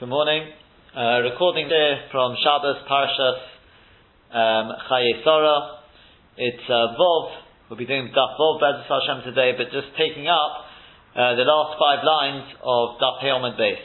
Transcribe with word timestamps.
Good 0.00 0.08
morning. 0.08 0.48
Uh, 0.96 1.20
recording 1.28 1.68
there 1.68 2.08
from 2.08 2.32
Shabbos 2.40 2.80
Parashas 2.88 3.40
um, 4.32 4.72
Chaye 4.88 5.20
Sora. 5.20 5.84
It's 6.40 6.64
uh, 6.72 6.96
Vov. 6.96 7.68
We'll 7.68 7.76
be 7.76 7.84
doing 7.84 8.08
Daf 8.08 8.32
Vov 8.40 8.64
Bezos 8.64 8.88
Hashem 8.88 9.28
today, 9.28 9.52
but 9.60 9.68
just 9.68 9.92
taking 10.00 10.24
up 10.24 10.64
uh, 11.12 11.36
the 11.36 11.44
last 11.44 11.76
five 11.76 12.00
lines 12.00 12.48
of 12.64 12.96
Daf 12.96 13.20
Heomad 13.20 13.60
base. 13.60 13.84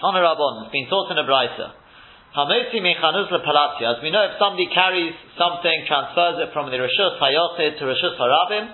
Tana 0.00 0.16
Rabban, 0.16 0.64
it's 0.64 0.72
been 0.72 0.88
taught 0.88 1.12
in 1.12 1.20
a 1.20 1.28
Brisa. 1.28 1.76
Hamotzi 2.32 2.80
mechanuz 2.80 3.28
lepalatia. 3.28 4.00
As 4.00 4.00
we 4.00 4.08
know, 4.08 4.24
if 4.32 4.40
somebody 4.40 4.64
carries 4.72 5.12
something, 5.36 5.76
transfers 5.84 6.40
it 6.40 6.56
from 6.56 6.72
the 6.72 6.80
Rishus 6.80 7.20
Hayochid 7.20 7.76
to 7.76 7.84
Rishus 7.84 8.16
Harabim, 8.16 8.72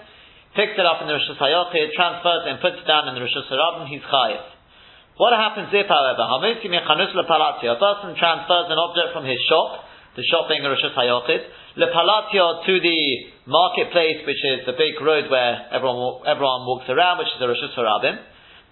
picks 0.55 0.79
it 0.79 0.87
up 0.87 1.03
in 1.03 1.11
the 1.11 1.19
Rishus 1.19 1.43
Hayochid, 1.43 1.99
transfers 1.99 2.47
it 2.47 2.51
and 2.55 2.63
puts 2.63 2.79
it 2.79 2.87
down 2.87 3.11
in 3.11 3.19
the 3.19 3.27
Rishus 3.27 3.51
Harabim, 3.51 3.91
he's 3.91 4.07
chayiv. 4.07 4.52
What 5.17 5.37
happens 5.37 5.69
if, 5.73 5.87
however, 5.89 6.25
a 6.25 7.77
person 7.77 8.17
transfers 8.17 8.67
an 8.73 8.79
object 8.81 9.13
from 9.13 9.25
his 9.29 9.39
shop, 9.45 9.85
the 10.17 10.25
shop 10.25 10.49
being 10.49 10.65
Rosh 10.65 10.81
Hayochid, 10.81 11.43
lepalatio 11.77 12.65
to 12.65 12.75
the 12.81 13.01
marketplace, 13.45 14.25
which 14.25 14.41
is 14.41 14.65
the 14.65 14.73
big 14.73 14.97
road 15.01 15.31
where 15.31 15.69
everyone, 15.73 16.25
everyone 16.25 16.65
walks 16.65 16.89
around, 16.89 17.19
which 17.19 17.29
is 17.29 17.41
the 17.41 17.49
Rosh 17.49 17.61
Harabim. 17.77 18.17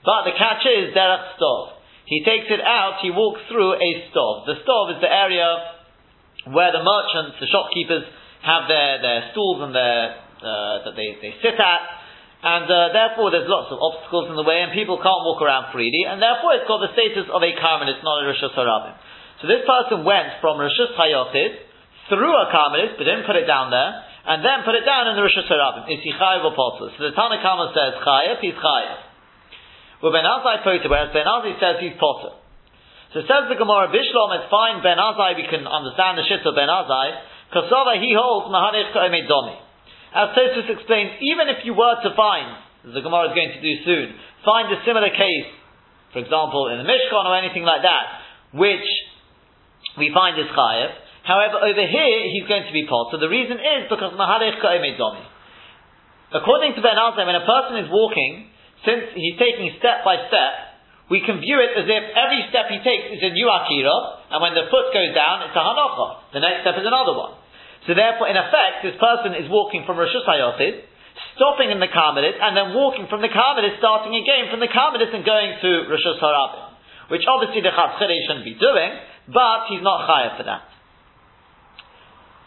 But 0.04 0.24
the 0.24 0.36
catch 0.36 0.64
is 0.64 0.96
derech 0.96 1.36
stov. 1.36 1.76
He 2.06 2.24
takes 2.24 2.48
it 2.48 2.60
out, 2.60 2.98
he 3.02 3.10
walks 3.10 3.40
through 3.48 3.76
a 3.76 3.90
stov. 4.08 4.46
The 4.46 4.56
stov 4.64 4.96
is 4.96 5.00
the 5.00 5.12
area 5.12 5.46
where 6.48 6.72
the 6.72 6.82
merchants, 6.82 7.36
the 7.38 7.46
shopkeepers, 7.52 8.04
have 8.42 8.64
their, 8.68 9.00
their 9.00 9.20
stools 9.32 9.60
and 9.60 9.74
their, 9.74 10.16
uh, 10.40 10.88
that 10.88 10.96
they, 10.96 11.20
they 11.20 11.36
sit 11.44 11.60
at, 11.60 11.99
and 12.40 12.64
uh, 12.64 12.96
therefore 12.96 13.28
there's 13.28 13.48
lots 13.48 13.68
of 13.68 13.76
obstacles 13.76 14.32
in 14.32 14.36
the 14.36 14.46
way, 14.46 14.64
and 14.64 14.72
people 14.72 14.96
can't 14.96 15.22
walk 15.28 15.44
around 15.44 15.72
freely, 15.76 16.08
and 16.08 16.16
therefore 16.16 16.56
it's 16.56 16.64
got 16.64 16.80
the 16.80 16.92
status 16.96 17.28
of 17.28 17.40
a 17.44 17.52
Karmelis, 17.52 18.00
not 18.00 18.24
a 18.24 18.32
Rishus 18.32 18.56
Harabim. 18.56 18.96
So 19.40 19.48
this 19.48 19.60
person 19.68 20.08
went 20.08 20.40
from 20.40 20.56
Rishus 20.56 20.96
Hayochid 20.96 21.52
through 22.08 22.32
a 22.32 22.48
Karmelis, 22.48 22.96
but 22.96 23.04
didn't 23.04 23.28
put 23.28 23.36
it 23.36 23.44
down 23.44 23.68
there, 23.68 23.92
and 24.24 24.40
then 24.40 24.64
put 24.64 24.72
it 24.72 24.88
down 24.88 25.12
in 25.12 25.20
the 25.20 25.24
Rishus 25.24 25.48
Harabim. 25.52 25.92
Is 25.92 26.00
he 26.00 26.16
Chayiv 26.16 26.44
or 26.48 26.56
Potter? 26.56 26.92
So 26.96 27.00
the 27.04 27.12
Tanakama 27.12 27.76
says 27.76 28.00
Chayiv, 28.00 28.40
he's 28.40 28.56
Chayiv. 28.56 28.98
Well, 30.00 30.12
Ben 30.16 30.24
Azai 30.24 30.64
Potter, 30.64 30.88
whereas 30.88 31.12
Ben 31.12 31.28
Azai 31.28 31.60
says 31.60 31.76
he's 31.84 31.96
Potter. 32.00 32.40
So 33.12 33.20
says 33.20 33.52
the 33.52 33.58
Gemara, 33.60 33.92
Bishlom, 33.92 34.32
it's 34.40 34.48
fine, 34.48 34.80
Ben 34.80 34.96
Azai, 34.96 35.36
we 35.36 35.44
can 35.44 35.68
understand 35.68 36.16
the 36.16 36.24
shit 36.24 36.40
of 36.40 36.56
Ben 36.56 36.72
Azai, 36.72 37.20
Kosova, 37.52 37.98
he 38.00 38.14
holds 38.14 38.48
Mahanich 38.48 38.94
Ko'emei 38.94 39.26
Domi. 39.26 39.58
As 40.10 40.34
Tosfos 40.34 40.66
explains, 40.66 41.22
even 41.22 41.46
if 41.54 41.62
you 41.62 41.74
were 41.74 41.94
to 42.02 42.10
find, 42.18 42.58
as 42.82 42.92
the 42.94 43.02
Gemara 43.02 43.30
is 43.30 43.34
going 43.38 43.54
to 43.54 43.62
do 43.62 43.74
soon, 43.86 44.06
find 44.42 44.66
a 44.74 44.78
similar 44.82 45.10
case, 45.14 45.50
for 46.10 46.18
example, 46.18 46.66
in 46.74 46.82
the 46.82 46.88
Mishkan 46.88 47.22
or 47.22 47.38
anything 47.38 47.62
like 47.62 47.86
that, 47.86 48.04
which 48.58 48.86
we 49.98 50.10
find 50.10 50.34
is 50.34 50.50
chayev. 50.50 50.90
However, 51.22 51.62
over 51.62 51.84
here 51.86 52.18
he's 52.32 52.48
going 52.50 52.66
to 52.66 52.74
be 52.74 52.90
pot. 52.90 53.14
So 53.14 53.22
the 53.22 53.30
reason 53.30 53.60
is 53.60 53.86
because 53.86 54.16
mahalech 54.18 54.58
domi. 54.98 55.24
According 56.34 56.74
to 56.74 56.80
Ben 56.82 56.94
Azai, 56.94 57.26
when 57.26 57.38
a 57.38 57.46
person 57.46 57.78
is 57.82 57.88
walking, 57.90 58.50
since 58.86 59.14
he's 59.14 59.38
taking 59.38 59.70
step 59.78 60.02
by 60.02 60.16
step, 60.30 60.52
we 61.10 61.22
can 61.26 61.42
view 61.42 61.58
it 61.58 61.74
as 61.74 61.90
if 61.90 62.02
every 62.14 62.46
step 62.54 62.70
he 62.70 62.78
takes 62.86 63.18
is 63.18 63.22
a 63.26 63.34
new 63.34 63.50
akira, 63.50 64.30
and 64.30 64.38
when 64.38 64.54
the 64.54 64.70
foot 64.70 64.94
goes 64.94 65.10
down, 65.10 65.42
it's 65.42 65.58
a 65.58 65.62
hanocha. 65.62 66.34
The 66.34 66.38
next 66.38 66.62
step 66.62 66.78
is 66.78 66.86
another 66.86 67.18
one. 67.18 67.34
So 67.88 67.96
therefore, 67.96 68.28
in 68.28 68.36
effect, 68.36 68.84
this 68.84 68.96
person 69.00 69.32
is 69.40 69.48
walking 69.48 69.88
from 69.88 69.96
Rosh 69.96 70.12
Hashanah, 70.12 70.84
stopping 71.36 71.72
in 71.72 71.80
the 71.80 71.88
Karmelis, 71.88 72.36
and 72.36 72.52
then 72.52 72.76
walking 72.76 73.08
from 73.08 73.24
the 73.24 73.32
Karmelis, 73.32 73.80
starting 73.80 74.12
again 74.12 74.52
from 74.52 74.60
the 74.60 74.68
Karmelis 74.68 75.08
and 75.14 75.24
going 75.24 75.56
to 75.64 75.70
Rosh 75.88 76.04
Hashanah, 76.04 77.08
which 77.08 77.24
obviously 77.24 77.64
the 77.64 77.72
Chatzchire 77.72 78.20
shouldn't 78.28 78.44
be 78.44 78.56
doing, 78.60 78.92
but 79.32 79.72
he's 79.72 79.80
not 79.80 80.04
chayav 80.04 80.36
for 80.36 80.44
that. 80.44 80.70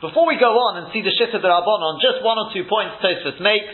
Before 0.03 0.27
we 0.27 0.35
go 0.35 0.51
on 0.51 0.83
and 0.83 0.85
see 0.91 0.99
the 0.99 1.15
Shitta 1.15 1.39
on 1.39 1.95
just 2.03 2.19
one 2.27 2.35
or 2.35 2.51
two 2.51 2.67
points 2.67 2.99
Tosfos 2.99 3.39
makes, 3.39 3.71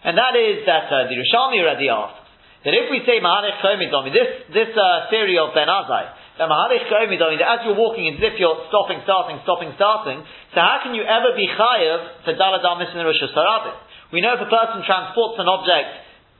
and 0.00 0.16
that 0.16 0.32
is 0.32 0.64
that 0.64 0.88
uh, 0.88 1.04
the 1.04 1.20
Rishalmi 1.20 1.60
already 1.60 1.92
asks, 1.92 2.16
that 2.64 2.72
if 2.72 2.88
we 2.88 3.04
say 3.04 3.20
Mahanech 3.20 3.60
Chomidomi, 3.60 4.08
this, 4.08 4.30
this 4.56 4.72
uh, 4.72 5.12
theory 5.12 5.36
of 5.36 5.52
Ben 5.52 5.68
Azai, 5.68 6.16
that 6.38 6.48
as 6.48 7.58
you're 7.66 7.76
walking, 7.76 8.08
as 8.08 8.20
if 8.22 8.38
you're 8.38 8.60
stopping, 8.68 9.00
starting, 9.04 9.38
stopping, 9.42 9.72
starting. 9.76 10.18
So 10.54 10.58
how 10.60 10.80
can 10.82 10.94
you 10.94 11.04
ever 11.04 11.36
be 11.36 11.44
chayav 11.48 12.24
for 12.24 12.32
daladamis 12.32 12.92
in 12.92 12.98
the 12.98 13.04
Rosh 13.04 13.20
Hashanah? 13.20 14.12
We 14.12 14.20
know 14.20 14.34
if 14.34 14.42
a 14.42 14.50
person 14.50 14.82
transports 14.86 15.36
an 15.36 15.46
object, 15.46 15.90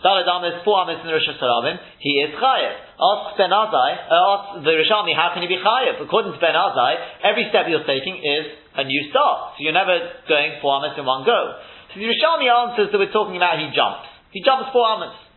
daladamis, 0.00 0.64
four 0.64 0.80
amis 0.82 1.04
in 1.04 1.06
the 1.06 1.14
Rosh 1.14 1.28
Hashanah, 1.28 2.00
he 2.00 2.16
is 2.24 2.32
chayav. 2.32 2.74
Ask 2.96 3.36
Ben 3.36 3.52
Azai, 3.52 3.90
uh, 4.08 4.32
ask 4.34 4.44
the 4.64 4.72
Rishalmi, 4.72 5.12
how 5.12 5.36
can 5.36 5.44
he 5.44 5.48
be 5.48 5.60
chayav? 5.60 6.00
According 6.00 6.32
to 6.32 6.40
Ben 6.40 6.56
Azai, 6.56 7.24
every 7.24 7.48
step 7.52 7.68
you're 7.68 7.84
taking 7.84 8.16
is 8.16 8.56
a 8.76 8.84
new 8.84 9.10
start. 9.10 9.56
So 9.56 9.68
you're 9.68 9.76
never 9.76 10.00
going 10.28 10.60
four 10.64 10.80
amis 10.80 10.96
in 10.96 11.04
one 11.04 11.28
go. 11.28 11.60
So 11.92 12.00
the 12.00 12.08
Rishalmi 12.08 12.48
answers 12.48 12.88
that 12.88 12.98
we're 12.98 13.12
talking 13.12 13.36
about 13.36 13.60
he 13.60 13.68
jumps. 13.76 14.08
He 14.32 14.40
jumps 14.40 14.72
four 14.72 14.86
amis. 14.96 15.29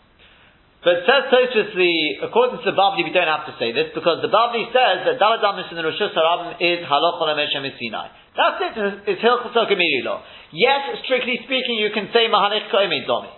But 0.84 1.08
says 1.08 1.32
Tosfos, 1.32 1.72
the 1.80 2.28
according 2.28 2.60
to 2.60 2.68
the 2.68 2.76
Bavli, 2.76 3.08
we 3.08 3.16
don't 3.16 3.32
have 3.32 3.48
to 3.48 3.56
say 3.56 3.72
this 3.72 3.96
because 3.96 4.20
the 4.20 4.28
Bavli 4.28 4.68
says 4.76 5.08
that 5.08 5.16
Daladamis 5.16 5.72
in 5.72 5.80
the 5.80 5.84
Rosh 5.88 5.96
Hashanah 5.96 6.60
is 6.60 6.84
Halach 6.84 7.24
Olameshem 7.24 7.64
Sinai. 7.80 8.12
That's 8.36 8.60
it. 8.60 9.16
It's 9.16 9.22
Hilchos 9.24 9.56
law. 9.56 10.20
Yes, 10.52 11.00
strictly 11.06 11.40
speaking, 11.48 11.80
you 11.80 11.90
can 11.96 12.12
say 12.12 12.28
Mahanich 12.28 12.68
Koimid 12.68 13.08
Domi. 13.08 13.32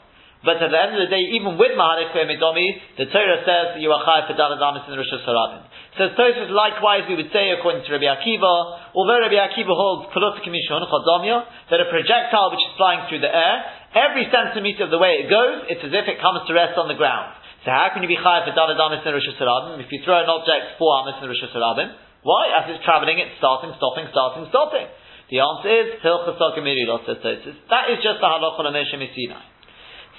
But 0.45 0.61
at 0.61 0.69
the 0.69 0.77
end 0.77 0.93
of 0.93 1.01
the 1.01 1.09
day, 1.09 1.25
even 1.33 1.57
with 1.57 1.73
Mahanich 1.73 2.13
Koimid 2.13 2.37
the 2.37 3.09
Torah 3.09 3.41
says 3.41 3.65
that 3.73 3.81
you 3.81 3.89
are 3.89 4.01
Chai 4.05 4.29
for 4.29 4.37
Daladamis 4.37 4.85
in 4.85 4.93
the 4.93 5.01
Rosh 5.01 5.09
Hashanah. 5.09 5.97
Says 5.97 6.13
Tosfos, 6.13 6.53
likewise, 6.53 7.09
we 7.09 7.17
would 7.17 7.33
say 7.33 7.49
according 7.49 7.81
to 7.81 7.89
Rabbi 7.89 8.05
Akiva, 8.05 8.53
although 8.93 9.19
Rabbi 9.25 9.41
Akiva 9.41 9.73
holds 9.73 10.13
Kolot 10.13 10.37
Kamishon 10.45 10.85
that 10.85 11.81
a 11.81 11.87
projectile 11.89 12.53
which 12.53 12.61
is 12.61 12.73
flying 12.77 13.09
through 13.09 13.25
the 13.25 13.33
air 13.33 13.85
Every 13.95 14.27
centimeter 14.27 14.83
of 14.83 14.91
the 14.91 14.99
way 14.99 15.23
it 15.23 15.31
goes, 15.31 15.71
it's 15.71 15.79
as 15.79 15.95
if 15.95 16.03
it 16.11 16.19
comes 16.19 16.43
to 16.43 16.51
rest 16.51 16.75
on 16.75 16.91
the 16.91 16.99
ground. 16.99 17.31
So 17.63 17.71
how 17.71 17.95
can 17.95 18.03
you 18.03 18.11
be 18.11 18.19
chayav 18.19 18.43
for 18.43 18.51
dalad 18.51 18.75
amis 18.75 19.07
in 19.07 19.11
Rosh 19.15 19.23
if 19.23 19.87
you 19.87 20.03
throw 20.03 20.19
an 20.19 20.27
object 20.27 20.75
four 20.75 20.99
amis 20.99 21.15
in 21.23 21.31
Rosh 21.31 21.39
Hashanah? 21.39 21.95
Why? 22.27 22.59
As 22.59 22.75
it's 22.75 22.83
traveling, 22.83 23.23
it's 23.23 23.39
starting, 23.39 23.71
stopping, 23.79 24.11
starting, 24.11 24.51
stopping. 24.51 24.91
The 25.31 25.39
answer 25.39 25.71
is 25.71 26.03
Tosis. 26.03 27.55
That 27.71 27.87
is 27.95 28.03
just 28.03 28.19
the 28.19 28.27
halacha 28.27 28.59
l'meshem 28.67 28.99
Sinai. 28.99 29.54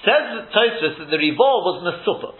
Says 0.05 0.49
Tosfos 0.53 0.99
that 0.99 1.09
the 1.09 1.17
rivol 1.17 1.65
was 1.65 1.81
mesupuk. 1.81 2.37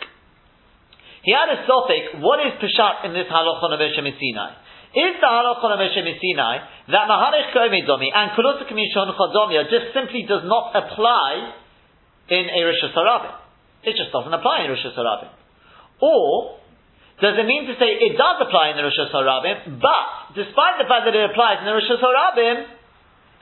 He 1.23 1.35
had 1.35 1.50
a 1.51 1.68
sophic. 1.68 2.22
What 2.22 2.40
is 2.45 2.56
peshat 2.62 3.06
in 3.06 3.13
this 3.13 3.28
halacha 3.28 3.68
l'meshem 3.68 4.07
Sinai? 4.07 4.51
Is 4.95 5.19
the 5.19 5.28
halacha 5.28 5.59
of 5.59 5.81
Sinai 5.91 6.56
that 6.88 7.06
Maharich 7.12 7.51
Komidomi 7.51 8.07
and 8.16 8.31
Kulota 8.31 8.63
Kamishon 8.63 9.12
Chodomia 9.12 9.68
just 9.68 9.91
simply 9.94 10.23
does 10.23 10.47
not 10.47 10.72
apply 10.72 11.51
in 12.29 12.45
a 12.47 12.59
Rosh? 12.63 12.79
It 13.84 13.94
just 14.00 14.12
doesn't 14.16 14.34
apply 14.34 14.63
in 14.63 14.72
Rosh 14.72 14.88
Hashanah. 14.88 15.29
Or 16.00 16.59
does 17.19 17.35
it 17.35 17.45
mean 17.45 17.68
to 17.68 17.75
say 17.75 17.91
it 18.00 18.16
does 18.16 18.38
apply 18.47 18.72
in 18.72 18.78
the 18.78 18.84
Rosh 18.88 18.95
Hashanah, 18.95 19.81
but 19.84 20.34
despite 20.34 20.79
the 20.79 20.88
fact 20.88 21.03
that 21.03 21.13
it 21.13 21.29
applies 21.29 21.59
in 21.59 21.66
the 21.68 21.75
Rosh 21.75 21.91
Hashanah, 21.91 22.66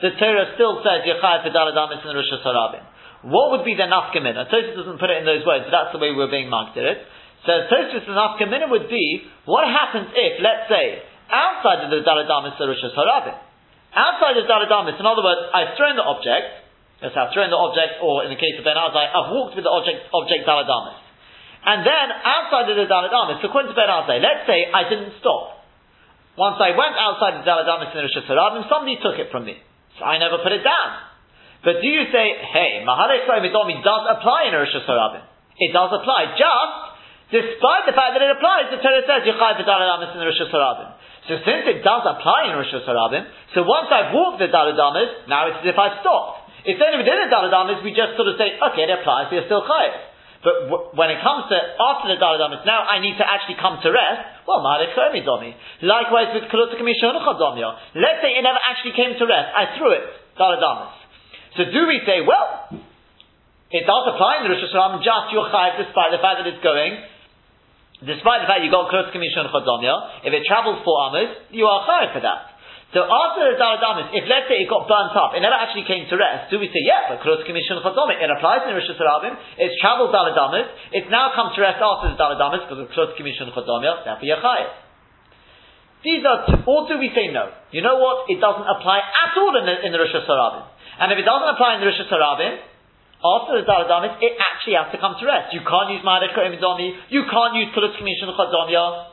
the 0.01 0.11
Torah 0.17 0.57
still 0.57 0.81
says 0.81 1.05
Yechai 1.05 1.45
Fidaladamis 1.45 2.01
in 2.01 2.09
the 2.09 2.17
Rosh 2.17 2.33
Hashanah. 2.41 2.94
What 3.25 3.57
would 3.57 3.65
be 3.65 3.73
the 3.73 3.89
nafkamina? 3.89 4.45
Tosfos 4.53 4.77
doesn't 4.77 5.01
put 5.01 5.09
it 5.09 5.17
in 5.17 5.25
those 5.25 5.41
words, 5.41 5.65
but 5.65 5.73
that's 5.73 5.89
the 5.89 5.97
way 5.97 6.13
we're 6.13 6.29
being 6.29 6.45
marked 6.45 6.77
it. 6.77 7.01
So 7.41 7.53
Tosfos' 7.73 8.05
nafkamina 8.05 8.69
would 8.69 8.85
be, 8.85 9.25
what 9.49 9.65
happens 9.65 10.13
if, 10.13 10.37
let's 10.45 10.69
say, 10.69 11.01
outside 11.25 11.81
of 11.85 11.89
the 11.89 12.05
Daladamis 12.05 12.53
Rishas 12.61 12.93
Harabim. 12.93 13.33
Outside 13.97 14.37
of 14.37 14.45
Daladamis, 14.45 15.01
in 15.01 15.05
other 15.09 15.25
words, 15.25 15.41
I've 15.57 15.73
thrown 15.73 15.97
the 15.97 16.05
object, 16.05 16.69
yes, 17.01 17.17
I've 17.17 17.33
thrown 17.33 17.49
the 17.49 17.57
object, 17.57 17.97
or 18.05 18.27
in 18.27 18.29
the 18.29 18.37
case 18.37 18.61
of 18.61 18.63
Ben 18.67 18.77
Azai, 18.77 19.09
I've 19.09 19.33
walked 19.33 19.57
with 19.57 19.65
the 19.65 19.73
object, 19.73 20.05
object 20.13 20.45
Daladamis. 20.45 21.01
And 21.65 21.81
then, 21.81 22.07
outside 22.13 22.69
of 22.69 22.77
the 22.77 22.85
Daladamis, 22.85 23.41
according 23.41 23.73
to 23.73 23.77
Ben 23.77 23.89
Azai, 23.89 24.21
let's 24.21 24.45
say 24.45 24.69
I 24.69 24.85
didn't 24.85 25.17
stop. 25.17 25.65
Once 26.37 26.61
I 26.61 26.77
went 26.77 26.93
outside 26.93 27.41
the 27.41 27.45
Daladamis 27.47 27.89
in 27.89 28.05
Rishas 28.05 28.29
Harabim, 28.29 28.69
somebody 28.69 29.01
took 29.01 29.17
it 29.17 29.33
from 29.33 29.49
me. 29.49 29.57
So 29.97 30.05
I 30.05 30.21
never 30.21 30.43
put 30.45 30.53
it 30.53 30.61
down. 30.61 31.14
But 31.63 31.81
do 31.81 31.87
you 31.87 32.09
say, 32.11 32.25
hey, 32.51 32.83
Mahalek 32.83 33.29
Midomi 33.29 33.79
does 33.83 34.03
apply 34.17 34.49
in 34.49 34.53
Rishas 34.53 34.85
Harabim? 34.89 35.23
It 35.55 35.71
does 35.71 35.91
apply, 35.93 36.35
just 36.35 36.75
despite 37.31 37.87
the 37.87 37.95
fact 37.95 38.13
that 38.17 38.21
it 38.21 38.31
applies, 38.35 38.69
the 38.69 38.81
Torah 38.83 39.01
says, 39.07 39.23
Yechai 39.23 39.61
V'Daladamis 39.61 40.13
in 40.13 40.21
Rishas 40.21 40.51
Harabim. 40.51 40.91
So 41.25 41.41
since 41.41 41.65
it 41.65 41.81
does 41.81 42.03
apply 42.05 42.53
in 42.53 42.57
Rosh 42.57 42.69
Hashanah, 42.69 43.57
so 43.57 43.65
once 43.65 43.89
I've 43.89 44.13
walked 44.13 44.37
the 44.37 44.45
Daladamas, 44.45 45.25
now 45.25 45.49
it's 45.49 45.57
as 45.65 45.73
if 45.73 45.77
I've 45.77 45.97
stopped. 46.05 46.53
If 46.69 46.77
only 46.77 47.01
did 47.01 47.17
the 47.17 47.29
Daladamas, 47.33 47.81
we 47.81 47.97
just 47.97 48.13
sort 48.13 48.29
of 48.29 48.37
say, 48.37 48.53
okay, 48.53 48.85
it 48.85 48.93
applies, 48.93 49.33
we 49.33 49.41
are 49.41 49.47
still 49.49 49.65
chayiv. 49.65 49.93
But 50.45 50.69
w- 50.69 50.93
when 50.93 51.09
it 51.09 51.17
comes 51.25 51.49
to 51.49 51.57
after 51.57 52.13
the 52.13 52.21
Daladamas, 52.21 52.61
now 52.69 52.85
I 52.85 53.01
need 53.01 53.17
to 53.17 53.25
actually 53.25 53.57
come 53.57 53.81
to 53.81 53.89
rest. 53.89 54.45
Well, 54.45 54.61
Domi. 54.61 55.57
Likewise 55.81 56.37
with 56.37 56.45
Let's 56.53 58.21
say 58.21 58.29
it 58.37 58.45
never 58.45 58.61
actually 58.61 58.93
came 58.93 59.17
to 59.17 59.25
rest. 59.25 59.49
I 59.57 59.73
threw 59.81 59.97
it, 59.97 60.05
Daladamas. 60.37 60.93
So 61.55 61.65
do 61.71 61.81
we 61.87 62.03
say, 62.03 62.21
well, 62.21 62.71
it 63.71 63.83
does 63.87 64.03
apply 64.11 64.43
in 64.43 64.47
the 64.47 64.51
Rosh 64.55 64.63
Hashanah, 64.63 64.99
just 64.99 65.25
your 65.31 65.47
chayiv 65.49 65.83
despite 65.83 66.11
the 66.11 66.21
fact 66.21 66.43
that 66.43 66.47
it's 66.47 66.63
going 66.63 66.99
despite 68.03 68.43
the 68.43 68.49
fact 68.49 68.59
you 68.61 68.71
got 68.73 68.91
Kurz 68.91 69.07
Commission 69.15 69.47
Chodomya, 69.47 70.27
if 70.27 70.31
it 70.35 70.43
travels 70.43 70.83
four 70.83 71.09
amos, 71.09 71.31
you 71.55 71.63
are 71.63 71.87
chayav 71.87 72.11
for 72.11 72.21
that. 72.21 72.53
So 72.91 73.03
after 73.03 73.43
the 73.51 73.59
Daladamis, 73.59 74.15
if 74.15 74.23
let's 74.27 74.47
say 74.47 74.63
it 74.63 74.71
got 74.71 74.87
burnt 74.87 75.11
up, 75.15 75.35
it 75.35 75.43
never 75.43 75.55
actually 75.55 75.83
came 75.83 76.07
to 76.07 76.15
rest, 76.15 76.47
do 76.47 76.59
we 76.59 76.71
say, 76.71 76.79
yeah, 76.83 77.11
but 77.11 77.23
Kurz 77.23 77.43
Commission 77.43 77.79
Chodomya, 77.79 78.19
it 78.19 78.31
applies 78.31 78.63
in 78.67 78.71
Rishus 78.75 78.95
Harabim, 78.99 79.35
it's 79.59 79.75
traveled 79.79 80.15
Daladamis, 80.15 80.67
it's 80.91 81.09
now 81.11 81.31
come 81.35 81.51
to 81.55 81.59
rest 81.59 81.79
after 81.79 82.11
the 82.11 82.17
Daladamis 82.19 82.67
because 82.67 82.79
of 82.83 82.87
Kurz 82.95 83.11
Commission 83.15 83.51
Chodomya, 83.51 84.03
therefore 84.03 84.27
you're 84.27 84.43
chayav. 84.43 84.71
These 86.05 86.21
are, 86.21 86.45
two, 86.45 86.61
or 86.69 86.85
do 86.87 87.01
we 87.01 87.09
say 87.17 87.33
no? 87.33 87.49
You 87.73 87.81
know 87.81 87.97
what? 87.97 88.29
It 88.29 88.37
doesn't 88.37 88.69
apply 88.69 89.01
at 89.01 89.33
all 89.41 89.57
in 89.57 89.65
the, 89.65 89.75
in 89.81 89.89
the 89.89 89.97
Rosh 89.97 90.13
Hashanah. 90.13 90.74
And 90.99 91.11
if 91.11 91.17
it 91.19 91.27
doesn't 91.27 91.51
apply 91.55 91.75
in 91.75 91.79
the 91.83 91.87
Rosh 91.91 91.99
Hashanah, 91.99 92.75
after 93.25 93.57
the 93.57 93.65
Daladamis, 93.65 94.21
it 94.21 94.37
actually 94.37 94.77
has 94.77 94.93
to 94.93 94.99
come 95.01 95.17
to 95.17 95.25
rest. 95.25 95.51
You 95.51 95.65
can't 95.65 95.89
use 95.91 96.03
Ma'arech 96.05 96.35
Ko'emidomi, 96.35 97.09
you 97.09 97.25
can't 97.25 97.53
use 97.57 97.73
Kulut 97.73 97.97
Commission 97.97 98.29
Chadomya. 98.31 99.11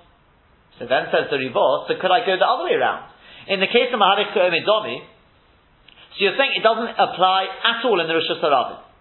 So 0.78 0.86
then 0.86 1.08
says 1.08 1.32
the 1.32 1.38
Rivot, 1.38 1.88
so 1.88 1.96
could 1.96 2.12
I 2.12 2.24
go 2.26 2.36
the 2.36 2.46
other 2.46 2.64
way 2.68 2.76
around? 2.76 3.08
In 3.48 3.58
the 3.58 3.70
case 3.70 3.90
of 3.90 3.98
Ma'arech 3.98 4.34
Ko'emidomi, 4.36 5.00
so 6.12 6.18
you're 6.28 6.36
saying 6.36 6.52
it 6.60 6.62
doesn't 6.62 6.92
apply 6.92 7.48
at 7.48 7.80
all 7.88 7.98
in 7.98 8.06
the 8.06 8.14
Rosh 8.14 8.28
Hashanah. 8.28 8.92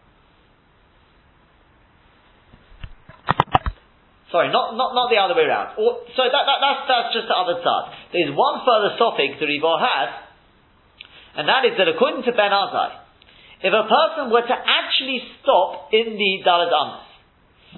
Sorry, 4.31 4.47
not, 4.47 4.79
not, 4.79 4.95
not 4.95 5.11
the 5.11 5.19
other 5.19 5.35
way 5.35 5.43
around. 5.43 5.75
Or, 5.75 6.07
so 6.15 6.23
that, 6.23 6.43
that, 6.47 6.59
that's, 6.63 6.81
that's 6.87 7.09
just 7.11 7.27
the 7.27 7.35
other 7.35 7.59
side. 7.59 8.15
There's 8.15 8.31
one 8.31 8.63
further 8.63 8.95
suffix 8.95 9.35
the 9.43 9.45
Rivah 9.45 9.75
has, 9.75 10.09
and 11.37 11.47
that 11.47 11.63
is 11.63 11.77
that 11.79 11.87
according 11.87 12.23
to 12.27 12.31
Ben 12.35 12.51
Azai, 12.51 12.97
if 13.61 13.71
a 13.71 13.85
person 13.85 14.33
were 14.33 14.41
to 14.41 14.57
actually 14.57 15.21
stop 15.39 15.93
in 15.93 16.17
the 16.17 16.31
Dalad 16.41 16.73
Amas, 16.73 17.05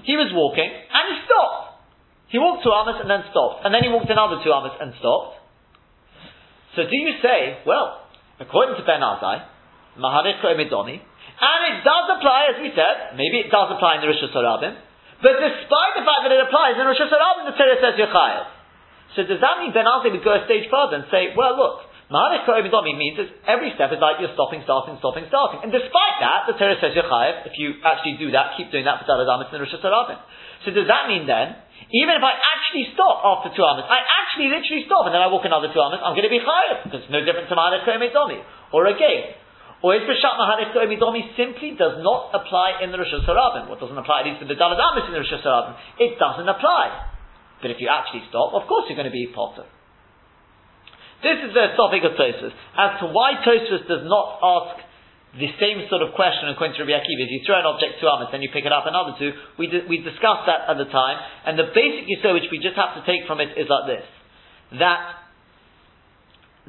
he 0.08 0.16
was 0.18 0.32
walking 0.34 0.70
and 0.70 1.04
he 1.12 1.16
stopped. 1.28 1.86
He 2.34 2.42
walked 2.42 2.66
two 2.66 2.74
Amas 2.74 2.98
and 2.98 3.10
then 3.12 3.30
stopped, 3.30 3.62
and 3.62 3.70
then 3.70 3.86
he 3.86 3.94
walked 3.94 4.10
another 4.10 4.42
two 4.42 4.50
Amas 4.50 4.74
and 4.82 4.96
stopped. 4.98 5.38
So 6.74 6.90
do 6.90 6.96
you 6.98 7.14
say, 7.22 7.62
well, 7.70 8.10
according 8.42 8.82
to 8.82 8.84
Ben 8.88 9.06
Azai, 9.06 9.46
Maharich 10.02 10.42
Emidoni, 10.42 10.98
and 10.98 11.60
it 11.70 11.86
does 11.86 12.06
apply, 12.18 12.56
as 12.56 12.58
we 12.58 12.74
said, 12.74 13.14
maybe 13.14 13.46
it 13.46 13.54
does 13.54 13.70
apply 13.70 14.00
in 14.00 14.02
the 14.02 14.10
Rishus 14.10 14.34
Harabim, 14.34 14.74
but 15.22 15.40
despite 15.40 15.94
the 15.96 16.04
fact 16.04 16.22
that 16.28 16.34
it 16.36 16.42
applies 16.44 16.76
in 16.76 16.84
Rosh 16.84 17.00
Hashanah, 17.00 17.48
the 17.48 17.56
Torah 17.56 17.80
says 17.80 17.96
Yechayev. 17.96 18.46
So 19.16 19.20
does 19.24 19.40
that 19.40 19.62
mean 19.62 19.72
Ben 19.72 19.86
Azai 19.86 20.12
would 20.12 20.26
go 20.26 20.36
a 20.36 20.44
stage 20.50 20.68
further 20.68 21.00
and 21.00 21.06
say, 21.08 21.32
well, 21.38 21.56
look, 21.56 21.93
Maharich 22.14 22.46
Ko'emidomi 22.46 22.94
means 22.94 23.18
that 23.18 23.26
every 23.50 23.74
step 23.74 23.90
is 23.90 23.98
like 23.98 24.22
you're 24.22 24.38
stopping, 24.38 24.62
starting, 24.62 25.02
stopping, 25.02 25.26
starting. 25.34 25.66
And 25.66 25.74
despite 25.74 26.16
that, 26.22 26.46
the 26.46 26.54
Torah 26.62 26.78
says 26.78 26.94
you're 26.94 27.10
chayev, 27.10 27.50
if 27.50 27.58
you 27.58 27.82
actually 27.82 28.22
do 28.22 28.30
that, 28.38 28.54
keep 28.54 28.70
doing 28.70 28.86
that 28.86 29.02
for 29.02 29.10
Daladamis 29.10 29.50
and 29.50 29.58
Rosh. 29.58 29.74
So 29.74 30.70
does 30.70 30.86
that 30.86 31.10
mean 31.10 31.26
then, 31.26 31.58
even 31.90 32.14
if 32.14 32.22
I 32.22 32.38
actually 32.38 32.94
stop 32.94 33.18
after 33.26 33.50
two 33.58 33.66
amas, 33.66 33.90
I 33.90 34.06
actually 34.06 34.54
literally 34.54 34.86
stop 34.86 35.10
and 35.10 35.14
then 35.18 35.26
I 35.26 35.28
walk 35.34 35.42
another 35.42 35.74
two 35.74 35.82
amas, 35.82 36.06
I'm 36.06 36.14
going 36.14 36.30
to 36.30 36.36
be 36.38 36.38
chayav 36.38 36.86
because 36.86 37.02
it's 37.02 37.10
no 37.10 37.26
different 37.26 37.50
to 37.50 37.58
Maharich 37.58 37.82
Ko'emidomi. 37.82 38.46
Or 38.70 38.86
again, 38.86 39.34
or 39.82 39.98
is 39.98 40.06
B'shat 40.06 40.38
Maharif 40.38 40.70
Midomi 40.70 41.34
simply 41.34 41.74
does 41.74 41.98
not 42.06 42.30
apply 42.30 42.86
in 42.86 42.94
the 42.94 43.02
Rosh 43.02 43.10
Hashanah? 43.10 43.68
What 43.68 43.82
doesn't 43.82 43.98
apply 43.98 44.22
at 44.22 44.26
least 44.30 44.46
in 44.46 44.48
the 44.48 44.56
Dalad 44.56 44.78
Amis 44.78 45.10
in 45.10 45.18
the 45.18 45.20
Rosh 45.26 45.34
Hashanah? 45.34 45.98
It 45.98 46.22
doesn't 46.22 46.46
apply. 46.46 47.10
But 47.58 47.74
if 47.74 47.82
you 47.82 47.90
actually 47.90 48.22
stop, 48.30 48.54
of 48.54 48.70
course 48.70 48.86
you're 48.86 48.96
going 49.02 49.10
to 49.10 49.18
be 49.18 49.28
potter. 49.34 49.66
This 51.24 51.40
is 51.40 51.56
the 51.56 51.72
topic 51.80 52.04
of 52.04 52.20
Tosfos. 52.20 52.52
As 52.76 53.00
to 53.00 53.08
why 53.16 53.40
Tosfos 53.40 53.88
does 53.88 54.04
not 54.04 54.28
ask 54.44 54.84
the 55.40 55.50
same 55.58 55.82
sort 55.90 56.04
of 56.04 56.14
question 56.14 56.52
in 56.52 56.56
to 56.60 56.84
Rabbi 56.84 57.00
if 57.00 57.30
you 57.32 57.42
throw 57.48 57.58
an 57.58 57.66
object 57.66 57.98
to 57.98 58.06
Amos, 58.06 58.30
then 58.30 58.46
you 58.46 58.54
pick 58.54 58.68
it 58.68 58.76
up 58.76 58.86
another 58.86 59.18
two, 59.18 59.34
we, 59.58 59.66
we 59.90 59.98
discussed 60.04 60.46
that 60.46 60.70
at 60.70 60.78
the 60.78 60.86
time, 60.92 61.18
and 61.48 61.58
the 61.58 61.74
basic 61.74 62.06
issue 62.06 62.38
which 62.38 62.52
we 62.54 62.62
just 62.62 62.78
have 62.78 62.94
to 63.00 63.02
take 63.08 63.26
from 63.26 63.42
it 63.42 63.56
is 63.58 63.66
like 63.66 63.88
this. 63.90 64.06
That, 64.78 65.02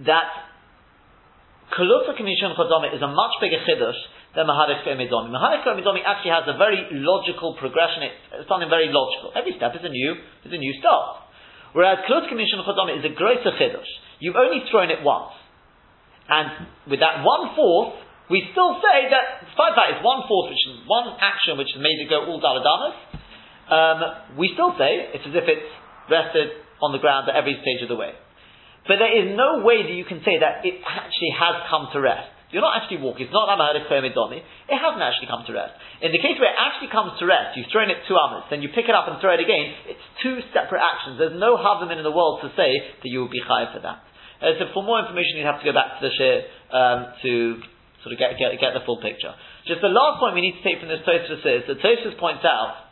that 0.08 0.28
Kaluta 1.74 2.16
Kamishon 2.16 2.56
Chodome 2.56 2.94
is 2.94 3.02
a 3.02 3.10
much 3.10 3.34
bigger 3.42 3.60
chiddush 3.68 4.00
than 4.32 4.46
Maharik 4.46 4.86
Midomi. 4.86 5.34
Maharik 5.34 5.66
Midomi 5.66 6.00
actually 6.06 6.32
has 6.32 6.46
a 6.46 6.56
very 6.56 6.88
logical 6.94 7.58
progression. 7.60 8.06
It's 8.38 8.48
something 8.48 8.70
very 8.70 8.88
logical. 8.88 9.34
Every 9.36 9.58
step 9.58 9.74
is 9.76 9.82
a 9.82 9.92
new, 9.92 10.14
is 10.46 10.54
a 10.54 10.62
new 10.62 10.72
start. 10.80 11.26
Whereas 11.74 12.06
Kalut 12.08 12.32
Kamishon 12.32 12.64
Chodome 12.64 12.96
is 12.96 13.04
a 13.04 13.12
greater 13.12 13.52
chiddush. 13.60 13.92
You've 14.20 14.36
only 14.36 14.64
thrown 14.70 14.90
it 14.90 15.02
once. 15.02 15.32
And 16.28 16.66
with 16.88 17.00
that 17.00 17.20
one 17.22 17.54
fourth, 17.54 18.00
we 18.30 18.40
still 18.52 18.80
say 18.80 19.12
that, 19.12 19.44
despite 19.44 19.76
that, 19.76 19.86
it's 19.96 20.04
one 20.04 20.24
fourth, 20.24 20.48
which 20.48 20.64
is 20.64 20.80
one 20.88 21.12
action 21.20 21.60
which 21.60 21.68
has 21.76 21.80
made 21.82 22.00
it 22.00 22.08
go 22.08 22.24
all 22.24 22.40
daladamas, 22.40 22.96
um, 23.68 23.98
we 24.36 24.50
still 24.56 24.72
say 24.76 25.12
it's 25.12 25.24
as 25.24 25.36
if 25.36 25.44
it's 25.44 25.70
rested 26.08 26.64
on 26.80 26.92
the 26.92 27.00
ground 27.00 27.28
at 27.28 27.36
every 27.36 27.56
stage 27.60 27.84
of 27.84 27.88
the 27.88 27.96
way. 27.96 28.12
But 28.88 29.00
there 29.00 29.12
is 29.12 29.36
no 29.36 29.64
way 29.64 29.84
that 29.84 29.92
you 29.92 30.04
can 30.04 30.20
say 30.24 30.40
that 30.40 30.64
it 30.64 30.80
actually 30.84 31.32
has 31.36 31.64
come 31.68 31.88
to 31.92 32.00
rest. 32.00 32.33
You're 32.52 32.62
not 32.62 32.78
actually 32.78 33.02
walking. 33.02 33.26
It's 33.26 33.34
not 33.34 33.50
Mahadif 33.50 33.88
Domi. 33.88 34.38
It 34.38 34.78
hasn't 34.78 35.02
actually 35.02 35.26
come 35.26 35.42
to 35.48 35.52
rest. 35.52 35.74
In 36.04 36.12
the 36.12 36.22
case 36.22 36.38
where 36.38 36.52
it 36.52 36.58
actually 36.60 36.92
comes 36.92 37.18
to 37.18 37.24
rest, 37.26 37.56
you've 37.56 37.70
thrown 37.72 37.90
it 37.90 38.04
two 38.06 38.14
amas, 38.14 38.46
then 38.52 38.62
you 38.62 38.70
pick 38.70 38.86
it 38.86 38.94
up 38.94 39.10
and 39.10 39.18
throw 39.18 39.34
it 39.34 39.42
again, 39.42 39.74
it's 39.90 40.06
two 40.22 40.38
separate 40.54 40.82
actions. 40.82 41.18
There's 41.18 41.34
no 41.34 41.58
Havdamin 41.58 41.98
in 41.98 42.06
the 42.06 42.14
world 42.14 42.44
to 42.46 42.52
say 42.54 42.70
that 43.02 43.08
you 43.08 43.24
will 43.24 43.32
be 43.32 43.42
chayav 43.42 43.74
for 43.74 43.82
that. 43.82 44.04
Uh, 44.38 44.54
so 44.60 44.70
for 44.76 44.82
more 44.84 45.00
information, 45.00 45.40
you'd 45.40 45.48
have 45.48 45.62
to 45.62 45.66
go 45.66 45.74
back 45.74 45.98
to 45.98 46.02
the 46.04 46.12
shir 46.14 46.34
um, 46.70 46.98
to 47.24 47.32
sort 48.04 48.12
of 48.12 48.18
get, 48.20 48.36
get, 48.36 48.52
get 48.60 48.76
the 48.76 48.84
full 48.84 49.00
picture. 49.00 49.32
Just 49.64 49.80
the 49.80 49.90
last 49.90 50.20
point 50.20 50.36
we 50.36 50.44
need 50.44 50.60
to 50.60 50.64
take 50.66 50.78
from 50.78 50.92
this 50.92 51.00
Tosfos 51.02 51.40
is 51.40 51.64
that 51.64 51.80
Tosfos 51.80 52.14
points 52.20 52.44
out 52.44 52.84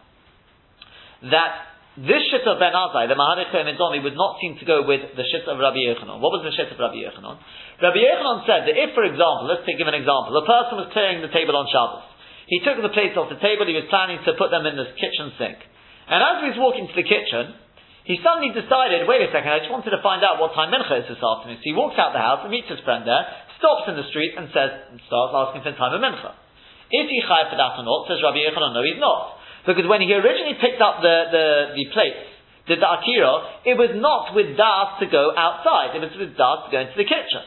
that 1.28 1.71
this 1.92 2.24
shit 2.32 2.48
of 2.48 2.56
Ben 2.56 2.72
Azai, 2.72 3.04
the 3.04 3.18
Maharich 3.20 3.52
Mendomi, 3.52 4.00
would 4.00 4.16
not 4.16 4.40
seem 4.40 4.56
to 4.56 4.64
go 4.64 4.80
with 4.80 5.12
the 5.12 5.26
shit 5.28 5.44
of 5.44 5.60
Rabbi 5.60 5.84
Yochanan. 5.84 6.24
What 6.24 6.32
was 6.32 6.40
the 6.40 6.54
shit 6.56 6.72
of 6.72 6.80
Rabbi 6.80 7.04
Yochanan? 7.04 7.36
Rabbi 7.84 8.00
Yochanan 8.00 8.48
said 8.48 8.64
that 8.64 8.76
if, 8.80 8.96
for 8.96 9.04
example, 9.04 9.44
let's 9.44 9.68
take, 9.68 9.76
give 9.76 9.84
an 9.84 10.00
example, 10.00 10.32
a 10.32 10.46
person 10.48 10.80
was 10.80 10.88
clearing 10.96 11.20
the 11.20 11.28
table 11.28 11.52
on 11.52 11.68
Shabbos. 11.68 12.08
He 12.48 12.64
took 12.64 12.80
the 12.80 12.88
plates 12.96 13.12
off 13.20 13.28
the 13.28 13.40
table, 13.44 13.68
he 13.68 13.76
was 13.76 13.92
planning 13.92 14.24
to 14.24 14.32
put 14.40 14.48
them 14.48 14.64
in 14.64 14.80
the 14.80 14.88
kitchen 14.96 15.36
sink. 15.36 15.60
And 16.08 16.24
as 16.24 16.40
he 16.40 16.56
was 16.56 16.58
walking 16.58 16.88
to 16.88 16.96
the 16.96 17.04
kitchen, 17.04 17.60
he 18.08 18.18
suddenly 18.24 18.56
decided, 18.56 19.04
wait 19.04 19.22
a 19.22 19.30
second, 19.30 19.52
I 19.52 19.60
just 19.60 19.70
wanted 19.70 19.92
to 19.92 20.00
find 20.00 20.24
out 20.24 20.40
what 20.40 20.56
time 20.56 20.72
Mincha 20.72 21.04
is 21.04 21.12
this 21.12 21.22
afternoon. 21.22 21.60
So 21.60 21.66
he 21.68 21.76
walks 21.76 22.00
out 22.00 22.16
the 22.16 22.24
house 22.24 22.40
and 22.42 22.50
meets 22.50 22.72
his 22.72 22.80
friend 22.82 23.04
there, 23.06 23.22
stops 23.60 23.86
in 23.92 24.00
the 24.00 24.08
street 24.10 24.32
and 24.34 24.50
says, 24.50 24.96
starts 25.06 25.32
asking 25.36 25.62
for 25.62 25.70
the 25.70 25.78
time 25.78 25.94
of 25.94 26.02
Mincha. 26.02 26.34
Is 26.88 27.06
he 27.08 27.20
chayav 27.20 27.52
for 27.52 27.60
that 27.60 27.78
or 27.78 27.84
not? 27.84 28.08
Says 28.10 28.18
Rabbi 28.24 28.42
Yochanan, 28.42 28.74
no, 28.74 28.82
he's 28.82 28.98
not. 28.98 29.38
Because 29.66 29.86
when 29.86 30.02
he 30.02 30.10
originally 30.10 30.58
picked 30.58 30.82
up 30.82 31.02
the, 31.02 31.16
the, 31.30 31.46
the 31.78 31.84
plates, 31.94 32.26
did 32.66 32.78
the 32.78 32.86
akira, 32.86 33.66
it 33.66 33.74
was 33.74 33.90
not 33.98 34.34
with 34.34 34.54
das 34.54 34.98
to 35.02 35.06
go 35.10 35.34
outside, 35.34 35.94
it 35.98 36.02
was 36.02 36.14
with 36.14 36.38
das 36.38 36.66
to 36.66 36.68
go 36.70 36.78
into 36.82 36.94
the 36.98 37.06
kitchen. 37.06 37.42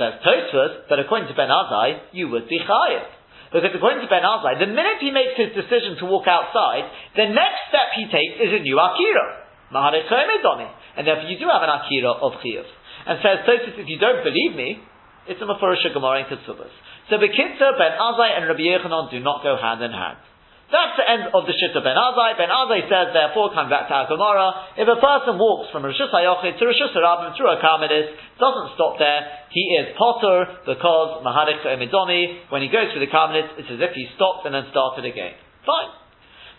Says 0.00 0.20
Tosfos, 0.24 0.88
but 0.88 0.96
according 1.00 1.28
to 1.28 1.36
Ben 1.36 1.52
Azai, 1.52 2.16
you 2.16 2.32
would 2.32 2.48
be 2.48 2.60
chayiv. 2.60 3.04
Because 3.52 3.74
according 3.76 4.00
to 4.00 4.08
Ben 4.08 4.24
Azai, 4.24 4.56
the 4.56 4.70
minute 4.70 5.04
he 5.04 5.12
makes 5.12 5.36
his 5.36 5.52
decision 5.52 6.00
to 6.00 6.08
walk 6.08 6.24
outside, 6.24 6.88
the 7.16 7.28
next 7.28 7.68
step 7.68 7.92
he 7.96 8.08
takes 8.08 8.40
is 8.40 8.52
a 8.56 8.62
new 8.64 8.80
akira. 8.80 9.44
And 9.70 11.02
therefore 11.04 11.28
you 11.28 11.36
do 11.36 11.48
have 11.52 11.60
an 11.60 11.72
akira 11.72 12.12
of 12.12 12.40
chiyuv. 12.40 12.68
And 13.04 13.20
says 13.20 13.44
Tosfos, 13.44 13.76
if 13.76 13.88
you 13.88 13.98
don't 14.00 14.24
believe 14.24 14.56
me, 14.56 14.80
it's 15.28 15.40
a 15.40 15.46
Mephorisha 15.46 15.92
Gemara 15.92 16.24
in. 16.24 16.26
So 16.32 17.16
Bekitzer, 17.20 17.76
Ben 17.76 17.92
Azai 18.00 18.36
and 18.38 18.48
Rabbi 18.48 18.64
Yochanan 18.64 19.10
do 19.10 19.20
not 19.20 19.42
go 19.42 19.60
hand 19.60 19.82
in 19.82 19.92
hand. 19.92 20.29
That's 20.70 20.94
the 20.94 21.02
end 21.02 21.34
of 21.34 21.50
the 21.50 21.54
Shitta 21.58 21.82
Ben 21.82 21.98
Azai. 21.98 22.38
Ben 22.38 22.46
Azai 22.46 22.86
says, 22.86 23.10
therefore, 23.10 23.50
coming 23.50 23.74
back 23.74 23.90
to 23.90 23.94
our 23.94 24.06
Gemara, 24.06 24.78
if 24.78 24.86
a 24.86 25.02
person 25.02 25.34
walks 25.34 25.66
from 25.74 25.82
Rishus 25.82 26.14
Hayochid 26.14 26.62
to 26.62 26.64
Rishus 26.64 26.94
Harabim 26.94 27.34
through 27.34 27.50
a 27.50 27.58
Karmelis, 27.58 28.14
doesn't 28.38 28.78
stop 28.78 28.94
there, 29.02 29.50
he 29.50 29.66
is 29.82 29.90
Potter 29.98 30.62
because 30.70 31.26
Mahadik 31.26 31.66
Emidomi, 31.66 32.54
when 32.54 32.62
he 32.62 32.70
goes 32.70 32.94
through 32.94 33.02
the 33.02 33.10
Karmelis, 33.10 33.50
it's 33.58 33.66
as 33.66 33.82
if 33.82 33.98
he 33.98 34.06
stopped 34.14 34.46
and 34.46 34.54
then 34.54 34.70
started 34.70 35.02
again. 35.10 35.34
Fine. 35.66 35.90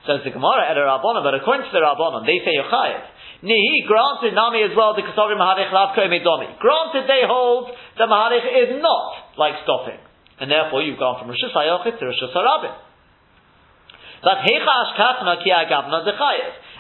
Says 0.03 0.27
the 0.27 0.36
Gemara 0.36 0.68
a 0.68 0.75
Rabbanon, 0.75 1.24
but 1.24 1.39
according 1.39 1.72
to 1.72 1.74
the 1.74 1.80
Rabbanon, 1.80 2.27
they 2.27 2.44
say 2.44 2.51
Yochayev. 2.60 3.48
Nihi 3.48 3.88
granted 3.88 4.36
Nami 4.36 4.68
as 4.68 4.75
well 4.75 4.91
the 4.91 5.08
of 5.08 5.15
Mahadich 5.39 5.72
Lavko 5.72 6.03
Emidomi. 6.03 6.60
Granted 6.60 7.08
they 7.08 7.24
hold 7.24 7.72
the 7.96 8.12
Mahadich 8.12 8.44
is 8.44 8.75
not 8.84 9.39
like 9.39 9.63
stopping. 9.63 10.03
And 10.36 10.51
therefore 10.51 10.84
you've 10.84 11.00
gone 11.00 11.15
from 11.24 11.32
Rishus 11.32 11.56
Hayochid 11.56 11.96
to 11.96 12.12
Rishus 14.24 14.46
Harabim. 14.98 15.90
But 15.90 16.06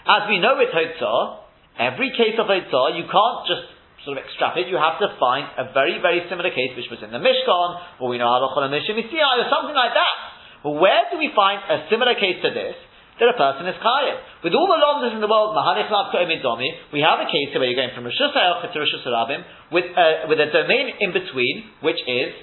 As 0.07 0.29
we 0.29 0.39
know 0.39 0.57
with 0.57 0.69
Hotzah, 0.69 1.37
every 1.79 2.11
case 2.17 2.37
of 2.39 2.47
Hotzah, 2.47 2.97
you 2.97 3.05
can't 3.05 3.39
just 3.47 3.65
sort 4.05 4.17
of 4.17 4.25
extrapolate, 4.25 4.65
you 4.65 4.81
have 4.81 4.97
to 4.97 5.13
find 5.21 5.45
a 5.61 5.69
very, 5.73 6.01
very 6.01 6.25
similar 6.25 6.49
case 6.49 6.73
which 6.73 6.89
was 6.89 7.05
in 7.05 7.13
the 7.13 7.21
Mishkan, 7.21 8.01
or 8.01 8.09
we 8.09 8.17
know 8.17 8.25
Halachah 8.25 8.65
Mishim 8.69 8.97
or 8.97 9.45
something 9.49 9.77
like 9.77 9.93
that. 9.93 10.15
But 10.63 10.77
where 10.81 11.05
do 11.13 11.17
we 11.17 11.29
find 11.35 11.61
a 11.69 11.85
similar 11.89 12.13
case 12.15 12.41
to 12.41 12.49
this? 12.49 12.75
That 13.21 13.29
a 13.29 13.37
person 13.37 13.69
is 13.69 13.77
chayiv. 13.77 14.17
With 14.41 14.57
all 14.57 14.65
the 14.65 14.81
lomdas 14.81 15.13
in 15.13 15.21
the 15.21 15.29
world, 15.29 15.53
we 15.53 17.01
have 17.05 17.19
a 17.21 17.29
case 17.29 17.53
where 17.53 17.69
you're 17.69 17.77
going 17.77 17.93
from 17.93 18.09
Rosh 18.09 18.17
Hashanah 18.17 18.73
to 18.73 18.79
Rosh 18.79 18.95
Hashanah 18.97 19.69
with, 19.69 19.85
with 20.25 20.39
a 20.41 20.49
domain 20.49 20.89
in 20.97 21.13
between, 21.13 21.69
which 21.85 22.01
is 22.09 22.33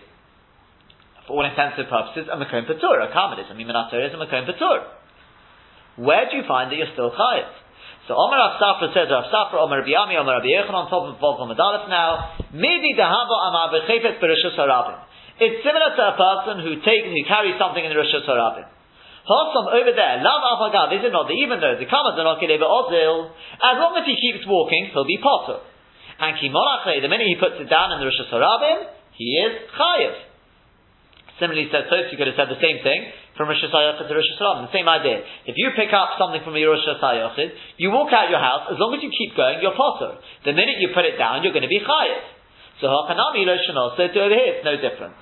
for 1.28 1.36
all 1.36 1.44
intents 1.44 1.76
and 1.76 1.86
purposes, 1.92 2.24
a 2.32 2.36
Makom 2.40 2.64
Patur, 2.64 2.96
a 3.04 3.12
Karmelis, 3.12 3.52
a 3.52 3.54
Mimanat 3.54 3.92
is 3.92 4.16
a 4.16 4.18
Makom 4.18 4.48
Patur. 4.48 4.80
Where 6.00 6.24
do 6.32 6.40
you 6.40 6.48
find 6.48 6.72
that 6.72 6.76
you're 6.80 6.90
still 6.96 7.12
Chayiv? 7.12 7.52
So 8.08 8.16
Omer 8.16 8.40
Rav 8.40 8.56
Safra 8.56 8.88
says, 8.96 9.12
Rav 9.12 9.28
Safra, 9.28 9.60
Omer 9.60 9.84
Rabbi 9.84 9.92
Ami, 9.92 10.16
Omer 10.16 10.40
Rabbi 10.40 10.56
top 10.64 11.12
of 11.12 11.20
Bob 11.20 11.44
Aleph 11.44 11.86
now, 11.92 12.40
maybe 12.56 12.96
the 12.96 13.04
Hava 13.04 13.36
Amar 13.52 13.68
Bechefet 13.76 14.16
Bereshus 14.16 14.56
Harabim. 14.56 15.04
It's 15.38 15.60
similar 15.60 15.92
to 15.92 16.02
a 16.02 16.14
person 16.16 16.64
who 16.64 16.80
takes, 16.80 17.06
who 17.06 17.22
carries 17.28 17.60
something 17.60 17.84
in 17.84 17.92
the 17.92 18.00
Rishus 18.00 18.24
Harabim. 18.24 18.66
Hossam 19.28 19.68
over 19.68 19.92
there, 19.92 20.24
Lav 20.24 20.40
Afagav, 20.56 20.96
is 20.96 21.04
it 21.04 21.12
not 21.12 21.28
that 21.28 21.36
even 21.36 21.60
though 21.60 21.76
the 21.76 21.84
Kamas 21.84 22.16
are 22.16 22.24
not 22.24 22.40
Ozil, 22.40 23.28
as 23.60 23.76
long 23.76 23.92
as 24.00 24.08
he 24.08 24.16
keeps 24.16 24.48
walking, 24.48 24.88
he'll 24.90 25.04
be 25.04 25.20
potter. 25.20 25.60
And 26.18 26.34
Kimonachle, 26.40 27.04
the 27.04 27.12
minute 27.12 27.28
he 27.28 27.36
puts 27.36 27.60
it 27.60 27.68
down 27.68 27.92
in 27.92 28.00
the 28.00 28.08
Rishus 28.08 28.32
Harabim, 28.32 28.88
he 29.12 29.36
is 29.36 29.68
Chayiv. 29.76 30.27
Similarly 31.38 31.70
said 31.70 31.86
so, 31.86 32.02
you 32.10 32.18
could 32.18 32.26
have 32.26 32.34
said 32.34 32.50
the 32.50 32.58
same 32.58 32.82
thing 32.82 33.14
from 33.38 33.46
Rosh 33.46 33.62
Hashanah 33.62 34.02
to 34.02 34.10
Rosh 34.10 34.30
Hashanah. 34.34 34.66
The 34.66 34.74
same 34.74 34.90
idea. 34.90 35.22
If 35.46 35.54
you 35.54 35.70
pick 35.78 35.94
up 35.94 36.18
something 36.18 36.42
from 36.42 36.58
your 36.58 36.74
Rosh 36.74 36.82
Hashanah, 36.82 37.78
you 37.78 37.94
walk 37.94 38.10
out 38.10 38.26
your 38.26 38.42
house, 38.42 38.66
as 38.74 38.78
long 38.82 38.90
as 38.98 39.00
you 39.06 39.10
keep 39.14 39.38
going, 39.38 39.62
you're 39.62 39.78
potter. 39.78 40.18
The 40.42 40.50
minute 40.50 40.82
you 40.82 40.90
put 40.90 41.06
it 41.06 41.14
down, 41.14 41.46
you're 41.46 41.54
going 41.54 41.66
to 41.66 41.70
be 41.70 41.78
chayiv. 41.78 42.22
So 42.82 42.90
Hakanami 42.90 43.46
Rosh 43.46 43.70
so 43.70 44.02
to 44.02 44.18
over 44.18 44.34
here, 44.34 44.58
it's 44.58 44.66
no 44.66 44.74
different. 44.82 45.14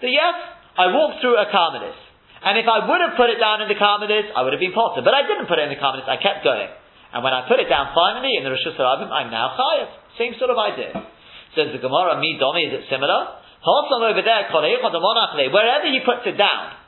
So 0.00 0.08
yes, 0.08 0.36
I 0.76 0.92
walked 0.92 1.20
through 1.20 1.36
a 1.36 1.48
Karmelis. 1.52 1.96
And 2.44 2.56
if 2.60 2.68
I 2.68 2.84
would 2.84 3.00
have 3.04 3.16
put 3.16 3.32
it 3.32 3.40
down 3.40 3.64
in 3.64 3.68
the 3.68 3.76
Karmelis, 3.76 4.32
I 4.32 4.44
would 4.44 4.52
have 4.52 4.60
been 4.60 4.76
potter. 4.76 5.04
But 5.04 5.12
I 5.12 5.28
didn't 5.28 5.48
put 5.48 5.60
it 5.60 5.68
in 5.68 5.72
the 5.72 5.80
Karmelis, 5.80 6.08
I 6.08 6.16
kept 6.20 6.40
going. 6.44 6.68
And 7.12 7.24
when 7.24 7.32
I 7.32 7.48
put 7.48 7.60
it 7.60 7.68
down 7.68 7.92
finally 7.92 8.36
in 8.36 8.44
the 8.44 8.52
Rosh 8.52 8.64
Hashanah, 8.64 9.08
I'm 9.12 9.28
now 9.28 9.56
chayiv. 9.56 9.88
Same 10.16 10.32
sort 10.40 10.52
of 10.52 10.56
idea. 10.56 10.92
Says 11.56 11.72
the 11.72 11.80
Gemara, 11.80 12.20
me 12.20 12.36
domi, 12.36 12.68
is 12.68 12.80
it 12.80 12.84
similar? 12.92 13.44
Wholesome 13.66 14.14
over 14.14 14.22
there, 14.22 14.46
wherever 14.46 15.86
he 15.90 15.98
puts 16.06 16.22
it 16.22 16.38
down, 16.38 16.78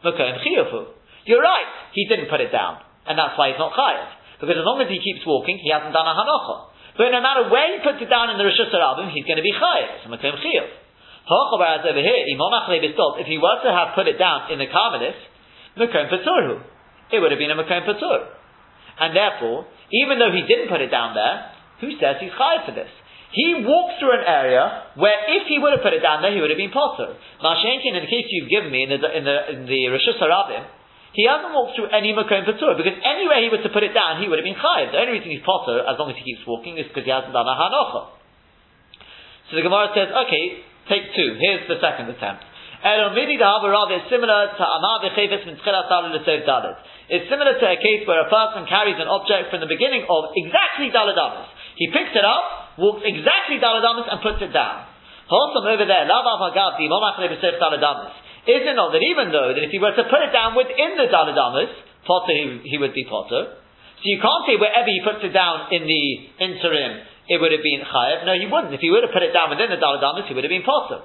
you're 0.00 1.44
right, 1.44 1.68
he 1.92 2.08
didn't 2.08 2.32
put 2.32 2.40
it 2.40 2.48
down, 2.48 2.80
and 3.04 3.20
that's 3.20 3.36
why 3.36 3.52
he's 3.52 3.60
not 3.60 3.76
chayav. 3.76 4.40
Because 4.40 4.56
as 4.56 4.64
long 4.64 4.80
as 4.80 4.88
he 4.88 4.96
keeps 4.96 5.28
walking, 5.28 5.60
he 5.60 5.68
hasn't 5.68 5.92
done 5.92 6.08
a 6.08 6.16
hanocha. 6.16 6.72
But 6.96 7.12
no 7.12 7.20
matter 7.20 7.52
where 7.52 7.68
he 7.76 7.84
puts 7.84 8.00
it 8.00 8.08
down 8.08 8.32
in 8.32 8.40
the 8.40 8.44
Rosh 8.48 8.56
Hashanah, 8.56 9.12
he's 9.12 9.28
going 9.28 9.36
to 9.36 9.44
be 9.44 9.52
chayav. 9.52 10.04
So 10.04 10.08
makom. 10.08 10.40
Whereas 10.40 11.84
over 11.84 12.00
here, 12.00 12.24
if 12.24 13.26
he 13.28 13.36
were 13.36 13.58
to 13.60 13.70
have 13.72 13.92
put 13.92 14.08
it 14.08 14.16
down 14.16 14.52
in 14.52 14.58
the 14.58 14.72
Karmelis, 14.72 15.20
makom 15.76 16.08
paturhu, 16.08 16.64
it 17.12 17.20
would 17.20 17.28
have 17.28 17.40
been 17.40 17.52
a 17.52 17.60
makom 17.60 17.84
patur. 17.84 18.32
And 19.00 19.12
therefore, 19.12 19.66
even 19.92 20.18
though 20.18 20.32
he 20.32 20.48
didn't 20.48 20.68
put 20.72 20.80
it 20.80 20.88
down 20.88 21.12
there, 21.12 21.52
who 21.80 21.92
says 22.00 22.16
he's 22.20 22.32
chayav 22.32 22.64
for 22.64 22.72
this? 22.72 22.88
He 23.32 23.66
walks 23.66 23.98
through 23.98 24.14
an 24.14 24.24
area 24.24 24.94
where 24.94 25.18
if 25.34 25.50
he 25.50 25.58
would 25.58 25.74
have 25.74 25.82
put 25.82 25.92
it 25.92 26.00
down 26.00 26.22
there, 26.22 26.30
he 26.30 26.40
would 26.40 26.50
have 26.50 26.60
been 26.60 26.70
potter. 26.70 27.18
Mashenkin, 27.42 27.98
in 27.98 28.02
the 28.06 28.10
case 28.12 28.26
you've 28.30 28.48
given 28.48 28.70
me 28.70 28.86
in 28.86 28.90
the 28.94 28.98
in 29.02 29.24
the 29.26 29.36
in 29.50 29.60
the 29.66 29.80
Rishus 29.90 30.16
Harabim, 30.22 30.62
he 31.16 31.24
hasn't 31.24 31.50
walked 31.50 31.74
through 31.74 31.88
any 31.90 32.12
Makom 32.12 32.44
Patur, 32.44 32.76
because 32.76 32.92
anywhere 33.00 33.40
he 33.40 33.48
were 33.48 33.64
to 33.64 33.72
put 33.72 33.82
it 33.82 33.96
down, 33.96 34.20
he 34.20 34.28
would 34.28 34.36
have 34.36 34.44
been 34.44 34.60
chayiv. 34.60 34.92
The 34.92 35.00
only 35.00 35.16
reason 35.16 35.32
he's 35.32 35.40
potter, 35.42 35.80
as 35.80 35.96
long 35.96 36.12
as 36.12 36.16
he 36.20 36.24
keeps 36.28 36.44
walking, 36.44 36.76
is 36.76 36.86
because 36.92 37.08
he 37.08 37.12
hasn't 37.12 37.32
done 37.32 37.48
a 37.48 37.56
hanocha. 37.56 38.16
So 39.48 39.56
the 39.56 39.64
Gemara 39.64 39.94
says, 39.96 40.12
okay, 40.12 40.60
take 40.92 41.14
two. 41.16 41.38
Here's 41.40 41.64
the 41.70 41.80
second 41.80 42.10
attempt. 42.12 42.44
It's 47.08 47.28
similar 47.30 47.54
to 47.58 47.66
a 47.66 47.78
case 47.80 48.02
where 48.06 48.20
a 48.20 48.28
person 48.28 48.66
carries 48.68 48.98
an 49.00 49.08
object 49.08 49.50
from 49.50 49.60
the 49.64 49.70
beginning 49.70 50.04
of 50.04 50.24
exactly 50.36 50.90
Dalad 50.92 51.46
He 51.80 51.88
picks 51.88 52.12
it 52.12 52.24
up, 52.26 52.65
walks 52.78 53.02
exactly 53.04 53.58
Daladamas 53.60 54.08
and 54.08 54.20
puts 54.20 54.40
it 54.40 54.52
down. 54.52 54.86
Wholesome 55.26 55.66
over 55.66 55.84
there, 55.84 56.06
is 58.46 58.62
it 58.62 58.76
not 58.78 58.94
that 58.94 59.02
even 59.02 59.34
though 59.34 59.50
that 59.50 59.62
if 59.66 59.74
he 59.74 59.82
were 59.82 59.90
to 59.90 60.06
put 60.06 60.22
it 60.22 60.30
down 60.30 60.54
within 60.54 60.94
the 60.94 61.10
Daladamas, 61.10 61.74
Potter 62.06 62.30
he, 62.30 62.62
he, 62.62 62.78
would 62.78 62.94
be 62.94 63.02
Potter. 63.02 63.58
So 63.98 64.06
you 64.06 64.22
can't 64.22 64.46
say 64.46 64.54
wherever 64.54 64.86
he 64.86 65.02
puts 65.02 65.18
it 65.26 65.34
down 65.34 65.74
in 65.74 65.82
the 65.82 66.04
interim, 66.38 67.02
it 67.26 67.42
would 67.42 67.50
have 67.50 67.66
been 67.66 67.82
Chayev. 67.82 68.22
No, 68.22 68.38
he 68.38 68.46
wouldn't. 68.46 68.70
If 68.70 68.78
he 68.78 68.94
would 68.94 69.02
have 69.02 69.10
put 69.10 69.26
it 69.26 69.34
down 69.34 69.50
within 69.50 69.66
the 69.66 69.82
Daladamas, 69.82 70.30
he 70.30 70.34
would 70.38 70.46
have 70.46 70.54
been 70.54 70.62
Potter. 70.62 71.02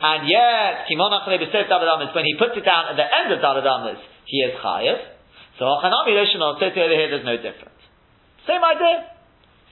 And 0.00 0.24
yet, 0.24 0.88
Kimon 0.88 1.12
when 1.12 2.24
he 2.24 2.34
puts 2.40 2.56
it 2.56 2.64
down 2.64 2.88
at 2.88 2.96
the 2.96 3.04
end 3.04 3.28
of 3.36 3.38
Daladamas, 3.44 4.00
he 4.24 4.40
is 4.40 4.56
Chayev. 4.56 4.98
So 5.60 5.68
Hanami 5.68 6.16
Rishon 6.16 6.40
over 6.40 6.72
here 6.72 7.12
there's 7.12 7.28
no 7.28 7.36
difference. 7.36 7.76
Same 8.48 8.64
idea. 8.64 9.12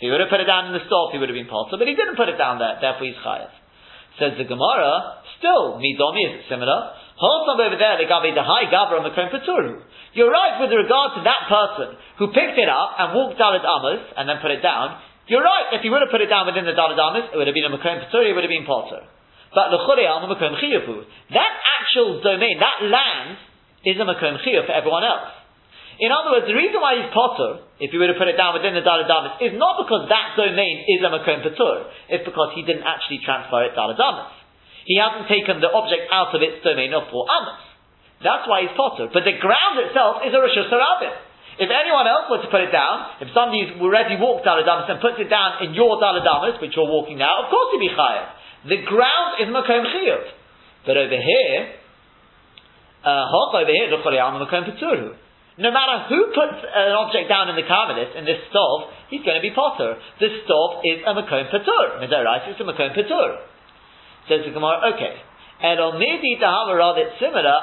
If 0.01 0.09
he 0.09 0.11
would 0.11 0.25
have 0.25 0.33
put 0.33 0.41
it 0.41 0.49
down 0.49 0.65
in 0.65 0.73
the 0.73 0.81
stove, 0.89 1.13
he 1.13 1.21
would 1.21 1.29
have 1.29 1.37
been 1.37 1.53
potter, 1.53 1.77
but 1.77 1.85
he 1.85 1.93
didn't 1.93 2.17
put 2.17 2.33
it 2.33 2.41
down 2.41 2.57
there, 2.57 2.81
therefore 2.81 3.05
he's 3.05 3.21
chayav. 3.21 3.53
Says 4.17 4.33
the 4.41 4.49
Gemara, 4.49 5.21
still, 5.37 5.77
midomi, 5.77 6.25
is 6.25 6.33
it 6.41 6.45
similar? 6.49 6.97
Hold 7.21 7.45
Wholesome 7.45 7.69
over 7.69 7.77
there, 7.77 8.01
the 8.01 8.09
gabi 8.09 8.33
the 8.33 8.41
high 8.41 8.65
gavra 8.73 9.05
makom 9.05 9.29
paturu. 9.29 9.85
You're 10.17 10.33
right 10.33 10.57
with 10.57 10.73
regard 10.73 11.21
to 11.21 11.23
that 11.29 11.53
person 11.53 12.01
who 12.17 12.33
picked 12.33 12.57
it 12.57 12.73
up 12.73 12.97
and 12.97 13.13
walked 13.13 13.37
Dalit 13.37 13.61
Amos 13.61 14.17
and 14.17 14.25
then 14.25 14.41
put 14.41 14.57
it 14.57 14.65
down. 14.65 14.97
You're 15.29 15.45
right, 15.45 15.77
if 15.77 15.85
he 15.85 15.93
would 15.93 16.01
have 16.01 16.09
put 16.09 16.25
it 16.25 16.33
down 16.33 16.49
within 16.49 16.65
the 16.65 16.73
Amos, 16.73 17.29
it 17.29 17.37
would 17.37 17.45
have 17.45 17.53
been 17.53 17.69
a 17.69 17.77
makom 17.77 18.01
paturu, 18.01 18.25
it 18.25 18.33
would 18.33 18.49
have 18.49 18.57
been 18.57 18.65
potter. 18.65 19.05
But 19.53 19.69
l'chore 19.69 20.01
al 20.01 20.25
makom 20.25 20.57
chiyafu. 20.57 20.97
That 21.37 21.53
actual 21.77 22.25
domain, 22.25 22.57
that 22.57 22.89
land, 22.89 23.37
is 23.85 24.01
a 24.01 24.09
makom 24.09 24.41
chiyuf 24.41 24.65
for 24.65 24.73
everyone 24.73 25.05
else. 25.05 25.40
In 26.01 26.09
other 26.09 26.33
words, 26.33 26.49
the 26.49 26.57
reason 26.57 26.81
why 26.81 26.97
he's 26.97 27.13
potter, 27.13 27.61
if 27.77 27.93
you 27.93 28.01
were 28.01 28.09
to 28.09 28.17
put 28.17 28.25
it 28.25 28.41
down 28.41 28.57
within 28.57 28.73
the 28.73 28.81
Daladamas, 28.81 29.37
is 29.45 29.53
not 29.61 29.77
because 29.85 30.09
that 30.09 30.33
domain 30.33 30.89
is 30.89 31.05
a 31.05 31.13
Makom 31.13 31.45
Patur, 31.45 31.93
it's 32.09 32.25
because 32.25 32.57
he 32.57 32.65
didn't 32.65 32.89
actually 32.89 33.21
transfer 33.21 33.69
it 33.69 33.77
Daladamas. 33.77 34.33
He 34.89 34.97
hasn't 34.97 35.29
taken 35.29 35.61
the 35.61 35.69
object 35.69 36.09
out 36.09 36.33
of 36.33 36.41
its 36.41 36.65
domain 36.65 36.97
of 36.97 37.13
four 37.13 37.29
Amas. 37.29 37.61
That's 38.25 38.49
why 38.49 38.65
he's 38.65 38.73
potter. 38.73 39.13
But 39.13 39.29
the 39.29 39.37
ground 39.37 39.77
itself 39.85 40.25
is 40.25 40.33
a 40.33 40.41
Rosh 40.41 40.57
Hashanah. 40.57 41.61
If 41.61 41.69
anyone 41.69 42.09
else 42.09 42.33
were 42.33 42.41
to 42.41 42.49
put 42.49 42.65
it 42.65 42.73
down, 42.73 43.21
if 43.21 43.29
somebody's 43.37 43.77
already 43.77 44.17
walked 44.17 44.49
Daladamas 44.49 44.89
and 44.89 45.05
puts 45.05 45.21
it 45.21 45.29
down 45.29 45.61
in 45.61 45.77
your 45.77 46.01
Daladamas, 46.01 46.65
which 46.65 46.73
you're 46.81 46.89
walking 46.89 47.21
now, 47.21 47.45
of 47.45 47.53
course 47.53 47.77
he'd 47.77 47.85
be 47.85 47.93
chayav. 47.93 48.41
The 48.73 48.81
ground 48.89 49.45
is 49.45 49.53
Makom 49.53 49.85
Chiyuv. 49.85 50.25
But 50.89 50.97
over 50.97 51.21
here, 51.21 51.77
uh, 53.05 53.53
over 53.53 53.69
here, 53.69 53.93
the 53.93 54.01
Makom 54.01 54.65
Paturu. 54.65 55.21
No 55.61 55.69
matter 55.69 56.09
who 56.09 56.33
puts 56.33 56.65
an 56.65 56.97
object 56.97 57.29
down 57.29 57.53
in 57.53 57.57
the 57.61 57.69
Karmelis, 57.69 58.17
in 58.17 58.25
this 58.25 58.41
stove, 58.49 58.89
he's 59.13 59.21
going 59.21 59.37
to 59.37 59.45
be 59.45 59.53
potter. 59.53 60.01
This 60.17 60.33
stove 60.49 60.81
is 60.89 61.05
a 61.05 61.13
Makom 61.13 61.53
Patur. 61.53 62.01
Midorais 62.01 62.49
is 62.49 62.57
a 62.57 62.65
Makom 62.65 62.97
Patur. 62.97 63.45
Says 64.25 64.49
the 64.49 64.57
Gemara, 64.57 64.97
okay. 64.97 65.21
And 65.61 65.77
on 65.77 66.01
Midi 66.01 66.41
Tahamarad, 66.41 66.97
it's 67.05 67.21
similar, 67.21 67.61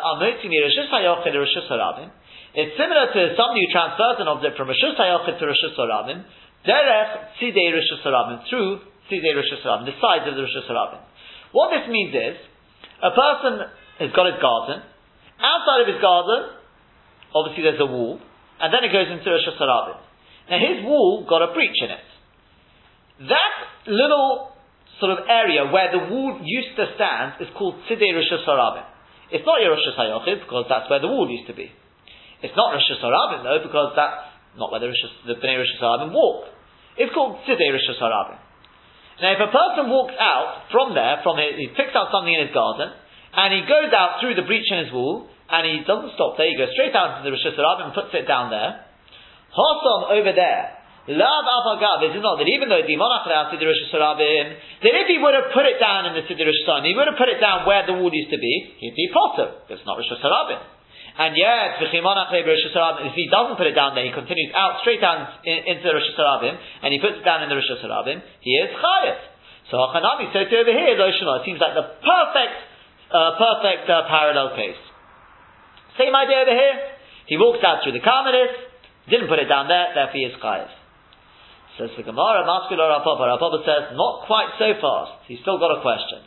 it's 2.53 2.73
similar 2.77 3.05
to 3.09 3.21
somebody 3.33 3.61
who 3.65 3.69
transfers 3.73 4.17
an 4.21 4.29
object 4.29 4.53
from 4.61 4.69
Rishus 4.69 4.93
Hayochid 4.93 5.41
to 5.41 5.45
Rishus 5.49 5.73
Harabim, 5.73 6.21
Derech 6.69 7.33
Tzidei 7.41 7.73
Rishus 7.73 8.05
Harabim, 8.05 8.45
through 8.45 8.85
Tzidei 9.09 9.33
Rishus 9.33 9.65
Harabim, 9.65 9.89
the 9.89 9.97
sides 9.97 10.29
of 10.29 10.37
the 10.37 10.45
Rishus 10.45 10.69
Harabim. 10.69 11.01
What 11.51 11.73
this 11.73 11.89
means 11.89 12.13
is, 12.13 12.37
a 13.01 13.09
person 13.09 13.65
has 14.05 14.13
got 14.13 14.29
his 14.29 14.37
garden, 14.37 14.85
outside 15.41 15.81
of 15.81 15.87
his 15.89 15.97
garden, 15.97 16.56
obviously 17.35 17.63
there's 17.63 17.81
a 17.81 17.89
wall, 17.89 18.19
and 18.59 18.73
then 18.73 18.83
it 18.83 18.91
goes 18.91 19.07
into 19.07 19.25
Rosh 19.29 19.47
Hashanah. 19.47 19.97
Now 20.49 20.59
his 20.59 20.83
wall 20.83 21.25
got 21.27 21.43
a 21.43 21.53
breach 21.53 21.75
in 21.83 21.91
it. 21.91 22.07
That 23.27 23.53
little 23.89 24.53
sort 24.99 25.17
of 25.17 25.25
area 25.29 25.65
where 25.69 25.89
the 25.93 26.09
wall 26.09 26.39
used 26.41 26.73
to 26.77 26.85
stand 26.95 27.41
is 27.41 27.49
called 27.57 27.75
Tzidei 27.85 28.13
Rosh 28.13 28.33
Hashanah. 28.33 28.97
It's 29.31 29.45
not 29.45 29.59
your 29.59 29.75
Rosh 29.75 29.83
because 30.39 30.65
that's 30.69 30.89
where 30.89 31.03
the 31.03 31.11
wall 31.11 31.27
used 31.27 31.47
to 31.51 31.55
be. 31.55 31.67
It's 32.41 32.55
not 32.55 32.73
Rosh 32.73 32.87
Hashanah 32.87 33.43
though 33.43 33.59
because 33.61 33.91
that's 33.95 34.21
not 34.55 34.71
where 34.71 34.79
the, 34.79 34.87
Rosh, 34.87 35.03
the 35.27 35.35
Bnei 35.35 35.59
Rosh 35.59 35.73
Hashanah 35.77 36.13
walk. 36.13 36.49
It's 36.97 37.13
called 37.13 37.43
Tzidei 37.43 37.69
Rosh 37.73 37.89
Hashanah. 37.91 38.39
Now 39.21 39.31
if 39.33 39.41
a 39.41 39.51
person 39.51 39.89
walks 39.89 40.15
out 40.15 40.69
from 40.71 40.93
there, 40.93 41.19
from 41.21 41.37
his, 41.37 41.57
he 41.57 41.67
picks 41.73 41.93
out 41.93 42.09
something 42.13 42.33
in 42.33 42.47
his 42.47 42.53
garden, 42.53 42.93
and 43.33 43.49
he 43.53 43.61
goes 43.67 43.91
out 43.91 44.21
through 44.21 44.37
the 44.37 44.45
breach 44.45 44.65
in 44.71 44.85
his 44.85 44.93
wall, 44.93 45.27
and 45.47 45.61
he 45.63 45.83
doesn't 45.87 46.13
stop 46.19 46.35
there, 46.35 46.51
he 46.51 46.59
goes 46.59 46.71
straight 46.75 46.91
down 46.91 47.19
to 47.19 47.21
the 47.23 47.31
Rosh 47.31 47.47
Hashanah 47.47 47.87
and 47.87 47.93
puts 47.95 48.11
it 48.11 48.27
down 48.27 48.51
there. 48.51 48.83
Hosom 49.55 50.11
over 50.11 50.31
there, 50.35 50.77
Love 51.07 51.47
Alpagav 51.47 52.03
is 52.03 52.19
not 52.19 52.35
that 52.35 52.51
even 52.51 52.67
though 52.67 52.83
Dimonach 52.83 53.23
Siddur 53.23 53.71
Rosh 53.71 53.79
Hashanah, 53.87 54.83
that 54.83 54.91
if 54.91 55.07
he 55.07 55.15
would 55.23 55.31
have 55.39 55.55
put 55.55 55.63
it 55.63 55.79
down 55.79 56.03
in 56.11 56.19
the 56.19 56.27
Siddur 56.27 56.43
Rosh 56.43 56.67
he 56.83 56.91
would 56.99 57.07
have 57.07 57.15
put 57.15 57.31
it 57.31 57.39
down 57.39 57.63
where 57.63 57.87
the 57.87 57.95
wood 57.95 58.11
used 58.11 58.27
to 58.35 58.39
be, 58.39 58.75
he'd 58.83 58.91
be 58.91 59.07
potter. 59.15 59.55
It's 59.71 59.87
not 59.87 59.95
Rosh 59.95 60.11
Hashanah. 60.11 60.75
And 61.17 61.33
yet, 61.39 61.79
if 61.79 61.95
he 61.95 63.25
doesn't 63.31 63.55
put 63.55 63.65
it 63.65 63.73
down 63.73 63.95
there, 63.95 64.03
he 64.03 64.11
continues 64.11 64.51
out 64.51 64.83
straight 64.83 64.99
down 64.99 65.31
in, 65.47 65.63
into 65.63 65.87
the 65.87 65.95
Rosh 65.95 66.11
Hashanah, 66.11 66.83
and 66.83 66.91
he 66.91 66.99
puts 66.99 67.23
it 67.23 67.23
down 67.23 67.39
in 67.39 67.47
the 67.47 67.55
Rosh 67.55 67.71
Hashanah, 67.71 68.21
he 68.43 68.51
is 68.51 68.75
chayav. 68.75 69.17
So 69.71 69.79
Hachanami 69.79 70.31
said 70.35 70.51
over 70.51 70.75
here, 70.75 70.91
it 70.91 71.43
seems 71.47 71.59
like 71.63 71.75
the 71.75 71.87
perfect, 72.03 72.55
uh, 73.15 73.39
perfect 73.39 73.87
uh, 73.87 74.11
parallel 74.11 74.59
case. 74.59 74.79
Same 75.97 76.13
idea 76.15 76.45
over 76.45 76.53
here. 76.53 76.77
He 77.25 77.35
walks 77.35 77.59
out 77.65 77.83
through 77.83 77.97
the 77.97 78.05
Karmelis, 78.05 78.53
didn't 79.09 79.27
put 79.27 79.41
it 79.41 79.49
down 79.51 79.67
there, 79.67 79.91
therefore 79.97 80.15
he 80.15 80.25
is 80.29 80.37
chayiv. 80.39 80.69
Says 81.77 81.91
the 81.93 82.05
Gemara, 82.05 82.41
Maskul 82.47 82.79
or 82.79 82.89
Rav 82.89 83.03
Papa. 83.05 83.21
Rapapa 83.25 83.61
says, 83.61 83.93
not 83.93 84.25
quite 84.25 84.49
so 84.57 84.73
fast. 84.81 85.29
He's 85.29 85.41
still 85.45 85.61
got 85.61 85.77
a 85.77 85.81
question. 85.85 86.25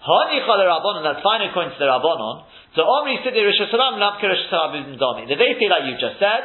That's 0.00 1.20
fine 1.24 1.44
according 1.44 1.72
to 1.76 1.80
the 1.80 1.88
Rabbanon. 1.88 2.44
So 2.76 2.84
Omri 2.88 3.20
Sidi 3.20 3.40
Rosh 3.44 3.60
Hashanah, 3.64 4.00
Napke 4.00 4.28
Rosh 4.28 4.48
Hashanah. 4.48 5.28
The 5.28 5.36
they 5.36 5.56
say 5.60 5.68
like 5.68 5.84
you 5.88 5.96
just 6.00 6.16
said, 6.20 6.40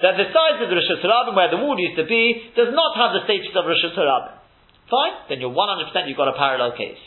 that 0.00 0.16
the 0.16 0.28
size 0.32 0.60
of 0.60 0.68
the 0.68 0.76
Rosh 0.76 0.88
Hashanah 1.00 1.36
where 1.36 1.48
the 1.52 1.60
wall 1.60 1.76
used 1.76 1.96
to 2.00 2.04
be 2.08 2.52
does 2.56 2.72
not 2.72 2.96
have 2.96 3.12
the 3.12 3.24
status 3.28 3.52
of 3.56 3.64
Rosh 3.64 3.84
Hashanah. 3.92 4.40
Fine, 4.88 5.28
then 5.28 5.40
you're 5.40 5.52
100% 5.52 6.08
you've 6.08 6.16
got 6.16 6.28
a 6.28 6.36
parallel 6.36 6.72
case. 6.76 7.00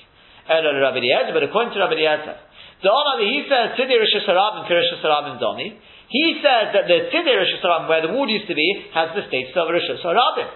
But 0.46 1.44
according 1.44 1.74
to 1.74 1.80
Rabbi 1.82 1.94
Eliezer, 1.94 2.38
Omar, 2.86 3.18
he 3.26 3.46
says, 3.50 3.74
Hashanah 3.74 4.62
and 4.62 4.70
Rosh 4.70 4.92
Hashanah 5.02 5.40
Doni. 5.40 5.80
He 6.10 6.40
says 6.46 6.78
that 6.78 6.86
the 6.86 7.10
Rosh 7.10 7.54
Hashanah 7.58 7.90
where 7.90 8.02
the 8.06 8.14
wood 8.14 8.30
used 8.30 8.48
to 8.48 8.56
be 8.56 8.86
has 8.94 9.16
the 9.18 9.26
status 9.28 9.56
of 9.58 9.70
Rosh 9.70 9.90
Hashanah. 9.90 10.50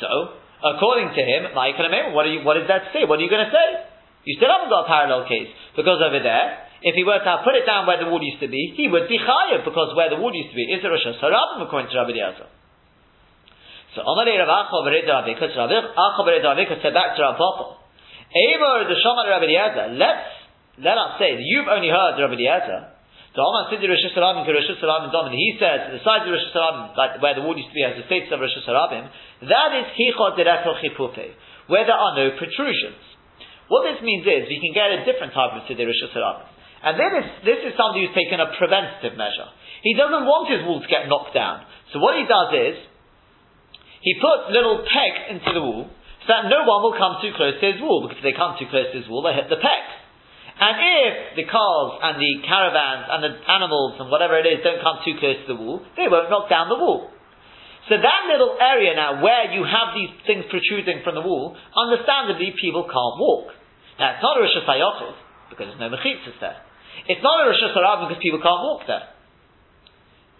So, 0.00 0.36
according 0.60 1.16
to 1.16 1.22
him, 1.22 1.54
what, 1.56 2.26
you, 2.28 2.44
what 2.44 2.54
does 2.60 2.68
that 2.68 2.92
say? 2.92 3.04
What 3.08 3.18
are 3.18 3.24
you 3.24 3.30
going 3.30 3.46
to 3.46 3.54
say? 3.54 3.68
You 4.24 4.36
still 4.38 4.52
haven't 4.52 4.70
got 4.70 4.86
a 4.86 4.88
parallel 4.88 5.26
case. 5.26 5.50
Because 5.74 5.98
over 5.98 6.22
there, 6.22 6.70
if 6.82 6.94
he 6.94 7.02
were 7.02 7.18
to 7.18 7.32
put 7.42 7.54
it 7.54 7.66
down 7.66 7.86
where 7.86 7.98
the 7.98 8.10
wood 8.10 8.22
used 8.22 8.42
to 8.42 8.50
be, 8.50 8.74
he 8.76 8.86
would 8.90 9.08
be 9.08 9.18
chayav 9.18 9.64
because 9.64 9.94
where 9.94 10.10
the 10.10 10.18
wood 10.18 10.34
used 10.34 10.50
to 10.50 10.58
be 10.58 10.66
is 10.70 10.82
the 10.82 10.90
Rosh 10.90 11.06
Hashanah 11.06 11.62
according 11.62 11.90
to 11.90 11.96
Rabbi 11.98 12.14
Eliezer. 12.14 12.50
So 13.94 14.02
Amalei 14.02 14.38
Rav 14.40 14.48
Acha 14.48 14.78
Bered 14.82 15.06
Ravikas, 15.06 15.54
Rav 15.54 15.70
Acha 15.70 16.20
Bered 16.26 16.42
Ravikas 16.42 16.82
said 16.82 16.94
back 16.94 17.14
to 17.16 17.22
Rav 17.22 17.36
Papa, 17.38 17.78
Eber 18.34 18.88
the 18.88 18.96
Shomar 18.98 19.30
Rabbi 19.30 19.46
Eliezer, 19.46 19.94
let's, 19.94 20.41
let 20.80 20.96
us 20.96 21.20
say 21.20 21.36
that 21.36 21.44
you've 21.44 21.68
only 21.68 21.92
heard 21.92 22.16
Rabbi 22.16 22.38
Eliezer, 22.38 22.88
he 23.32 23.40
says, 25.56 25.88
the 25.88 26.04
size 26.04 26.20
of 26.24 26.32
Rosh 26.32 26.48
Hashanah, 26.52 26.96
like 26.96 27.16
where 27.24 27.32
the 27.32 27.40
wall 27.40 27.56
used 27.56 27.72
to 27.72 27.76
be, 27.76 27.80
has 27.80 27.96
the 27.96 28.04
status 28.04 28.28
of 28.28 28.40
Rosh 28.40 28.52
Hashanah, 28.60 29.08
that 29.48 29.70
is 29.80 29.86
Hichot 29.96 30.36
where 30.36 31.84
there 31.88 31.96
are 31.96 32.12
no 32.12 32.36
protrusions. 32.36 33.00
What 33.72 33.88
this 33.88 34.04
means 34.04 34.28
is, 34.28 34.52
we 34.52 34.60
can 34.60 34.76
get 34.76 35.00
a 35.00 35.08
different 35.08 35.32
type 35.32 35.56
of 35.56 35.64
Sidi 35.64 35.80
Rosh 35.80 36.04
Hashanah. 36.12 36.44
And 36.84 37.00
then 37.00 37.08
this, 37.14 37.28
this 37.46 37.60
is 37.72 37.78
somebody 37.78 38.04
who's 38.04 38.12
taken 38.12 38.36
a 38.36 38.52
preventative 38.58 39.16
measure. 39.16 39.48
He 39.80 39.96
doesn't 39.96 40.28
want 40.28 40.52
his 40.52 40.60
wall 40.66 40.84
to 40.84 40.88
get 40.90 41.08
knocked 41.08 41.32
down. 41.32 41.64
So 41.94 42.04
what 42.04 42.20
he 42.20 42.28
does 42.28 42.52
is, 42.52 42.84
he 44.04 44.12
puts 44.20 44.52
little 44.52 44.84
pegs 44.84 45.24
into 45.30 45.56
the 45.56 45.62
wall 45.62 45.88
so 45.88 46.28
that 46.28 46.52
no 46.52 46.68
one 46.68 46.84
will 46.84 46.98
come 46.98 47.16
too 47.22 47.32
close 47.32 47.56
to 47.56 47.64
his 47.64 47.80
wall, 47.80 48.04
because 48.04 48.20
if 48.20 48.26
they 48.26 48.36
come 48.36 48.60
too 48.60 48.68
close 48.68 48.92
to 48.92 48.98
his 48.98 49.08
wall, 49.08 49.24
they 49.24 49.32
hit 49.32 49.48
the 49.48 49.56
pegs. 49.56 50.01
And 50.62 50.78
if 50.78 51.42
the 51.42 51.46
cars 51.50 51.98
and 52.06 52.22
the 52.22 52.38
caravans 52.46 53.10
and 53.10 53.18
the 53.26 53.34
animals 53.50 53.98
and 53.98 54.06
whatever 54.06 54.38
it 54.38 54.46
is 54.46 54.62
don't 54.62 54.78
come 54.78 55.02
too 55.02 55.18
close 55.18 55.42
to 55.42 55.50
the 55.50 55.58
wall, 55.58 55.82
they 55.98 56.06
won't 56.06 56.30
knock 56.30 56.46
down 56.46 56.70
the 56.70 56.78
wall. 56.78 57.10
So 57.90 57.98
that 57.98 58.22
little 58.30 58.54
area 58.62 58.94
now 58.94 59.26
where 59.26 59.50
you 59.50 59.66
have 59.66 59.90
these 59.90 60.14
things 60.22 60.46
protruding 60.46 61.02
from 61.02 61.18
the 61.18 61.26
wall, 61.26 61.58
understandably 61.74 62.54
people 62.54 62.86
can't 62.86 63.18
walk. 63.18 63.50
Now 63.98 64.14
it's 64.14 64.22
not 64.22 64.38
a 64.38 64.46
Rosh 64.46 64.54
Hashanah 64.54 65.50
because 65.50 65.66
there's 65.66 65.82
no 65.82 65.90
mechitzas 65.90 66.38
there. 66.38 66.62
It's 67.10 67.26
not 67.26 67.42
a 67.42 67.50
Rosh 67.50 67.58
Hashanah 67.58 68.06
because 68.06 68.22
people 68.22 68.38
can't 68.38 68.62
walk 68.62 68.86
there. 68.86 69.10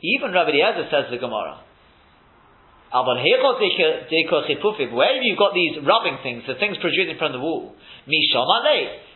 Even 0.06 0.30
Rabbi 0.30 0.54
Eliezer 0.54 0.86
says 0.86 1.10
the 1.10 1.18
Gemara, 1.18 1.66
where 2.94 3.18
have 3.18 5.24
you've 5.26 5.42
got 5.42 5.50
these 5.54 5.74
rubbing 5.82 6.18
things, 6.22 6.46
the 6.46 6.54
things 6.62 6.78
protruding 6.78 7.18
from 7.18 7.32
the 7.32 7.40
wall, 7.42 7.74
Misham 8.06 8.46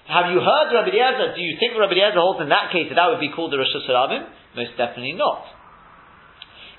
Have 0.06 0.30
you 0.30 0.38
heard 0.38 0.70
Rabbi 0.70 0.94
Eliezer? 0.94 1.34
Do 1.34 1.42
you 1.42 1.58
think 1.58 1.74
Rabbi 1.74 1.98
Eliezer 1.98 2.22
holds 2.22 2.38
in 2.38 2.48
that 2.54 2.70
case 2.70 2.86
that 2.90 2.94
that 2.94 3.10
would 3.10 3.18
be 3.18 3.34
called 3.34 3.50
the 3.50 3.58
Rosh 3.58 3.74
Hashanah? 3.74 4.54
Most 4.54 4.78
definitely 4.78 5.18
not. 5.18 5.42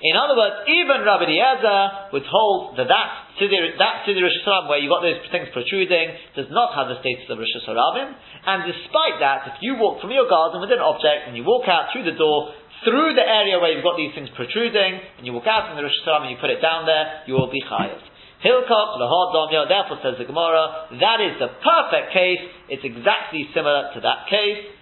In 0.00 0.14
other 0.14 0.38
words, 0.38 0.64
even 0.70 1.04
Rabbi 1.04 1.28
Eliezer 1.28 2.16
would 2.16 2.24
hold 2.24 2.78
that 2.80 2.88
that 2.88 3.08
Siddur, 3.36 3.76
that 3.76 4.08
Rosh 4.08 4.38
Hashanah 4.40 4.70
where 4.72 4.80
you've 4.80 4.88
got 4.88 5.04
those 5.04 5.20
things 5.28 5.52
protruding 5.52 6.16
does 6.40 6.48
not 6.48 6.72
have 6.72 6.88
the 6.88 7.02
status 7.04 7.28
of 7.28 7.36
Rosh 7.36 7.52
Hashanah. 7.52 8.16
And 8.48 8.64
despite 8.64 9.20
that, 9.20 9.52
if 9.52 9.60
you 9.60 9.76
walk 9.76 10.00
from 10.00 10.14
your 10.14 10.24
garden 10.24 10.64
with 10.64 10.72
an 10.72 10.80
object 10.80 11.28
and 11.28 11.36
you 11.36 11.44
walk 11.44 11.68
out 11.68 11.92
through 11.92 12.08
the 12.08 12.16
door 12.16 12.56
through 12.86 13.12
the 13.12 13.26
area 13.26 13.58
where 13.58 13.74
you've 13.74 13.82
got 13.82 13.98
these 13.98 14.14
things 14.14 14.30
protruding, 14.38 15.02
and 15.18 15.26
you 15.26 15.34
walk 15.34 15.50
out 15.50 15.68
from 15.68 15.76
the 15.76 15.84
Rosh 15.84 15.98
Hashanah 16.06 16.24
and 16.24 16.32
you 16.32 16.38
put 16.40 16.48
it 16.48 16.62
down 16.62 16.86
there, 16.86 17.28
you 17.28 17.34
will 17.34 17.50
be 17.50 17.60
chayav. 17.66 17.98
Hilkot, 18.38 18.88
lahod 19.02 19.34
domya, 19.34 19.66
therefore 19.66 19.98
says 19.98 20.14
the 20.14 20.24
Gemara, 20.24 20.94
that 20.94 21.18
is 21.18 21.42
the 21.42 21.50
perfect 21.58 22.14
case, 22.14 22.42
it's 22.70 22.86
exactly 22.86 23.50
similar 23.50 23.90
to 23.94 24.00
that 24.06 24.30
case, 24.30 24.78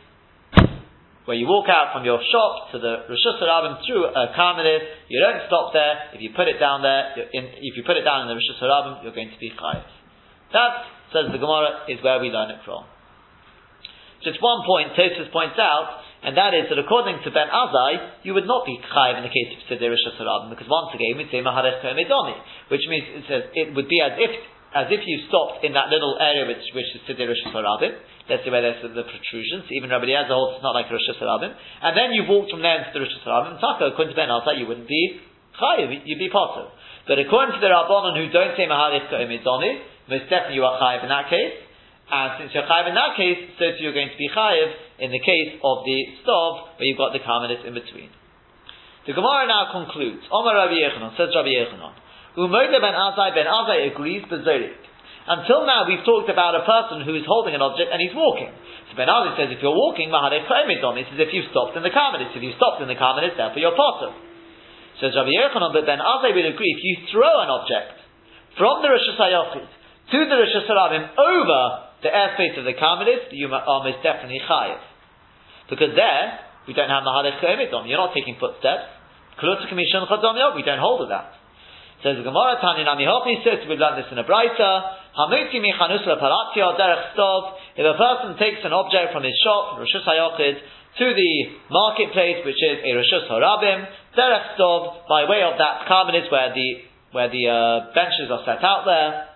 where 1.24 1.36
you 1.40 1.48
walk 1.48 1.64
out 1.72 1.96
from 1.96 2.04
your 2.04 2.20
shop 2.20 2.70
to 2.70 2.78
the 2.78 3.08
Rosh 3.08 3.26
Hashanah 3.32 3.80
through 3.88 4.12
a 4.12 4.36
Karmelis, 4.36 4.84
you 5.08 5.24
don't 5.24 5.40
stop 5.48 5.72
there, 5.72 6.12
if 6.12 6.20
you 6.20 6.36
put 6.36 6.52
it 6.52 6.60
down 6.60 6.84
there, 6.84 7.16
in, 7.32 7.48
if 7.64 7.74
you 7.80 7.82
put 7.82 7.96
it 7.96 8.04
down 8.04 8.28
in 8.28 8.28
the 8.28 8.36
Rosh 8.36 8.50
Hashanah, 8.60 9.02
you're 9.02 9.16
going 9.16 9.32
to 9.32 9.40
be 9.40 9.48
chayav. 9.50 9.88
That, 10.52 10.72
says 11.16 11.32
the 11.32 11.40
Gemara, 11.40 11.88
is 11.88 11.96
where 12.04 12.20
we 12.20 12.28
learn 12.28 12.52
it 12.52 12.60
from. 12.62 12.84
Just 14.22 14.36
one 14.44 14.68
point, 14.68 14.92
Tosfos 14.92 15.32
points 15.32 15.56
out, 15.56 16.04
and 16.26 16.34
that 16.34 16.58
is 16.58 16.66
that 16.66 16.78
according 16.82 17.22
to 17.22 17.30
Ben 17.30 17.46
Azai, 17.46 18.26
you 18.26 18.34
would 18.34 18.50
not 18.50 18.66
be 18.66 18.74
chayiv 18.82 19.22
in 19.22 19.22
the 19.22 19.30
case 19.30 19.54
of 19.54 19.62
Siddur 19.70 19.94
Rosh 19.94 20.02
because 20.50 20.66
once 20.66 20.90
again 20.90 21.14
we'd 21.14 21.30
say 21.30 21.38
Maharesh 21.38 21.86
Medoni, 21.86 22.34
which 22.66 22.82
means 22.90 23.06
it, 23.14 23.24
says, 23.30 23.42
it 23.54 23.70
would 23.78 23.86
be 23.86 24.02
as 24.02 24.18
if 24.18 24.34
as 24.74 24.90
if 24.90 25.06
you 25.06 25.22
stopped 25.30 25.62
in 25.62 25.72
that 25.78 25.86
little 25.86 26.18
area 26.18 26.42
which, 26.50 26.66
which 26.74 26.90
is 26.98 27.00
Siddur 27.06 27.30
Rosh 27.30 27.46
let's 28.26 28.42
say 28.42 28.50
where 28.50 28.58
there's 28.58 28.82
the, 28.82 29.06
protrusions, 29.06 29.70
even 29.70 29.86
Rabbi 29.86 30.10
Eliezer 30.10 30.34
holds 30.34 30.58
it's 30.58 30.66
not 30.66 30.74
like 30.74 30.90
Rosh 30.90 31.06
Hashanah, 31.14 31.46
and 31.86 31.94
then 31.94 32.10
you 32.10 32.26
walked 32.26 32.50
from 32.50 32.58
there 32.58 32.82
into 32.82 32.90
the 32.90 33.06
Rosh 33.06 33.14
Taka, 33.22 33.94
according 33.94 34.10
to 34.10 34.18
Ben 34.18 34.26
Azai, 34.26 34.58
you 34.58 34.66
wouldn't 34.66 34.90
be 34.90 35.22
chayiv, 35.62 35.94
you'd 35.94 36.18
be 36.18 36.26
potter. 36.26 36.74
But 37.06 37.22
according 37.22 37.54
to 37.54 37.62
the 37.62 37.70
Rabbanon 37.70 38.18
who 38.18 38.34
don't 38.34 38.58
say 38.58 38.66
Maharesh 38.66 39.14
Medoni, 39.14 39.78
most 40.10 40.26
definitely 40.26 40.58
you 40.58 40.66
are 40.66 40.74
chayiv 40.74 41.06
in 41.06 41.10
that 41.14 41.30
case, 41.30 41.54
and 42.10 42.28
since 42.42 42.50
you're 42.50 42.66
chayiv 42.66 42.90
in 42.90 42.98
that 42.98 43.14
case, 43.14 43.38
so 43.62 43.78
too 43.78 43.86
you're 43.86 43.94
going 43.94 44.10
to 44.10 44.18
be 44.18 44.26
chayiv 44.26 44.85
in 44.98 45.12
the 45.12 45.20
case 45.20 45.60
of 45.60 45.84
the 45.84 45.98
stove 46.24 46.76
where 46.76 46.86
you've 46.88 47.00
got 47.00 47.12
the 47.12 47.20
karmelis 47.20 47.64
in 47.64 47.74
between. 47.76 48.08
The 49.06 49.14
Gemara 49.14 49.46
now 49.46 49.70
concludes. 49.70 50.26
Omar 50.32 50.56
Rabbi 50.66 50.82
Yochanan, 50.82 51.14
says 51.14 51.30
Rabbi 51.30 51.54
Yochanan, 51.54 51.94
Umoda 52.36 52.78
ben 52.82 52.92
Azai 52.92 53.32
ben 53.32 53.46
Azai 53.46 53.92
agrees 53.94 54.26
bezorik. 54.26 54.82
Until 55.26 55.66
now 55.66 55.86
we've 55.86 56.04
talked 56.06 56.30
about 56.30 56.54
a 56.54 56.62
person 56.62 57.02
who 57.02 57.14
is 57.14 57.26
holding 57.26 57.54
an 57.54 57.62
object 57.62 57.90
and 57.90 57.98
he's 57.98 58.14
walking. 58.14 58.50
So 58.90 58.98
Ben 58.98 59.08
Azai 59.08 59.34
says 59.38 59.48
if 59.50 59.62
you're 59.62 59.74
walking, 59.74 60.10
Mahadeh 60.10 60.46
Chomidon, 60.46 60.98
it's 61.02 61.10
as 61.14 61.18
if 61.22 61.30
you've 61.34 61.50
stopped 61.50 61.74
in 61.74 61.82
the 61.82 61.90
karmelis. 61.90 62.34
If 62.34 62.42
you've 62.42 62.58
stopped 62.58 62.82
in 62.82 62.88
the 62.90 62.98
karmelis, 62.98 63.34
therefore 63.34 63.58
you're 63.58 63.74
potter. 63.74 64.14
Says 65.02 65.14
Rabbi 65.14 65.32
Yechanan, 65.32 65.70
but 65.70 65.86
Ben 65.86 65.98
Azai 65.98 66.34
will 66.34 66.50
agree 66.50 66.72
if 66.74 66.82
you 66.82 66.94
throw 67.10 67.42
an 67.42 67.50
object 67.50 68.00
from 68.58 68.82
the 68.82 68.88
Rosh 68.90 69.06
Hashanah 69.14 69.54
to 70.12 70.18
the 70.18 70.36
Rosh 70.36 70.56
Hashanah 70.66 71.14
over 71.14 71.85
the 72.06 72.14
airspace 72.14 72.54
of 72.54 72.62
the 72.62 72.78
Karmelis, 72.78 73.34
you 73.34 73.50
are 73.50 73.82
most 73.82 73.98
definitely 74.06 74.38
chayiv. 74.46 74.78
Because 75.66 75.98
there, 75.98 76.38
we 76.70 76.74
don't 76.74 76.90
have 76.90 77.02
Mahalech 77.02 77.42
Koemidom. 77.42 77.90
You're 77.90 77.98
not 77.98 78.14
taking 78.14 78.38
footsteps. 78.38 78.94
We 79.42 80.62
don't 80.62 80.78
hold 80.78 81.02
with 81.02 81.10
that. 81.10 81.34
Says 82.04 82.16
the 82.16 82.22
Gemara, 82.22 82.60
Tani 82.60 82.84
Nami 82.84 83.08
says 83.42 83.66
we've 83.66 83.80
learned 83.80 83.98
this 83.98 84.08
in 84.12 84.18
a 84.18 84.24
Braita. 84.24 84.70
Hamuti 85.16 85.58
michanus 85.58 86.04
leparatio 86.06 86.76
derech 86.78 87.16
stov. 87.16 87.56
If 87.74 87.84
a 87.84 87.96
person 87.98 88.38
takes 88.38 88.60
an 88.64 88.72
object 88.72 89.12
from 89.12 89.24
his 89.24 89.34
shop, 89.42 89.80
Rosh 89.80 89.96
Hayochid, 90.06 90.56
to 91.00 91.06
the 91.12 91.32
marketplace, 91.68 92.44
which 92.44 92.60
is 92.60 92.84
a 92.84 92.90
Rosh 92.94 93.12
Harabim, 93.28 93.88
derech 94.16 94.56
stov, 94.56 95.08
by 95.08 95.28
way 95.28 95.42
of 95.42 95.58
that 95.58 95.88
Karmelis 95.88 96.30
where 96.30 96.52
the 96.54 96.84
where 97.12 97.28
the 97.32 97.48
uh, 97.48 97.94
benches 97.94 98.28
are 98.28 98.44
set 98.44 98.62
out 98.62 98.84
there, 98.84 99.35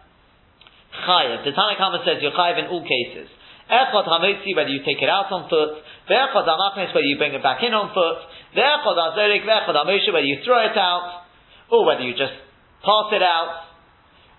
chayiv. 0.94 1.44
The 1.44 1.52
Tanakhama 1.52 2.04
says 2.04 2.22
you're 2.22 2.32
chayiv 2.32 2.58
in 2.58 2.66
all 2.66 2.82
cases. 2.82 3.28
Echad 3.70 4.06
hamotzi, 4.06 4.56
whether 4.56 4.68
you 4.68 4.82
take 4.82 4.98
it 4.98 5.08
out 5.08 5.30
on 5.30 5.48
foot. 5.48 5.78
Ve'echad 6.10 6.42
hamachnes, 6.42 6.90
whether 6.90 7.06
you 7.06 7.16
bring 7.16 7.34
it 7.34 7.42
back 7.42 7.62
in 7.62 7.70
on 7.70 7.94
foot. 7.94 8.18
Ve'echad 8.58 8.98
hazorik, 8.98 9.46
ve'echad 9.46 9.76
hamoshe, 9.78 10.10
whether 10.12 10.26
you 10.26 10.42
throw 10.44 10.58
it 10.66 10.76
out, 10.76 11.22
or 11.70 11.86
whether 11.86 12.02
you 12.02 12.18
just 12.18 12.34
pass 12.82 13.08
it 13.14 13.22
out. 13.22 13.70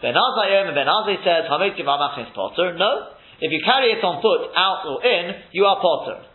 Ben 0.02 0.14
Azai 0.14 0.68
and 0.68 0.76
Ben 0.76 0.88
Azai 0.88 1.24
says, 1.24 1.48
hamotzi 1.48 1.80
v'amachnes 1.80 2.36
potter. 2.36 2.76
No. 2.76 3.16
If 3.40 3.52
you 3.52 3.62
carry 3.64 3.96
it 3.96 4.04
on 4.04 4.22
foot, 4.22 4.52
out 4.54 4.84
or 4.86 5.00
in, 5.00 5.34
you 5.54 5.64
are 5.66 5.80
potter. 5.80 6.28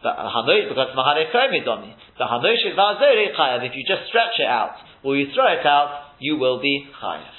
But 0.00 0.14
hamosh, 0.14 0.68
because 0.70 0.94
mahare 0.94 1.26
komidomi. 1.34 1.90
The 2.18 2.24
hamosh 2.24 2.62
v'azorik 2.70 3.34
chayiv. 3.34 3.66
If 3.66 3.74
you 3.74 3.82
just 3.82 4.06
stretch 4.08 4.38
it 4.38 4.46
out, 4.46 4.78
or 5.02 5.16
you 5.16 5.34
throw 5.34 5.50
it 5.50 5.66
out, 5.66 6.14
you 6.20 6.36
will 6.36 6.62
be 6.62 6.86
chayiv. 7.02 7.33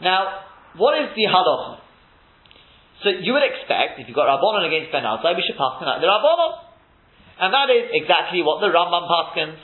Now, 0.00 0.46
what 0.76 0.94
is 0.98 1.10
the 1.14 1.26
halacha? 1.26 1.80
So 3.02 3.08
you 3.10 3.32
would 3.32 3.46
expect, 3.46 3.98
if 3.98 4.08
you've 4.08 4.16
got 4.16 4.26
Rabbanon 4.26 4.66
against 4.66 4.90
Ben 4.90 5.06
Azai, 5.06 5.34
we 5.34 5.42
should 5.46 5.58
pass 5.58 5.78
like 5.82 6.02
the 6.02 6.10
Rabbanon. 6.10 6.68
And 7.38 7.54
that 7.54 7.70
is 7.70 7.90
exactly 7.94 8.42
what 8.42 8.58
the 8.60 8.66
Rambam 8.66 9.06
paskins. 9.06 9.62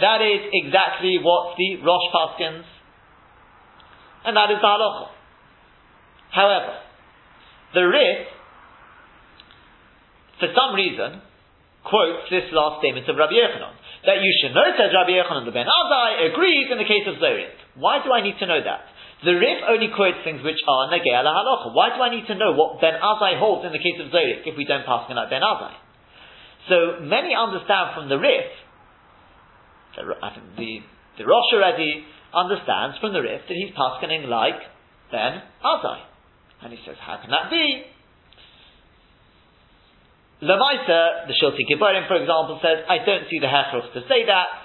That 0.00 0.20
is 0.20 0.52
exactly 0.52 1.16
what 1.22 1.56
the 1.56 1.80
Rosh 1.80 2.08
paskins. 2.12 2.68
And 4.24 4.36
that 4.36 4.50
is 4.52 4.60
the 4.60 4.68
halacha. 4.68 5.08
However, 6.32 6.74
the 7.72 7.84
Rif, 7.88 8.28
for 10.40 10.48
some 10.52 10.74
reason, 10.74 11.22
quotes 11.84 12.28
this 12.28 12.48
last 12.52 12.80
statement 12.80 13.08
of 13.08 13.16
Rabbi 13.16 13.36
Yochanan. 13.36 13.76
That 14.04 14.20
you 14.20 14.32
should 14.40 14.52
know, 14.52 14.68
says 14.76 14.92
Rabbi 14.92 15.16
Yochanan, 15.16 15.44
the 15.48 15.52
Ben 15.52 15.64
Azai 15.64 16.32
agrees 16.32 16.68
in 16.68 16.76
the 16.76 16.84
case 16.84 17.08
of 17.08 17.16
Zorit. 17.16 17.56
Why 17.76 18.04
do 18.04 18.12
I 18.12 18.20
need 18.20 18.36
to 18.40 18.46
know 18.46 18.60
that? 18.60 18.84
The 19.24 19.32
Rif 19.32 19.64
only 19.66 19.88
quotes 19.94 20.20
things 20.22 20.44
which 20.44 20.60
are 20.68 20.92
Negei 20.92 21.16
ala 21.16 21.32
halacha. 21.32 21.72
Why 21.72 21.96
do 21.96 22.02
I 22.02 22.10
need 22.12 22.26
to 22.28 22.36
know 22.36 22.52
what 22.52 22.80
Ben 22.80 22.94
Azai 23.00 23.40
holds 23.40 23.64
in 23.64 23.72
the 23.72 23.80
case 23.80 23.96
of 23.98 24.12
Zorik 24.12 24.44
if 24.44 24.56
we 24.56 24.64
don't 24.68 24.84
pass 24.84 25.08
like 25.08 25.30
Ben 25.30 25.40
Azai? 25.40 25.72
So 26.68 27.00
many 27.00 27.32
understand 27.32 27.96
from 27.96 28.08
the 28.08 28.18
Rif 28.18 28.52
I 29.96 30.34
think 30.34 30.56
the, 30.56 30.82
the 31.18 31.24
Rosh 31.26 31.50
already 31.54 32.04
understands 32.34 32.98
from 32.98 33.12
the 33.12 33.22
Rif 33.22 33.46
that 33.46 33.54
he's 33.54 33.70
paskening 33.74 34.26
like 34.26 34.58
Ben 35.10 35.42
Azai. 35.62 36.02
And 36.62 36.72
he 36.72 36.78
says, 36.86 36.96
how 36.98 37.20
can 37.20 37.30
that 37.30 37.50
be? 37.50 37.84
Lamaita, 40.42 41.28
the 41.30 41.34
Shilti 41.38 41.62
Gibborim, 41.70 42.08
for 42.08 42.16
example, 42.16 42.58
says, 42.60 42.84
I 42.88 42.98
don't 43.06 43.30
see 43.30 43.38
the 43.38 43.46
Hechros 43.46 43.92
to 43.94 44.00
say 44.08 44.26
that. 44.26 44.63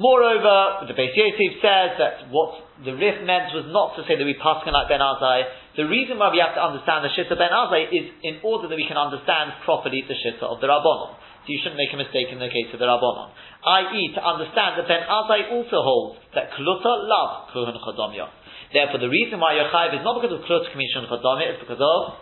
Moreover, 0.00 0.88
the 0.88 0.96
Beis 0.96 1.12
Yosef 1.12 1.60
says 1.60 2.00
that 2.00 2.32
what 2.32 2.64
the 2.80 2.96
Rif 2.96 3.28
meant 3.28 3.52
was 3.52 3.68
not 3.68 3.92
to 4.00 4.08
say 4.08 4.16
that 4.16 4.24
we 4.24 4.32
paskin 4.40 4.72
like 4.72 4.88
Ben 4.88 5.04
Azai. 5.04 5.76
The 5.76 5.84
reason 5.84 6.16
why 6.16 6.32
we 6.32 6.40
have 6.40 6.56
to 6.56 6.64
understand 6.64 7.04
the 7.04 7.12
Shitta 7.12 7.36
Ben 7.36 7.52
Azai 7.52 7.92
is 7.92 8.08
in 8.24 8.40
order 8.40 8.72
that 8.72 8.78
we 8.80 8.88
can 8.88 8.96
understand 8.96 9.52
properly 9.68 10.00
the 10.08 10.16
Shitta 10.16 10.48
of 10.48 10.64
the 10.64 10.68
Rabbanon. 10.72 11.12
So 11.44 11.48
you 11.52 11.60
shouldn't 11.60 11.76
make 11.76 11.92
a 11.92 12.00
mistake 12.00 12.32
in 12.32 12.40
the 12.40 12.48
case 12.48 12.72
of 12.72 12.80
the 12.80 12.88
Rabbanon. 12.88 13.36
I.e., 13.68 14.16
to 14.16 14.20
understand 14.24 14.80
that 14.80 14.88
Ben 14.88 15.04
Azai 15.04 15.52
also 15.60 15.84
holds 15.84 16.24
that 16.32 16.56
Kluta 16.56 16.92
love 17.04 17.52
Kluhan 17.52 17.76
Chodomya. 17.76 18.32
Therefore, 18.72 18.96
the 18.96 19.12
reason 19.12 19.44
why 19.44 19.60
you're 19.60 19.68
is 19.68 20.00
not 20.00 20.16
because 20.16 20.32
of 20.32 20.40
Kluta 20.48 20.72
Commission 20.72 21.04
Chodomya, 21.04 21.52
it's 21.52 21.60
because 21.60 21.84
of 21.84 22.16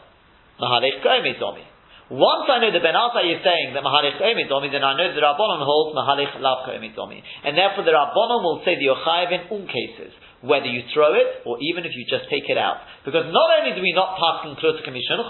Mahalech 0.59 1.06
Domi. 1.38 1.62
Once 2.10 2.50
I 2.50 2.58
know 2.58 2.74
that 2.74 2.82
Ben 2.82 2.98
Azai 2.98 3.38
is 3.38 3.40
saying 3.46 3.70
that 3.70 3.86
Mahalich 3.86 4.18
Domi, 4.18 4.66
then 4.66 4.82
I 4.82 4.98
know 4.98 5.06
that 5.14 5.22
Rabbanon 5.22 5.62
holds 5.62 5.94
Mahalich 5.94 6.34
Lav 6.42 6.66
Domi. 6.66 7.22
And 7.46 7.54
therefore 7.54 7.86
the 7.86 7.94
Rabbanon 7.94 8.42
will 8.42 8.62
say 8.66 8.74
the 8.74 8.90
Yochayev 8.90 9.30
in 9.30 9.42
all 9.46 9.62
cases, 9.70 10.10
whether 10.42 10.66
you 10.66 10.82
throw 10.90 11.14
it 11.14 11.46
or 11.46 11.62
even 11.62 11.86
if 11.86 11.94
you 11.94 12.02
just 12.10 12.26
take 12.26 12.50
it 12.50 12.58
out. 12.58 12.82
Because 13.06 13.30
not 13.30 13.48
only 13.62 13.78
do 13.78 13.82
we 13.82 13.94
not 13.94 14.18
pass 14.18 14.42
in 14.42 14.58
Klota 14.58 14.82
Kamishon 14.82 15.22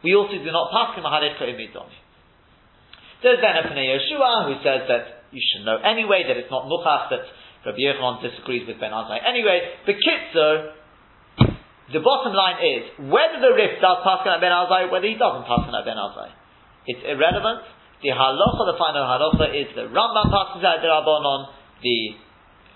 we 0.00 0.16
also 0.16 0.40
do 0.40 0.48
not 0.48 0.72
pass 0.72 0.96
in 0.96 1.04
Mahalich 1.04 1.36
Domi. 1.36 1.98
There's 3.20 3.44
then 3.44 3.60
a 3.60 3.68
Pnei 3.68 3.92
Yeshua 3.92 4.48
who 4.48 4.56
says 4.64 4.88
that 4.88 5.28
you 5.36 5.42
should 5.44 5.68
know 5.68 5.76
anyway 5.84 6.24
that 6.24 6.36
it's 6.40 6.50
not 6.50 6.64
Nuchach, 6.64 7.12
that 7.12 7.28
Rabbi 7.68 7.76
Yochanan 7.76 8.24
disagrees 8.24 8.64
with 8.66 8.80
Ben 8.80 8.90
Azai 8.90 9.20
anyway. 9.20 9.76
The 9.84 9.92
Kitzer, 9.92 10.79
the 11.90 11.98
bottom 11.98 12.30
line 12.30 12.62
is 12.62 12.82
whether 13.10 13.42
the 13.42 13.50
Rif 13.50 13.82
does 13.82 13.98
paskin 14.06 14.38
Ben 14.38 14.54
Azai, 14.54 14.90
whether 14.90 15.06
he 15.06 15.18
doesn't 15.18 15.42
paskin 15.46 15.74
Ben 15.82 15.98
Azai. 15.98 16.30
It's 16.86 17.02
irrelevant. 17.02 17.66
The 18.02 18.14
halacha, 18.14 18.62
the 18.70 18.78
final 18.78 19.04
halacha, 19.04 19.46
is 19.52 19.68
the 19.74 19.90
Rambam 19.90 20.30
paskins 20.30 20.64
at 20.64 20.80
the 20.80 20.88
Rabbanon, 20.88 21.50
the 21.82 21.98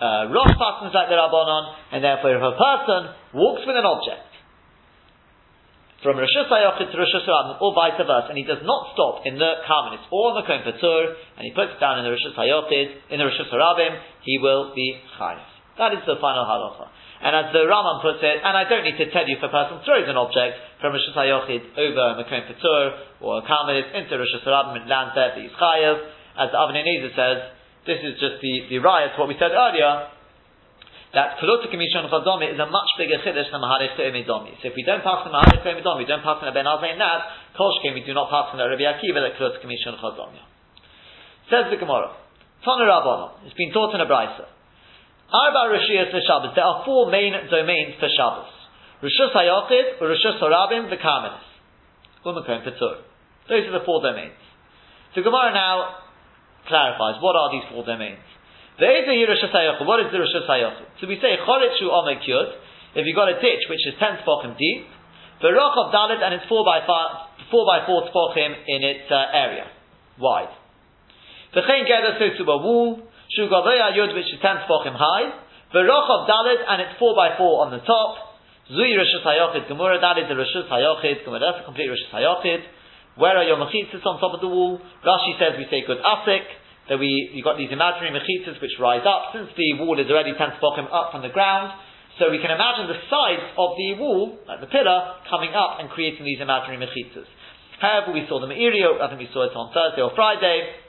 uh, 0.02 0.34
Rosh 0.34 0.54
paskins 0.58 0.92
at 0.92 1.08
the 1.08 1.16
Rabbanon, 1.16 1.64
and 1.94 2.04
therefore 2.04 2.36
if 2.36 2.42
a 2.42 2.54
person 2.58 3.00
walks 3.32 3.62
with 3.64 3.78
an 3.78 3.86
object 3.86 4.34
from 6.02 6.18
Rosh 6.18 6.34
Hashanah 6.36 6.90
to 6.90 6.98
Rosh 6.98 7.14
Hashanah, 7.16 7.62
or 7.62 7.72
vice 7.72 7.96
versa, 7.96 8.28
and 8.28 8.36
he 8.36 8.44
does 8.44 8.60
not 8.66 8.92
stop 8.92 9.24
in 9.24 9.38
the 9.38 9.64
Karmelis 9.64 10.04
or 10.10 10.34
in 10.34 10.42
the 10.42 10.44
Kohen 10.44 10.62
Patur, 10.66 11.16
and 11.38 11.42
he 11.46 11.52
puts 11.54 11.72
it 11.72 11.80
down 11.80 12.02
in 12.02 12.04
the 12.04 12.10
Rosh 12.10 12.26
Hashanah, 12.34 13.14
in 13.14 13.18
the 13.18 13.24
Rosh 13.24 13.40
Hashanah, 13.40 14.00
he 14.26 14.38
will 14.42 14.74
be 14.74 15.00
chayiv. 15.16 15.53
That 15.78 15.90
is 15.92 16.06
the 16.06 16.16
final 16.22 16.46
halacha. 16.46 16.86
And 17.24 17.32
as 17.34 17.46
the 17.56 17.66
Rambam 17.66 18.04
puts 18.04 18.22
it, 18.22 18.36
and 18.44 18.52
I 18.52 18.68
don't 18.68 18.84
need 18.84 19.00
to 19.00 19.08
tell 19.10 19.26
you 19.26 19.40
if 19.40 19.42
a 19.42 19.48
person 19.48 19.80
throws 19.82 20.06
an 20.06 20.14
object 20.14 20.54
from 20.78 20.92
Rosh 20.92 21.08
Hashanah 21.10 21.72
over 21.72 22.04
Mekom 22.20 22.42
Patur 22.46 22.84
or 23.24 23.40
a 23.40 23.42
Karmelis 23.42 23.90
into 23.96 24.14
Rosh 24.14 24.34
Hashanah 24.38 24.76
and 24.76 24.86
lands 24.86 25.16
there, 25.16 25.34
he's 25.40 25.50
chayav. 25.56 25.98
As 26.36 26.50
the 26.50 26.58
Avnei 26.58 26.84
says, 27.14 27.38
this 27.86 28.00
is 28.02 28.20
just 28.20 28.42
the, 28.42 28.68
the 28.70 28.78
riot, 28.78 29.14
what 29.18 29.28
we 29.28 29.38
said 29.38 29.54
earlier, 29.54 30.10
that 31.14 31.38
Kolota 31.38 31.70
Kamishon 31.70 32.10
Chadomi 32.10 32.50
is 32.50 32.58
a 32.58 32.66
much 32.66 32.90
bigger 32.98 33.22
chiddush 33.22 33.50
than 33.50 33.62
Maharich 33.62 33.94
Domi. 34.26 34.58
So 34.60 34.68
if 34.68 34.74
we 34.74 34.82
don't 34.82 35.02
pass 35.02 35.22
the 35.22 35.30
Maharich 35.30 35.62
Domi, 35.62 36.02
we 36.02 36.10
don't 36.10 36.26
pass 36.26 36.42
the 36.42 36.50
Ben 36.50 36.66
Azai 36.66 36.92
in 36.92 36.98
that, 36.98 37.54
Kolshkin, 37.54 37.94
we 37.94 38.02
do 38.02 38.12
not 38.12 38.28
pass 38.30 38.50
the 38.50 38.58
Rabbi 38.60 38.82
Akiva 38.82 39.22
that 39.22 39.38
Kolota 39.38 39.62
Kamishon 39.62 39.96
Chadomi. 39.96 40.42
Says 41.48 41.70
the 41.70 41.78
Gemara, 41.78 42.12
Tana 42.64 42.84
Rabbanah, 42.84 43.46
it's 43.46 43.54
been 43.54 43.72
taught 43.72 43.94
in 43.94 44.00
a 44.00 44.06
Brisa. 44.06 44.50
Arba 45.32 45.72
Rishiyas 45.72 46.10
for 46.12 46.20
Shabbos. 46.20 46.52
There 46.54 46.64
are 46.64 46.84
four 46.84 47.10
main 47.10 47.32
domains 47.50 47.96
for 47.98 48.08
Shabbos. 48.12 48.50
Rishus 49.02 49.32
Hayachid, 49.32 50.00
Rishus 50.00 50.40
Harabim, 50.40 50.90
the 50.90 50.96
Karmelis. 50.96 51.44
Umakom 52.24 52.64
Petur. 52.64 53.04
Those 53.48 53.68
are 53.68 53.78
the 53.78 53.84
four 53.84 54.00
domains. 54.02 54.36
So 55.14 55.22
Gemara 55.22 55.52
now 55.52 56.00
clarifies 56.68 57.20
what 57.20 57.36
are 57.36 57.52
these 57.52 57.68
four 57.72 57.84
domains. 57.84 58.24
There 58.78 58.90
is 58.90 59.04
a 59.06 59.16
Rishus 59.30 59.52
Hayachid. 59.52 59.86
What 59.86 60.00
is 60.00 60.12
the 60.12 60.18
Rishus 60.18 60.48
Hayachid? 60.48 61.00
So 61.00 61.06
we 61.06 61.16
say 61.20 61.36
Cholit 61.40 61.78
Shu 61.78 61.88
Omek 61.88 62.24
Yud. 62.28 62.50
If 62.94 63.06
you've 63.06 63.16
got 63.16 63.28
a 63.28 63.40
ditch 63.40 63.66
which 63.68 63.82
is 63.86 63.94
ten 63.98 64.22
tefachim 64.22 64.56
deep, 64.56 64.86
the 65.42 65.50
rock 65.50 65.74
of 65.76 65.92
Dalit 65.92 66.22
and 66.22 66.34
it's 66.34 66.46
four 66.48 66.64
by 66.64 66.86
four, 66.86 67.04
four 67.50 67.66
by 67.66 67.84
four 67.86 68.06
tefachim 68.06 68.54
in 68.66 68.80
its 68.86 69.10
uh, 69.10 69.34
area, 69.34 69.66
wide. 70.18 70.54
The 71.54 71.62
Chen 71.62 71.86
Geder 71.86 72.18
so 72.18 72.44
to 72.44 72.50
a 72.50 72.58
wall. 72.58 73.02
Shugavaya 73.32 73.96
Yud, 73.96 74.12
which 74.12 74.28
is 74.28 74.38
10 74.40 74.68
tefachim 74.68 74.92
high, 74.92 75.32
Verochav 75.72 76.28
Dalit, 76.28 76.60
and 76.68 76.82
it's 76.82 76.98
4 76.98 77.16
by 77.16 77.36
4 77.36 77.66
on 77.66 77.70
the 77.72 77.82
top, 77.82 78.38
Zui 78.70 78.96
Rishus 78.96 79.24
Hayochid, 79.24 79.68
Gemara, 79.68 80.00
that 80.00 80.16
is 80.20 80.28
the 80.28 80.36
Rishus 80.36 80.68
Hayochid, 80.68 81.24
Gemara, 81.24 81.40
that's 81.40 81.60
a 81.62 81.66
complete 81.66 81.88
Rishus 81.88 82.12
Hayochid. 82.12 82.62
Where 83.16 83.36
are 83.36 83.44
your 83.44 83.58
mechitzas 83.58 84.04
on 84.06 84.18
top 84.18 84.34
of 84.34 84.40
the 84.40 84.48
wall? 84.48 84.80
Rashi 85.04 85.38
says 85.38 85.54
we 85.58 85.66
say 85.70 85.86
good 85.86 86.02
asik, 86.02 86.46
that 86.88 86.98
we, 86.98 87.30
you 87.32 87.42
got 87.42 87.56
these 87.56 87.70
imaginary 87.70 88.12
mechitzas 88.12 88.60
which 88.60 88.76
rise 88.80 89.06
up, 89.06 89.32
since 89.32 89.48
the 89.56 89.80
wall 89.80 89.98
is 89.98 90.08
already 90.10 90.32
10 90.32 90.60
tefachim 90.60 90.88
up 90.90 91.12
from 91.12 91.22
the 91.22 91.32
ground, 91.32 91.72
so 92.18 92.30
we 92.30 92.38
can 92.38 92.54
imagine 92.54 92.86
the 92.86 93.00
sides 93.10 93.42
of 93.58 93.74
the 93.74 93.98
wall, 93.98 94.38
like 94.46 94.60
the 94.62 94.70
pillar, 94.70 95.18
coming 95.28 95.50
up 95.50 95.82
and 95.82 95.90
creating 95.90 96.24
these 96.24 96.38
imaginary 96.38 96.78
mechitzas. 96.78 97.26
However, 97.80 98.14
we 98.14 98.24
saw 98.30 98.38
the 98.38 98.46
Me'irio, 98.46 99.02
I 99.02 99.10
think 99.10 99.20
we 99.26 99.30
saw 99.34 99.44
it 99.44 99.54
on 99.54 99.74
Thursday 99.74 100.00
or 100.00 100.14
Friday, 100.14 100.83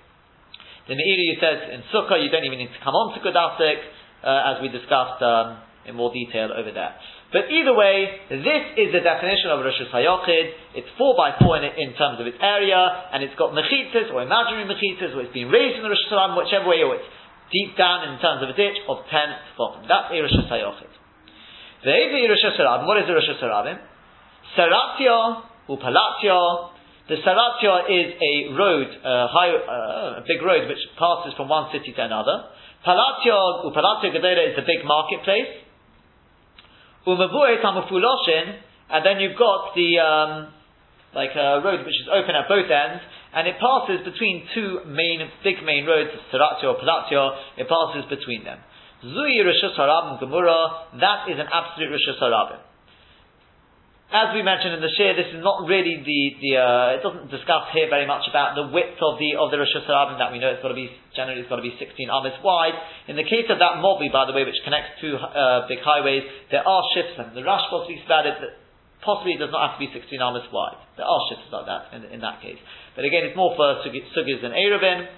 the 0.87 0.93
Meiri 0.93 1.33
says 1.41 1.73
in 1.73 1.81
Sukkah 1.89 2.21
you 2.21 2.29
don't 2.29 2.45
even 2.45 2.59
need 2.61 2.73
to 2.73 2.81
come 2.83 2.93
on 2.93 3.17
to 3.17 3.19
Gudasik, 3.21 3.81
uh, 4.25 4.53
as 4.53 4.61
we 4.61 4.69
discussed 4.69 5.21
um, 5.21 5.61
in 5.85 5.93
more 5.93 6.13
detail 6.13 6.49
over 6.53 6.73
there. 6.73 6.93
But 7.33 7.49
either 7.49 7.73
way, 7.73 8.21
this 8.29 8.63
is 8.77 8.93
the 8.93 9.01
definition 9.01 9.49
of 9.53 9.65
Rosh 9.65 9.81
Hashanah. 9.81 10.77
It's 10.77 10.89
four 10.97 11.17
by 11.17 11.37
four 11.41 11.57
in, 11.57 11.65
in, 11.65 11.93
terms 11.97 12.21
of 12.21 12.25
its 12.25 12.37
area, 12.41 12.77
and 13.13 13.21
it's 13.25 13.35
got 13.37 13.53
mechitzas 13.53 14.13
or 14.13 14.21
imaginary 14.21 14.65
mechitzas, 14.69 15.13
or 15.13 15.21
it's 15.25 15.33
been 15.33 15.49
raised 15.49 15.77
in 15.77 15.83
the 15.83 15.89
Rosh 15.89 16.05
Hashanah, 16.09 16.37
whichever 16.37 16.69
way, 16.69 16.81
or 16.85 16.95
it's 16.95 17.09
deep 17.53 17.77
down 17.77 18.09
in 18.09 18.21
terms 18.21 18.41
of 18.41 18.49
a 18.49 18.55
ditch 18.57 18.77
of 18.89 19.05
ten 19.09 19.29
tefachim. 19.57 19.89
That's 19.89 20.13
a 20.13 20.21
Rosh 20.21 20.37
Hashanah. 20.37 20.89
What 22.85 22.97
is 23.01 23.05
the 23.09 23.13
Rosh 23.13 23.29
Hashanah? 23.29 23.77
Seratio 24.53 25.49
upalatio 25.69 26.74
the 27.07 27.21
Saratya 27.21 27.85
is 27.85 28.17
a 28.17 28.33
road, 28.57 28.87
a, 28.89 29.27
high, 29.29 29.53
uh, 29.53 30.21
a 30.21 30.23
big 30.25 30.41
road 30.41 30.67
which 30.67 30.81
passes 30.97 31.37
from 31.37 31.49
one 31.49 31.69
city 31.71 31.93
to 31.93 32.01
another. 32.01 32.49
Palatya, 32.81 33.69
Palatya 33.69 34.09
Gedera 34.09 34.49
is 34.49 34.55
the 34.57 34.65
big 34.65 34.81
marketplace. 34.81 35.61
Umavuet 37.05 37.61
Hamufuloshin, 37.61 38.57
and 38.89 39.05
then 39.05 39.19
you've 39.21 39.37
got 39.37 39.77
the, 39.77 40.01
um, 40.01 40.31
like 41.13 41.29
a 41.37 41.61
road 41.61 41.85
which 41.85 41.93
is 41.93 42.09
open 42.09 42.33
at 42.33 42.49
both 42.49 42.65
ends, 42.65 43.05
and 43.37 43.47
it 43.47 43.61
passes 43.61 44.01
between 44.01 44.49
two 44.55 44.81
main, 44.89 45.29
big 45.43 45.61
main 45.61 45.85
roads, 45.85 46.09
Saratya 46.33 46.73
or 46.73 46.77
Palatya, 46.81 47.61
it 47.61 47.69
passes 47.69 48.09
between 48.09 48.43
them. 48.45 48.57
Zui 49.05 49.45
Rishus 49.45 49.77
Harabim 49.77 50.17
Gemura, 50.17 50.89
that 50.99 51.29
is 51.29 51.37
an 51.37 51.45
absolute 51.53 51.93
Rishus 51.93 52.17
Harabim. 52.17 52.65
As 54.13 54.37
we 54.37 54.45
mentioned 54.45 54.77
in 54.77 54.85
the 54.85 54.93
share, 55.01 55.17
this 55.17 55.33
is 55.33 55.41
not 55.41 55.65
really 55.65 55.97
the, 56.05 56.21
the 56.37 56.51
uh, 56.61 56.97
it 56.97 57.01
doesn't 57.01 57.33
discuss 57.33 57.73
here 57.73 57.89
very 57.89 58.05
much 58.05 58.29
about 58.29 58.53
the 58.53 58.69
width 58.69 59.01
of 59.01 59.17
the 59.17 59.33
of 59.33 59.49
the 59.49 59.57
Rosh 59.57 59.73
Hashanah 59.73 60.21
that 60.21 60.29
we 60.29 60.37
know 60.37 60.53
it's 60.53 60.61
got 60.61 60.69
to 60.69 60.77
be 60.77 60.93
generally 61.17 61.41
it's 61.41 61.49
got 61.49 61.57
to 61.57 61.65
be 61.65 61.73
16 61.73 61.89
amas 62.13 62.37
wide. 62.45 62.77
In 63.09 63.17
the 63.17 63.25
case 63.25 63.49
of 63.49 63.57
that 63.57 63.81
Mobi, 63.81 64.13
by 64.13 64.29
the 64.29 64.33
way, 64.37 64.45
which 64.45 64.61
connects 64.61 65.01
two 65.01 65.17
uh, 65.17 65.65
big 65.65 65.81
highways, 65.81 66.21
there 66.53 66.61
are 66.61 66.83
shifts, 66.93 67.17
and 67.17 67.33
the 67.33 67.41
Rash 67.41 67.65
speaks 67.65 68.05
about 68.05 68.29
it 68.29 68.37
that 68.45 68.53
possibly 69.01 69.33
it 69.33 69.41
does 69.41 69.49
not 69.49 69.73
have 69.73 69.81
to 69.81 69.81
be 69.81 69.89
16 69.89 70.05
amas 70.21 70.45
wide. 70.53 70.77
There 71.01 71.09
are 71.09 71.21
shifts 71.33 71.49
like 71.49 71.65
that 71.65 71.89
in, 71.97 72.05
in 72.13 72.21
that 72.21 72.45
case. 72.45 72.61
But 72.93 73.09
again, 73.09 73.25
it's 73.25 73.35
more 73.35 73.57
for 73.57 73.81
sugis 73.89 74.39
than 74.45 74.53
Eruvin. 74.53 75.09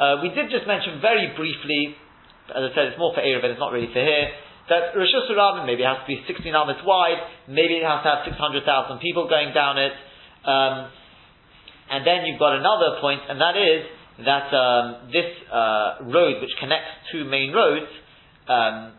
Uh, 0.00 0.24
we 0.24 0.32
did 0.32 0.48
just 0.48 0.64
mention 0.64 0.96
very 1.04 1.28
briefly, 1.36 1.92
as 2.56 2.64
I 2.66 2.70
said, 2.72 2.96
it's 2.96 2.98
more 2.98 3.12
for 3.12 3.20
Eruvin, 3.20 3.52
it's 3.52 3.60
not 3.60 3.68
really 3.68 3.92
for 3.92 4.00
here 4.00 4.32
that 4.70 4.94
Rosh 4.94 5.10
Hashanah 5.10 5.66
maybe 5.66 5.82
has 5.82 6.00
to 6.02 6.08
be 6.08 6.22
16 6.30 6.46
amas 6.54 6.78
wide, 6.86 7.18
maybe 7.50 7.82
it 7.82 7.84
has 7.84 8.06
to 8.06 8.08
have 8.08 8.22
600,000 8.24 9.02
people 9.02 9.26
going 9.26 9.52
down 9.52 9.76
it. 9.76 9.92
Um, 10.46 10.88
and 11.90 12.06
then 12.06 12.22
you've 12.24 12.38
got 12.38 12.54
another 12.54 13.02
point, 13.02 13.20
and 13.26 13.42
that 13.42 13.58
is 13.58 13.82
that 14.24 14.48
um, 14.54 15.10
this 15.10 15.26
uh, 15.50 16.06
road, 16.06 16.38
which 16.38 16.54
connects 16.62 17.10
two 17.10 17.26
main 17.26 17.50
roads, 17.50 17.90
um, 18.46 18.94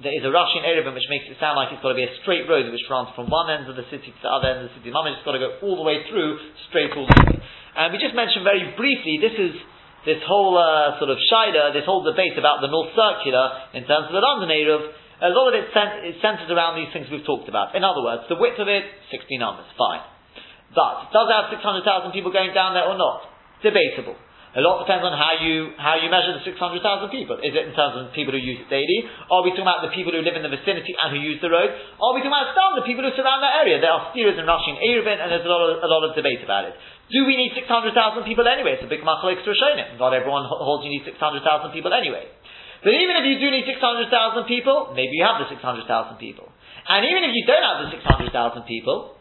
there 0.00 0.12
is 0.12 0.24
a 0.24 0.32
Russian 0.32 0.60
in 0.64 0.92
which 0.92 1.08
makes 1.08 1.24
it 1.24 1.40
sound 1.40 1.56
like 1.56 1.72
it's 1.72 1.80
got 1.80 1.96
to 1.96 2.00
be 2.00 2.04
a 2.04 2.14
straight 2.20 2.44
road 2.44 2.68
which 2.68 2.84
runs 2.92 3.08
from 3.16 3.32
one 3.32 3.48
end 3.48 3.64
of 3.64 3.80
the 3.80 3.84
city 3.88 4.12
to 4.12 4.20
the 4.20 4.28
other 4.28 4.48
end 4.52 4.58
of 4.60 4.68
the 4.68 4.74
city. 4.76 4.92
Mama 4.92 5.08
just 5.08 5.24
got 5.24 5.32
to 5.32 5.40
go 5.40 5.56
all 5.64 5.80
the 5.80 5.86
way 5.88 6.04
through, 6.04 6.36
straight 6.68 6.92
all 6.92 7.08
the 7.08 7.16
way. 7.16 7.40
And 7.76 7.92
we 7.92 7.96
just 7.96 8.12
mentioned 8.12 8.44
very 8.44 8.76
briefly, 8.76 9.16
this 9.24 9.36
is 9.40 9.56
this 10.06 10.22
whole 10.22 10.54
uh, 10.54 10.96
sort 11.02 11.10
of 11.10 11.18
shida, 11.18 11.74
this 11.74 11.84
whole 11.84 12.06
debate 12.06 12.38
about 12.38 12.62
the 12.62 12.70
North 12.70 12.94
Circular 12.94 13.74
in 13.74 13.84
terms 13.90 14.06
of 14.06 14.14
the 14.14 14.22
London 14.22 14.54
Eruv, 14.54 14.86
a 15.18 15.34
lot 15.34 15.50
of 15.50 15.54
it, 15.58 15.66
cent- 15.74 16.14
centers 16.22 16.46
around 16.48 16.78
these 16.78 16.88
things 16.94 17.10
we've 17.10 17.26
talked 17.26 17.50
about. 17.50 17.74
In 17.74 17.82
other 17.82 18.00
words, 18.00 18.22
the 18.30 18.38
width 18.38 18.62
of 18.62 18.70
it, 18.70 18.86
16 19.10 19.26
numbers, 19.42 19.66
fine. 19.74 20.06
But, 20.70 21.10
does 21.10 21.26
it 21.26 21.34
have 21.34 21.50
600,000 21.50 22.14
people 22.14 22.30
going 22.30 22.54
down 22.54 22.78
there 22.78 22.86
or 22.86 22.94
not? 22.94 23.26
Debatable. 23.66 24.14
A 24.56 24.64
lot 24.64 24.80
depends 24.80 25.04
on 25.04 25.12
how 25.12 25.36
you 25.36 25.76
how 25.76 26.00
you 26.00 26.08
measure 26.08 26.32
the 26.32 26.40
six 26.40 26.56
hundred 26.56 26.80
thousand 26.80 27.12
people. 27.12 27.36
Is 27.44 27.52
it 27.52 27.68
in 27.68 27.76
terms 27.76 27.92
of 28.00 28.08
people 28.16 28.32
who 28.32 28.40
use 28.40 28.56
it 28.56 28.72
daily? 28.72 29.04
Are 29.28 29.44
we 29.44 29.52
talking 29.52 29.68
about 29.68 29.84
the 29.84 29.92
people 29.92 30.16
who 30.16 30.24
live 30.24 30.32
in 30.32 30.40
the 30.40 30.48
vicinity 30.48 30.96
and 30.96 31.12
who 31.12 31.20
use 31.20 31.36
the 31.44 31.52
road? 31.52 31.68
Are 31.68 32.12
we 32.16 32.24
talking 32.24 32.32
about 32.32 32.56
some 32.56 32.72
the 32.80 32.88
people 32.88 33.04
who 33.04 33.12
surround 33.12 33.44
that 33.44 33.60
area? 33.60 33.84
There 33.84 33.92
are 33.92 34.16
steers 34.16 34.40
and 34.40 34.48
rushing 34.48 34.80
Eruvin, 34.80 35.20
and 35.20 35.28
there's 35.28 35.44
a 35.44 35.52
lot 35.52 35.60
of 35.60 35.84
a 35.84 35.88
lot 35.92 36.08
of 36.08 36.16
debate 36.16 36.40
about 36.40 36.72
it. 36.72 36.74
Do 37.12 37.28
we 37.28 37.36
need 37.36 37.52
six 37.52 37.68
hundred 37.68 37.92
thousand 37.92 38.24
people 38.24 38.48
anyway? 38.48 38.80
It's 38.80 38.86
a 38.88 38.88
big 38.88 39.04
machlok 39.04 39.44
rishonim. 39.44 40.00
Not 40.00 40.16
everyone 40.16 40.48
holds 40.48 40.88
you 40.88 40.92
need 40.96 41.04
six 41.04 41.20
hundred 41.20 41.44
thousand 41.44 41.76
people 41.76 41.92
anyway. 41.92 42.24
But 42.80 42.96
even 42.96 43.12
if 43.12 43.28
you 43.28 43.36
do 43.36 43.52
need 43.52 43.68
six 43.68 43.76
hundred 43.76 44.08
thousand 44.08 44.48
people, 44.48 44.96
maybe 44.96 45.20
you 45.20 45.24
have 45.28 45.36
the 45.36 45.52
six 45.52 45.60
hundred 45.60 45.84
thousand 45.84 46.16
people. 46.16 46.48
And 46.88 47.04
even 47.04 47.28
if 47.28 47.36
you 47.36 47.44
don't 47.44 47.60
have 47.60 47.84
the 47.84 47.88
six 47.92 48.00
hundred 48.08 48.32
thousand 48.32 48.64
people, 48.64 49.20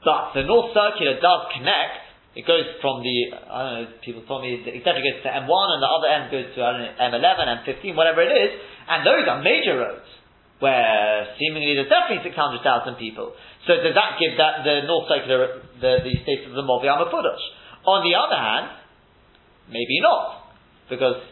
but 0.00 0.32
the 0.32 0.48
North 0.48 0.72
Circular 0.72 1.20
does 1.20 1.52
connect 1.52 2.05
it 2.36 2.44
goes 2.44 2.68
from 2.84 3.00
the, 3.00 3.16
I 3.32 3.58
don't 3.64 3.74
know, 3.80 3.86
people 4.04 4.20
told 4.28 4.44
me, 4.44 4.60
etc. 4.60 5.00
goes 5.00 5.24
to 5.24 5.30
M1 5.32 5.66
and 5.72 5.80
the 5.80 5.88
other 5.88 6.08
end 6.12 6.24
goes 6.28 6.52
to, 6.52 6.58
I 6.60 6.68
don't 6.76 6.84
know, 6.84 7.24
M11, 7.24 7.64
M15, 7.64 7.96
whatever 7.96 8.20
it 8.20 8.28
is. 8.28 8.60
And 8.84 9.08
those 9.08 9.24
are 9.24 9.40
major 9.40 9.80
roads 9.80 10.04
where 10.60 11.32
seemingly 11.40 11.80
there's 11.80 11.88
definitely 11.88 12.28
600,000 12.28 13.00
people. 13.00 13.32
So 13.64 13.80
does 13.80 13.96
that 13.96 14.20
give 14.20 14.36
that 14.36 14.68
the 14.68 14.84
North 14.84 15.08
Circular 15.08 15.64
the, 15.80 16.04
the 16.04 16.12
status 16.28 16.52
of 16.52 16.60
the 16.60 16.64
Movi 16.64 16.92
Amafudosh? 16.92 17.44
On 17.88 18.04
the 18.04 18.12
other 18.12 18.36
hand, 18.36 18.84
maybe 19.72 20.04
not. 20.04 20.52
Because 20.92 21.24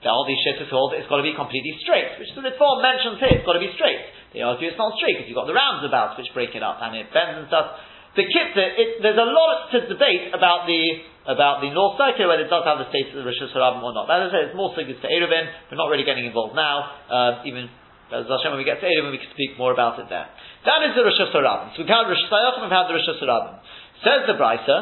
there 0.00 0.12
are 0.12 0.24
these 0.24 0.40
shittas 0.40 0.72
hold 0.72 0.96
it's 0.96 1.08
got 1.12 1.20
to 1.20 1.26
be 1.26 1.36
completely 1.36 1.76
straight, 1.84 2.16
which 2.16 2.32
the 2.32 2.40
reform 2.40 2.80
mentions 2.80 3.20
here, 3.20 3.36
it's 3.36 3.44
got 3.44 3.60
to 3.60 3.64
be 3.64 3.76
straight. 3.76 4.00
They 4.32 4.40
argue 4.40 4.72
it's 4.72 4.80
not 4.80 4.96
straight 4.96 5.20
because 5.20 5.28
you've 5.28 5.36
got 5.36 5.44
the 5.44 5.56
roundabouts 5.56 6.16
which 6.16 6.32
break 6.32 6.56
it 6.56 6.64
up 6.64 6.80
and 6.80 6.96
it 6.96 7.12
bends 7.12 7.44
and 7.44 7.46
stuff. 7.52 7.76
The 8.18 8.26
kitzah, 8.26 9.02
there's 9.02 9.18
a 9.22 9.28
lot 9.30 9.70
to 9.70 9.86
debate 9.86 10.34
about 10.34 10.66
the 10.66 10.82
about 11.30 11.62
the 11.62 11.70
North 11.70 11.94
Circular 11.94 12.32
whether 12.32 12.42
it 12.42 12.50
does 12.50 12.66
have 12.66 12.82
the 12.82 12.88
status 12.90 13.14
of 13.14 13.22
Rosh 13.22 13.38
Hashanah 13.38 13.78
or 13.84 13.94
not. 13.94 14.10
As 14.10 14.30
I 14.30 14.34
said, 14.34 14.42
it's 14.50 14.56
more 14.58 14.74
suggest 14.74 14.98
to 15.04 15.08
Eruvin. 15.08 15.46
We're 15.70 15.78
not 15.78 15.86
really 15.92 16.02
getting 16.02 16.26
involved 16.26 16.58
now. 16.58 16.90
Uh, 17.06 17.46
even 17.46 17.70
as 18.10 18.26
Hashem, 18.26 18.50
when 18.50 18.58
we 18.58 18.66
get 18.66 18.82
to 18.82 18.88
Eruvin, 18.90 19.14
we 19.14 19.22
can 19.22 19.30
speak 19.30 19.54
more 19.54 19.70
about 19.70 20.02
it 20.02 20.10
there. 20.10 20.26
That 20.66 20.80
is 20.90 20.98
the 20.98 21.06
Rosh 21.06 21.22
Hashanah. 21.22 21.78
So 21.78 21.86
we've 21.86 21.92
had 21.92 22.10
Rosh 22.10 22.24
Hashanah, 22.26 22.66
we've 22.66 22.74
had 22.74 22.90
the 22.90 22.98
Rosh 22.98 23.06
Hashanah. 23.06 23.62
Says 24.02 24.26
the 24.26 24.34
Brisa. 24.34 24.76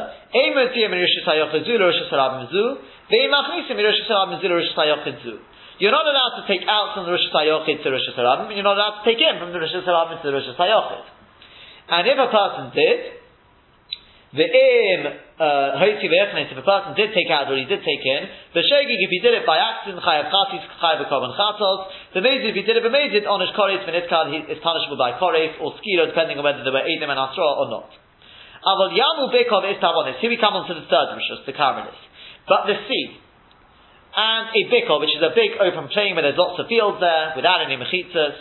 You're 5.79 5.93
not 5.93 6.07
allowed 6.07 6.35
to 6.41 6.45
take 6.47 6.65
out 6.67 6.95
from 6.95 7.05
the 7.05 7.13
Rosh 7.13 7.29
Hashanah 7.29 7.83
to 7.83 7.91
Rosh 7.91 8.09
Hashanah, 8.15 8.47
and 8.49 8.57
you're 8.57 8.65
not 8.65 8.79
allowed 8.79 9.03
to 9.03 9.11
take 9.11 9.21
in 9.21 9.37
from 9.37 9.53
the 9.53 9.61
Rosh 9.61 9.75
Hashanah 9.75 10.23
to 10.23 10.27
the 10.27 10.33
Rosh 10.33 10.49
Hashanah. 10.55 11.18
And 11.89 12.03
if 12.05 12.19
a 12.21 12.29
person 12.29 12.65
did, 12.77 13.01
the 14.29 14.45
im 14.45 15.01
uh, 15.41 15.81
if 15.81 16.53
a 16.53 16.67
person 16.67 16.93
did 17.01 17.17
take 17.17 17.33
out 17.33 17.49
what 17.49 17.57
he 17.57 17.65
did 17.65 17.81
take 17.81 18.05
in, 18.05 18.23
the 18.53 18.61
shegig 18.61 19.01
if 19.01 19.09
he 19.09 19.21
did 19.25 19.33
it 19.33 19.49
by 19.49 19.57
accident, 19.57 20.05
chayav 20.05 20.29
chatis, 20.29 20.61
chayav 20.85 21.01
korban 21.09 21.33
chatos. 21.33 21.89
The 22.13 22.21
mezid 22.21 22.53
if 22.53 22.57
he 22.61 22.61
did 22.61 22.77
it 22.77 22.85
by 22.85 22.93
mezid, 22.93 23.25
onish 23.25 23.57
koris 23.57 23.81
v'nitkal 23.89 24.29
is 24.53 24.61
punishable 24.61 25.01
by 25.01 25.17
koris 25.17 25.57
or 25.65 25.73
skiro, 25.81 26.05
depending 26.05 26.37
on 26.37 26.45
whether 26.45 26.61
there 26.61 26.77
were 26.77 26.85
edim 26.85 27.09
and 27.09 27.17
asra 27.17 27.49
or 27.57 27.73
not. 27.73 27.89
Aval 28.69 28.93
yamu 28.93 29.33
bekov 29.33 29.65
is 29.73 29.81
tavonis. 29.81 30.21
Here 30.21 30.29
we 30.29 30.37
come 30.37 30.53
on 30.53 30.69
to 30.69 30.75
the 30.77 30.85
third 30.85 31.17
rishus, 31.17 31.47
the 31.47 31.57
karmelis. 31.57 31.97
But 32.45 32.69
the 32.69 32.77
sea 32.85 33.17
and 34.13 34.45
a 34.53 34.61
bikov, 34.69 35.01
which 35.01 35.17
is 35.17 35.23
a 35.23 35.33
big 35.33 35.57
open 35.57 35.89
plain 35.89 36.13
where 36.13 36.27
there's 36.27 36.37
lots 36.37 36.61
of 36.61 36.69
fields 36.69 37.01
there 37.01 37.33
without 37.37 37.65
any 37.65 37.81
mechitzas. 37.81 38.37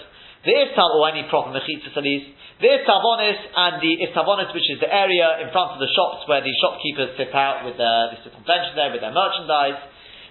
There 0.47 0.63
is 0.63 0.71
tal 0.79 0.95
or 0.95 1.11
any 1.11 1.27
proper 1.27 1.51
mechitzas 1.51 1.91
at 1.91 2.07
least. 2.07 2.31
Tavonis 2.63 3.35
and 3.51 3.83
the 3.83 3.93
Istavonis, 4.07 4.55
which 4.55 4.65
is 4.71 4.79
the 4.79 4.87
area 4.87 5.43
in 5.43 5.51
front 5.51 5.75
of 5.75 5.79
the 5.83 5.91
shops 5.91 6.23
where 6.25 6.39
the 6.39 6.55
shopkeepers 6.63 7.19
sit 7.19 7.35
out 7.35 7.67
with 7.67 7.75
their, 7.75 8.15
they 8.15 8.17
sit 8.23 8.31
on 8.31 8.47
there 8.47 8.89
with 8.95 9.03
their 9.03 9.11
merchandise. 9.11 9.77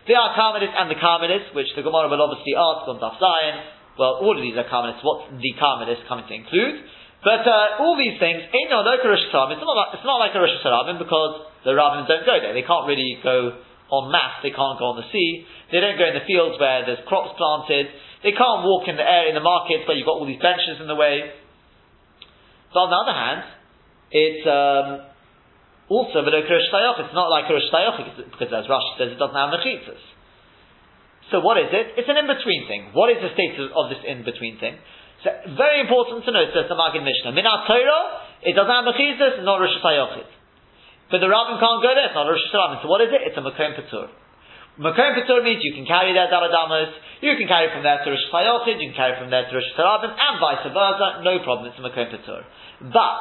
There 0.08 0.16
are 0.16 0.32
Carmelites 0.32 0.72
and 0.72 0.88
the 0.88 0.96
Carmelites, 0.96 1.52
which 1.52 1.68
the 1.76 1.84
Gemara 1.84 2.08
will 2.08 2.24
obviously 2.24 2.56
ask 2.56 2.88
on 2.88 2.96
Daf 2.96 3.20
Zion. 3.20 3.56
Well, 4.00 4.24
all 4.24 4.32
of 4.32 4.42
these 4.42 4.56
are 4.56 4.64
Carmelites. 4.64 5.04
What's 5.04 5.28
the 5.36 5.52
Carmelites 5.60 6.02
coming 6.08 6.24
to 6.26 6.34
include? 6.34 6.80
But 7.26 7.42
uh, 7.42 7.82
all 7.82 7.98
these 7.98 8.16
things, 8.22 8.46
no 8.70 8.86
like 8.86 9.02
a 9.02 9.08
Rosh 9.10 9.26
It's 9.26 9.34
not 9.34 9.76
like, 9.76 9.90
it's 9.98 10.06
not 10.06 10.18
like 10.22 10.32
a 10.32 10.40
Rosh 10.40 10.56
Hashanah 10.62 10.96
because 10.96 11.32
the 11.66 11.74
rabbins 11.74 12.06
don't 12.06 12.22
go 12.22 12.38
there. 12.38 12.54
They 12.54 12.62
can't 12.62 12.86
really 12.86 13.18
go 13.18 13.58
on 13.90 14.14
mass. 14.14 14.38
They 14.46 14.54
can't 14.54 14.78
go 14.78 14.94
on 14.94 14.96
the 15.02 15.08
sea. 15.10 15.42
They 15.74 15.82
don't 15.82 15.98
go 15.98 16.06
in 16.06 16.14
the 16.14 16.26
fields 16.26 16.54
where 16.62 16.86
there's 16.86 17.02
crops 17.10 17.34
planted. 17.34 17.90
They 18.26 18.34
can't 18.34 18.66
walk 18.66 18.90
in 18.90 18.98
the 18.98 19.06
air 19.06 19.30
in 19.30 19.38
the 19.38 19.44
markets 19.46 19.86
where 19.86 19.94
you've 19.94 20.10
got 20.10 20.18
all 20.18 20.26
these 20.26 20.42
benches 20.42 20.82
in 20.82 20.90
the 20.90 20.98
way. 20.98 21.30
But 22.74 22.78
on 22.82 22.90
the 22.90 22.98
other 22.98 23.14
hand, 23.14 23.40
it's 24.10 24.42
um, 24.42 24.86
also 25.86 26.26
but 26.26 26.34
It's 26.34 27.14
not 27.14 27.30
like 27.30 27.46
a 27.46 27.54
Rosh 27.54 27.70
because 27.70 28.50
as 28.50 28.66
Rashi 28.66 28.92
says, 28.98 29.14
it 29.14 29.22
doesn't 29.22 29.38
have 29.38 29.54
mechitzas. 29.54 30.02
So 31.30 31.38
what 31.38 31.54
is 31.62 31.70
it? 31.70 32.02
It's 32.02 32.10
an 32.10 32.18
in-between 32.18 32.66
thing. 32.66 32.90
What 32.98 33.14
is 33.14 33.22
the 33.22 33.30
status 33.30 33.70
of 33.70 33.94
this 33.94 34.02
in-between 34.02 34.58
thing? 34.58 34.74
So 35.22 35.30
very 35.54 35.86
important 35.86 36.26
to 36.26 36.34
know, 36.34 36.42
says 36.50 36.66
the 36.66 36.74
Maggid 36.74 37.06
Mishnah. 37.06 37.30
Minat 37.30 37.70
Torah, 37.70 38.26
it 38.42 38.58
doesn't 38.58 38.74
have 38.74 38.90
mechitzas, 38.90 39.38
it's 39.38 39.46
not 39.46 39.62
Rosh 39.62 39.78
But 39.78 41.22
the 41.22 41.30
rabbin 41.30 41.62
can't 41.62 41.78
go 41.78 41.94
there, 41.94 42.10
it's 42.10 42.18
not 42.18 42.26
Rosh 42.26 42.42
Hashanah. 42.50 42.82
So 42.82 42.90
what 42.90 43.06
is 43.06 43.14
it? 43.14 43.22
It's 43.22 43.38
a 43.38 43.42
Makom 43.46 43.78
Patur. 43.78 44.10
Makom 44.76 45.16
Patur 45.16 45.40
means 45.40 45.64
you 45.64 45.72
can 45.72 45.88
carry 45.88 46.12
their 46.12 46.28
Daladamas, 46.28 46.92
you 47.24 47.32
can 47.40 47.48
carry 47.48 47.72
from 47.72 47.80
there 47.80 47.96
to 48.04 48.12
Rosh 48.12 48.28
Hashanah, 48.28 48.68
you 48.76 48.92
can 48.92 48.96
carry 48.96 49.16
from 49.16 49.32
there 49.32 49.48
to 49.48 49.52
Rosh 49.56 49.72
and 49.72 50.36
vice 50.36 50.68
versa, 50.68 51.24
no 51.24 51.40
problem, 51.40 51.72
it's 51.72 51.80
a 51.80 51.84
Makom 51.84 52.12
Patur. 52.12 52.44
But 52.92 53.16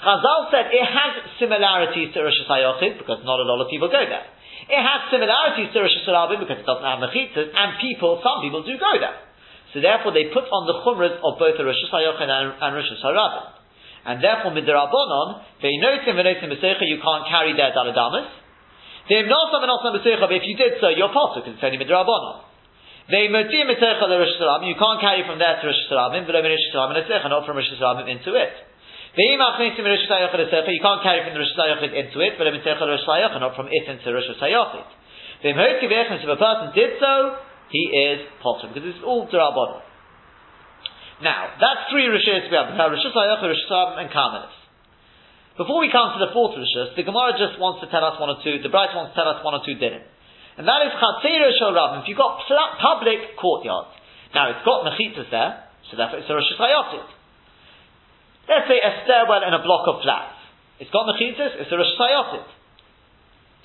Chazal 0.00 0.48
said 0.48 0.72
it 0.72 0.88
has 0.88 1.12
similarities 1.36 2.16
to 2.16 2.24
Rosh 2.24 2.40
Hashanah 2.48 2.96
because 2.96 3.20
not 3.28 3.40
a 3.40 3.44
lot 3.44 3.60
of 3.60 3.68
people 3.68 3.92
go 3.92 4.00
there. 4.08 4.24
It 4.72 4.80
has 4.80 5.12
similarities 5.12 5.68
to 5.76 5.84
Rosh 5.84 5.96
Hashanah 6.00 6.40
because 6.40 6.64
it 6.64 6.66
doesn't 6.68 6.88
have 6.88 7.04
mechitzas, 7.04 7.52
and 7.52 7.68
people, 7.76 8.16
some 8.24 8.40
people 8.40 8.64
do 8.64 8.80
go 8.80 8.96
there. 8.96 9.20
So 9.76 9.84
therefore, 9.84 10.16
they 10.16 10.32
put 10.32 10.48
on 10.48 10.64
the 10.64 10.80
chumras 10.80 11.20
of 11.20 11.36
both 11.36 11.60
the 11.60 11.64
Rosh 11.68 11.76
Hashanah 11.92 12.24
and, 12.24 12.56
and 12.56 12.70
Rosh 12.72 12.88
Hashanah. 12.88 13.52
And 14.08 14.24
therefore, 14.24 14.56
midrabanon, 14.56 15.44
veinotim 15.60 16.16
venotim 16.16 16.48
b'seicha, 16.56 16.88
you 16.88 17.04
can't 17.04 17.28
carry 17.28 17.52
their 17.52 17.76
daladamas. 17.76 18.45
If 19.08 20.42
you 20.42 20.56
did 20.56 20.72
so, 20.80 20.88
you're 20.90 21.14
possible 21.14 21.46
because 21.46 21.54
it's 21.54 21.64
only 21.64 21.78
midrabanon. 21.78 22.42
They 23.06 23.30
motim 23.30 23.70
You 23.70 24.74
can't 24.74 25.00
carry 25.00 25.22
from 25.22 25.38
there 25.38 25.62
to 25.62 25.66
Rosh 25.66 25.78
Hashanah, 25.86 26.26
but 26.26 26.34
Rosh 26.34 26.58
Hashanah, 26.74 27.30
not 27.30 27.46
from 27.46 27.56
Rosh 27.56 27.70
Hashanah 27.70 28.08
into 28.10 28.34
it. 28.34 28.50
You 29.16 29.38
can't 29.38 29.56
carry 29.56 31.22
from 31.22 31.34
the 31.34 31.38
Rosh 31.38 31.54
Hashanah 31.54 31.94
into 31.94 32.18
it, 32.20 32.34
but 32.36 32.50
not 32.50 33.54
from 33.54 33.68
it 33.70 33.86
into 33.86 34.12
Rosh 34.12 34.26
Hashanah. 34.26 34.84
If 35.42 35.54
a 35.54 36.36
person 36.36 36.72
did 36.74 36.98
so, 36.98 37.36
he 37.70 37.78
is 37.78 38.26
possible 38.42 38.74
because 38.74 38.88
it's 38.90 39.04
all 39.04 39.28
Durabon. 39.28 39.82
Now, 41.22 41.54
that's 41.60 41.88
three 41.90 42.06
Rishis 42.06 42.50
we 42.50 42.56
have. 42.56 42.74
Have 42.74 42.90
Rosh 42.90 43.06
Hashanah, 43.06 43.42
Rosh 43.42 43.56
Hashanah, 43.70 43.98
and 44.02 44.10
Karmelis. 44.10 44.65
Before 45.56 45.80
we 45.80 45.88
come 45.88 46.12
to 46.12 46.20
the 46.20 46.36
fourth 46.36 46.52
Rishis, 46.52 46.92
the 47.00 47.04
Gemara 47.04 47.32
just 47.40 47.56
wants 47.56 47.80
to 47.80 47.88
tell 47.88 48.04
us 48.04 48.20
one 48.20 48.28
or 48.28 48.44
two, 48.44 48.60
the 48.60 48.68
Bright 48.68 48.92
wants 48.92 49.12
to 49.12 49.16
tell 49.16 49.28
us 49.28 49.40
one 49.40 49.56
or 49.56 49.64
two 49.64 49.80
dinim. 49.80 50.04
And 50.60 50.68
that 50.68 50.84
is 50.84 50.92
Chatzera 50.92 51.48
Shal 51.56 51.72
Rabbim. 51.72 52.04
If 52.04 52.12
you've 52.12 52.20
got 52.20 52.44
public 52.44 53.40
courtyards, 53.40 53.92
now 54.36 54.52
it's 54.52 54.60
got 54.68 54.84
mechitzas 54.84 55.32
there, 55.32 55.64
so 55.88 55.96
therefore 55.96 56.20
it's 56.20 56.28
a 56.28 56.36
Rosh 56.36 56.52
Hashanah. 56.60 57.08
Let's 58.52 58.68
say 58.68 58.78
a 58.84 58.92
stairwell 59.04 59.48
in 59.48 59.52
a 59.56 59.64
block 59.64 59.88
of 59.88 60.04
flats. 60.04 60.36
It's 60.76 60.92
got 60.92 61.08
mechitzas, 61.08 61.56
it's 61.56 61.72
a 61.72 61.76
Rosh 61.80 61.92
Sayotit. 61.96 62.48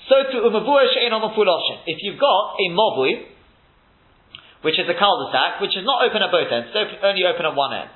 So 0.08 0.16
to 0.32 0.36
umavuah 0.48 0.96
she'en 0.96 1.12
If 1.12 1.98
you've 2.00 2.20
got 2.20 2.56
a 2.56 2.66
mobui, 2.72 3.28
which 4.64 4.80
is 4.80 4.88
a 4.88 4.96
cul-de-sac, 4.96 5.60
which 5.60 5.76
is 5.76 5.84
not 5.84 6.08
open 6.08 6.22
at 6.24 6.32
both 6.32 6.48
ends, 6.48 6.72
it's 6.72 7.04
only 7.04 7.24
open 7.28 7.46
at 7.46 7.54
one 7.54 7.74
end. 7.74 7.90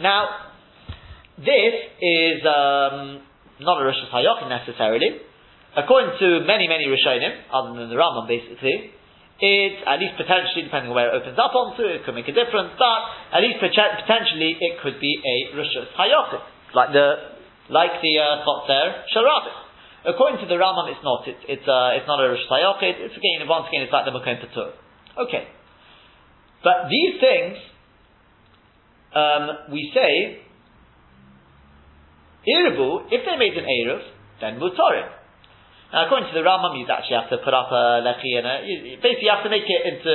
Now, 0.00 0.47
this 1.38 1.74
is 2.02 2.42
um, 2.42 3.22
not 3.62 3.78
a 3.78 3.84
Rosh 3.84 4.02
Hashanah 4.10 4.48
necessarily. 4.50 5.22
According 5.76 6.18
to 6.18 6.28
many, 6.42 6.66
many 6.66 6.90
Rishonim, 6.90 7.46
other 7.54 7.78
than 7.78 7.90
the 7.90 7.94
Rambam 7.94 8.26
basically, 8.26 8.90
it, 9.38 9.74
at 9.86 10.02
least 10.02 10.18
potentially, 10.18 10.66
depending 10.66 10.90
on 10.90 10.96
where 10.98 11.14
it 11.14 11.22
opens 11.22 11.38
up 11.38 11.54
onto, 11.54 11.86
it 11.86 12.02
could 12.02 12.18
make 12.18 12.26
a 12.26 12.34
difference, 12.34 12.74
but 12.74 13.00
at 13.30 13.38
least 13.38 13.62
potentially 13.62 14.58
it 14.58 14.82
could 14.82 14.98
be 14.98 15.14
a 15.22 15.54
Rishus 15.54 15.94
Hayochim, 15.94 16.42
like 16.74 16.90
the, 16.90 17.38
like 17.70 18.02
the 18.02 18.18
uh, 18.18 18.42
Chotzer. 18.42 19.06
According 20.10 20.42
to 20.42 20.46
the 20.50 20.58
Rambam, 20.58 20.90
it's 20.90 21.04
not. 21.06 21.22
It's, 21.28 21.38
it's, 21.46 21.68
uh, 21.70 21.94
it's 21.94 22.08
not 22.10 22.18
a 22.18 22.34
Rishus 22.34 22.50
Hayochim, 22.50 22.98
it's 22.98 23.14
again, 23.14 23.46
once 23.46 23.70
again, 23.70 23.86
it's 23.86 23.94
like 23.94 24.06
the 24.06 24.14
Makom 24.14 24.42
Patur. 24.42 24.74
Okay. 25.22 25.46
But 26.64 26.90
these 26.90 27.20
things, 27.22 27.62
um, 29.14 29.70
we 29.70 29.92
say, 29.94 30.42
If 32.44 33.22
they 33.26 33.36
made 33.36 33.56
an 33.56 33.66
Eruv, 33.66 34.02
then 34.40 34.60
Mutarim. 34.60 35.08
Now, 35.92 36.04
according 36.04 36.28
to 36.28 36.36
the 36.36 36.44
Rambam, 36.44 36.76
you'd 36.76 36.90
actually 36.92 37.16
have 37.16 37.32
to 37.32 37.40
put 37.40 37.56
up 37.56 37.72
a 37.72 38.04
lechi 38.04 38.36
and 38.36 38.44
a, 38.44 38.54
you, 38.60 39.00
basically 39.00 39.24
you 39.24 39.32
have 39.32 39.44
to 39.44 39.48
make 39.48 39.64
it 39.64 39.82
into, 39.88 40.12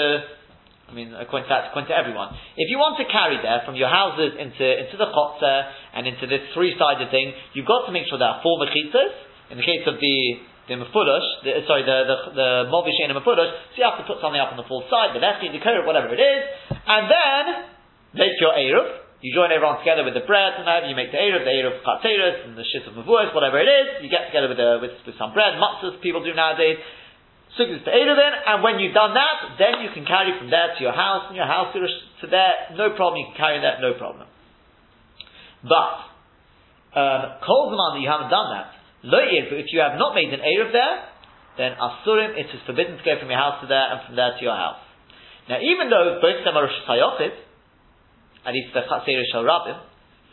I 0.85 0.93
mean, 0.93 1.17
according 1.17 1.49
to 1.49 1.51
that, 1.53 1.73
according 1.73 1.89
to 1.89 1.97
everyone. 1.97 2.37
If 2.53 2.69
you 2.69 2.77
want 2.77 3.01
to 3.01 3.09
carry 3.09 3.41
there 3.41 3.65
from 3.65 3.73
your 3.73 3.89
houses 3.89 4.37
into, 4.37 4.61
into 4.61 5.01
the 5.01 5.09
chotzer 5.09 5.57
and 5.97 6.05
into 6.05 6.29
this 6.29 6.45
three-sided 6.53 7.09
thing, 7.09 7.33
you've 7.57 7.65
got 7.65 7.89
to 7.89 7.91
make 7.91 8.05
sure 8.05 8.21
there 8.21 8.29
are 8.29 8.45
four 8.45 8.61
mechitzas. 8.61 9.17
In 9.49 9.57
the 9.57 9.65
case 9.65 9.81
of 9.89 9.97
the 9.97 10.17
the 10.63 10.79
Mefulush, 10.79 11.43
the, 11.43 11.59
sorry, 11.67 11.83
the, 11.83 11.97
the, 12.07 12.17
the 12.39 12.49
Movish 12.71 12.95
in 13.03 13.11
a 13.11 13.15
Mefulush, 13.19 13.51
so 13.51 13.75
you 13.75 13.83
have 13.83 13.99
to 13.99 14.07
put 14.07 14.23
something 14.23 14.39
up 14.39 14.55
on 14.55 14.57
the 14.57 14.63
full 14.63 14.79
side, 14.87 15.11
the 15.11 15.19
Lechi, 15.19 15.51
the 15.51 15.59
Korah, 15.59 15.83
whatever 15.83 16.07
it 16.07 16.23
is, 16.23 16.43
and 16.71 17.11
then 17.11 17.43
make 18.15 18.31
your 18.39 18.55
Eruv. 18.55 19.02
You 19.23 19.31
join 19.31 19.55
everyone 19.55 19.79
together 19.79 20.03
with 20.03 20.19
the 20.19 20.27
bread 20.27 20.59
and 20.59 20.67
whatever, 20.67 20.91
you 20.91 20.99
make 20.99 21.15
the 21.15 21.21
Eruv, 21.23 21.47
the 21.47 21.55
Eruv 21.55 21.79
Chatzeris, 21.79 22.43
and 22.43 22.59
the 22.59 22.67
Shit 22.67 22.83
of 22.83 22.91
Mavuas, 22.91 23.31
whatever 23.31 23.55
it 23.55 23.71
is, 23.71 24.03
you 24.03 24.11
get 24.11 24.27
together 24.27 24.51
with, 24.51 24.59
the, 24.59 24.83
with, 24.83 24.99
with 25.07 25.15
some 25.15 25.31
bread, 25.31 25.55
matzahs 25.55 25.95
people 26.03 26.27
do 26.27 26.35
nowadays, 26.35 26.75
Sukkot 27.55 27.87
to 27.87 27.91
Eruv 27.95 28.19
in, 28.19 28.33
and 28.35 28.59
when 28.59 28.83
you've 28.83 28.91
done 28.91 29.15
that, 29.15 29.55
then 29.55 29.79
you 29.79 29.95
can 29.95 30.03
carry 30.03 30.35
from 30.35 30.51
there 30.51 30.75
to 30.75 30.79
your 30.83 30.91
house, 30.91 31.31
and 31.31 31.39
your 31.39 31.47
house 31.47 31.71
to, 31.71 31.79
to 31.79 32.25
there, 32.27 32.75
no 32.75 32.91
problem, 32.99 33.23
you 33.23 33.31
can 33.31 33.39
carry 33.39 33.63
that, 33.63 33.79
no 33.79 33.95
problem. 33.95 34.27
But, 35.63 35.95
um, 36.99 37.39
Kol 37.47 37.71
that 37.71 38.03
you 38.03 38.11
haven't 38.11 38.27
done 38.27 38.51
that, 38.51 38.75
Lo 39.07 39.23
if 39.23 39.71
you 39.71 39.79
have 39.79 39.95
not 39.95 40.19
made 40.19 40.35
an 40.35 40.43
Eruv 40.43 40.75
there, 40.75 40.95
then 41.55 41.79
Asurim, 41.79 42.35
it 42.35 42.51
is 42.51 42.59
forbidden 42.67 42.99
to 42.99 43.03
go 43.07 43.15
from 43.23 43.31
your 43.31 43.39
house 43.39 43.63
to 43.63 43.71
there, 43.71 43.87
and 43.87 44.03
from 44.03 44.19
there 44.19 44.35
to 44.35 44.43
your 44.43 44.59
house. 44.59 44.83
Now, 45.47 45.63
even 45.63 45.87
though 45.87 46.19
both 46.19 46.39
of 46.39 46.43
them 46.43 46.59
are 46.59 46.67
Rosh 46.67 46.75
at 48.43 48.51
least 48.53 48.75
the 48.75 48.83
Chatzir 48.83 49.23
Shal 49.31 49.43
Rabbim. 49.43 49.79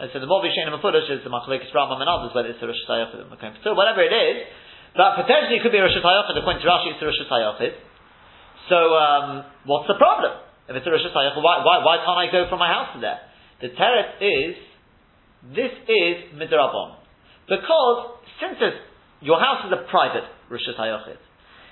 And 0.01 0.09
so 0.12 0.18
the 0.18 0.27
Movi 0.27 0.49
Shein 0.51 0.66
Mafudash 0.66 1.12
is 1.12 1.20
the 1.23 1.31
Machlekes 1.31 1.68
Rambam 1.77 2.01
and 2.01 2.09
others, 2.09 2.33
whether 2.35 2.49
it's 2.49 2.61
the 2.61 2.66
Rosh 2.66 2.83
or 2.88 3.20
the 3.20 3.53
So 3.62 3.75
whatever 3.75 4.01
it 4.01 4.12
is, 4.12 4.49
but 4.96 5.20
potentially 5.20 5.61
it 5.61 5.62
could 5.62 5.73
be 5.73 5.79
a 5.79 5.85
Rosh 5.85 5.94
Hashanah, 5.94 6.35
according 6.35 6.62
to 6.62 6.68
Rashi 6.68 6.96
it's 6.96 7.03
a 7.03 7.07
Rosh 7.07 7.20
Hashanah. 7.20 7.77
So 8.73 8.79
um, 8.96 9.44
what's 9.68 9.87
the 9.87 10.01
problem? 10.01 10.40
If 10.68 10.77
it's 10.77 10.87
a 10.87 10.90
Rosh 10.90 11.05
why, 11.12 11.62
why, 11.62 11.85
why 11.85 11.96
can't 12.01 12.18
I 12.18 12.33
go 12.33 12.49
from 12.49 12.59
my 12.59 12.73
house 12.73 12.96
to 12.96 13.01
there? 13.01 13.20
The 13.61 13.77
teretz 13.77 14.16
is, 14.25 14.57
this 15.53 15.73
is 15.85 16.33
Midrabon. 16.33 16.96
Because, 17.44 18.25
since 18.40 18.57
your 19.20 19.38
house 19.38 19.66
is 19.66 19.73
a 19.73 19.85
private 19.90 20.25
Rosh 20.49 20.64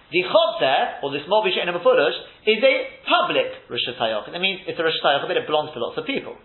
the 0.08 0.24
Chotzer, 0.24 1.04
or 1.04 1.12
this 1.12 1.28
Mobish 1.28 1.56
in 1.60 1.68
Mafurush, 1.68 2.16
is 2.48 2.60
a 2.64 2.74
public 3.04 3.52
Rosh. 3.68 3.84
That 3.92 4.40
means 4.40 4.64
it's 4.64 4.78
a 4.78 4.84
Rosh 4.84 5.00
but 5.02 5.36
it 5.36 5.46
belongs 5.46 5.72
to 5.74 5.80
lots 5.80 5.98
of 5.98 6.06
people. 6.08 6.36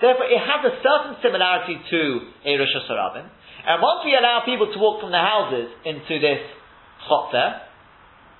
Therefore, 0.00 0.28
it 0.28 0.36
has 0.36 0.60
a 0.68 0.74
certain 0.84 1.16
similarity 1.24 1.80
to 1.80 2.00
a 2.44 2.52
Rosh. 2.60 2.76
And 2.76 3.76
once 3.80 4.00
we 4.04 4.12
allow 4.12 4.44
people 4.44 4.68
to 4.68 4.78
walk 4.78 5.00
from 5.00 5.10
the 5.10 5.22
houses 5.22 5.72
into 5.88 6.20
this 6.20 6.44
Chotzer, 7.08 7.66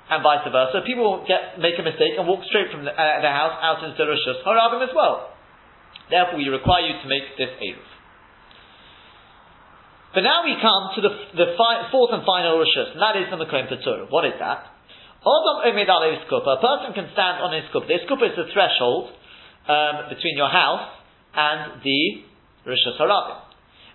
and 0.07 0.23
vice 0.23 0.47
versa, 0.47 0.87
people 0.87 1.03
will 1.03 1.27
get, 1.27 1.59
make 1.59 1.75
a 1.79 1.83
mistake 1.83 2.15
and 2.15 2.29
walk 2.29 2.45
straight 2.47 2.71
from 2.71 2.85
the, 2.85 2.95
uh, 2.95 3.21
the 3.23 3.33
house 3.33 3.59
out 3.59 3.83
into 3.83 3.99
Rosh 3.99 4.23
Hashanah 4.23 4.87
as 4.87 4.95
well. 4.95 5.35
Therefore, 6.11 6.39
we 6.39 6.47
require 6.47 6.87
you 6.87 6.95
to 7.03 7.09
make 7.09 7.35
this 7.35 7.51
Eruv. 7.59 7.96
But 10.17 10.25
now 10.25 10.49
we 10.49 10.57
come 10.57 10.97
to 10.97 11.01
the, 11.05 11.13
the 11.37 11.49
fi- 11.61 11.93
fourth 11.93 12.09
and 12.17 12.25
final 12.25 12.57
Rishus, 12.57 12.97
and 12.97 13.05
that 13.05 13.21
is 13.21 13.29
the 13.29 13.37
Makom 13.37 13.69
Patur. 13.69 14.09
What 14.09 14.25
is 14.25 14.33
that? 14.41 14.65
A 15.21 16.57
person 16.57 16.97
can 16.97 17.13
stand 17.13 17.45
on 17.45 17.53
his 17.53 17.69
skupa. 17.69 17.85
The 17.85 18.01
skupa 18.09 18.25
is 18.33 18.37
the 18.41 18.49
threshold 18.49 19.13
um, 19.69 20.09
between 20.09 20.41
your 20.41 20.49
house 20.49 20.89
and 21.37 21.85
the 21.85 22.25
Rishus 22.65 22.97
Harabim. 22.97 23.45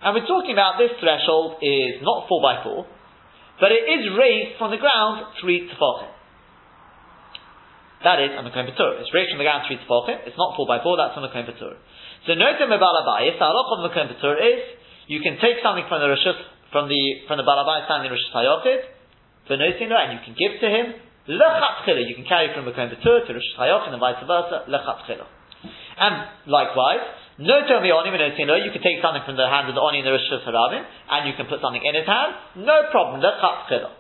And 0.06 0.14
we're 0.14 0.30
talking 0.30 0.54
about 0.54 0.78
this 0.78 0.94
threshold 1.02 1.58
is 1.66 2.06
not 2.06 2.30
4 2.30 2.38
by 2.38 2.62
4 2.70 2.86
but 3.62 3.70
it 3.70 3.86
is 3.86 4.10
raised 4.18 4.58
from 4.58 4.74
the 4.74 4.82
ground 4.82 5.26
3 5.42 5.70
tefachim. 5.70 6.10
That 8.02 8.18
is 8.22 8.34
a 8.34 8.42
Makom 8.42 8.66
Patur. 8.70 9.02
It's 9.02 9.14
raised 9.14 9.30
from 9.30 9.38
the 9.38 9.46
ground 9.46 9.70
3 9.70 9.78
tefachim. 9.86 10.26
It's 10.26 10.38
not 10.38 10.58
4 10.58 10.66
by 10.66 10.82
4 10.82 10.98
that's 10.98 11.18
a 11.18 11.22
Makom 11.22 11.46
Patur. 11.50 11.78
So 12.26 12.34
note 12.34 12.62
the 12.62 12.70
Mebalabayis, 12.70 13.38
the 13.38 13.46
halach 13.46 13.70
of 13.74 13.90
Makom 13.90 14.06
Patur 14.14 14.38
is 14.38 14.81
you 15.12 15.20
can 15.20 15.36
take 15.44 15.60
something 15.60 15.84
from 15.92 16.00
the 16.00 16.08
Rishus, 16.08 16.40
from 16.72 16.88
the 16.88 17.28
from 17.28 17.36
the 17.36 17.44
Balabai 17.44 17.84
standing 17.84 18.08
Rishus 18.08 18.32
Hayochid, 18.32 18.88
v'nosino, 19.52 20.00
and 20.00 20.16
you 20.16 20.22
can 20.24 20.32
give 20.40 20.56
to 20.64 20.68
him. 20.72 20.96
Lechatchila, 21.28 22.00
you 22.08 22.16
can 22.16 22.24
carry 22.24 22.48
from 22.56 22.64
Mekom 22.64 22.88
Patur 22.88 23.28
to 23.28 23.32
Rishus 23.36 23.60
Hayochid 23.60 23.92
and 23.92 24.00
vice 24.00 24.24
versa. 24.24 24.64
Lechatchila, 24.72 25.28
and 26.00 26.16
likewise. 26.48 27.20
No 27.42 27.66
tomi 27.66 27.90
oni 27.90 28.12
you 28.12 28.72
can 28.72 28.84
take 28.86 29.02
something 29.02 29.24
from 29.26 29.36
the 29.36 29.50
hand 29.50 29.68
of 29.68 29.74
the 29.74 29.82
oni 29.82 30.00
in 30.00 30.06
the 30.06 30.16
Rishus 30.16 30.48
Harabim, 30.48 30.80
and 30.80 31.28
you 31.28 31.34
can 31.36 31.48
put 31.52 31.60
something 31.60 31.82
in 31.84 31.96
his 31.96 32.08
hand. 32.08 32.64
No 32.64 32.88
problem. 32.92 33.20
Lechatchila. 33.20 33.92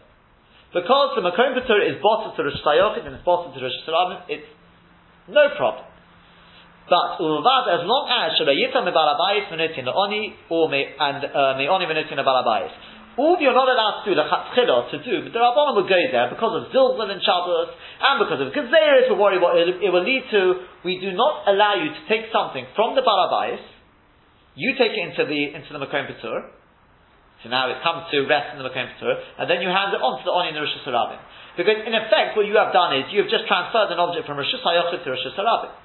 Because 0.72 1.20
the 1.20 1.24
Makom 1.28 1.60
Patur 1.60 1.84
is 1.84 2.00
bottled 2.00 2.38
to 2.38 2.44
Rosh 2.44 2.64
Hayochid 2.64 3.04
and 3.04 3.16
it's 3.16 3.26
bottled 3.26 3.52
to 3.56 3.60
Rosh 3.60 3.76
Harabim, 3.84 4.24
it's 4.30 4.48
no 5.28 5.52
problem. 5.58 5.91
But 6.92 7.24
ulvad, 7.24 7.72
as 7.72 7.88
long 7.88 8.04
as 8.12 8.36
shalayita 8.36 8.84
mebalabayis 8.84 9.48
menotin 9.48 9.88
oni 9.88 10.36
or 10.52 10.68
me 10.68 10.84
and 10.84 11.24
uh, 11.24 11.56
meoni 11.56 11.88
menotin 11.88 12.20
balabayis. 12.20 12.76
All 13.16 13.40
you're 13.40 13.56
not 13.56 13.68
allowed 13.68 14.04
to 14.04 14.12
do, 14.12 14.16
the 14.16 14.28
chatzchila, 14.28 14.92
to 14.92 14.98
do, 15.04 15.24
but 15.24 15.32
the 15.36 15.40
Rabbanon 15.40 15.76
will 15.76 15.88
go 15.88 16.00
there 16.00 16.32
because 16.32 16.64
of 16.64 16.72
Zilzal 16.72 17.12
and 17.12 17.20
Shabbos, 17.20 17.76
and 17.76 18.16
because 18.24 18.40
of 18.40 18.56
Gezeris, 18.56 19.12
we 19.12 19.16
worry 19.20 19.36
what 19.36 19.56
it, 19.60 19.84
will 19.84 20.04
lead 20.04 20.32
to. 20.32 20.64
We 20.88 20.96
do 21.00 21.12
not 21.12 21.44
allow 21.48 21.76
you 21.76 21.92
to 21.92 22.02
take 22.08 22.32
something 22.32 22.64
from 22.72 22.96
the 22.96 23.04
Balabayis, 23.04 23.64
you 24.56 24.76
take 24.80 24.96
it 24.96 25.04
into 25.12 25.28
the, 25.28 25.42
into 25.60 25.72
the 25.76 25.80
Makom 25.80 26.08
Petur, 26.08 26.56
so 27.44 27.52
now 27.52 27.68
it 27.68 27.84
comes 27.84 28.08
to 28.16 28.24
rest 28.32 28.56
in 28.56 28.64
the 28.64 28.68
Makom 28.68 28.88
Petur, 28.96 29.16
and 29.40 29.48
then 29.48 29.60
you 29.60 29.68
hand 29.68 29.92
it 29.92 30.00
on 30.00 30.20
to 30.20 30.24
the 30.24 30.32
Oni 30.32 30.56
and 30.56 30.60
the 30.60 30.68
Hashanah. 30.68 31.56
Because 31.60 31.84
in 31.84 31.92
effect, 31.92 32.40
what 32.40 32.48
you 32.48 32.56
have 32.56 32.72
done 32.72 32.96
is, 32.96 33.12
you 33.12 33.28
have 33.28 33.32
just 33.32 33.44
transferred 33.48 33.92
an 33.92 34.00
object 34.00 34.24
from 34.24 34.40
Rosh 34.40 34.56
Hashanah 34.56 35.04
to 35.04 35.08
Rosh 35.08 35.28
Hashanah. 35.36 35.81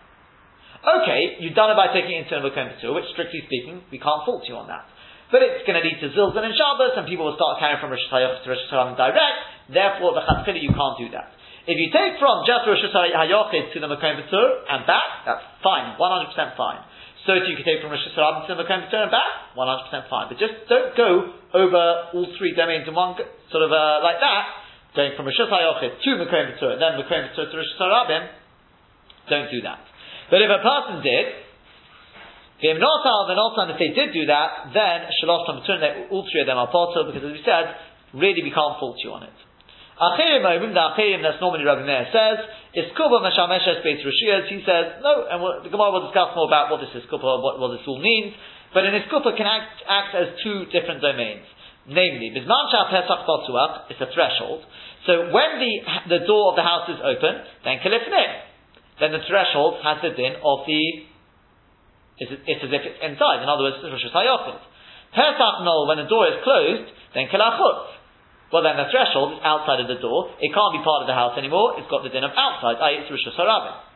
Okay, 0.85 1.41
you've 1.41 1.57
done 1.57 1.73
it 1.73 1.79
by 1.79 1.89
taking 1.95 2.21
a 2.21 2.25
Mokom 2.45 2.77
which 2.95 3.09
strictly 3.13 3.41
speaking, 3.49 3.81
we 3.89 3.99
can't 3.99 4.25
fault 4.29 4.45
you 4.45 4.57
on 4.57 4.69
that. 4.69 4.85
But 5.33 5.43
it's 5.43 5.67
going 5.67 5.75
to 5.75 5.83
lead 5.83 5.99
to 6.05 6.15
Zilzan 6.15 6.45
and 6.47 6.55
Shabbos, 6.55 6.95
and 6.95 7.05
people 7.11 7.27
will 7.27 7.39
start 7.39 7.59
carrying 7.59 7.83
from 7.83 7.91
Rosh 7.91 8.07
Hashanah 8.07 8.45
to 8.45 8.47
Rosh 8.47 8.63
Hashanah 8.71 8.95
direct, 8.95 9.39
therefore 9.75 10.15
the 10.15 10.23
Chatzchila 10.23 10.61
you 10.63 10.71
can't 10.71 10.97
do 11.03 11.11
that. 11.19 11.35
If 11.67 11.75
you 11.83 11.91
take 11.91 12.23
from 12.23 12.47
just 12.47 12.63
Rosh 12.63 12.79
Hashanah 12.79 13.75
to 13.75 13.79
the 13.83 13.91
Mokom 13.91 14.23
and 14.23 14.81
back, 14.87 15.09
that's 15.27 15.43
fine, 15.67 15.99
100% 15.99 16.55
fine. 16.55 16.81
So 17.27 17.35
if 17.35 17.51
you 17.51 17.59
can 17.59 17.67
take 17.67 17.83
from 17.83 17.91
Rosh 17.91 18.07
Hashanah 18.07 18.47
to 18.47 18.55
the 18.55 18.63
Mokom 18.63 18.87
and 18.87 19.11
back, 19.11 19.33
100% 19.59 20.07
fine. 20.07 20.27
But 20.31 20.39
just 20.39 20.55
don't 20.71 20.95
go 20.95 21.35
over 21.59 22.15
all 22.15 22.27
three 22.39 22.55
domains 22.55 22.87
in 22.87 22.95
one, 22.95 23.19
sort 23.51 23.67
of 23.67 23.75
uh, 23.75 23.99
like 24.07 24.23
that, 24.23 24.45
going 24.95 25.19
from 25.19 25.27
Rosh 25.27 25.43
Hashanah 25.43 25.99
to 25.99 26.11
Mokom 26.23 26.55
and 26.55 26.79
then 26.79 27.03
Mokom 27.03 27.35
to 27.35 27.51
Rosh 27.51 27.73
Hashanah, 27.75 28.31
don't 29.27 29.51
do 29.51 29.59
that. 29.67 29.83
But 30.31 30.43
if 30.43 30.51
a 30.51 30.59
person 30.59 31.03
did, 31.03 31.27
if 32.57 32.77
not 32.81 33.71
if 33.71 33.79
they 33.79 33.93
did 33.93 34.13
do 34.17 34.27
that, 34.27 34.73
then 34.73 34.99
Shalosh 35.21 35.45
Tamatun, 35.45 36.11
all 36.11 36.27
three 36.31 36.41
of 36.41 36.47
them 36.49 36.57
are 36.57 36.73
potter, 36.73 37.05
because 37.05 37.23
as 37.23 37.33
we 37.37 37.43
said, 37.45 37.77
really 38.17 38.43
we 38.43 38.51
can't 38.51 38.81
fault 38.81 38.97
you 39.05 39.13
on 39.13 39.23
it. 39.23 39.37
Achirim 39.97 40.45
the 40.45 40.85
Achirim 40.93 41.21
that's 41.25 41.41
normally 41.41 41.65
Rabbi 41.65 41.85
Meir 41.85 42.09
says, 42.13 42.39
is 42.77 42.93
Kuba 42.97 43.21
Meshameshes 43.25 43.81
Beit 43.85 44.05
Rishiyas, 44.05 44.49
he 44.49 44.61
says, 44.65 45.01
no, 45.01 45.25
and 45.29 45.41
we'll, 45.41 45.65
the 45.65 45.73
Gemara 45.73 45.93
will 45.93 46.05
discuss 46.09 46.37
more 46.37 46.49
about 46.49 46.69
what 46.73 46.81
this 46.81 46.93
is 46.97 47.05
what, 47.09 47.61
what 47.61 47.73
this 47.77 47.85
all 47.89 48.01
means, 48.01 48.37
but 48.73 48.85
an 48.85 48.93
his 48.93 49.09
can 49.09 49.49
act, 49.49 49.81
act 49.89 50.13
as 50.17 50.37
two 50.45 50.69
different 50.69 51.01
domains. 51.01 51.45
Namely, 51.89 52.35
Bizman 52.35 52.65
Shah 52.73 52.91
Pesach 52.93 53.25
Botzuach 53.25 53.93
is 53.93 53.97
a 54.01 54.09
threshold, 54.13 54.65
so 55.07 55.33
when 55.33 55.63
the, 55.63 55.73
the 56.19 56.21
door 56.27 56.53
of 56.53 56.57
the 56.57 56.67
house 56.67 56.91
is 56.91 57.01
open, 57.01 57.33
then 57.65 57.79
Kalifnim, 57.81 58.46
then 59.01 59.13
the 59.13 59.21
threshold 59.29 59.85
has 59.85 60.01
the 60.01 60.17
din 60.17 60.41
of 60.41 60.65
the, 60.65 60.83
it's, 62.17 62.33
it's 62.33 62.63
as 62.65 62.73
if 62.73 62.83
it's 62.83 63.01
inside. 63.05 63.45
In 63.45 63.49
other 63.49 63.69
words, 63.69 63.77
it's 63.81 63.93
Rosh 63.93 64.09
Hashanah. 64.09 64.61
Pesach 65.13 65.55
no, 65.65 65.85
when 65.85 66.01
the 66.01 66.09
door 66.09 66.29
is 66.33 66.41
closed, 66.41 66.89
then 67.13 67.29
Kelachut. 67.29 67.97
Well, 68.53 68.63
then 68.63 68.79
the 68.79 68.89
threshold 68.89 69.37
is 69.37 69.41
outside 69.43 69.83
of 69.85 69.89
the 69.91 70.01
door. 70.01 70.33
It 70.41 70.55
can't 70.55 70.73
be 70.73 70.81
part 70.81 71.05
of 71.05 71.09
the 71.11 71.17
house 71.19 71.37
anymore. 71.37 71.77
It's 71.77 71.91
got 71.91 72.07
the 72.07 72.13
din 72.15 72.25
of 72.25 72.33
outside, 72.33 72.81
i.e., 72.81 73.05
it's 73.05 73.11
Rosh 73.13 73.27
Hashanah. 73.37 73.87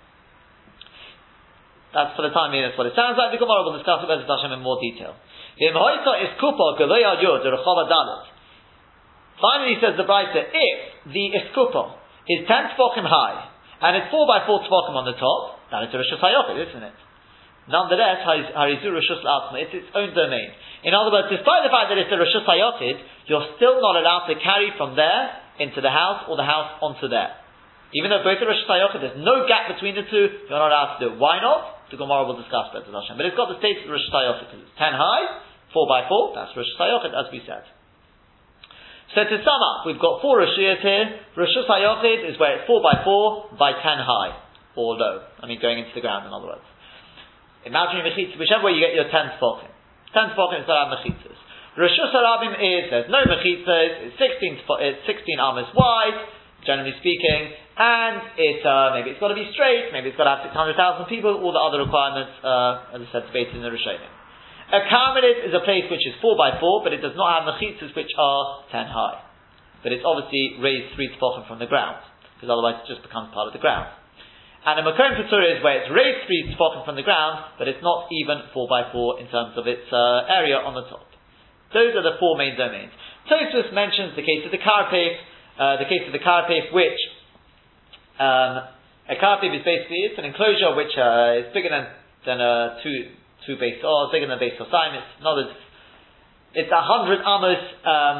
That's 1.90 2.14
for 2.14 2.22
the 2.22 2.30
time 2.30 2.54
being, 2.54 2.62
that's 2.62 2.78
what 2.78 2.86
it 2.86 2.94
sounds 2.94 3.18
like. 3.18 3.34
The 3.34 3.42
Gemara 3.42 3.66
will 3.66 3.74
discuss 3.74 4.06
it 4.06 4.08
with 4.10 4.22
Hashem 4.22 4.54
in 4.54 4.62
more 4.62 4.78
detail. 4.78 5.18
Finally, 9.40 9.74
says 9.82 9.98
the 9.98 10.06
Brisa, 10.06 10.40
if 10.54 10.78
the 11.10 11.24
iskupa 11.34 11.98
is 12.30 12.46
10 12.46 12.78
tefachim 12.78 13.02
high, 13.02 13.49
and 13.80 13.96
it's 13.96 14.12
four 14.12 14.28
by 14.28 14.44
four 14.44 14.60
tefachim 14.60 14.92
on 14.92 15.08
the 15.08 15.16
top, 15.16 15.56
then 15.72 15.88
it's 15.88 15.94
a 15.96 16.00
Rishus 16.00 16.20
Hayochid, 16.20 16.60
isn't 16.68 16.84
it? 16.84 16.96
Nonetheless, 17.68 18.20
Harizu 18.26 18.92
Rishus 18.92 19.24
Latma, 19.24 19.56
it's 19.62 19.72
its 19.72 19.88
own 19.96 20.12
domain. 20.12 20.52
In 20.84 20.92
other 20.92 21.08
words, 21.08 21.32
despite 21.32 21.64
the 21.64 21.72
fact 21.72 21.88
that 21.88 21.96
it's 21.96 22.12
a 22.12 22.18
Rishus 22.20 22.44
Hayochid, 22.44 22.98
you're 23.30 23.46
still 23.56 23.80
not 23.80 23.96
allowed 23.96 24.28
to 24.28 24.36
carry 24.36 24.74
from 24.76 24.96
there 24.96 25.38
into 25.60 25.80
the 25.80 25.92
house 25.92 26.28
or 26.28 26.36
the 26.36 26.44
house 26.44 26.76
onto 26.84 27.08
there. 27.08 27.36
Even 27.96 28.12
though 28.12 28.20
both 28.20 28.36
are 28.42 28.48
Rishus 28.52 28.68
Hayochid, 28.68 29.00
there's 29.00 29.20
no 29.22 29.48
gap 29.48 29.72
between 29.72 29.96
the 29.96 30.04
two, 30.04 30.44
you're 30.44 30.60
not 30.60 30.68
allowed 30.68 30.98
to 30.98 31.08
do 31.08 31.08
it. 31.14 31.16
Why 31.16 31.40
not? 31.40 31.88
The 31.88 31.96
Gemara 31.96 32.28
will 32.28 32.38
discuss 32.38 32.70
that. 32.76 32.84
But 32.84 33.24
it's 33.26 33.38
got 33.38 33.48
the 33.48 33.58
status 33.58 33.88
of 33.88 33.96
Hayochid 33.96 34.46
because 34.46 34.62
it's 34.62 34.76
10 34.76 34.92
high, 34.92 35.24
4 35.72 35.88
by 35.88 36.04
4, 36.04 36.36
that's 36.36 36.52
Rishus 36.52 36.76
Hayochid, 36.76 37.16
as 37.16 37.32
we 37.32 37.40
said. 37.48 37.64
So 39.10 39.26
to 39.26 39.36
sum 39.42 39.58
up, 39.58 39.90
we've 39.90 39.98
got 39.98 40.22
four 40.22 40.38
Rishiyas 40.38 40.78
here. 40.86 41.06
Rishus 41.34 41.66
HaYochid 41.66 42.30
is 42.30 42.38
where 42.38 42.62
it's 42.62 42.66
4 42.70 42.78
by 42.78 43.02
4 43.02 43.58
by 43.58 43.74
10 43.74 43.82
high, 43.82 44.38
or 44.78 44.94
low. 44.94 45.26
I 45.42 45.50
mean, 45.50 45.58
going 45.58 45.82
into 45.82 45.90
the 45.98 46.00
ground, 46.00 46.30
in 46.30 46.32
other 46.32 46.46
words. 46.46 46.62
Imagine 47.66 48.00
your 48.00 48.06
mechitzah, 48.06 48.38
whichever 48.38 48.70
way 48.70 48.78
you 48.78 48.82
get 48.86 48.94
your 48.94 49.10
10 49.10 49.34
spoken. 49.34 49.66
10 50.14 50.38
spoken 50.38 50.62
is 50.62 50.66
allowed 50.70 50.94
mechitzas. 50.94 51.38
Rishus 51.74 52.14
Harabim 52.14 52.54
is, 52.54 52.86
there's 52.86 53.10
no 53.10 53.26
mechitzas, 53.26 54.14
it's 54.14 54.18
16, 54.18 54.62
it's 54.78 55.02
16 55.02 55.42
amas 55.42 55.66
wide, 55.74 56.18
generally 56.62 56.94
speaking, 57.02 57.50
and 57.78 58.22
it, 58.38 58.62
uh, 58.62 58.94
maybe 58.94 59.10
it's 59.10 59.18
got 59.18 59.34
to 59.34 59.38
be 59.38 59.50
straight, 59.50 59.90
maybe 59.90 60.14
it's 60.14 60.18
got 60.18 60.30
to 60.30 60.38
have 60.38 60.46
600,000 60.54 61.10
people, 61.10 61.34
all 61.34 61.50
the 61.50 61.58
other 61.58 61.82
requirements, 61.82 62.30
uh, 62.46 62.94
as 62.94 63.02
I 63.02 63.08
said, 63.10 63.22
debated 63.26 63.58
in 63.58 63.66
the 63.66 63.74
Rishonim. 63.74 64.19
A 64.70 64.86
karmelis 64.86 65.50
is 65.50 65.54
a 65.54 65.66
place 65.66 65.90
which 65.90 66.06
is 66.06 66.14
4 66.22 66.38
by 66.38 66.62
4 66.62 66.86
but 66.86 66.94
it 66.94 67.02
does 67.02 67.18
not 67.18 67.26
have 67.34 67.44
mechitzas 67.50 67.90
which 67.94 68.14
are 68.14 68.62
10 68.70 68.86
high. 68.86 69.18
But 69.82 69.90
it's 69.90 70.06
obviously 70.06 70.62
raised 70.62 70.94
3 70.94 71.18
tefachim 71.18 71.48
from 71.50 71.58
the 71.58 71.66
ground, 71.66 71.98
because 72.36 72.52
otherwise 72.52 72.84
it 72.84 72.86
just 72.86 73.02
becomes 73.02 73.34
part 73.34 73.50
of 73.50 73.54
the 73.56 73.58
ground. 73.58 73.90
And 74.62 74.78
a 74.78 74.84
Makom 74.86 75.16
Patur 75.16 75.42
is 75.42 75.64
where 75.64 75.82
it's 75.82 75.90
raised 75.90 76.22
3 76.28 76.54
tefachim 76.54 76.84
from 76.86 76.94
the 76.94 77.02
ground, 77.02 77.58
but 77.58 77.66
it's 77.66 77.82
not 77.82 78.06
even 78.14 78.46
4 78.54 78.68
by 78.70 78.92
4 78.94 79.18
in 79.18 79.26
terms 79.32 79.58
of 79.58 79.66
its 79.66 79.90
uh, 79.90 80.30
area 80.30 80.62
on 80.62 80.78
the 80.78 80.86
top. 80.86 81.10
Those 81.72 81.94
are 81.94 82.02
the 82.02 82.18
four 82.18 82.36
main 82.36 82.58
domains. 82.58 82.90
Tosfos 83.30 83.72
mentions 83.72 84.18
the 84.18 84.26
case 84.26 84.42
of 84.42 84.50
the 84.50 84.58
Karpef, 84.58 85.14
uh, 85.58 85.78
the 85.78 85.86
case 85.86 86.02
of 86.06 86.12
the 86.12 86.18
Karpef, 86.18 86.74
which 86.74 86.98
um, 88.18 88.66
a 89.06 89.14
Karpef 89.14 89.54
is 89.54 89.62
basically 89.62 90.02
it's 90.10 90.18
an 90.18 90.26
enclosure 90.26 90.74
which 90.74 90.90
uh, 90.98 91.38
is 91.38 91.46
bigger 91.54 91.70
than 91.70 91.86
than 92.26 92.40
a 92.42 92.78
two 92.82 93.14
two 93.46 93.56
base 93.56 93.80
or 93.84 94.10
bigger 94.12 94.26
than 94.26 94.38
base 94.38 94.58
or. 94.60 94.66
It's 94.66 95.22
not 95.22 95.36
as 95.40 95.50
it's 96.52 96.72
a 96.72 96.82
hundred 96.82 97.22
amas, 97.22 97.62
um, 97.86 98.18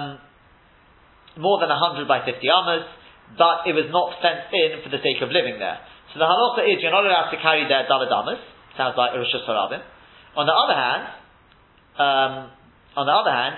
more 1.42 1.58
than 1.58 1.70
a 1.70 1.78
hundred 1.78 2.06
by 2.06 2.22
fifty 2.22 2.46
amas, 2.46 2.86
but 3.34 3.66
it 3.66 3.74
was 3.74 3.90
not 3.90 4.14
fenced 4.22 4.54
in 4.54 4.82
for 4.86 4.90
the 4.90 5.02
sake 5.02 5.18
of 5.22 5.34
living 5.34 5.58
there. 5.58 5.78
So 6.14 6.18
the 6.18 6.26
halacha 6.26 6.66
is 6.66 6.82
you're 6.82 6.94
not 6.94 7.06
allowed 7.06 7.30
to 7.30 7.38
carry 7.42 7.66
there 7.66 7.86
dalad 7.90 8.10
amas. 8.10 8.38
Sounds 8.76 8.94
like 8.94 9.14
Rosh 9.14 9.34
Hashanah. 9.34 9.82
On 10.38 10.46
the 10.46 10.54
other 10.54 10.78
hand, 10.78 11.02
um, 11.98 12.32
on 12.96 13.04
the 13.06 13.14
other 13.14 13.34
hand, 13.34 13.56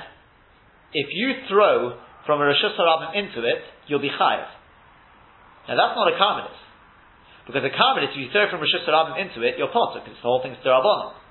if 0.93 1.09
you 1.13 1.45
throw 1.49 2.01
from 2.25 2.41
a 2.41 2.45
Rosh 2.49 2.65
Hashanah 2.65 3.17
into 3.17 3.45
it, 3.45 3.61
you'll 3.89 4.01
be 4.01 4.13
chayiv. 4.13 4.49
Now 5.69 5.77
that's 5.77 5.97
not 5.97 6.09
a 6.09 6.17
karmelis. 6.17 6.61
Because 7.47 7.65
a 7.65 7.73
karmelis, 7.73 8.17
if 8.17 8.17
you 8.17 8.29
throw 8.33 8.49
from 8.49 8.61
Rosh 8.61 8.73
Hashanah 8.73 9.21
into 9.21 9.45
it, 9.45 9.61
you're 9.61 9.69
potter, 9.69 10.01
because 10.01 10.17
the 10.17 10.29
whole 10.29 10.41
thing's 10.41 10.61
derabon. 10.65 11.22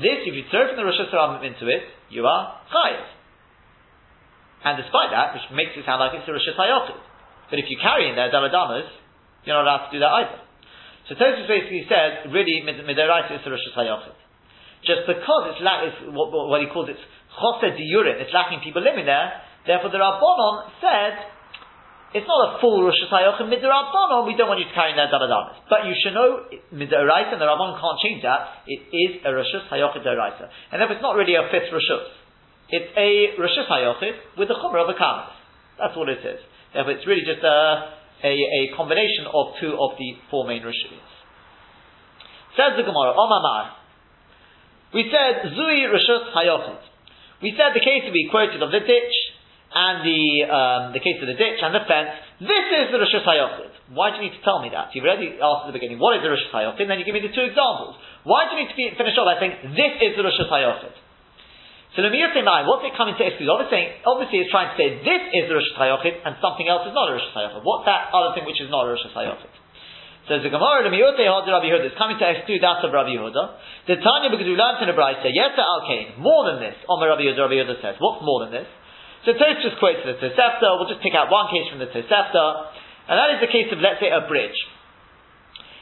This, 0.00 0.24
if 0.24 0.32
you 0.32 0.44
throw 0.48 0.72
from 0.72 0.76
the 0.80 0.86
Rosh 0.88 0.96
Hashanah 0.96 1.44
into 1.44 1.68
it, 1.68 1.84
you 2.08 2.24
are 2.24 2.60
chayiv. 2.72 3.04
And 4.64 4.80
despite 4.80 5.12
that, 5.12 5.36
which 5.36 5.44
makes 5.52 5.76
it 5.76 5.84
sound 5.84 6.00
like 6.00 6.16
it's 6.16 6.24
a 6.24 6.32
Rosh 6.32 6.48
Hashanah, 6.48 6.96
but 7.52 7.58
if 7.60 7.68
you 7.68 7.76
carry 7.76 8.08
in 8.08 8.16
there 8.16 8.32
daladamas, 8.32 8.88
you're 9.44 9.52
not 9.52 9.68
allowed 9.68 9.84
to 9.88 9.92
do 9.92 10.00
that 10.00 10.12
either. 10.24 10.40
So 11.10 11.18
Tosfos 11.20 11.44
basically 11.44 11.84
says, 11.90 12.30
really, 12.32 12.64
midoraita 12.64 13.36
is 13.36 13.44
a 13.44 13.50
Rosh 13.52 13.68
Hashanah. 13.76 14.16
Just 14.86 15.04
because 15.04 15.42
it's, 15.52 15.60
la- 15.60 15.84
it's 15.84 15.98
what, 16.08 16.32
what, 16.32 16.60
he 16.64 16.72
calls 16.72 16.88
it 16.88 16.96
Chosed 17.32 17.64
diurin, 17.64 18.20
it's 18.20 18.32
lacking 18.32 18.60
people 18.60 18.82
living 18.84 19.06
there. 19.06 19.40
Therefore, 19.66 19.88
the 19.88 20.00
Rabbanon 20.00 20.68
said, 20.80 21.14
it's 22.12 22.28
not 22.28 22.40
a 22.44 22.60
full 22.60 22.84
Rosh 22.84 23.00
Hashanah 23.08 23.40
midrabbanon, 23.48 24.28
we 24.28 24.36
don't 24.36 24.48
want 24.48 24.60
you 24.60 24.68
to 24.68 24.76
carry 24.76 24.92
that 24.96 25.08
there. 25.08 25.46
But 25.68 25.88
you 25.88 25.96
should 25.96 26.12
know, 26.12 26.44
midaraita, 26.68 27.32
and 27.32 27.40
the 27.40 27.48
Rabbanon 27.48 27.80
can't 27.80 27.98
change 28.04 28.20
that, 28.22 28.68
it 28.68 28.84
is 28.92 29.24
a 29.24 29.32
Rosh 29.32 29.48
Hashanah 29.48 29.96
deraita. 30.04 30.44
And 30.72 30.80
therefore, 30.80 30.96
it's 31.00 31.04
not 31.04 31.16
really 31.16 31.34
a 31.40 31.48
fifth 31.48 31.72
Rosh 31.72 31.88
It's 32.68 32.92
a 32.96 33.40
Rosh 33.40 33.56
Hashanah 33.64 34.36
with 34.36 34.48
the 34.48 34.56
Chumrah 34.60 34.84
of 34.84 34.92
a 34.92 34.98
Kamas. 34.98 35.32
That's 35.80 35.96
what 35.96 36.08
it 36.12 36.20
is. 36.20 36.40
Therefore, 36.76 36.92
it's 36.92 37.06
really 37.08 37.24
just 37.24 37.40
a, 37.40 37.96
a, 38.24 38.32
a 38.32 38.60
combination 38.76 39.24
of 39.32 39.56
two 39.56 39.72
of 39.72 39.96
the 39.96 40.20
four 40.28 40.44
main 40.44 40.60
Rishis. 40.60 41.00
Says 42.56 42.76
the 42.76 42.84
Gemara, 42.84 43.16
Omamar. 43.16 43.80
We 44.92 45.08
said, 45.08 45.48
Zui 45.56 45.88
Rishus 45.88 46.36
Hayochid. 46.36 46.84
We 47.40 47.56
said 47.56 47.72
the 47.72 47.80
case 47.80 48.04
we 48.12 48.28
quoted 48.30 48.62
of 48.62 48.70
the 48.70 48.80
ditch 48.84 49.16
and 49.72 49.96
the 50.04 50.22
um, 50.46 50.82
the 50.92 51.00
case 51.00 51.16
of 51.20 51.26
the 51.26 51.36
ditch 51.36 51.60
and 51.64 51.72
the 51.72 51.84
fence. 51.88 52.12
This 52.44 52.66
is 52.68 52.92
the 52.92 53.00
Rosh 53.00 53.16
Hashanah. 53.16 53.96
Why 53.96 54.12
do 54.12 54.20
you 54.20 54.28
need 54.28 54.36
to 54.36 54.44
tell 54.44 54.60
me 54.60 54.68
that? 54.72 54.92
You've 54.92 55.04
already 55.04 55.36
asked 55.36 55.64
at 55.64 55.68
the 55.72 55.76
beginning, 55.76 56.00
what 56.00 56.16
is 56.16 56.24
the 56.24 56.32
Rosh 56.32 56.44
Hashanah? 56.52 56.76
Then 56.76 56.96
you 57.00 57.04
give 57.04 57.16
me 57.16 57.24
the 57.24 57.32
two 57.32 57.44
examples. 57.44 57.96
Why 58.24 58.48
do 58.48 58.56
you 58.56 58.64
need 58.64 58.72
to 58.72 58.96
finish 58.96 59.16
off 59.16 59.28
by 59.28 59.36
saying, 59.40 59.76
this 59.76 59.92
is 60.00 60.12
the 60.16 60.24
Rosh 60.24 60.36
Hashanah? 60.36 60.92
So 61.92 62.00
Lemiyot 62.00 62.32
what's 62.64 62.88
it 62.88 62.96
coming 62.96 63.12
to 63.20 63.24
exclude? 63.24 63.52
Obviously, 63.52 64.00
obviously 64.08 64.40
it's 64.40 64.48
trying 64.48 64.72
to 64.72 64.76
say 64.80 65.04
this 65.04 65.22
is 65.36 65.44
the 65.48 65.56
Rosh 65.60 65.72
Hashanah 65.76 66.24
and 66.24 66.32
something 66.40 66.64
else 66.64 66.88
is 66.88 66.96
not 66.96 67.08
a 67.08 67.16
Rosh 67.16 67.28
Hashanah. 67.36 67.60
What's 67.60 67.84
that 67.84 68.08
other 68.16 68.32
thing 68.32 68.48
which 68.48 68.60
is 68.60 68.72
not 68.72 68.88
a 68.88 68.96
Rosh 68.96 69.04
Hashanah? 69.12 69.60
Says 70.30 70.40
the 70.46 70.54
Gemara, 70.54 70.86
Lemiyot 70.86 71.18
Rabbi 71.18 71.66
Yehuda 71.66 71.92
is 71.92 71.98
coming 71.98 72.14
to 72.16 72.24
exclude 72.24 72.62
that 72.62 72.80
of 72.80 72.94
Rabbi 72.94 73.18
Yehuda. 73.18 73.44
The 73.90 73.98
Tanya, 73.98 74.30
because 74.30 74.46
we 74.46 74.54
learned 74.54 74.78
in 74.78 74.88
the 74.88 74.94
Brisa, 74.94 75.26
yes, 75.34 75.58
the 75.58 75.66
al 75.66 75.82
more 76.22 76.46
than 76.46 76.62
this. 76.62 76.78
Omer 76.86 77.10
Rabbi 77.10 77.26
Yehuda, 77.26 77.42
Rabbi 77.42 77.58
Yehuda 77.58 77.76
says, 77.82 77.98
what's 77.98 78.22
more 78.22 78.46
than 78.46 78.54
this? 78.54 78.70
So 79.24 79.32
Tos 79.38 79.62
just 79.62 79.78
quotes 79.78 80.02
the 80.02 80.18
Tosefta. 80.18 80.66
We'll 80.78 80.90
just 80.90 81.02
pick 81.02 81.14
out 81.14 81.30
one 81.30 81.46
case 81.50 81.70
from 81.70 81.78
the 81.78 81.86
Tosefta, 81.86 82.44
and 83.06 83.14
that 83.14 83.38
is 83.38 83.40
the 83.42 83.50
case 83.50 83.70
of, 83.70 83.78
let's 83.78 84.02
say, 84.02 84.10
a 84.10 84.26
bridge. 84.26 84.58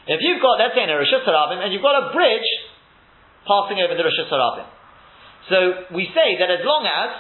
If 0.09 0.21
you've 0.21 0.43
got, 0.45 0.61
let's 0.61 0.77
say, 0.77 0.85
in 0.85 0.93
a 0.93 0.97
Rosh 0.97 1.13
Hashanah, 1.13 1.65
and 1.65 1.73
you've 1.73 1.85
got 1.85 1.97
a 1.97 2.13
bridge 2.13 2.51
passing 3.49 3.81
over 3.81 3.97
the 3.97 4.05
Rosh 4.05 4.21
Hashanah, 4.29 4.67
so 5.49 5.57
we 5.97 6.05
say 6.13 6.37
that 6.37 6.53
as 6.53 6.61
long 6.63 6.85
as 6.85 7.11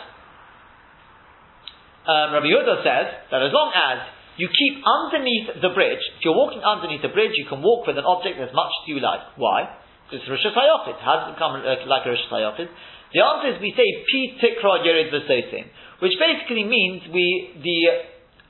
um, 2.04 2.26
Rabbi 2.36 2.52
Yehuda 2.52 2.84
says 2.84 3.06
that 3.32 3.40
as 3.40 3.52
long 3.52 3.72
as 3.72 3.98
you 4.36 4.48
keep 4.48 4.80
underneath 4.84 5.60
the 5.60 5.72
bridge, 5.72 6.00
if 6.16 6.24
you're 6.24 6.36
walking 6.36 6.60
underneath 6.60 7.02
the 7.02 7.12
bridge, 7.12 7.32
you 7.36 7.48
can 7.48 7.60
walk 7.60 7.86
with 7.86 7.96
an 7.96 8.04
object 8.04 8.40
as 8.40 8.52
much 8.52 8.72
as 8.72 8.84
you 8.88 9.00
like. 9.00 9.20
Why? 9.36 9.68
It's 10.12 10.24
Rosh 10.28 10.44
Hashanah. 10.44 11.00
How 11.00 11.14
does 11.20 11.26
it 11.32 11.34
become 11.36 11.60
uh, 11.60 11.86
like 11.88 12.04
a 12.04 12.10
Rosh 12.12 12.24
Hashanah? 12.28 12.68
The 13.10 13.20
answer 13.20 13.54
is 13.54 13.54
we 13.58 13.74
say 13.74 13.86
Pi 14.06 14.38
Tikra 14.38 14.86
Yerid 14.86 15.10
V'Sosim, 15.10 15.66
which 15.98 16.14
basically 16.14 16.62
means 16.64 17.02
we 17.10 17.58
the 17.58 17.80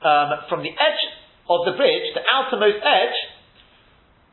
um, 0.05 0.29
from 0.49 0.61
the 0.61 0.69
edge 0.69 1.03
of 1.49 1.65
the 1.65 1.73
bridge, 1.73 2.07
the 2.13 2.21
outermost 2.25 2.81
edge, 2.81 3.17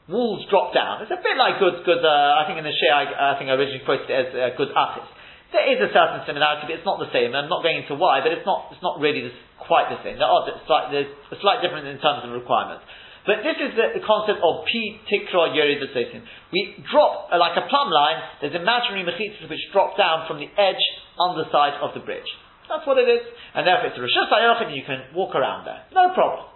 walls 0.08 0.44
drop 0.48 0.72
down. 0.72 1.04
It's 1.04 1.12
a 1.12 1.20
bit 1.20 1.36
like 1.36 1.60
good, 1.60 1.84
good. 1.84 2.00
Uh, 2.00 2.40
I 2.40 2.48
think 2.48 2.60
in 2.60 2.64
the 2.64 2.72
Shea, 2.72 2.92
I, 2.92 3.04
I, 3.08 3.32
think 3.36 3.52
I 3.52 3.56
originally 3.56 3.84
quoted 3.84 4.08
it 4.08 4.16
as 4.16 4.28
uh, 4.32 4.56
good 4.56 4.72
atis. 4.72 5.08
There 5.52 5.64
is 5.64 5.80
a 5.80 5.88
certain 5.92 6.24
similarity, 6.28 6.68
but 6.68 6.76
it's 6.76 6.88
not 6.88 7.00
the 7.00 7.08
same. 7.08 7.32
I'm 7.32 7.48
not 7.48 7.64
going 7.64 7.80
into 7.84 7.96
why, 7.96 8.20
but 8.20 8.32
it's 8.32 8.44
not. 8.44 8.68
It's 8.72 8.84
not 8.84 9.00
really 9.00 9.32
quite 9.64 9.88
the 9.88 10.00
same. 10.04 10.20
There 10.20 10.28
are 10.28 10.44
slight, 10.68 10.92
there's 10.92 11.08
a 11.32 11.40
slight 11.40 11.64
difference 11.64 11.88
in 11.88 11.96
terms 12.04 12.24
of 12.24 12.32
requirements. 12.36 12.84
But 13.28 13.44
this 13.44 13.60
is 13.60 13.76
the, 13.76 14.00
concept 14.08 14.40
of 14.40 14.64
P 14.64 14.96
tikra 15.04 15.52
yerid 15.52 15.84
We 15.84 16.80
drop, 16.88 17.28
uh, 17.28 17.36
like 17.36 17.60
a 17.60 17.68
plumb 17.68 17.92
line, 17.92 18.24
there's 18.40 18.56
imaginary 18.56 19.04
mechitzas 19.04 19.44
which 19.52 19.60
drop 19.68 20.00
down 20.00 20.24
from 20.24 20.40
the 20.40 20.48
edge 20.48 20.80
on 21.20 21.36
the 21.36 21.44
side 21.52 21.76
of 21.84 21.92
the 21.92 22.00
bridge. 22.00 22.24
That's 22.72 22.88
what 22.88 22.96
it 22.96 23.04
is. 23.04 23.20
And 23.52 23.68
therefore 23.68 23.92
it's 23.92 24.00
a 24.00 24.00
Rosh 24.00 24.16
Hashanah, 24.16 24.72
you 24.72 24.80
can 24.80 25.12
walk 25.12 25.36
around 25.36 25.68
there. 25.68 25.84
No 25.92 26.08
problem. 26.16 26.48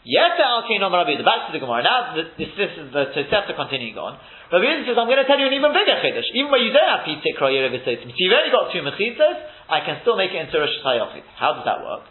Rabbi, 0.00 1.20
the 1.20 1.28
back 1.28 1.44
to 1.44 1.52
the 1.52 1.60
Gemara. 1.60 1.84
Now 1.84 2.16
this, 2.16 2.32
this 2.40 2.72
is 2.80 2.88
the 2.88 3.12
Tosefta 3.12 3.52
continuing 3.52 4.00
on. 4.00 4.16
Rabbi 4.48 4.64
Yehuda 4.64 4.88
says, 4.88 4.96
I'm 4.96 5.12
going 5.12 5.20
to 5.20 5.28
tell 5.28 5.36
you 5.36 5.44
an 5.44 5.52
even 5.60 5.76
bigger 5.76 5.92
chiddush. 6.00 6.24
Even 6.40 6.48
where 6.48 6.64
you 6.64 6.72
don't 6.72 6.88
have 6.88 7.04
P 7.04 7.20
tikra 7.20 7.52
yerid 7.52 7.84
So 7.84 8.00
you've 8.16 8.32
only 8.32 8.48
got 8.48 8.72
two 8.72 8.80
mechitzas, 8.80 9.36
I 9.68 9.84
can 9.84 10.00
still 10.00 10.16
make 10.16 10.32
it 10.32 10.40
into 10.40 10.56
Rosh 10.56 10.72
Hashanah. 10.80 11.20
How 11.36 11.60
does 11.60 11.68
that 11.68 11.84
work? 11.84 12.08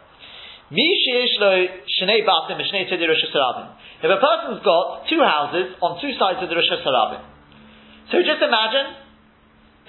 If 3.99 4.09
a 4.09 4.21
person's 4.21 4.61
got 4.61 5.09
two 5.09 5.21
houses 5.25 5.73
on 5.81 5.97
two 5.97 6.13
sides 6.13 6.45
of 6.45 6.49
the 6.49 6.55
Rosh 6.55 6.69
Hashanah, 6.69 7.25
so 8.13 8.21
just 8.21 8.41
imagine, 8.41 8.93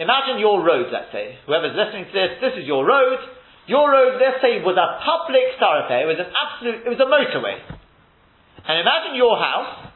imagine 0.00 0.40
your 0.40 0.64
road, 0.64 0.88
let's 0.92 1.12
say. 1.12 1.36
Whoever's 1.44 1.76
listening 1.76 2.08
to 2.08 2.12
this, 2.12 2.40
this 2.40 2.54
is 2.60 2.66
your 2.66 2.84
road. 2.84 3.20
Your 3.68 3.92
road, 3.92 4.16
let's 4.20 4.40
say, 4.40 4.60
was 4.64 4.76
a 4.76 4.88
public 5.04 5.56
thoroughfare. 5.60 6.08
It 6.08 6.10
was 6.16 6.20
an 6.20 6.32
absolute, 6.32 6.80
it 6.84 6.90
was 6.90 7.00
a 7.00 7.08
motorway. 7.08 7.60
And 8.64 8.80
imagine 8.80 9.16
your 9.16 9.36
house. 9.36 9.92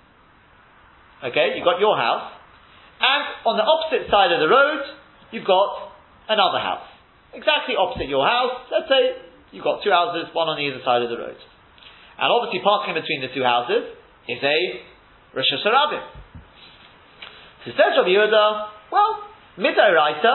Okay, 1.24 1.57
you've 1.57 1.64
got 1.64 1.80
your 1.80 1.97
house. 1.97 2.28
And 3.01 3.24
on 3.49 3.57
the 3.57 3.64
opposite 3.64 4.09
side 4.12 4.32
of 4.32 4.41
the 4.41 4.49
road, 4.49 4.85
you've 5.32 5.49
got 5.49 5.97
another 6.28 6.61
house. 6.61 6.87
Exactly 7.32 7.74
opposite 7.76 8.09
your 8.09 8.24
house. 8.24 8.68
Let's 8.70 8.89
say 8.89 9.16
You've 9.55 9.62
got 9.62 9.86
two 9.86 9.94
houses, 9.94 10.34
one 10.34 10.50
on 10.50 10.59
either 10.59 10.82
side 10.82 11.07
of 11.07 11.14
the 11.14 11.14
road. 11.14 11.38
And 12.18 12.26
obviously 12.26 12.59
passing 12.66 12.98
between 12.98 13.22
the 13.22 13.30
two 13.30 13.46
houses 13.46 13.86
is 14.26 14.42
a 14.42 14.59
Rosh 15.30 15.46
Hashanah. 15.46 16.02
So 17.62 17.70
says 17.70 17.94
Rabbi 17.94 18.11
Yehuda, 18.11 18.90
well, 18.90 19.22
Midairaita, 19.55 20.34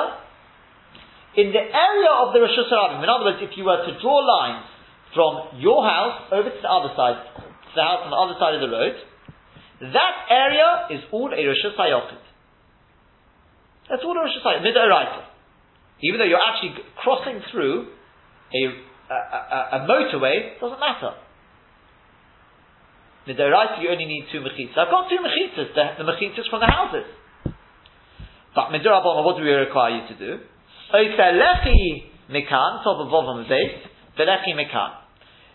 in 1.36 1.52
the 1.52 1.60
area 1.68 2.12
of 2.16 2.32
the 2.32 2.40
Rosh 2.40 2.56
Hashanah, 2.56 3.04
in 3.04 3.12
other 3.12 3.28
words, 3.28 3.44
if 3.44 3.60
you 3.60 3.68
were 3.68 3.84
to 3.84 3.92
draw 4.00 4.24
lines 4.24 4.64
from 5.12 5.60
your 5.60 5.84
house 5.84 6.32
over 6.32 6.48
to 6.48 6.62
the 6.64 6.72
other 6.72 6.96
side, 6.96 7.20
to 7.36 7.74
the 7.76 7.84
house 7.84 8.08
on 8.08 8.16
the 8.16 8.20
other 8.24 8.40
side 8.40 8.56
of 8.56 8.64
the 8.64 8.72
road, 8.72 8.96
that 9.84 10.16
area 10.32 10.96
is 10.96 11.04
all 11.12 11.28
a 11.28 11.42
Rosh 11.44 11.64
Hashanah. 11.68 12.24
That's 13.92 14.04
all 14.08 14.16
a 14.16 14.24
Rosh 14.24 14.40
Hashanah, 14.40 14.64
Midairaita. 14.64 15.28
Even 16.08 16.24
though 16.24 16.30
you're 16.32 16.40
actually 16.40 16.80
crossing 16.96 17.44
through 17.52 17.92
a 18.56 18.62
a, 19.10 19.14
a, 19.14 19.60
a 19.74 19.88
motorway, 19.90 20.60
doesn't 20.62 20.80
matter. 20.80 21.14
Midoraita, 23.28 23.82
you 23.82 23.90
only 23.90 24.06
need 24.06 24.26
two 24.32 24.42
mechitzas. 24.42 24.78
I've 24.78 24.90
got 24.90 25.10
two 25.10 25.18
mechitzas, 25.18 25.74
the, 25.74 26.04
the 26.04 26.08
mechitzas 26.10 26.50
from 26.50 26.62
the 26.62 26.68
houses. 26.68 27.06
But 28.56 28.70
Midorabon, 28.70 29.24
what 29.26 29.38
do 29.38 29.44
we 29.44 29.52
require 29.52 30.02
you 30.02 30.08
to 30.08 30.18
do? 30.18 30.40
mikan, 32.30 32.84
top 32.84 33.00
of 33.00 33.10
velechi. 34.18 34.92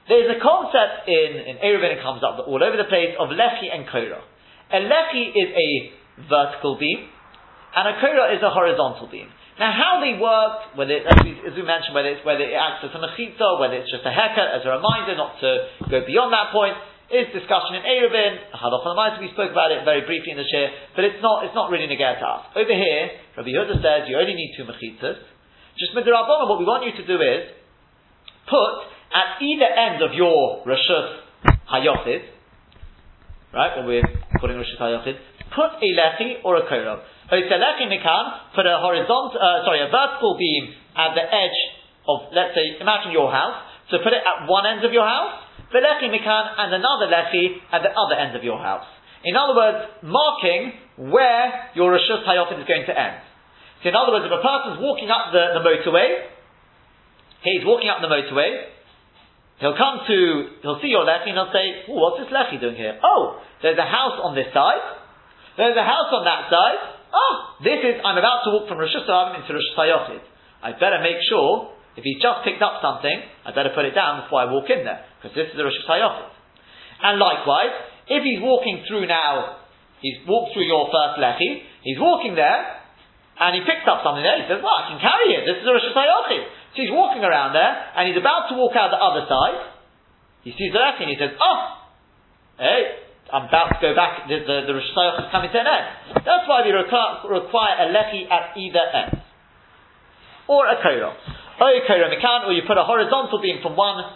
There's 0.06 0.30
a 0.36 0.40
concept 0.40 1.08
in, 1.08 1.30
in 1.48 1.56
Eruvin, 1.64 1.96
it 1.96 2.02
comes 2.02 2.22
up 2.22 2.46
all 2.46 2.62
over 2.62 2.76
the 2.76 2.84
place, 2.84 3.16
of 3.18 3.28
lechi 3.30 3.72
and 3.72 3.88
kora. 3.88 4.20
A 4.70 4.76
lechi 4.76 5.30
is 5.30 5.50
a 5.50 6.28
vertical 6.28 6.76
beam, 6.78 7.08
and 7.74 7.88
a 7.88 8.00
kora 8.00 8.36
is 8.36 8.42
a 8.42 8.50
horizontal 8.50 9.08
beam. 9.10 9.28
Now, 9.54 9.70
how 9.70 10.02
they 10.02 10.18
work, 10.18 10.74
whether 10.74 10.98
it, 10.98 11.06
as, 11.06 11.18
we, 11.22 11.38
as 11.46 11.54
we 11.54 11.62
mentioned, 11.62 11.94
whether 11.94 12.10
it's 12.10 12.26
whether 12.26 12.42
it 12.42 12.58
acts 12.58 12.82
as 12.82 12.90
a 12.90 12.98
mechitza, 12.98 13.62
whether 13.62 13.78
it's 13.78 13.90
just 13.90 14.02
a 14.02 14.10
haircut 14.10 14.50
as 14.50 14.66
a 14.66 14.70
reminder 14.74 15.14
not 15.14 15.38
to 15.38 15.50
go 15.86 16.02
beyond 16.02 16.34
that 16.34 16.50
point, 16.50 16.74
is 17.14 17.30
discussion 17.30 17.78
in 17.78 17.86
Eruvin. 17.86 18.50
Halach 18.50 19.20
we 19.22 19.30
spoke 19.30 19.54
about 19.54 19.70
it 19.70 19.86
very 19.86 20.02
briefly 20.02 20.34
in 20.34 20.38
the 20.42 20.48
share, 20.50 20.74
but 20.98 21.06
it's 21.06 21.22
not 21.22 21.46
it's 21.46 21.54
not 21.54 21.70
really 21.70 21.86
negate 21.86 22.18
to 22.18 22.26
us. 22.26 22.50
Over 22.58 22.74
here, 22.74 23.14
Rabbi 23.38 23.54
Yehuda 23.54 23.78
says 23.78 24.10
you 24.10 24.18
only 24.18 24.34
need 24.34 24.58
two 24.58 24.66
mechitzas. 24.66 25.22
Just 25.78 25.94
midrabanan, 25.94 26.50
what 26.50 26.58
we 26.58 26.66
want 26.66 26.82
you 26.90 26.94
to 26.98 27.06
do 27.06 27.22
is 27.22 27.54
put 28.50 28.90
at 29.14 29.38
either 29.38 29.70
end 29.70 30.02
of 30.02 30.18
your 30.18 30.66
rishus 30.66 31.22
hayochid, 31.70 32.26
right? 33.54 33.78
When 33.78 33.86
we're 33.86 34.08
calling 34.40 34.58
rishus 34.58 34.82
hayochid, 34.82 35.14
put 35.54 35.78
a 35.78 35.88
lechi 35.94 36.42
or 36.42 36.56
a 36.56 36.66
korov. 36.66 37.06
Put 37.42 38.66
a 38.66 38.78
horizontal, 38.78 39.34
uh, 39.34 39.64
sorry, 39.66 39.82
a 39.82 39.90
vertical 39.90 40.38
beam 40.38 40.70
at 40.94 41.14
the 41.18 41.26
edge 41.26 41.58
of, 42.06 42.30
let's 42.30 42.54
say, 42.54 42.78
imagine 42.78 43.10
your 43.10 43.32
house. 43.32 43.58
So 43.90 43.98
put 43.98 44.12
it 44.12 44.22
at 44.22 44.46
one 44.46 44.64
end 44.66 44.84
of 44.84 44.92
your 44.92 45.04
house, 45.04 45.42
velechi 45.74 46.08
mikan, 46.08 46.44
and 46.58 46.72
another 46.72 47.10
lechi 47.10 47.58
at 47.72 47.82
the 47.82 47.90
other 47.90 48.14
end 48.14 48.36
of 48.36 48.44
your 48.44 48.58
house. 48.58 48.86
In 49.24 49.36
other 49.36 49.56
words, 49.56 49.78
marking 50.04 50.72
where 51.10 51.72
your 51.74 51.90
Rishus 51.92 52.22
Hayochid 52.28 52.60
is 52.60 52.68
going 52.68 52.86
to 52.86 52.94
end. 52.94 53.24
So 53.82 53.88
in 53.88 53.96
other 53.96 54.12
words, 54.12 54.24
if 54.24 54.32
a 54.32 54.40
person's 54.40 54.80
walking 54.80 55.10
up 55.10 55.32
the, 55.32 55.58
the 55.58 55.62
motorway, 55.64 56.28
he's 57.42 57.64
walking 57.64 57.88
up 57.88 58.00
the 58.00 58.08
motorway, 58.08 58.68
he'll 59.60 59.76
come 59.76 60.04
to, 60.06 60.16
he'll 60.62 60.80
see 60.80 60.88
your 60.88 61.04
lechi 61.04 61.32
and 61.32 61.36
he'll 61.36 61.52
say, 61.52 61.88
what's 61.88 62.20
this 62.22 62.32
lechi 62.32 62.60
doing 62.60 62.76
here? 62.76 63.00
Oh, 63.02 63.40
there's 63.60 63.78
a 63.78 63.88
house 63.88 64.20
on 64.22 64.34
this 64.34 64.48
side, 64.52 64.84
there's 65.56 65.76
a 65.76 65.84
house 65.84 66.12
on 66.12 66.24
that 66.24 66.48
side, 66.48 66.93
Oh, 67.14 67.62
this 67.62 67.78
is, 67.78 68.02
I'm 68.02 68.18
about 68.18 68.42
to 68.42 68.50
walk 68.50 68.66
from 68.66 68.82
Rosh 68.82 68.90
Hashanah 68.90 69.38
into 69.38 69.54
Rosh 69.54 69.70
Hashanah. 69.78 70.18
I 70.66 70.74
better 70.74 70.98
make 70.98 71.22
sure, 71.30 71.70
if 71.94 72.02
he's 72.02 72.18
just 72.18 72.42
picked 72.42 72.58
up 72.58 72.82
something, 72.82 73.14
I 73.46 73.54
better 73.54 73.70
put 73.70 73.86
it 73.86 73.94
down 73.94 74.26
before 74.26 74.42
I 74.42 74.50
walk 74.50 74.66
in 74.66 74.82
there, 74.82 75.06
because 75.22 75.30
this 75.38 75.46
is 75.46 75.54
the 75.54 75.62
Rosh 75.62 75.78
Hashanah. 75.86 76.34
And 77.06 77.22
likewise, 77.22 77.70
if 78.10 78.26
he's 78.26 78.42
walking 78.42 78.82
through 78.90 79.06
now, 79.06 79.62
he's 80.02 80.18
walked 80.26 80.58
through 80.58 80.66
your 80.66 80.90
first 80.90 81.22
lechi, 81.22 81.62
he's 81.86 82.02
walking 82.02 82.34
there, 82.34 82.82
and 83.38 83.54
he 83.54 83.62
picks 83.62 83.86
up 83.86 84.02
something 84.02 84.26
there, 84.26 84.42
he 84.42 84.50
says, 84.50 84.58
well, 84.58 84.74
I 84.74 84.90
can 84.90 84.98
carry 84.98 85.38
it, 85.38 85.46
this 85.46 85.62
is 85.62 85.66
a 85.66 85.70
Rosh 85.70 85.86
Hashanah. 85.86 86.74
So 86.74 86.82
he's 86.82 86.90
walking 86.90 87.22
around 87.22 87.54
there, 87.54 87.70
and 87.94 88.10
he's 88.10 88.18
about 88.18 88.50
to 88.50 88.58
walk 88.58 88.74
out 88.74 88.90
the 88.90 88.98
other 88.98 89.22
side, 89.30 89.70
he 90.42 90.50
sees 90.58 90.74
the 90.74 90.82
lechi, 90.82 91.06
and 91.06 91.12
he 91.14 91.18
says, 91.22 91.30
oh, 91.38 91.58
hey, 92.58 93.03
I'm 93.34 93.50
about 93.50 93.74
to 93.74 93.78
go 93.82 93.90
back, 93.98 94.30
the, 94.30 94.46
the, 94.46 94.56
the 94.70 94.74
is 94.78 94.94
coming 95.34 95.50
to 95.50 95.58
an 95.58 95.66
end. 95.66 96.22
That's 96.22 96.46
why 96.46 96.62
we 96.62 96.70
require, 96.70 97.18
require 97.26 97.82
a 97.82 97.86
lechi 97.90 98.30
at 98.30 98.54
either 98.54 98.86
end. 98.94 99.26
Or 100.46 100.70
a 100.70 100.78
kora. 100.78 101.10
Or 101.58 101.66
a 101.66 101.82
kora 101.82 102.14
mikan, 102.14 102.46
or 102.46 102.54
you 102.54 102.62
put 102.62 102.78
a 102.78 102.86
horizontal 102.86 103.42
beam 103.42 103.58
from 103.58 103.74
one, 103.74 104.06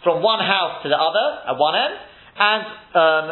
from 0.00 0.24
one 0.24 0.40
house 0.40 0.80
to 0.80 0.88
the 0.88 0.96
other, 0.96 1.52
at 1.52 1.56
one 1.60 1.76
end, 1.76 1.94
and, 2.32 2.64
um, 2.96 3.24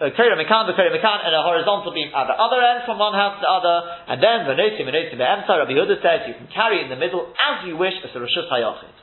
a 0.00 0.16
kora 0.16 0.32
mikan, 0.32 0.64
the 0.64 0.72
kora 0.72 0.88
mikan, 0.88 1.28
and 1.28 1.36
a 1.36 1.44
horizontal 1.44 1.92
beam 1.92 2.08
at 2.16 2.32
the 2.32 2.36
other 2.40 2.64
end 2.64 2.88
from 2.88 2.96
one 2.96 3.12
house 3.12 3.36
to 3.36 3.44
the 3.44 3.52
other, 3.52 3.76
and 4.08 4.16
then 4.24 4.48
the 4.48 4.56
v'nosim 4.56 4.88
v'nosim 4.88 5.20
v'emsa, 5.20 5.60
Rabbi 5.60 5.76
Yehuda 5.76 6.00
says 6.00 6.24
you 6.24 6.40
can 6.40 6.48
carry 6.48 6.80
in 6.80 6.88
the 6.88 6.96
middle 6.96 7.36
as 7.36 7.68
you 7.68 7.76
wish 7.76 8.00
as 8.00 8.16
a 8.16 8.20
Rosh 8.24 8.40
Hayachid. 8.48 8.96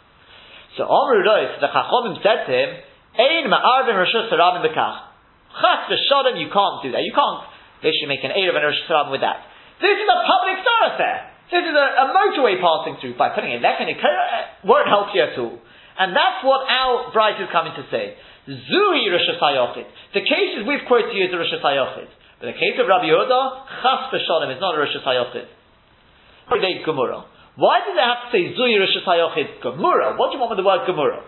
So 0.73 0.89
Amru 0.89 1.21
Rois, 1.21 1.61
the 1.61 1.69
Chachomim 1.69 2.17
said 2.25 2.49
to 2.49 2.51
him, 2.51 2.81
Ein 3.13 3.45
ma'arvim 3.45 3.93
Rosh 3.93 4.17
Hashanah 4.25 4.65
bekach. 4.65 5.12
Chas 5.53 5.85
v'shodem, 5.89 6.41
you 6.41 6.49
can't 6.49 6.81
do 6.81 6.89
that. 6.97 7.05
You 7.05 7.13
can't 7.13 7.45
literally 7.85 8.09
make 8.09 8.23
an 8.25 8.33
Erev 8.33 8.57
and 8.57 8.65
Rosh 8.65 9.11
with 9.13 9.21
that. 9.21 9.45
This 9.77 9.97
is 9.99 10.07
a 10.07 10.17
public 10.25 10.57
thoroughfare. 10.63 11.33
This 11.53 11.65
is 11.69 11.75
a, 11.75 11.87
a 12.01 12.05
motorway 12.09 12.57
passing 12.57 12.97
through. 12.97 13.13
By 13.19 13.29
putting 13.35 13.53
a 13.53 13.59
lek 13.61 13.77
and 13.77 13.91
a 13.91 13.95
uh, 13.99 14.65
won't 14.65 14.89
help 14.89 15.13
you 15.13 15.21
at 15.21 15.37
all. 15.37 15.59
And 15.99 16.15
that's 16.17 16.41
what 16.41 16.65
our 16.65 17.13
bright 17.13 17.37
is 17.37 17.49
coming 17.53 17.77
to 17.77 17.85
say. 17.93 18.17
Zuri 18.49 19.05
Rosh 19.13 19.29
The 20.13 20.25
cases 20.25 20.65
we've 20.65 20.83
quoted 20.89 21.13
you 21.13 21.29
is 21.29 21.33
a 21.33 21.37
Rosh 21.37 21.53
But 21.53 22.45
the 22.49 22.57
case 22.57 22.75
of 22.81 22.89
Rabbi 22.89 23.05
Yehuda, 23.05 23.41
Chas 23.85 24.09
v'shodem 24.09 24.49
is 24.55 24.59
not 24.59 24.73
a 24.73 24.79
Rosh 24.81 24.97
Hashanah. 24.97 25.45
Gemara. 26.83 27.25
Why 27.55 27.85
does 27.85 27.93
they 27.93 28.01
have 28.01 28.25
to 28.25 28.29
say 28.33 28.57
Zuri 28.57 28.81
Rosh 28.81 28.97
Hashanah 29.05 29.61
Gemara? 29.61 30.17
What 30.17 30.33
do 30.33 30.35
you 30.35 30.41
want 30.41 30.57
with 30.57 30.59
the 30.59 30.65
word 30.65 30.89
Gemara? 30.89 31.21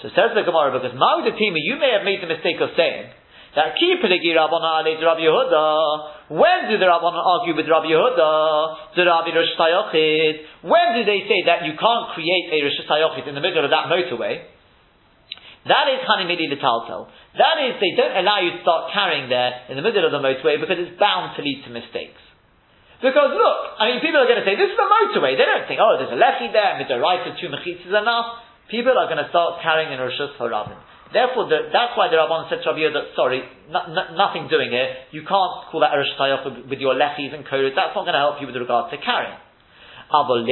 So 0.00 0.08
it 0.08 0.14
says 0.16 0.32
the 0.34 0.42
Gemara, 0.42 0.72
because 0.74 0.96
Ma'udatima, 0.96 1.60
you 1.60 1.76
may 1.76 1.92
have 1.92 2.02
made 2.02 2.24
the 2.24 2.26
mistake 2.26 2.58
of 2.58 2.72
saying, 2.76 3.12
that 3.54 3.78
ki 3.78 4.02
pelegi 4.02 4.34
Rabbana 4.34 4.82
ale 4.82 4.98
Rabbi 4.98 5.22
Yehuda. 5.22 6.34
When 6.34 6.60
do 6.70 6.78
the 6.78 6.90
Rabbanon 6.90 7.22
argue 7.22 7.54
with 7.54 7.70
Rabbi 7.70 7.86
Yehuda? 7.86 8.30
The 8.98 9.04
Rabbi 9.06 9.30
Rosh. 9.30 9.54
When 10.62 10.86
do 10.98 11.02
they 11.06 11.22
say 11.30 11.46
that 11.46 11.62
you 11.62 11.78
can't 11.78 12.06
create 12.18 12.50
a 12.50 12.58
Rosh 12.66 13.22
in 13.26 13.34
the 13.34 13.40
middle 13.40 13.62
of 13.62 13.70
that 13.70 13.86
motorway? 13.86 14.42
That 15.64 15.88
is 15.88 16.04
Hanimidi 16.04 16.52
Litaltel. 16.52 17.08
That 17.40 17.56
is, 17.64 17.80
they 17.80 17.96
don't 17.96 18.12
allow 18.20 18.38
you 18.44 18.52
to 18.52 18.60
start 18.60 18.92
carrying 18.92 19.32
there 19.32 19.64
in 19.72 19.80
the 19.80 19.84
middle 19.86 20.04
of 20.04 20.12
the 20.12 20.20
motorway 20.20 20.60
because 20.60 20.76
it's 20.76 20.98
bound 21.00 21.36
to 21.36 21.40
lead 21.40 21.64
to 21.64 21.70
mistakes. 21.72 22.20
Because 23.00 23.32
look, 23.32 23.58
I 23.80 23.92
mean, 23.92 24.00
people 24.04 24.20
are 24.20 24.28
going 24.28 24.40
to 24.40 24.46
say, 24.48 24.56
this 24.60 24.68
is 24.68 24.76
a 24.76 24.88
motorway. 24.88 25.40
They 25.40 25.48
don't 25.48 25.64
think, 25.64 25.80
oh, 25.80 25.96
there's 25.96 26.12
a 26.12 26.20
lechi 26.20 26.52
there, 26.52 26.76
and 26.76 26.84
there's 26.84 26.92
a 26.92 27.00
right 27.00 27.24
for 27.24 27.32
two 27.40 27.48
mechitzas 27.48 27.92
enough. 27.92 28.44
People 28.68 28.96
are 28.96 29.08
going 29.08 29.20
to 29.20 29.28
start 29.32 29.64
carrying 29.64 29.92
in 29.92 30.00
Rosh 30.00 30.20
Hashanah. 30.20 30.93
Therefore, 31.12 31.46
the, 31.46 31.70
that's 31.70 31.94
why 31.94 32.08
the 32.10 32.18
Rabban 32.18 32.48
said 32.48 32.64
to 32.64 32.74
Rabbi 32.74 32.80
Yehuda, 32.90 33.14
sorry, 33.14 33.44
nothing 33.70 34.48
doing 34.50 34.70
here. 34.72 35.06
You 35.12 35.22
can't 35.22 35.68
call 35.70 35.84
that 35.84 35.94
a 35.94 35.98
Rosh 36.00 36.14
with 36.66 36.80
your 36.80 36.94
lechis 36.96 37.30
and 37.34 37.44
kodas. 37.46 37.76
That's 37.76 37.94
not 37.94 38.08
going 38.08 38.16
to 38.16 38.24
help 38.24 38.40
you 38.42 38.48
with 38.50 38.56
regard 38.56 38.90
to 38.90 38.98
carrying. 38.98 39.38
Abel 40.10 40.42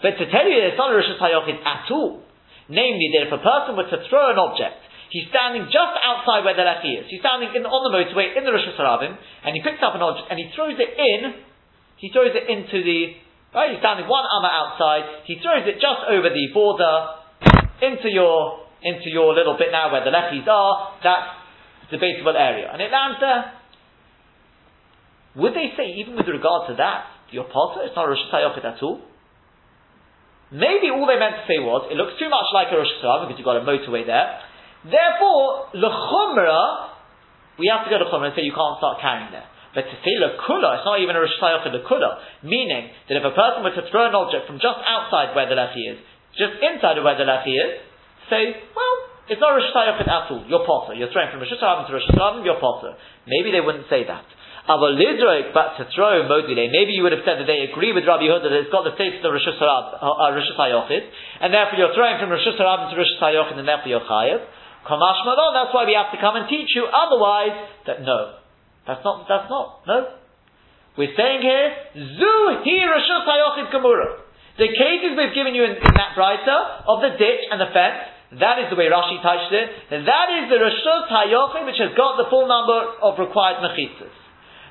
But 0.00 0.14
to 0.16 0.24
tell 0.30 0.46
you 0.48 0.56
it's 0.62 0.78
not 0.78 0.88
a 0.88 0.96
Rosh 0.96 1.10
at 1.10 1.86
all. 1.90 2.22
Namely, 2.70 3.12
that 3.12 3.28
if 3.28 3.32
a 3.34 3.42
person 3.42 3.76
were 3.76 3.90
to 3.90 3.98
throw 4.08 4.32
an 4.32 4.38
object, 4.38 4.78
he's 5.12 5.28
standing 5.28 5.68
just 5.68 5.94
outside 6.00 6.46
where 6.46 6.56
the 6.56 6.64
lechi 6.64 7.04
is. 7.04 7.10
He's 7.12 7.20
standing 7.20 7.52
in, 7.52 7.68
on 7.68 7.80
the 7.84 7.92
motorway 7.92 8.32
in 8.32 8.48
the 8.48 8.52
Rosh 8.54 8.64
Hashanah, 8.64 9.12
and 9.44 9.52
he 9.52 9.60
picks 9.60 9.82
up 9.84 9.92
an 9.92 10.00
object 10.00 10.32
and 10.32 10.40
he 10.40 10.48
throws 10.56 10.78
it 10.80 10.92
in, 10.96 11.44
he 12.00 12.08
throws 12.08 12.32
it 12.32 12.48
into 12.48 12.80
the, 12.80 13.20
right, 13.52 13.76
he's 13.76 13.82
standing 13.84 14.08
one 14.08 14.24
amma 14.24 14.48
outside, 14.48 15.28
he 15.28 15.36
throws 15.44 15.68
it 15.68 15.76
just 15.82 16.08
over 16.08 16.32
the 16.32 16.46
border 16.56 17.20
into 17.84 18.08
your 18.08 18.62
into 18.84 19.10
your 19.10 19.34
little 19.34 19.56
bit 19.56 19.70
now 19.70 19.92
where 19.92 20.04
the 20.04 20.10
lechis 20.10 20.46
are, 20.46 20.98
that's 21.02 21.42
debatable 21.90 22.36
area. 22.36 22.70
And 22.72 22.80
it 22.82 22.90
lands 22.90 23.18
there. 23.20 23.52
Would 25.36 25.54
they 25.54 25.72
say, 25.76 25.96
even 26.00 26.16
with 26.16 26.28
regard 26.28 26.68
to 26.68 26.74
that, 26.76 27.08
your 27.32 27.48
potter, 27.48 27.88
it's 27.88 27.96
not 27.96 28.04
a 28.04 28.12
Rosh 28.12 28.20
Hashanah 28.28 28.60
at 28.60 28.82
all? 28.82 29.00
Maybe 30.52 30.92
all 30.92 31.08
they 31.08 31.16
meant 31.16 31.40
to 31.40 31.44
say 31.48 31.56
was, 31.56 31.88
it 31.88 31.96
looks 31.96 32.20
too 32.20 32.28
much 32.28 32.44
like 32.52 32.68
a 32.68 32.76
Rosh 32.76 32.92
Hashanah 33.00 33.28
because 33.28 33.40
you've 33.40 33.48
got 33.48 33.56
a 33.56 33.64
motorway 33.64 34.04
there. 34.04 34.44
Therefore, 34.84 35.72
lechumra, 35.72 36.92
we 37.56 37.72
have 37.72 37.88
to 37.88 37.90
go 37.92 37.96
to 38.02 38.08
chumra 38.12 38.28
and 38.28 38.36
say 38.36 38.44
you 38.44 38.52
can't 38.52 38.76
start 38.76 39.00
carrying 39.00 39.32
there. 39.32 39.48
But 39.72 39.88
to 39.88 39.96
say 40.04 40.20
lekula, 40.20 40.84
it's 40.84 40.84
not 40.84 41.00
even 41.00 41.16
a 41.16 41.20
Rosh 41.24 41.32
Hashanah 41.40 41.72
lekula, 41.72 42.44
meaning 42.44 42.92
that 43.08 43.16
if 43.16 43.24
a 43.24 43.32
person 43.32 43.64
were 43.64 43.72
to 43.72 43.88
throw 43.88 44.04
an 44.04 44.12
object 44.12 44.44
from 44.44 44.60
just 44.60 44.80
outside 44.84 45.32
where 45.32 45.48
the 45.48 45.56
lechi 45.56 45.88
is, 45.88 45.98
just 46.36 46.60
inside 46.60 47.00
of 47.00 47.08
where 47.08 47.16
the 47.16 47.24
lechi 47.24 47.56
is, 47.56 47.80
say, 48.30 48.54
well, 48.74 48.94
it's 49.30 49.40
not 49.40 49.54
Rosh 49.54 49.70
Hashanah 49.70 50.02
at 50.02 50.30
all. 50.30 50.44
You're 50.50 50.66
potter. 50.66 50.94
You're 50.98 51.10
throwing 51.14 51.30
from 51.30 51.40
Rosh 51.40 51.54
Hashanah 51.54 51.86
to 51.86 51.92
Rosh 51.94 52.08
Hashanah, 52.10 52.44
you're 52.44 52.58
potter. 52.58 52.98
Maybe 53.26 53.54
they 53.54 53.62
wouldn't 53.62 53.86
say 53.86 54.02
that. 54.04 54.26
But 54.66 55.74
to 55.78 55.90
throw 55.90 56.22
modile, 56.22 56.70
maybe 56.70 56.94
you 56.94 57.02
would 57.02 57.10
have 57.10 57.26
said 57.26 57.42
that 57.42 57.50
they 57.50 57.66
agree 57.66 57.90
with 57.90 58.06
Rabbi 58.06 58.22
Yehuda 58.30 58.46
that 58.46 58.62
it's 58.62 58.70
got 58.70 58.86
the 58.86 58.94
status 58.94 59.18
of 59.22 59.34
Rosh 59.34 59.42
Hashanah, 59.42 59.98
uh, 59.98 61.42
and 61.42 61.50
therefore 61.50 61.78
you're 61.78 61.94
throwing 61.94 62.18
from 62.22 62.30
Rosh 62.30 62.46
Hashanah 62.46 62.90
to 62.90 62.96
Rosh 62.96 63.14
Hashanah, 63.18 63.58
and 63.58 63.66
therefore 63.66 63.90
you're 63.90 64.06
chayiv. 64.06 64.38
Kamash 64.86 65.22
Malon, 65.26 65.54
that's 65.54 65.74
why 65.74 65.86
we 65.86 65.94
have 65.94 66.10
to 66.14 66.18
come 66.18 66.34
and 66.36 66.46
teach 66.48 66.70
you. 66.74 66.86
Otherwise, 66.86 67.54
that 67.86 68.02
no, 68.02 68.38
that's 68.86 69.02
not. 69.02 69.26
That's 69.26 69.50
not. 69.50 69.82
No, 69.86 70.14
we're 70.98 71.14
saying 71.16 71.42
here, 71.42 71.74
Zu 71.94 72.34
hi 72.62 72.86
Rosh 72.86 73.10
Hashanah 73.10 73.70
Kamura. 73.70 74.21
The 74.60 74.68
cases 74.68 75.16
we've 75.16 75.32
given 75.32 75.56
you 75.56 75.64
in, 75.64 75.80
in 75.80 75.92
that 75.96 76.12
brisa 76.12 76.84
of 76.84 77.00
the 77.00 77.16
ditch 77.16 77.42
and 77.48 77.56
the 77.56 77.72
fence, 77.72 78.12
that 78.40 78.60
is 78.64 78.72
the 78.72 78.76
way 78.80 78.88
Rashi 78.88 79.20
touched 79.20 79.52
it. 79.52 79.66
And 79.92 80.08
that 80.08 80.28
is 80.40 80.44
the 80.48 80.56
Rishus 80.60 81.04
Hayochid 81.08 81.68
which 81.68 81.80
has 81.80 81.92
got 81.96 82.16
the 82.16 82.28
full 82.32 82.48
number 82.48 82.96
of 83.04 83.20
required 83.20 83.60
mechitzas. 83.60 84.12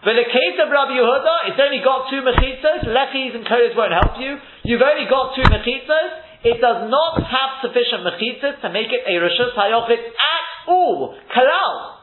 But 0.01 0.17
the 0.17 0.25
case 0.25 0.57
of 0.57 0.73
Rabbi 0.73 0.97
Yehuda, 0.97 1.53
it's 1.53 1.61
only 1.61 1.81
got 1.85 2.09
two 2.09 2.25
mechitzas. 2.25 2.89
Lechis 2.89 3.37
and 3.37 3.45
kodas 3.45 3.77
won't 3.77 3.93
help 3.93 4.17
you. 4.17 4.37
You've 4.65 4.81
only 4.81 5.05
got 5.05 5.37
two 5.37 5.45
mechitzas. 5.45 6.09
It 6.41 6.57
does 6.57 6.89
not 6.89 7.21
have 7.21 7.61
sufficient 7.61 8.01
mechitzas 8.01 8.61
to 8.65 8.69
make 8.73 8.89
it 8.89 9.05
a 9.05 9.13
Rishus 9.21 9.53
Hayochid 9.53 10.01
at 10.01 10.45
all. 10.65 11.13
Kalal. 11.29 12.00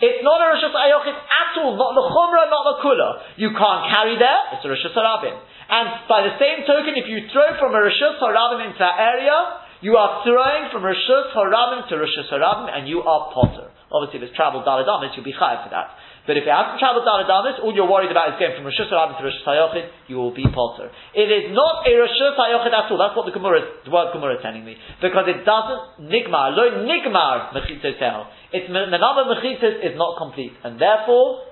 It's 0.00 0.24
not 0.24 0.40
a 0.40 0.48
Rishus 0.56 0.72
Hayochid 0.72 1.12
at 1.12 1.52
all, 1.60 1.76
not 1.76 1.92
the 1.92 2.04
Chumrah, 2.08 2.48
not 2.48 2.64
the 2.72 2.76
Kula. 2.80 3.08
You 3.36 3.52
can't 3.52 3.84
carry 3.92 4.16
there, 4.16 4.40
it's 4.56 4.64
a 4.64 4.70
Rishus 4.72 4.96
Harabim. 4.96 5.36
And 5.68 6.08
by 6.08 6.24
the 6.24 6.34
same 6.40 6.64
token, 6.64 6.96
if 6.96 7.04
you 7.04 7.28
throw 7.28 7.52
from 7.60 7.76
a 7.76 7.80
Rishus 7.84 8.16
Harabim 8.16 8.64
into 8.64 8.80
that 8.80 8.96
area, 8.96 9.60
you 9.84 10.00
are 10.00 10.24
throwing 10.24 10.72
from 10.72 10.88
Rishus 10.88 11.36
Harabim 11.36 11.88
to 11.88 11.94
Rishus 12.00 12.32
Harabim, 12.32 12.72
and 12.72 12.88
you 12.88 13.04
are 13.04 13.28
potter. 13.32 13.68
Obviously, 13.92 14.24
if 14.24 14.32
it's 14.32 14.36
traveled 14.36 14.64
Daladamis, 14.64 15.16
you'll 15.16 15.24
be 15.24 15.36
chayav 15.36 15.68
for 15.68 15.72
that. 15.76 15.92
But 16.28 16.36
if 16.36 16.44
you 16.44 16.52
haven't 16.52 16.76
traveled 16.76 17.08
Daladamis, 17.08 17.64
all 17.64 17.72
you're 17.72 17.88
worried 17.88 18.12
about 18.12 18.34
is 18.34 18.36
going 18.36 18.52
from 18.52 18.68
Rishus 18.68 18.92
Harabim 18.92 19.16
to 19.16 19.24
Rishus 19.24 19.44
Hayochid, 19.48 19.88
you 20.06 20.16
will 20.20 20.36
be 20.36 20.44
potter. 20.44 20.92
It 21.16 21.32
is 21.32 21.50
not 21.56 21.88
a 21.88 21.92
Rishus 21.96 22.36
Hayochid 22.36 22.72
at 22.72 22.92
all. 22.92 23.00
That's 23.00 23.16
what 23.16 23.24
the 23.24 23.32
Gemara, 23.32 23.64
the 23.84 23.90
word 23.90 24.12
Gemara 24.12 24.36
is 24.36 24.42
telling 24.44 24.64
me. 24.64 24.76
Because 25.00 25.24
it 25.26 25.48
doesn't 25.48 26.12
nigmar, 26.12 26.52
lo 26.52 26.84
nigmar 26.84 27.56
mechitzos 27.56 27.96
It's 28.52 28.68
of 28.68 29.26
mechitzos 29.32 29.80
is 29.80 29.96
not 29.96 30.18
complete. 30.18 30.52
And 30.62 30.80
therefore, 30.80 31.50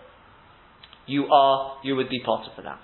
you 1.09 1.27
are, 1.33 1.81
you 1.83 1.97
would 1.97 2.09
be 2.09 2.21
potter 2.21 2.53
for 2.55 2.62
that. 2.62 2.79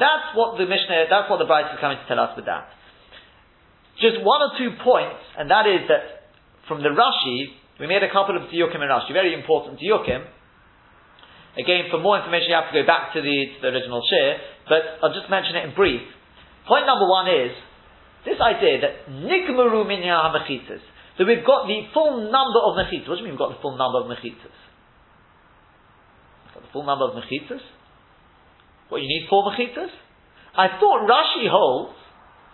That's 0.00 0.34
what 0.34 0.58
the 0.58 0.66
Mishnah, 0.66 1.06
that's 1.08 1.30
what 1.30 1.38
the 1.38 1.46
Bride 1.46 1.70
is 1.70 1.78
coming 1.78 1.98
to 1.98 2.06
tell 2.08 2.18
us 2.18 2.34
with 2.34 2.46
that. 2.46 2.66
Just 4.00 4.18
one 4.24 4.42
or 4.42 4.50
two 4.58 4.74
points, 4.82 5.22
and 5.38 5.50
that 5.50 5.70
is 5.70 5.86
that 5.86 6.34
from 6.66 6.82
the 6.82 6.90
Rashi, 6.90 7.54
we 7.78 7.86
made 7.86 8.02
a 8.02 8.10
couple 8.10 8.34
of 8.34 8.50
Diyukim 8.50 8.82
in 8.82 8.90
Rashi, 8.90 9.12
very 9.12 9.34
important 9.34 9.78
Diyukim. 9.78 10.26
Again, 11.54 11.86
for 11.90 12.02
more 12.02 12.18
information, 12.18 12.50
you 12.50 12.58
have 12.58 12.72
to 12.74 12.82
go 12.82 12.86
back 12.86 13.14
to 13.14 13.22
the, 13.22 13.36
to 13.54 13.58
the 13.62 13.70
original 13.70 14.02
share, 14.10 14.42
but 14.66 14.82
I'll 15.02 15.14
just 15.14 15.30
mention 15.30 15.54
it 15.54 15.70
in 15.70 15.74
brief. 15.74 16.02
Point 16.66 16.86
number 16.86 17.06
one 17.06 17.30
is 17.30 17.54
this 18.26 18.40
idea 18.42 18.82
that 18.82 19.06
Nikmaru 19.06 19.86
Minya 19.86 20.18
HaMechitzas, 20.18 20.82
that 21.18 21.26
we've 21.26 21.46
got 21.46 21.70
the 21.70 21.86
full 21.94 22.26
number 22.26 22.58
of 22.58 22.74
Mechitzas. 22.74 23.06
What 23.06 23.16
do 23.16 23.22
you 23.22 23.30
mean 23.30 23.38
we've 23.38 23.44
got 23.46 23.54
the 23.54 23.62
full 23.62 23.78
number 23.78 24.02
of 24.02 24.10
Mechitzas? 24.10 24.58
Got 26.58 26.62
the 26.66 26.72
full 26.72 26.82
number 26.82 27.06
of 27.06 27.14
Mechitzas? 27.22 27.62
What, 28.88 28.98
you 28.98 29.06
need 29.06 29.28
four 29.30 29.46
Mechitzas? 29.46 29.94
I 30.58 30.78
thought 30.80 31.06
Rashi 31.06 31.46
holds 31.46 31.94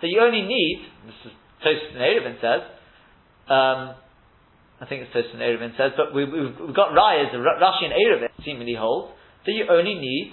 that 0.02 0.08
you 0.08 0.20
only 0.20 0.42
need, 0.42 0.84
this 1.06 1.32
is 1.32 1.32
Tosfos 1.64 2.26
and 2.26 2.36
says, 2.40 2.62
um, 3.48 3.94
I 4.80 4.86
think 4.88 5.04
it's 5.04 5.12
Tosfos 5.12 5.36
and 5.36 5.44
Eruvin 5.44 5.76
says, 5.76 5.92
but 5.92 6.14
we, 6.16 6.24
have 6.24 6.74
got 6.74 6.96
Rayas, 6.96 7.28
Rashi 7.36 7.84
and 7.84 7.92
Eruvin 7.92 8.32
seemingly 8.44 8.74
hold 8.74 9.12
that 9.44 9.52
you 9.52 9.66
only 9.68 9.94
need 9.94 10.32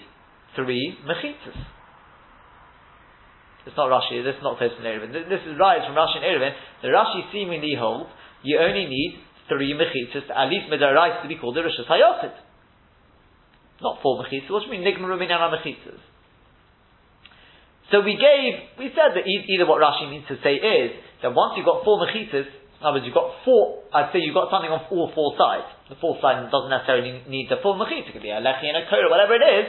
three 0.56 0.96
mechitzas. 1.04 1.60
It's 3.68 3.76
not 3.76 3.92
Rashi, 3.92 4.24
this 4.24 4.40
is 4.40 4.44
not 4.44 4.58
Tosfos 4.58 4.80
and 4.80 4.88
Eruvin. 4.88 5.12
This 5.12 5.44
is 5.44 5.60
Rayas 5.60 5.84
from 5.84 6.00
Rashi 6.00 6.24
and 6.24 6.24
Eruvin. 6.24 6.56
The 6.82 6.88
Rashi 6.88 7.32
seemingly 7.34 7.76
holds 7.78 8.10
you 8.44 8.58
only 8.60 8.86
need 8.88 9.20
three 9.50 9.76
mechitzas, 9.76 10.32
at 10.32 10.48
least 10.48 10.72
Midarais 10.72 11.22
to 11.22 11.28
be 11.28 11.36
called 11.36 11.58
the 11.58 11.64
Rosh 11.64 11.76
Hayochid. 11.84 12.32
Not 13.82 14.00
four 14.02 14.24
mechitzas. 14.24 14.50
What 14.50 14.64
do 14.64 14.72
you 14.72 14.80
mean, 14.80 14.88
Nigma 14.88 15.12
Rumin 15.12 15.28
mechitzas? 15.28 16.00
So 17.92 18.00
we 18.00 18.16
gave, 18.16 18.80
we 18.80 18.92
said 18.96 19.16
that 19.16 19.28
either 19.28 19.66
what 19.68 19.82
Rashi 19.82 20.10
means 20.10 20.26
to 20.28 20.36
say 20.44 20.56
is 20.56 20.92
that 21.22 21.36
once 21.36 21.56
you've 21.56 21.66
got 21.66 21.84
four 21.84 22.00
mechitzas, 22.06 22.48
in 22.78 22.86
other 22.86 23.02
words, 23.02 23.10
you've 23.10 23.18
got 23.18 23.42
four, 23.42 23.90
I'd 23.90 24.14
say 24.14 24.22
you've 24.22 24.38
got 24.38 24.54
something 24.54 24.70
on 24.70 24.86
all 24.94 25.10
four 25.18 25.34
sides. 25.34 25.66
The 25.90 25.98
fourth 25.98 26.22
side 26.22 26.46
doesn't 26.54 26.70
necessarily 26.70 27.26
need 27.26 27.50
the 27.50 27.58
full 27.66 27.74
mechit. 27.74 28.06
It 28.06 28.14
could 28.14 28.22
be 28.22 28.30
a 28.30 28.38
lechi 28.38 28.70
and 28.70 28.78
a 28.78 28.86
kora, 28.86 29.10
whatever 29.10 29.34
it 29.34 29.42
is. 29.42 29.66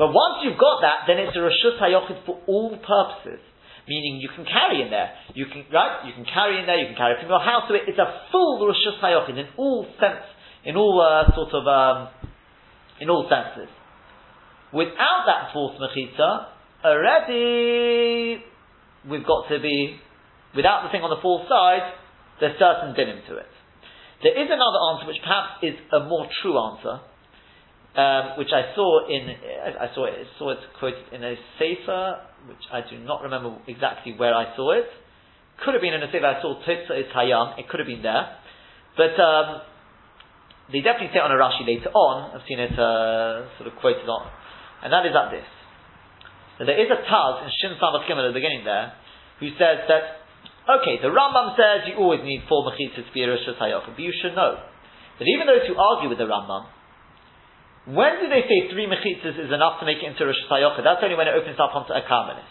But 0.00 0.08
once 0.08 0.40
you've 0.40 0.56
got 0.56 0.80
that, 0.80 1.04
then 1.04 1.20
it's 1.20 1.36
a 1.36 1.44
rishus 1.44 1.76
hayochid 1.76 2.24
for 2.24 2.40
all 2.48 2.72
purposes. 2.80 3.44
Meaning 3.84 4.24
you 4.24 4.32
can 4.32 4.48
carry 4.48 4.80
in 4.80 4.88
there. 4.88 5.12
You 5.36 5.44
can, 5.52 5.68
right? 5.68 6.08
You 6.08 6.16
can 6.16 6.24
carry 6.24 6.56
in 6.56 6.64
there, 6.64 6.80
you 6.80 6.88
can 6.88 6.96
carry 6.96 7.20
from 7.20 7.28
your 7.28 7.44
house 7.44 7.68
to 7.68 7.76
it. 7.76 7.92
It's 7.92 8.00
a 8.00 8.08
full 8.32 8.56
rishus 8.64 8.96
hayochid 9.04 9.36
in 9.36 9.52
all 9.60 9.84
sense, 10.00 10.24
in 10.64 10.80
all 10.80 10.96
uh, 11.04 11.28
sort 11.36 11.52
of, 11.52 11.68
um, 11.68 12.08
in 13.04 13.12
all 13.12 13.28
senses. 13.28 13.68
Without 14.72 15.28
that 15.28 15.52
fourth 15.52 15.76
mechitza, 15.76 16.48
already 16.80 18.40
we've 19.04 19.26
got 19.26 19.44
to 19.52 19.60
be, 19.60 20.00
without 20.56 20.84
the 20.84 20.90
thing 20.90 21.04
on 21.04 21.10
the 21.12 21.20
fourth 21.20 21.44
side, 21.52 21.92
there's 22.40 22.58
certain 22.58 22.94
dinim 22.94 23.26
to 23.28 23.36
it. 23.38 23.52
There 24.22 24.32
is 24.32 24.48
another 24.48 24.80
answer 24.92 25.06
which 25.06 25.20
perhaps 25.22 25.60
is 25.62 25.76
a 25.92 26.00
more 26.08 26.26
true 26.40 26.56
answer, 26.56 27.04
um, 27.94 28.38
which 28.38 28.50
I 28.50 28.74
saw 28.74 29.06
in 29.06 29.28
I 29.28 29.92
saw 29.94 30.06
it 30.06 30.26
saw 30.38 30.50
it 30.50 30.58
quoted 30.78 31.12
in 31.12 31.22
a 31.22 31.34
sefer, 31.58 32.24
which 32.48 32.64
I 32.72 32.80
do 32.88 32.98
not 32.98 33.22
remember 33.22 33.58
exactly 33.68 34.14
where 34.16 34.34
I 34.34 34.56
saw 34.56 34.72
it. 34.72 34.88
Could 35.62 35.74
have 35.74 35.82
been 35.82 35.94
in 35.94 36.02
a 36.02 36.10
sefer 36.10 36.26
I 36.26 36.42
saw 36.42 36.58
Titza 36.66 36.98
is 36.98 37.12
Hayam. 37.14 37.58
It 37.58 37.68
could 37.68 37.78
have 37.80 37.86
been 37.86 38.02
there, 38.02 38.40
but 38.96 39.14
um, 39.20 39.62
they 40.72 40.80
definitely 40.80 41.12
say 41.12 41.20
on 41.20 41.30
a 41.30 41.38
Rashi 41.38 41.62
later 41.62 41.92
on. 41.92 42.34
I've 42.34 42.46
seen 42.48 42.58
it 42.58 42.72
uh, 42.72 43.46
sort 43.60 43.70
of 43.70 43.78
quoted 43.78 44.08
on, 44.08 44.26
and 44.82 44.92
that 44.92 45.06
is 45.06 45.12
like 45.14 45.30
this. 45.30 45.48
There 46.58 46.80
is 46.80 46.88
a 46.88 46.98
Taz 47.04 47.44
in 47.44 47.50
Shin 47.60 47.76
Samach 47.76 48.08
at 48.08 48.16
the 48.16 48.32
beginning 48.32 48.64
there, 48.64 48.94
who 49.38 49.50
says 49.58 49.84
that 49.86 50.23
Okay, 50.64 50.96
the 50.96 51.12
Rambam 51.12 51.52
says 51.60 51.84
you 51.92 52.00
always 52.00 52.24
need 52.24 52.48
four 52.48 52.64
mechitzas 52.64 53.04
to 53.04 53.12
be 53.12 53.20
a 53.20 53.28
Rosh 53.28 53.44
But 53.44 54.00
you 54.00 54.12
should 54.16 54.32
know 54.32 54.56
that 54.56 55.26
even 55.28 55.44
those 55.44 55.68
who 55.68 55.76
argue 55.76 56.08
with 56.08 56.16
the 56.16 56.24
Rambam, 56.24 56.72
when 57.84 58.16
do 58.24 58.32
they 58.32 58.48
say 58.48 58.72
three 58.72 58.88
mechitzas 58.88 59.36
is 59.36 59.52
enough 59.52 59.76
to 59.80 59.84
make 59.84 60.00
it 60.00 60.08
into 60.08 60.24
Rosh 60.24 60.40
Hashanah? 60.48 60.80
That's 60.80 61.04
only 61.04 61.20
when 61.20 61.28
it 61.28 61.36
opens 61.36 61.60
up 61.60 61.76
onto 61.76 61.92
a 61.92 62.00
Karmelis. 62.08 62.48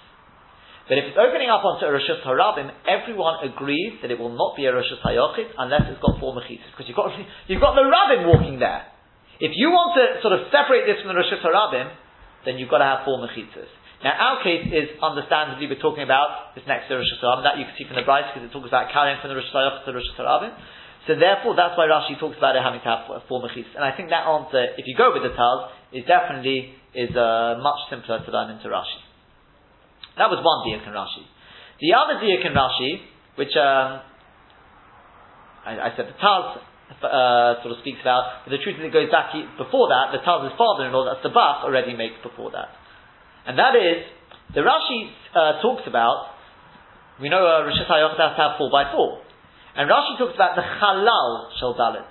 But 0.85 1.01
if 1.01 1.09
it's 1.09 1.17
opening 1.17 1.49
up 1.49 1.65
onto 1.65 1.89
a 1.89 1.91
Rosh 1.91 2.05
Harabim, 2.21 2.69
everyone 2.85 3.41
agrees 3.41 3.97
that 4.05 4.13
it 4.13 4.21
will 4.21 4.37
not 4.37 4.53
be 4.53 4.69
a 4.69 4.73
Rosh 4.75 4.93
Hashanah 4.93 5.57
unless 5.57 5.89
it's 5.89 5.97
got 5.97 6.21
four 6.21 6.37
mechitzas. 6.37 6.69
Because 6.69 6.85
you've 6.85 6.99
got, 6.99 7.09
you've 7.49 7.65
got 7.65 7.73
the 7.73 7.81
Rabbim 7.81 8.29
walking 8.29 8.61
there. 8.61 8.93
If 9.41 9.57
you 9.57 9.73
want 9.73 9.97
to 9.97 10.21
sort 10.21 10.37
of 10.37 10.53
separate 10.53 10.85
this 10.85 11.01
from 11.01 11.09
the 11.09 11.17
Rosh 11.17 11.33
Harabim, 11.33 11.89
then 12.45 12.61
you've 12.61 12.69
got 12.69 12.85
to 12.85 12.89
have 12.93 13.01
four 13.09 13.17
mechitzas. 13.25 13.73
Now, 14.03 14.13
our 14.19 14.37
case 14.43 14.67
is 14.67 14.99
understandably 14.99 15.71
we're 15.71 15.79
talking 15.79 16.03
about 16.03 16.53
this 16.59 16.67
next 16.67 16.91
to 16.91 16.99
Rosh 16.99 17.07
Hashanah. 17.17 17.43
That 17.47 17.55
you 17.55 17.63
can 17.63 17.75
see 17.79 17.87
from 17.87 17.95
the 17.95 18.03
Brisa 18.03 18.35
because 18.35 18.43
it 18.43 18.51
talks 18.51 18.67
about 18.67 18.91
carrying 18.91 19.15
from 19.23 19.31
the 19.31 19.39
Rosh 19.39 19.47
Hashanah 19.47 19.87
to 19.87 19.91
Rosh 19.95 20.11
Hashanah. 20.19 20.51
So 21.07 21.19
therefore, 21.19 21.55
that's 21.59 21.75
why 21.75 21.91
Rashi 21.91 22.15
talks 22.15 22.39
about 22.39 22.55
it 22.55 22.63
having 22.63 22.79
to 22.79 22.87
have 22.87 23.27
four 23.27 23.43
mechis. 23.43 23.67
And 23.75 23.83
I 23.83 23.91
think 23.91 24.07
that 24.15 24.23
answer, 24.23 24.79
if 24.79 24.87
you 24.87 24.95
go 24.95 25.11
with 25.11 25.27
the 25.27 25.35
Taz, 25.35 25.71
is 25.91 26.07
definitely 26.07 26.79
is 26.95 27.11
uh, 27.11 27.59
much 27.59 27.91
simpler 27.91 28.23
to 28.23 28.29
learn 28.31 28.55
into 28.55 28.71
Rashi. 28.71 28.99
That 30.15 30.31
was 30.31 30.39
one 30.39 30.63
diak 30.63 30.87
in 30.87 30.93
Rashi. 30.95 31.27
The 31.83 31.91
other 31.91 32.23
diak 32.23 32.47
in 32.47 32.55
Rashi, 32.55 32.91
which 33.35 33.51
um, 33.59 33.99
I, 35.67 35.91
I, 35.91 35.95
said 35.99 36.07
the 36.07 36.15
Taz 36.15 36.63
uh, 37.03 37.59
sort 37.63 37.75
of 37.75 37.83
speaks 37.83 37.99
about, 37.99 38.47
but 38.47 38.55
the 38.55 38.63
truth 38.63 38.79
is 38.79 38.87
it 38.87 38.95
goes 38.95 39.11
back 39.11 39.35
before 39.59 39.91
that. 39.91 40.15
The 40.15 40.23
Taz's 40.23 40.55
father-in-law, 40.55 41.03
that's 41.03 41.23
the 41.23 41.35
Bach, 41.35 41.67
already 41.67 41.99
makes 41.99 42.15
before 42.23 42.51
that. 42.55 42.71
And 43.45 43.59
that 43.59 43.75
is, 43.75 44.07
the 44.55 44.61
Rashi 44.61 45.11
uh, 45.35 45.61
talks 45.61 45.83
about, 45.87 46.31
we 47.19 47.29
know 47.29 47.43
uh, 47.43 47.67
Rosh 47.67 47.79
Hashanah 47.83 48.37
have 48.37 48.57
4 48.57 48.71
by 48.71 48.91
4 48.91 49.21
And 49.75 49.89
Rashi 49.89 50.17
talks 50.17 50.35
about 50.35 50.55
the 50.55 50.63
Halal 50.63 51.51
Shel 51.59 51.75
Dalit. 51.75 52.07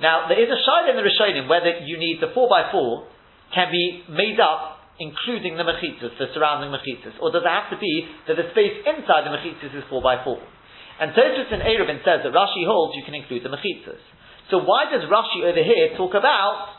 Now, 0.00 0.28
there 0.28 0.40
is 0.40 0.48
a 0.48 0.60
shayla 0.60 0.92
in 0.92 0.96
the 0.96 1.04
Rishonim 1.04 1.48
whether 1.48 1.80
you 1.84 1.96
need 1.96 2.20
the 2.20 2.32
4 2.32 2.48
by 2.48 2.70
4 2.72 3.06
can 3.54 3.70
be 3.70 4.04
made 4.08 4.40
up 4.40 4.76
including 4.98 5.56
the 5.60 5.64
mechitzas, 5.64 6.16
the 6.16 6.32
surrounding 6.32 6.72
mechitzas, 6.72 7.12
or 7.20 7.28
does 7.28 7.44
it 7.44 7.52
have 7.52 7.68
to 7.68 7.76
be 7.76 8.08
that 8.28 8.36
the 8.36 8.48
space 8.56 8.80
inside 8.88 9.28
the 9.28 9.32
mechitzas 9.32 9.72
is 9.76 9.84
4 9.88 10.00
by 10.00 10.24
4 10.24 10.40
And 11.00 11.12
Tosfos 11.12 11.52
in 11.52 11.60
Eruvin 11.60 12.00
says 12.00 12.24
that 12.24 12.32
Rashi 12.32 12.64
holds 12.64 12.96
you 12.96 13.04
can 13.04 13.14
include 13.14 13.44
the 13.44 13.52
mechitzas. 13.52 14.00
So 14.50 14.64
why 14.64 14.88
does 14.88 15.04
Rashi 15.04 15.44
over 15.44 15.60
here 15.60 15.96
talk 15.96 16.16
about 16.16 16.75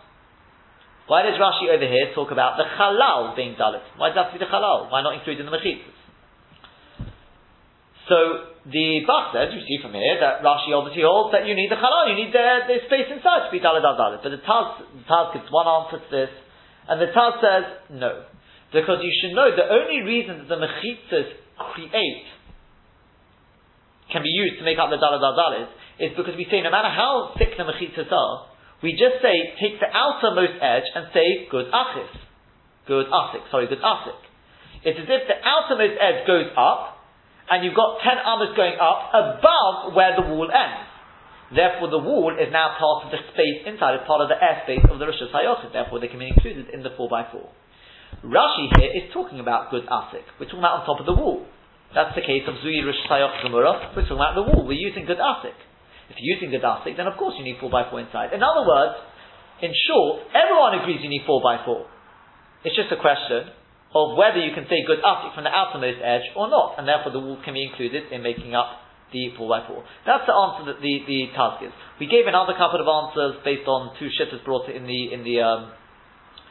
why 1.08 1.24
does 1.24 1.39
Rashi 1.39 1.72
over 1.72 1.88
here 1.88 2.12
talk 2.14 2.32
about 2.32 2.60
the 2.60 2.68
halal 2.68 3.36
being 3.36 3.55
dalit? 3.55 3.84
Why 3.95 4.12
does 4.12 4.16
it 4.16 4.24
have 4.24 4.32
to 4.34 4.39
be 4.39 4.43
the 4.43 4.51
halal? 4.51 4.91
Why 4.91 5.01
not 5.01 5.16
include 5.16 5.39
in 5.39 5.47
the 5.47 5.55
mechitzas? 5.55 5.95
So 8.12 8.55
the 8.68 9.03
Bach 9.08 9.32
says, 9.32 9.55
you 9.55 9.64
see 9.64 9.80
from 9.84 9.95
here, 9.95 10.20
that 10.20 10.43
Rashi 10.43 10.76
obviously 10.76 11.03
holds 11.03 11.32
that 11.32 11.47
you 11.47 11.55
need 11.55 11.72
the 11.72 11.80
halal, 11.80 12.12
you 12.12 12.16
need 12.16 12.36
the, 12.36 12.68
the 12.68 12.84
space 12.88 13.08
inside 13.08 13.47
to 13.47 13.51
be 13.51 13.64
dalit 13.64 13.84
al 13.84 13.95
dalit. 13.95 14.24
But 14.24 14.36
the 14.36 14.43
Taz, 14.43 14.84
the 14.84 15.03
Taz 15.08 15.32
gives 15.36 15.47
one 15.47 15.68
answer 15.68 15.99
to 16.03 16.10
this, 16.12 16.32
and 16.88 16.99
the 16.99 17.12
Taz 17.16 17.39
says 17.39 17.66
no. 17.91 18.28
Because 18.72 18.99
you 18.99 19.12
should 19.24 19.32
know 19.32 19.47
the 19.55 19.64
only 19.64 20.03
reason 20.03 20.43
that 20.43 20.51
the 20.51 20.60
mechitzas 20.60 21.32
create 21.72 22.28
can 24.12 24.24
be 24.24 24.32
used 24.32 24.60
to 24.60 24.64
make 24.64 24.80
up 24.80 24.91
the 24.91 24.99
dalit 24.99 25.24
al 25.24 25.36
dalit 25.36 25.72
is 25.99 26.16
because 26.16 26.36
we 26.36 26.47
say 26.51 26.64
no 26.64 26.72
matter 26.72 26.91
how 26.91 27.36
thick 27.39 27.55
the 27.55 27.64
mechitzas 27.64 28.12
are, 28.12 28.51
we 28.84 28.93
just 28.93 29.21
say, 29.25 29.57
take 29.57 29.80
the 29.82 29.89
outermost 29.89 30.61
edge 30.61 30.86
and 30.93 31.09
say, 31.13 31.49
good 31.49 31.71
achis. 31.73 32.13
Good 32.88 33.11
asik, 33.11 33.49
sorry, 33.51 33.67
good 33.67 33.84
asik. 33.84 34.21
It's 34.86 34.95
as 34.95 35.09
if 35.09 35.28
the 35.28 35.38
outermost 35.43 35.99
edge 35.99 36.23
goes 36.23 36.47
up, 36.55 37.01
and 37.49 37.65
you've 37.65 37.75
got 37.75 37.99
ten 37.99 38.15
amas 38.15 38.55
going 38.55 38.80
up 38.80 39.11
above 39.11 39.95
where 39.95 40.15
the 40.15 40.23
wall 40.23 40.47
ends. 40.47 40.88
Therefore, 41.51 41.91
the 41.91 41.99
wall 41.99 42.36
is 42.36 42.51
now 42.51 42.75
part 42.80 43.07
of 43.07 43.11
the 43.11 43.19
space 43.32 43.63
inside, 43.67 43.99
it's 43.99 44.07
part 44.07 44.23
of 44.23 44.28
the 44.28 44.39
airspace 44.39 44.84
of 44.88 44.99
the 44.99 45.07
Rosh 45.07 45.19
Hashanah. 45.19 45.71
Therefore, 45.71 45.99
they 45.99 46.07
can 46.07 46.19
be 46.19 46.28
included 46.28 46.71
in 46.71 46.84
the 46.84 46.91
4x4. 46.95 47.43
Rashi 48.23 48.65
here 48.80 48.91
is 48.95 49.11
talking 49.13 49.39
about 49.39 49.71
good 49.71 49.88
asik. 49.88 50.28
We're 50.39 50.47
talking 50.47 50.63
about 50.63 50.84
on 50.84 50.86
top 50.88 50.99
of 50.99 51.07
the 51.07 51.15
wall. 51.15 51.43
That's 51.95 52.15
the 52.15 52.23
case 52.23 52.43
of 52.47 52.55
Zui 52.63 52.84
Rosh 52.84 52.99
Hashanah 53.07 53.51
We're 53.95 54.03
talking 54.03 54.19
about 54.19 54.36
the 54.36 54.43
wall. 54.43 54.67
We're 54.67 54.80
using 54.80 55.05
good 55.05 55.19
asik. 55.19 55.55
If 56.10 56.16
you're 56.20 56.39
using 56.39 56.55
Gadasik, 56.55 56.95
then 56.95 57.08
of 57.08 57.18
course 57.20 57.36
you 57.38 57.43
need 57.43 57.60
4x4 57.60 57.93
inside. 58.08 58.32
In 58.32 58.41
other 58.43 58.64
words, 58.64 58.95
in 59.62 59.74
short, 59.89 60.30
everyone 60.32 60.80
agrees 60.80 61.01
you 61.01 61.10
need 61.10 61.26
4x4. 61.28 61.84
It's 62.64 62.76
just 62.76 62.91
a 62.91 62.99
question 62.99 63.51
of 63.95 64.18
whether 64.20 64.38
you 64.38 64.51
can 64.53 64.68
say 64.68 64.84
good 64.86 64.99
asik 64.99 65.34
from 65.34 65.47
the 65.47 65.53
outermost 65.53 65.99
edge 66.03 66.28
or 66.36 66.51
not, 66.51 66.76
and 66.78 66.88
therefore 66.88 67.12
the 67.12 67.20
wall 67.20 67.39
can 67.43 67.55
be 67.55 67.64
included 67.64 68.12
in 68.12 68.22
making 68.22 68.53
up 68.55 68.84
the 69.12 69.32
4x4. 69.39 69.80
That's 70.05 70.28
the 70.28 70.36
answer 70.36 70.64
that 70.72 70.80
the, 70.84 70.93
the 71.08 71.20
task 71.32 71.64
is. 71.64 71.72
We 71.99 72.12
gave 72.12 72.28
another 72.28 72.53
couple 72.60 72.84
of 72.84 72.88
answers 72.88 73.39
based 73.43 73.68
on 73.68 73.95
two 73.95 74.12
shittahs 74.12 74.43
brought 74.43 74.68
in 74.68 74.84
the, 74.84 75.01
in 75.16 75.24
the, 75.24 75.39
um, 75.39 75.72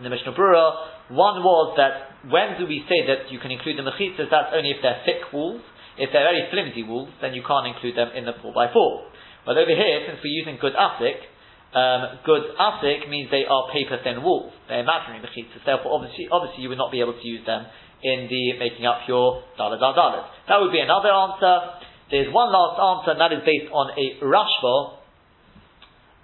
in 0.00 0.04
the 0.04 0.10
Mishnah 0.10 0.32
Berurah. 0.32 1.12
One 1.12 1.44
was 1.44 1.76
that 1.76 2.16
when 2.32 2.58
do 2.58 2.66
we 2.66 2.82
say 2.88 3.06
that 3.06 3.30
you 3.30 3.38
can 3.38 3.52
include 3.52 3.78
the 3.78 3.86
mechitzas? 3.86 4.32
That's 4.32 4.50
only 4.56 4.72
if 4.72 4.80
they're 4.80 5.04
thick 5.04 5.30
walls. 5.32 5.60
If 5.96 6.12
they're 6.12 6.28
very 6.28 6.48
flimsy 6.52 6.82
walls, 6.82 7.08
then 7.20 7.32
you 7.32 7.40
can't 7.46 7.68
include 7.68 7.96
them 7.96 8.12
in 8.16 8.24
the 8.24 8.36
4x4. 8.40 9.15
But 9.46 9.56
over 9.56 9.70
here, 9.70 10.02
since 10.10 10.18
we're 10.18 10.34
using 10.34 10.58
good 10.60 10.74
asik, 10.74 11.22
um, 11.70 12.18
good 12.26 12.42
asik 12.58 13.08
means 13.08 13.30
they 13.30 13.46
are 13.46 13.70
paper 13.70 14.02
thin 14.02 14.22
walls. 14.22 14.52
They're 14.66 14.82
imaginary 14.82 15.22
mechitzas. 15.22 15.62
Therefore, 15.64 15.94
obviously, 15.94 16.26
obviously 16.30 16.66
you 16.66 16.68
would 16.68 16.82
not 16.82 16.90
be 16.90 17.00
able 17.00 17.14
to 17.14 17.26
use 17.26 17.46
them 17.46 17.64
in 18.02 18.26
the 18.26 18.58
making 18.58 18.84
up 18.84 19.06
your 19.06 19.42
dalad 19.58 19.78
dalad. 19.78 20.26
That 20.50 20.58
would 20.60 20.72
be 20.72 20.82
another 20.82 21.14
answer. 21.14 21.86
There's 22.10 22.32
one 22.34 22.50
last 22.50 22.76
answer, 22.76 23.10
and 23.14 23.20
that 23.22 23.32
is 23.32 23.42
based 23.46 23.70
on 23.70 23.94
a 23.94 24.06
Rashba, 24.22 24.74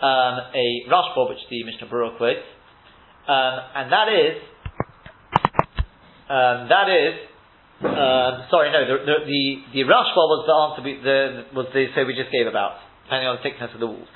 um, 0.02 0.34
a 0.54 0.66
Rashba 0.90 1.28
which 1.30 1.42
the 1.50 1.64
Mishnah 1.64 1.86
Berurah 1.86 2.16
quotes, 2.18 2.46
um, 3.26 3.54
and 3.74 3.86
that 3.90 4.08
is, 4.10 4.34
um, 6.30 6.68
that 6.70 6.86
is 6.90 7.14
um, 7.82 8.46
sorry, 8.46 8.70
no, 8.70 8.86
the, 8.86 8.96
the, 9.02 9.16
the, 9.26 9.42
the 9.74 9.82
Rashba 9.90 10.22
was 10.22 10.46
the 10.46 10.54
answer, 10.54 10.82
we, 10.86 11.02
the, 11.02 11.50
was 11.50 11.66
the, 11.74 11.90
so 11.98 12.06
we 12.06 12.14
just 12.14 12.30
gave 12.30 12.46
about, 12.46 12.78
depending 13.04 13.28
on 13.28 13.38
the 13.38 13.44
thickness 13.44 13.70
of 13.74 13.80
the 13.80 13.90
walls. 13.90 14.08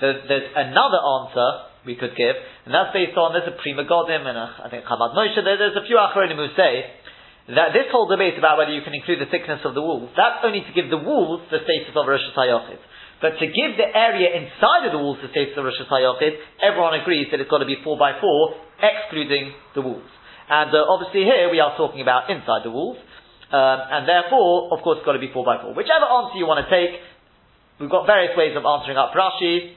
There's, 0.00 0.26
there's 0.26 0.48
another 0.54 1.00
answer 1.00 1.48
we 1.86 1.94
could 1.94 2.16
give, 2.16 2.36
and 2.64 2.72
that's 2.72 2.92
based 2.96 3.16
on, 3.16 3.36
there's 3.36 3.48
a 3.48 3.56
Pri 3.56 3.76
Megadim, 3.76 4.24
and 4.24 4.36
a, 4.36 4.46
I 4.64 4.68
think 4.72 4.88
Chabad 4.88 5.12
Moshe, 5.12 5.36
there, 5.36 5.60
there's 5.60 5.76
a 5.76 5.84
few 5.86 6.00
Achronim 6.00 6.40
who 6.40 6.50
say, 6.56 6.88
that 7.52 7.76
this 7.76 7.92
whole 7.92 8.08
debate 8.08 8.40
about 8.40 8.56
whether 8.56 8.72
you 8.72 8.80
can 8.80 8.96
include 8.96 9.20
the 9.20 9.28
thickness 9.28 9.60
of 9.68 9.76
the 9.76 9.84
walls, 9.84 10.08
that's 10.16 10.40
only 10.40 10.64
to 10.64 10.72
give 10.72 10.88
the 10.88 10.96
walls 10.96 11.44
the 11.52 11.60
status 11.60 11.92
of 11.92 12.08
Rosh 12.08 12.24
Hashanah. 12.32 12.80
But 13.20 13.36
to 13.36 13.46
give 13.46 13.76
the 13.76 13.84
area 13.84 14.32
inside 14.32 14.88
of 14.88 14.92
the 14.96 15.00
walls 15.00 15.20
the 15.20 15.28
status 15.28 15.52
of 15.56 15.64
Rosh 15.64 15.76
Hashanah, 15.76 16.64
everyone 16.64 16.96
agrees 16.96 17.28
that 17.30 17.40
it's 17.40 17.52
got 17.52 17.60
to 17.60 17.68
be 17.68 17.76
4 17.84 18.00
by 18.00 18.16
4 18.16 18.24
excluding 18.80 19.52
the 19.76 19.84
walls. 19.84 20.08
And 20.48 20.72
uh, 20.72 20.88
obviously 20.88 21.24
here 21.24 21.52
we 21.52 21.60
are 21.60 21.76
talking 21.76 22.00
about 22.00 22.32
inside 22.32 22.64
the 22.64 22.72
walls. 22.72 22.96
Um, 23.52 23.80
and 23.92 24.02
therefore, 24.08 24.72
of 24.72 24.82
course, 24.82 24.98
it's 24.98 25.06
got 25.06 25.14
to 25.14 25.22
be 25.22 25.30
4 25.30 25.44
by 25.44 25.60
4 25.60 25.76
Whichever 25.76 26.08
answer 26.08 26.40
you 26.40 26.48
want 26.48 26.64
to 26.64 26.68
take, 26.72 26.96
we've 27.80 27.90
got 27.90 28.06
various 28.06 28.36
ways 28.36 28.56
of 28.56 28.64
answering 28.64 28.98
up 28.98 29.12
Rashi. 29.12 29.74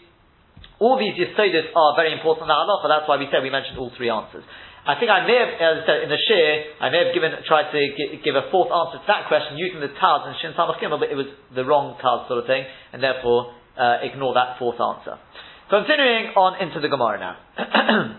All 0.80 0.98
these 0.98 1.18
yisodis 1.18 1.74
are 1.74 1.94
very 1.98 2.14
important 2.14 2.50
in 2.50 2.54
that's 2.54 3.08
why 3.10 3.18
we 3.18 3.28
said 3.32 3.42
we 3.42 3.50
mentioned 3.50 3.78
all 3.78 3.92
three 3.98 4.10
answers. 4.10 4.46
I 4.88 4.96
think 4.96 5.12
I 5.12 5.28
may 5.28 5.36
have, 5.36 5.52
as 5.60 5.76
I 5.84 5.86
said, 5.86 5.98
in 6.08 6.10
the 6.10 6.22
shir, 6.32 6.48
I 6.80 6.88
may 6.88 7.04
have 7.04 7.12
given, 7.12 7.36
tried 7.44 7.76
to 7.76 7.80
give, 7.92 8.24
give 8.24 8.36
a 8.40 8.48
fourth 8.48 8.72
answer 8.72 9.04
to 9.04 9.08
that 9.12 9.28
question 9.28 9.60
using 9.60 9.84
the 9.84 9.92
Taz 9.92 10.24
and 10.24 10.40
Shin 10.40 10.56
Samach 10.56 10.80
but 10.80 11.12
it 11.12 11.20
was 11.20 11.28
the 11.52 11.68
wrong 11.68 12.00
Taz 12.00 12.32
sort 12.32 12.40
of 12.40 12.48
thing, 12.48 12.64
and 12.96 13.04
therefore 13.04 13.52
uh, 13.76 14.00
ignore 14.00 14.32
that 14.40 14.56
fourth 14.56 14.80
answer. 14.80 15.20
Continuing 15.68 16.32
on 16.40 16.64
into 16.64 16.80
the 16.80 16.88
Gemara 16.88 17.20
now. 17.20 17.36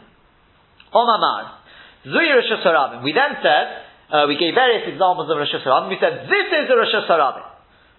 Omamar. 0.92 1.56
Zuyi 2.04 2.36
Rosh 2.36 2.52
Hashanah. 2.52 3.00
We 3.00 3.16
then 3.16 3.40
said, 3.40 3.66
uh, 4.12 4.28
we 4.28 4.36
gave 4.36 4.52
various 4.52 4.84
examples 4.92 5.32
of 5.32 5.40
Rosh 5.40 5.56
Hashanah. 5.56 5.88
We 5.88 5.96
said, 5.96 6.28
this 6.28 6.48
is 6.52 6.68
a 6.68 6.76
Rosh 6.76 6.92
Hashanah. 6.92 7.48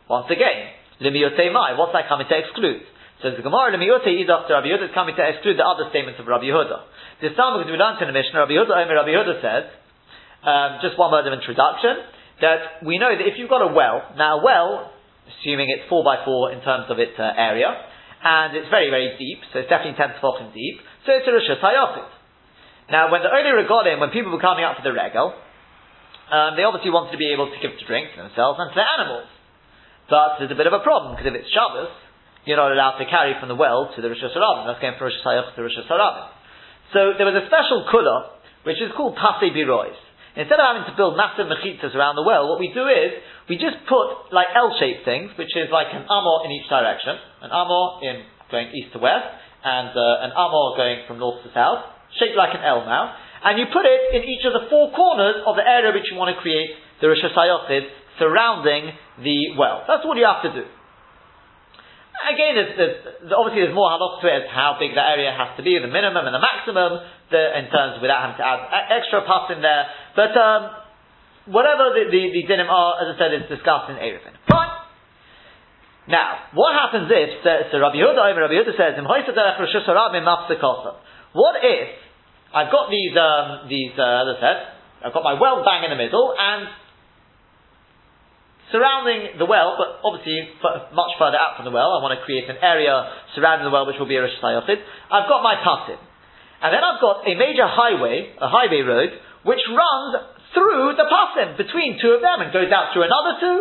Once 0.05 0.29
again, 0.29 0.77
Limiyote 0.99 1.51
Mai, 1.51 1.79
what's 1.79 1.95
that 1.95 2.11
coming 2.11 2.27
to 2.27 2.35
exclude? 2.35 2.83
Says 3.23 3.35
the 3.35 3.43
Gemara, 3.43 3.75
Limiyote 3.75 4.07
Idach 4.07 4.47
to 4.47 4.53
Rabbi 4.55 4.71
Yehuda 4.71 4.91
is 4.91 4.95
coming 4.95 5.15
to 5.15 5.23
exclude 5.23 5.59
the 5.59 5.67
other 5.67 5.87
statements 5.91 6.19
of 6.19 6.27
Rabbi 6.27 6.47
Yehuda. 6.47 7.23
This 7.23 7.35
time, 7.35 7.59
because 7.59 7.71
we 7.71 7.75
learned 7.75 7.99
in 7.99 8.07
the 8.07 8.15
Mishnah, 8.15 8.47
Rabbi 8.47 8.55
Yehuda, 8.55 8.71
Omer 8.71 8.95
Rabbi 8.95 9.11
Yehuda 9.11 9.35
says, 9.43 9.63
um, 10.43 10.79
just 10.79 10.95
one 10.95 11.11
word 11.11 11.27
of 11.27 11.35
introduction, 11.35 11.99
that 12.39 12.83
we 12.87 12.95
know 12.95 13.11
that 13.11 13.27
if 13.27 13.35
you've 13.35 13.51
got 13.51 13.59
a 13.59 13.71
well, 13.71 14.15
now 14.15 14.39
a 14.39 14.43
well, 14.43 14.91
assuming 15.27 15.67
it's 15.67 15.87
4 15.91 16.03
by 16.03 16.23
4 16.23 16.55
in 16.55 16.63
terms 16.63 16.87
of 16.87 16.99
its 16.99 17.15
uh, 17.19 17.27
area, 17.35 17.67
and 18.23 18.55
it's 18.55 18.71
very, 18.71 18.87
very 18.91 19.15
deep, 19.19 19.43
so 19.51 19.59
it's 19.59 19.71
definitely 19.71 19.99
10 19.99 20.19
tefachim 20.19 20.51
deep, 20.55 20.79
so 21.03 21.15
it's 21.15 21.27
a 21.27 21.31
Rosh. 21.31 21.47
Now, 22.91 23.11
when 23.11 23.21
the 23.21 23.31
only 23.31 23.51
regalim, 23.51 23.99
when 23.99 24.09
people 24.09 24.31
were 24.31 24.43
coming 24.43 24.63
up 24.63 24.75
for 24.75 24.83
the 24.83 24.91
regal, 24.91 25.35
um, 26.31 26.55
they 26.57 26.63
obviously 26.63 26.91
wanted 26.91 27.11
to 27.13 27.21
be 27.21 27.31
able 27.31 27.47
to 27.47 27.57
give 27.61 27.77
to 27.77 27.85
drink 27.85 28.15
to 28.15 28.23
themselves 28.23 28.57
and 28.59 28.71
to 28.71 28.75
their 28.75 28.91
animals. 28.97 29.29
But 30.09 30.41
there's 30.41 30.51
a 30.51 30.57
bit 30.57 30.65
of 30.65 30.73
a 30.73 30.81
problem, 30.81 31.13
because 31.13 31.29
if 31.29 31.35
it's 31.37 31.51
Shabbos, 31.53 31.93
you're 32.49 32.57
not 32.57 32.73
allowed 32.73 32.97
to 32.97 33.05
carry 33.05 33.37
from 33.37 33.47
the 33.47 33.55
well 33.55 33.93
to 33.93 34.01
the 34.01 34.09
Rosh 34.09 34.25
Hashanah. 34.25 34.65
That's 34.65 34.81
going 34.81 34.97
from 34.97 35.13
Rosh 35.13 35.21
Hashanah 35.21 35.53
to 35.53 35.59
Rosh 35.61 35.77
Hashanah. 35.77 36.25
So 36.97 37.13
there 37.13 37.29
was 37.29 37.37
a 37.37 37.45
special 37.45 37.85
kula, 37.85 38.41
which 38.65 38.81
is 38.81 38.89
called 38.97 39.13
Pase 39.13 39.53
Birois. 39.53 39.93
Instead 40.33 40.57
of 40.57 40.65
having 40.65 40.85
to 40.89 40.95
build 40.97 41.13
massive 41.13 41.45
mechitas 41.45 41.93
around 41.93 42.17
the 42.17 42.25
well, 42.25 42.49
what 42.49 42.57
we 42.57 42.73
do 42.73 42.89
is, 42.89 43.21
we 43.49 43.57
just 43.57 43.77
put 43.85 44.33
like 44.33 44.49
L-shaped 44.55 45.05
things, 45.05 45.29
which 45.37 45.53
is 45.53 45.69
like 45.69 45.93
an 45.93 46.05
amor 46.05 46.37
in 46.45 46.49
each 46.57 46.69
direction, 46.69 47.17
an 47.45 47.53
amor 47.53 48.01
in 48.01 48.25
going 48.49 48.73
east 48.73 48.93
to 48.93 48.99
west, 49.01 49.29
and 49.61 49.93
uh, 49.93 50.25
an 50.25 50.31
amor 50.33 50.77
going 50.77 51.05
from 51.05 51.21
north 51.21 51.43
to 51.45 51.53
south, 51.53 51.85
shaped 52.17 52.37
like 52.37 52.55
an 52.57 52.65
L 52.65 52.85
now, 52.85 53.13
and 53.45 53.59
you 53.59 53.67
put 53.69 53.85
it 53.85 54.15
in 54.15 54.25
each 54.25 54.45
of 54.45 54.53
the 54.53 54.65
four 54.69 54.89
corners 54.95 55.43
of 55.45 55.53
the 55.53 55.65
area 55.65 55.93
which 55.93 56.09
you 56.09 56.17
want 56.17 56.33
to 56.33 56.39
create 56.41 56.73
the 57.01 57.09
Rosh 57.09 57.21
Hashanah 57.21 57.67
surrounding 58.19 58.91
the 59.23 59.55
well. 59.57 59.83
That's 59.87 60.05
what 60.05 60.17
you 60.19 60.25
have 60.27 60.43
to 60.43 60.51
do. 60.53 60.65
Again, 62.19 62.59
there's, 62.59 62.75
there's, 62.75 63.31
obviously 63.31 63.63
there's 63.63 63.71
more 63.73 63.87
halach 63.95 64.19
to 64.19 64.27
it 64.27 64.43
as 64.43 64.51
how 64.51 64.75
big 64.75 64.91
the 64.91 64.99
area 64.99 65.31
has 65.31 65.55
to 65.55 65.63
be, 65.63 65.79
the 65.79 65.87
minimum 65.87 66.27
and 66.27 66.35
the 66.35 66.43
maximum, 66.43 66.99
the, 67.31 67.41
in 67.63 67.71
terms 67.71 67.95
of 67.95 68.03
without 68.03 68.27
having 68.27 68.43
to 68.43 68.43
add 68.43 68.59
extra 68.91 69.23
pus 69.23 69.47
in 69.55 69.63
there. 69.63 69.87
But 70.19 70.35
um, 70.35 70.83
whatever 71.47 71.95
the, 71.95 72.11
the, 72.11 72.35
the 72.35 72.43
dinim 72.43 72.67
are, 72.67 73.07
as 73.07 73.15
I 73.15 73.17
said, 73.17 73.31
is 73.39 73.47
discussed 73.47 73.87
in 73.87 73.95
Eruvin. 73.95 74.35
Fine. 74.51 74.83
Now, 76.11 76.51
what 76.57 76.73
happens 76.75 77.07
if, 77.07 77.39
so 77.39 77.79
Rabbi 77.79 77.95
Yehuda, 77.95 78.19
Rabbi 78.19 78.51
Yehuda 78.51 78.75
says, 78.75 78.99
What 78.99 79.23
if 81.63 81.87
I've 82.49 82.73
got 82.73 82.89
these, 82.89 83.13
um, 83.13 83.69
these, 83.69 83.93
uh, 83.93 84.25
as 84.25 84.27
I 84.33 84.37
said, 84.41 84.57
I've 85.05 85.13
got 85.13 85.21
my 85.23 85.37
well 85.37 85.61
bang 85.63 85.85
in 85.85 85.93
the 85.93 86.01
middle, 86.01 86.33
and 86.33 86.65
surrounding 88.71 89.37
the 89.41 89.45
well, 89.45 89.75
but 89.77 90.01
obviously 90.05 90.45
much 90.93 91.13
further 91.17 91.37
out 91.37 91.57
from 91.57 91.65
the 91.65 91.73
well, 91.73 91.93
I 91.93 92.01
want 92.01 92.17
to 92.17 92.23
create 92.25 92.49
an 92.49 92.61
area 92.61 92.93
surrounding 93.33 93.65
the 93.65 93.73
well 93.73 93.85
which 93.85 93.97
will 93.97 94.09
be 94.09 94.17
a 94.17 94.23
Rosh 94.23 94.37
I've 94.41 95.29
got 95.29 95.41
my 95.41 95.57
pasim. 95.61 95.97
And 96.61 96.69
then 96.75 96.83
I've 96.83 97.01
got 97.01 97.23
a 97.23 97.33
major 97.39 97.65
highway, 97.65 98.35
a 98.35 98.49
highway 98.51 98.83
road, 98.83 99.11
which 99.47 99.63
runs 99.71 100.11
through 100.53 100.97
the 100.99 101.07
pasim, 101.07 101.57
between 101.57 101.97
two 102.01 102.17
of 102.17 102.21
them, 102.21 102.41
and 102.43 102.51
goes 102.51 102.69
out 102.69 102.91
through 102.93 103.07
another 103.07 103.33
two. 103.39 103.57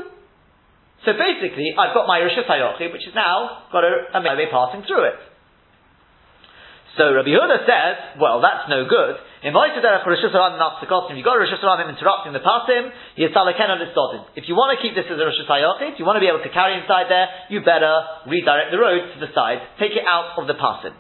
So 1.07 1.15
basically, 1.15 1.73
I've 1.79 1.95
got 1.95 2.11
my 2.11 2.19
Rosh 2.21 2.37
which 2.37 3.07
has 3.07 3.15
now 3.15 3.71
got 3.71 3.85
a, 3.85 4.13
a 4.13 4.21
highway 4.21 4.51
passing 4.51 4.83
through 4.83 5.15
it. 5.15 5.19
So 6.99 7.15
Rabbi 7.15 7.31
Huda 7.31 7.63
says, 7.63 8.19
well, 8.19 8.43
that's 8.43 8.67
no 8.67 8.83
good. 8.91 9.15
If 9.39 9.55
you 9.55 11.23
got 11.23 11.39
Rosh 11.39 11.55
Hashanah 11.55 11.87
interrupting 11.87 12.33
the 12.35 12.43
pasim, 12.43 12.91
if 13.15 14.45
you 14.51 14.55
want 14.59 14.75
to 14.75 14.83
keep 14.83 14.99
this 14.99 15.07
as 15.07 15.15
a 15.15 15.23
Rosh 15.23 15.39
Hashanah, 15.47 15.95
you 15.95 16.03
want 16.03 16.19
to 16.19 16.25
be 16.25 16.27
able 16.27 16.43
to 16.43 16.51
carry 16.51 16.75
inside 16.75 17.07
there, 17.07 17.31
you 17.47 17.63
better 17.63 18.03
redirect 18.27 18.75
the 18.75 18.83
road 18.83 19.15
to 19.15 19.19
the 19.23 19.31
side, 19.31 19.63
take 19.79 19.95
it 19.95 20.03
out 20.03 20.35
of 20.43 20.51
the 20.51 20.59
pasim. 20.59 20.91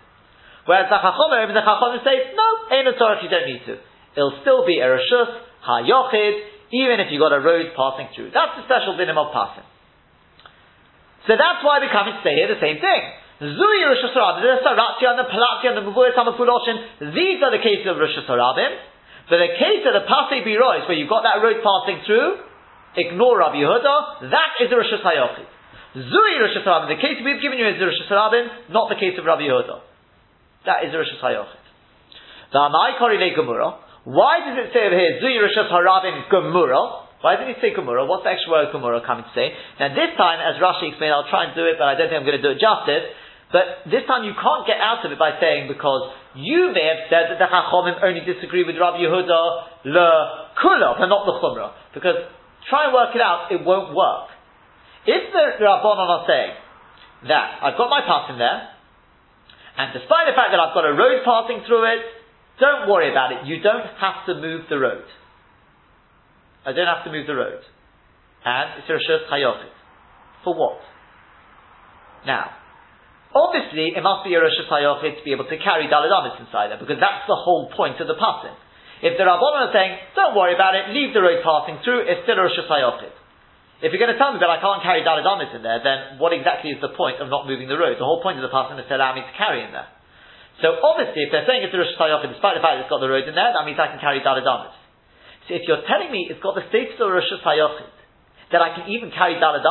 Whereas 0.70 0.86
the 0.86 1.02
Chachomim, 1.02 1.50
the 1.50 1.64
Chachomim 1.66 1.98
say, 2.06 2.30
no, 2.38 2.46
ain't 2.70 2.86
a 2.86 2.94
Torah 2.94 3.18
you 3.24 3.30
don't 3.32 3.48
need 3.48 3.66
to. 3.66 3.74
It'll 4.14 4.38
still 4.46 4.62
be 4.62 4.78
a 4.78 4.86
Roshus, 4.86 5.30
HaYochid, 5.66 6.34
even 6.70 7.00
if 7.02 7.10
you've 7.10 7.24
got 7.24 7.34
a 7.34 7.40
road 7.42 7.74
passing 7.74 8.06
through. 8.14 8.30
That's 8.30 8.54
the 8.54 8.70
special 8.70 8.94
dinim 8.94 9.18
of 9.18 9.34
pasim. 9.34 9.66
So 11.26 11.34
that's 11.34 11.66
why 11.66 11.82
we 11.82 11.90
come 11.90 12.06
and 12.06 12.22
say 12.22 12.38
here 12.38 12.46
the 12.46 12.60
same 12.62 12.78
thing. 12.78 13.02
Zui 13.38 13.80
Rosh 13.86 14.02
Hashanah, 14.02 14.42
the 14.42 14.58
Saratya 14.66 15.14
and 15.14 15.18
the 15.22 15.28
Palatya 15.30 15.68
and 15.70 15.78
the 15.78 15.86
Mavur 15.86 16.10
Tamafuloshin, 16.10 17.14
these 17.14 17.38
are 17.38 17.54
the 17.54 17.62
cases 17.62 17.86
of 17.86 17.94
Rosh 17.94 18.18
Hashanah. 18.18 19.30
But 19.30 19.38
the 19.38 19.54
case 19.54 19.86
of 19.86 19.94
the 19.94 20.02
Pasei 20.10 20.42
Birois, 20.42 20.88
where 20.88 20.98
you've 20.98 21.08
got 21.08 21.22
that 21.22 21.38
road 21.38 21.62
passing 21.62 22.02
through, 22.02 22.42
ignore 22.98 23.38
Rabbi 23.38 23.62
Yehuda, 23.62 24.30
that 24.34 24.58
is 24.58 24.72
a 24.72 24.76
Rosh 24.76 24.90
Hashanah. 24.90 25.46
Zui 25.94 26.34
Rosh 26.42 26.56
Hashanah, 26.58 26.90
the 26.90 26.98
case 26.98 27.22
we've 27.22 27.38
given 27.38 27.62
you 27.62 27.68
is 27.70 27.78
the 27.78 27.86
Rosh 27.86 28.02
Hashanah, 28.10 28.74
not 28.74 28.90
the 28.90 28.98
case 28.98 29.14
of 29.14 29.24
Rabbi 29.24 29.46
Yehuda. 29.46 29.86
That 30.66 30.82
is 30.82 30.94
a 30.94 30.98
Rosh 30.98 31.14
Hashanah. 31.22 32.50
The 32.50 32.58
Amai 32.58 32.98
Kori 32.98 33.22
Le 33.22 33.30
why 34.08 34.40
does 34.40 34.56
it 34.56 34.72
say 34.72 34.88
over 34.88 34.96
here, 34.96 35.20
Zui 35.20 35.36
Rosh 35.36 35.52
Hashanah 35.52 36.32
Gemura? 36.32 37.04
Why 37.20 37.36
did 37.36 37.52
he 37.52 37.60
say 37.60 37.74
Gemara? 37.76 38.08
What's 38.08 38.24
the 38.24 38.32
extra 38.32 38.48
word 38.48 38.72
Gemara 38.72 39.04
coming 39.04 39.28
to 39.28 39.32
say? 39.34 39.52
Now 39.76 39.92
this 39.92 40.16
time, 40.16 40.40
as 40.40 40.56
Rashi 40.62 40.94
explained, 40.94 41.12
I'll 41.12 41.28
try 41.28 41.50
and 41.50 41.52
do 41.52 41.66
it, 41.66 41.76
but 41.76 41.90
I 41.90 41.98
don't 41.98 42.08
think 42.08 42.22
I'm 42.22 42.24
going 42.24 42.40
to 42.40 42.46
do 42.46 42.54
it 42.54 42.62
justice. 42.62 43.10
But 43.48 43.88
this 43.88 44.04
time 44.04 44.28
you 44.28 44.36
can't 44.36 44.68
get 44.68 44.76
out 44.76 45.00
of 45.04 45.08
it 45.08 45.18
by 45.18 45.40
saying 45.40 45.72
because 45.72 46.12
you 46.36 46.68
may 46.76 46.84
have 46.84 47.08
said 47.08 47.32
that 47.32 47.40
the 47.40 47.48
Chachomim 47.48 47.96
only 48.04 48.20
disagree 48.20 48.64
with 48.64 48.76
Rabbi 48.76 49.00
Yehuda 49.00 49.88
le 49.88 50.08
kula, 50.60 51.00
but 51.00 51.08
not 51.08 51.24
the 51.24 51.34
Chumrah. 51.40 51.72
Because 51.96 52.28
try 52.68 52.86
and 52.86 52.92
work 52.92 53.16
it 53.16 53.24
out, 53.24 53.48
it 53.48 53.64
won't 53.64 53.96
work. 53.96 54.28
If 55.08 55.32
the 55.32 55.64
Rabbanon 55.64 56.08
are 56.12 56.24
saying 56.28 56.54
that 57.32 57.64
I've 57.64 57.78
got 57.80 57.88
my 57.88 58.04
pattern 58.04 58.36
there, 58.36 58.68
and 59.80 59.96
despite 59.96 60.28
the 60.28 60.36
fact 60.36 60.52
that 60.52 60.60
I've 60.60 60.76
got 60.76 60.84
a 60.84 60.92
road 60.92 61.24
passing 61.24 61.64
through 61.64 61.88
it, 61.88 62.04
don't 62.60 62.90
worry 62.90 63.10
about 63.10 63.32
it. 63.32 63.46
You 63.46 63.62
don't 63.62 63.86
have 63.96 64.26
to 64.26 64.34
move 64.34 64.68
the 64.68 64.76
road. 64.76 65.06
I 66.66 66.72
don't 66.72 66.86
have 66.86 67.04
to 67.04 67.12
move 67.12 67.26
the 67.26 67.34
road. 67.34 67.62
And 68.44 68.82
it's 68.82 68.90
a 68.90 68.92
Rishus 68.92 69.30
Hayochid. 69.32 69.72
For 70.44 70.54
what? 70.54 70.80
Now, 72.26 72.50
obviously, 73.38 73.94
it 73.94 74.02
must 74.02 74.26
be 74.26 74.34
a 74.34 74.40
Hayochid 74.42 75.20
to 75.20 75.22
be 75.22 75.32
able 75.32 75.46
to 75.46 75.58
carry 75.62 75.86
Dalad 75.86 76.10
inside 76.40 76.74
there, 76.74 76.80
because 76.80 76.98
that's 76.98 77.28
the 77.30 77.38
whole 77.38 77.70
point 77.70 78.00
of 78.02 78.10
the 78.10 78.18
passing. 78.18 78.56
If 78.98 79.14
the 79.14 79.22
Rabbanon 79.22 79.70
are 79.70 79.74
saying, 79.74 79.92
don't 80.18 80.34
worry 80.34 80.58
about 80.58 80.74
it, 80.74 80.90
leave 80.90 81.14
the 81.14 81.22
road 81.22 81.44
passing 81.46 81.78
through, 81.86 82.10
it's 82.10 82.26
still 82.26 82.38
a 82.40 82.50
Hayochid. 82.50 83.14
If 83.78 83.94
you're 83.94 84.02
going 84.02 84.10
to 84.10 84.18
tell 84.18 84.34
me 84.34 84.42
that 84.42 84.50
I 84.50 84.58
can't 84.58 84.82
carry 84.82 85.06
Dalad 85.06 85.22
in 85.54 85.62
there, 85.62 85.78
then 85.78 86.18
what 86.18 86.34
exactly 86.34 86.74
is 86.74 86.82
the 86.82 86.90
point 86.98 87.22
of 87.22 87.30
not 87.30 87.46
moving 87.46 87.70
the 87.70 87.78
road? 87.78 87.94
The 87.94 88.08
whole 88.08 88.18
point 88.18 88.42
of 88.42 88.42
the 88.42 88.50
passing 88.50 88.74
is 88.74 88.90
to 88.90 88.94
allow 88.98 89.14
me 89.14 89.22
to 89.22 89.34
carry 89.38 89.62
in 89.62 89.70
there. 89.70 89.86
So 90.58 90.74
obviously, 90.82 91.22
if 91.22 91.30
they're 91.30 91.46
saying 91.46 91.62
it's 91.62 91.70
a 91.70 91.78
Rosh 91.78 91.94
despite 91.94 92.58
the 92.58 92.62
fact 92.64 92.82
it's 92.82 92.90
got 92.90 92.98
the 92.98 93.06
road 93.06 93.30
in 93.30 93.38
there, 93.38 93.54
that 93.54 93.62
means 93.62 93.78
I 93.78 93.94
can 93.94 94.02
carry 94.02 94.18
Dalad 94.18 94.42
So 95.46 95.54
if 95.54 95.62
you're 95.70 95.86
telling 95.86 96.10
me 96.10 96.26
it's 96.26 96.42
got 96.42 96.58
the 96.58 96.66
status 96.66 96.98
of 96.98 97.06
a 97.06 97.14
Rosh 97.14 97.30
that 98.50 98.58
I 98.58 98.74
can 98.74 98.90
even 98.90 99.14
carry 99.14 99.38
Dalad 99.38 99.62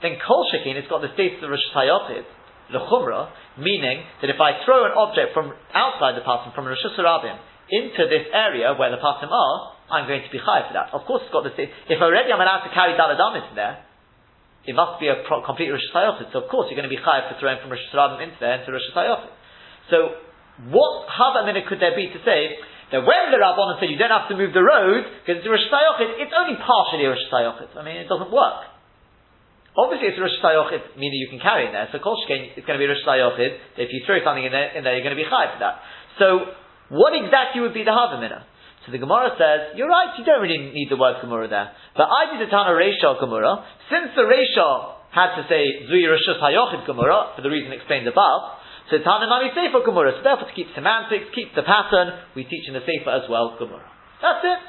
then 0.00 0.16
Kol 0.24 0.48
Shekin, 0.48 0.80
it's 0.80 0.88
got 0.88 1.04
the 1.04 1.12
status 1.12 1.44
of 1.44 1.52
Rosh 1.52 1.60
Hashanah, 1.76 2.39
L'chumra, 2.70 3.30
meaning 3.58 4.02
that 4.22 4.30
if 4.30 4.40
I 4.40 4.62
throw 4.64 4.86
an 4.86 4.94
object 4.94 5.34
from 5.34 5.52
outside 5.74 6.14
the 6.14 6.24
pattern, 6.24 6.54
from 6.54 6.66
Rosh 6.66 6.82
Hashanah, 6.82 7.38
into 7.70 8.02
this 8.10 8.26
area 8.34 8.74
where 8.74 8.90
the 8.90 8.98
patim 8.98 9.30
are, 9.30 9.58
I'm 9.90 10.06
going 10.06 10.22
to 10.22 10.30
be 10.30 10.38
high 10.38 10.66
for 10.66 10.74
that. 10.74 10.90
Of 10.94 11.06
course, 11.06 11.22
it's 11.26 11.34
got 11.34 11.46
same. 11.54 11.70
If 11.90 11.98
already 11.98 12.30
I'm 12.30 12.42
allowed 12.42 12.66
to 12.66 12.72
carry 12.74 12.94
daladamis 12.94 13.50
in 13.50 13.56
there, 13.58 13.82
it 14.66 14.74
must 14.74 15.00
be 15.00 15.08
a 15.08 15.22
pro- 15.26 15.42
complete 15.42 15.70
Rosh 15.70 15.82
Hashanah. 15.94 16.30
So 16.34 16.46
of 16.46 16.50
course, 16.50 16.68
you're 16.68 16.78
going 16.78 16.90
to 16.90 16.92
be 16.92 17.00
high 17.00 17.26
for 17.30 17.38
throwing 17.38 17.58
from 17.62 17.70
Rosh 17.70 17.82
Hashanah 17.90 18.22
into 18.22 18.38
there 18.38 18.60
into 18.60 18.70
Rosh 18.70 18.86
Hashanah. 18.94 19.30
So, 19.90 19.98
what 20.70 21.08
a 21.08 21.46
minute 21.46 21.64
could 21.66 21.80
there 21.80 21.96
be 21.96 22.12
to 22.12 22.20
say 22.22 22.58
that 22.92 23.00
when 23.00 23.22
the 23.32 23.38
Rabbanon 23.40 23.80
said 23.80 23.88
you 23.88 23.96
don't 23.96 24.12
have 24.12 24.28
to 24.28 24.36
move 24.36 24.52
the 24.52 24.62
road 24.62 25.06
because 25.22 25.40
it's 25.40 25.46
a 25.46 25.50
Rosh 25.50 25.66
Hashanah, 25.70 26.22
it's 26.22 26.34
only 26.34 26.58
partially 26.58 27.06
a 27.06 27.10
Rosh 27.10 27.26
Hashanah. 27.30 27.78
I 27.78 27.82
mean, 27.82 27.98
it 28.02 28.08
doesn't 28.10 28.30
work. 28.30 28.79
Obviously, 29.80 30.12
it's 30.12 30.20
a 30.20 30.24
Rosh 30.24 30.36
Hashanah, 30.44 31.00
meaning 31.00 31.16
you 31.16 31.32
can 31.32 31.40
carry 31.40 31.64
in 31.64 31.72
there. 31.72 31.88
So, 31.88 32.04
Kol 32.04 32.20
Kolshkein, 32.20 32.52
it's 32.52 32.68
going 32.68 32.76
to 32.76 32.82
be 32.82 32.84
Rosh 32.84 33.00
Hashanah. 33.00 33.80
If 33.80 33.88
you 33.88 34.04
throw 34.04 34.20
something 34.20 34.44
in 34.44 34.52
there, 34.52 34.76
in 34.76 34.84
there, 34.84 34.92
you're 34.92 35.06
going 35.06 35.16
to 35.16 35.22
be 35.22 35.24
high 35.24 35.48
for 35.56 35.60
that. 35.64 35.80
So, 36.20 36.52
what 36.92 37.16
exactly 37.16 37.64
would 37.64 37.72
be 37.72 37.88
the 37.88 37.96
Havamina? 37.96 38.44
So 38.84 38.92
the 38.92 39.00
Gemara 39.00 39.36
says, 39.36 39.76
you're 39.76 39.88
right, 39.88 40.16
you 40.16 40.24
don't 40.24 40.40
really 40.40 40.72
need 40.72 40.88
the 40.88 40.96
word 40.96 41.20
Gemara 41.20 41.48
there. 41.48 41.68
But 41.96 42.08
I 42.08 42.32
did 42.32 42.40
a 42.40 42.48
Tana 42.48 42.72
Reisha 42.72 43.20
Gemara. 43.20 43.60
Since 43.92 44.16
the 44.16 44.24
Reisha 44.24 45.00
had 45.12 45.36
to 45.36 45.44
say 45.46 45.84
Zui 45.86 46.08
Rishus 46.08 46.40
Hayochid 46.40 46.86
Gemara, 46.88 47.36
for 47.36 47.42
the 47.42 47.50
reason 47.52 47.72
explained 47.72 48.08
above, 48.08 48.58
so 48.88 48.98
Tana 49.04 49.28
Nami 49.28 49.52
Sefer 49.52 49.84
Gemara. 49.84 50.16
So 50.16 50.24
therefore, 50.24 50.48
to 50.48 50.56
keep 50.56 50.72
semantics, 50.74 51.28
keep 51.36 51.54
the 51.54 51.62
pattern, 51.62 52.24
we 52.34 52.44
teach 52.44 52.66
in 52.66 52.74
the 52.74 52.82
Sefer 52.82 53.12
as 53.12 53.28
well 53.28 53.54
Gemara. 53.60 53.84
That's 54.24 54.42
it. 54.42 54.62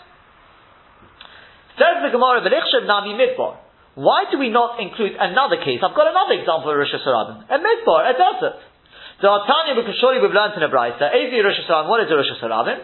Says 1.80 2.04
the 2.04 2.12
Gemara, 2.12 2.44
Velichshav 2.44 2.86
Nami 2.86 3.16
Midbar. 3.16 3.71
Why 3.96 4.24
do 4.32 4.40
we 4.40 4.50
not 4.50 4.80
include 4.80 5.20
another 5.20 5.60
case? 5.60 5.84
I've 5.84 5.96
got 5.96 6.08
another 6.08 6.40
example 6.40 6.72
of 6.72 6.80
Rosh 6.80 6.96
Hashanah. 6.96 7.52
A 7.52 7.58
Midbar, 7.60 8.08
a 8.08 8.14
desert. 8.16 8.60
The 9.20 9.30
because 9.76 9.98
surely 10.00 10.24
we've 10.24 10.32
learned 10.32 10.56
in 10.56 10.64
a 10.64 10.72
Brisa. 10.72 11.12
Ezi 11.12 11.44
Rosh 11.44 11.60
Hashanah, 11.68 11.90
what 11.92 12.00
is 12.00 12.10
a 12.10 12.16
Rosh 12.16 12.32
Hashanah? 12.40 12.80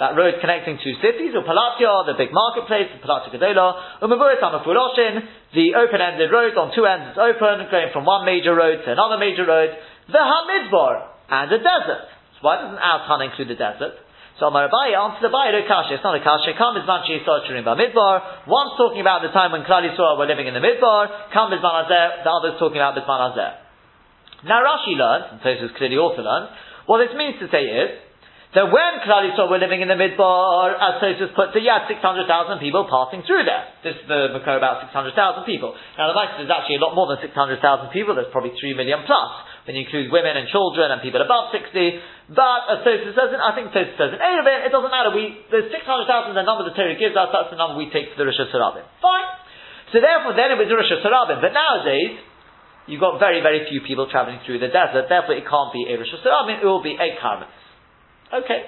That 0.00 0.16
road 0.16 0.40
connecting 0.40 0.80
two 0.82 0.96
cities, 1.04 1.36
or 1.36 1.44
Palatya, 1.44 2.08
the 2.08 2.16
big 2.16 2.32
marketplace, 2.32 2.88
Palatya 3.04 3.28
Gedola, 3.28 4.00
Umavurit 4.00 4.40
Amafuloshin, 4.40 5.20
the 5.54 5.76
open-ended 5.76 6.32
road 6.32 6.56
on 6.56 6.74
two 6.74 6.86
ends 6.88 7.12
is 7.12 7.18
open, 7.20 7.68
going 7.70 7.92
from 7.92 8.08
one 8.08 8.24
major 8.24 8.56
road 8.56 8.82
to 8.82 8.90
another 8.90 9.18
major 9.20 9.44
road, 9.46 9.70
the 10.08 10.18
Hamidbar, 10.18 11.06
and 11.28 11.52
a 11.52 11.58
desert. 11.58 12.08
So 12.34 12.38
why 12.40 12.56
doesn't 12.56 12.80
our 12.80 13.06
Tana 13.06 13.30
include 13.30 13.48
the 13.52 13.60
desert? 13.60 14.00
So 14.42 14.50
Amar 14.50 14.66
Abaye 14.66 14.98
answered 14.98 15.30
Abaye, 15.30 15.54
no 15.54 15.62
kasha, 15.70 15.94
it's 15.94 16.02
not 16.02 16.18
a 16.18 16.24
kasha, 16.26 16.58
come 16.58 16.74
is 16.74 16.82
yisod 16.82 17.46
ba 17.62 17.78
midbar, 17.78 18.50
one's 18.50 18.74
talking 18.74 18.98
about 18.98 19.22
the 19.22 19.30
time 19.30 19.54
when 19.54 19.62
Klal 19.62 19.86
Yisrael 19.86 20.18
were 20.18 20.26
living 20.26 20.50
in 20.50 20.54
the 20.58 20.58
midbar, 20.58 21.30
come 21.30 21.54
is 21.54 21.62
the 21.62 22.26
other's 22.26 22.58
talking 22.58 22.82
about 22.82 22.98
Bizman 22.98 23.62
now 24.42 24.58
Rashi 24.66 24.98
learns, 24.98 25.30
and 25.30 25.38
Tosfos 25.38 25.70
clearly 25.78 25.94
also 25.94 26.26
learns, 26.26 26.50
what 26.90 26.98
this 26.98 27.14
means 27.14 27.38
to 27.38 27.46
say 27.54 27.62
is, 27.62 28.02
that 28.58 28.66
when 28.66 28.92
Klal 29.06 29.30
Yisrael 29.30 29.46
were 29.46 29.62
living 29.62 29.78
in 29.78 29.86
the 29.86 29.94
Midbar, 29.94 30.74
as 30.74 30.98
Tosfos 30.98 31.30
puts 31.38 31.54
it, 31.54 31.62
you 31.62 31.70
had 31.70 31.86
600,000 31.86 32.26
people 32.58 32.90
passing 32.90 33.22
through 33.22 33.46
there. 33.46 33.70
This 33.86 33.94
is 33.94 34.10
the 34.10 34.34
Makor 34.34 34.58
about 34.58 34.82
600,000 34.90 35.14
people. 35.46 35.72
Now 35.94 36.10
the 36.10 36.18
fact 36.18 36.42
is 36.42 36.50
actually 36.50 36.76
a 36.76 36.84
lot 36.84 36.98
more 36.98 37.06
than 37.14 37.22
600,000 37.22 37.62
people, 37.94 38.18
there's 38.18 38.34
probably 38.34 38.58
3 38.58 38.74
million 38.74 39.06
plus, 39.06 39.30
when 39.62 39.78
you 39.78 39.86
include 39.86 40.10
women 40.10 40.34
and 40.34 40.50
children 40.50 40.90
and 40.90 40.98
people 40.98 41.22
above 41.22 41.54
60, 41.54 41.70
but 42.34 42.60
as 42.66 42.78
Tosfos 42.82 43.14
says, 43.14 43.30
I 43.38 43.54
think 43.54 43.70
Tosfos 43.70 43.94
says 43.94 44.10
in 44.10 44.18
Eruvin, 44.18 44.66
it 44.66 44.70
it 44.70 44.72
doesn't 44.74 44.90
matter, 44.90 45.14
we, 45.14 45.38
the 45.54 45.70
600,000 45.70 46.34
the 46.34 46.42
number 46.42 46.66
the 46.66 46.74
Torah 46.74 46.98
gives 46.98 47.14
us, 47.14 47.30
that's 47.30 47.54
the 47.54 47.60
number 47.60 47.78
we 47.78 47.86
take 47.94 48.10
for 48.10 48.18
the 48.18 48.26
Rosh 48.26 48.42
Hashanah. 48.42 48.82
Fine. 48.98 49.28
So 49.94 50.02
therefore 50.02 50.34
then 50.34 50.50
it 50.50 50.58
was 50.58 50.66
Rosh 50.66 50.90
Hashanah, 50.90 51.38
but 51.38 51.54
nowadays, 51.54 52.18
you've 52.90 53.02
got 53.04 53.22
very, 53.22 53.38
very 53.38 53.70
few 53.70 53.86
people 53.86 54.10
traveling 54.10 54.42
through 54.42 54.58
the 54.58 54.72
desert, 54.72 55.06
therefore 55.06 55.38
it 55.38 55.46
can't 55.46 55.70
be 55.70 55.86
a 55.86 55.94
Rosh 55.94 56.10
Hashanah, 56.10 56.58
it 56.58 56.66
will 56.66 56.82
be 56.82 56.98
a 56.98 57.08
Karmelis. 57.22 57.54
Okay. 58.34 58.66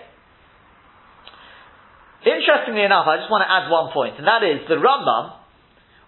Interestingly 2.23 2.87
enough, 2.87 3.11
I 3.11 3.19
just 3.19 3.35
want 3.35 3.43
to 3.43 3.51
add 3.51 3.67
one 3.67 3.91
point, 3.91 4.23
and 4.23 4.31
that 4.31 4.47
is 4.47 4.63
the 4.71 4.79
Rambam, 4.79 5.43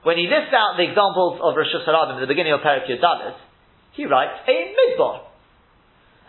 when 0.07 0.14
he 0.14 0.30
lists 0.30 0.55
out 0.55 0.78
the 0.78 0.87
examples 0.87 1.43
of 1.43 1.59
Rosh 1.59 1.74
Hashanah 1.74 2.14
at 2.14 2.22
the 2.22 2.30
beginning 2.30 2.55
of 2.55 2.62
Perak 2.62 2.87
Yodalis, 2.87 3.34
he 3.97 4.05
writes 4.05 4.44
a 4.47 4.57
midbar. 4.76 5.24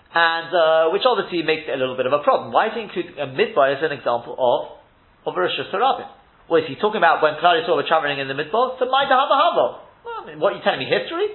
And, 0.08 0.50
uh, 0.50 0.96
which 0.96 1.04
obviously 1.04 1.44
makes 1.44 1.68
it 1.68 1.76
a 1.76 1.80
little 1.80 2.00
bit 2.00 2.08
of 2.08 2.16
a 2.16 2.24
problem. 2.24 2.56
Why 2.56 2.72
is 2.72 2.74
he 2.74 2.82
including 2.88 3.20
a 3.20 3.28
midbar 3.28 3.76
as 3.76 3.84
an 3.84 3.92
example 3.92 4.34
of, 4.34 4.80
of 5.28 5.38
Rosh 5.38 5.54
Hashanah? 5.60 6.48
Well, 6.48 6.64
is 6.64 6.68
he 6.72 6.80
talking 6.80 7.04
about 7.04 7.20
when 7.20 7.36
Yisrael 7.36 7.76
were 7.76 7.84
traveling 7.84 8.24
in 8.24 8.32
the 8.32 8.34
midbar? 8.34 8.80
So, 8.80 8.88
my 8.88 9.04
Hava 9.04 9.36
Hava. 9.36 9.68
Well, 10.08 10.18
I 10.18 10.26
mean, 10.26 10.40
what 10.40 10.56
are 10.56 10.58
you 10.58 10.64
telling 10.64 10.80
me, 10.80 10.88
history? 10.88 11.28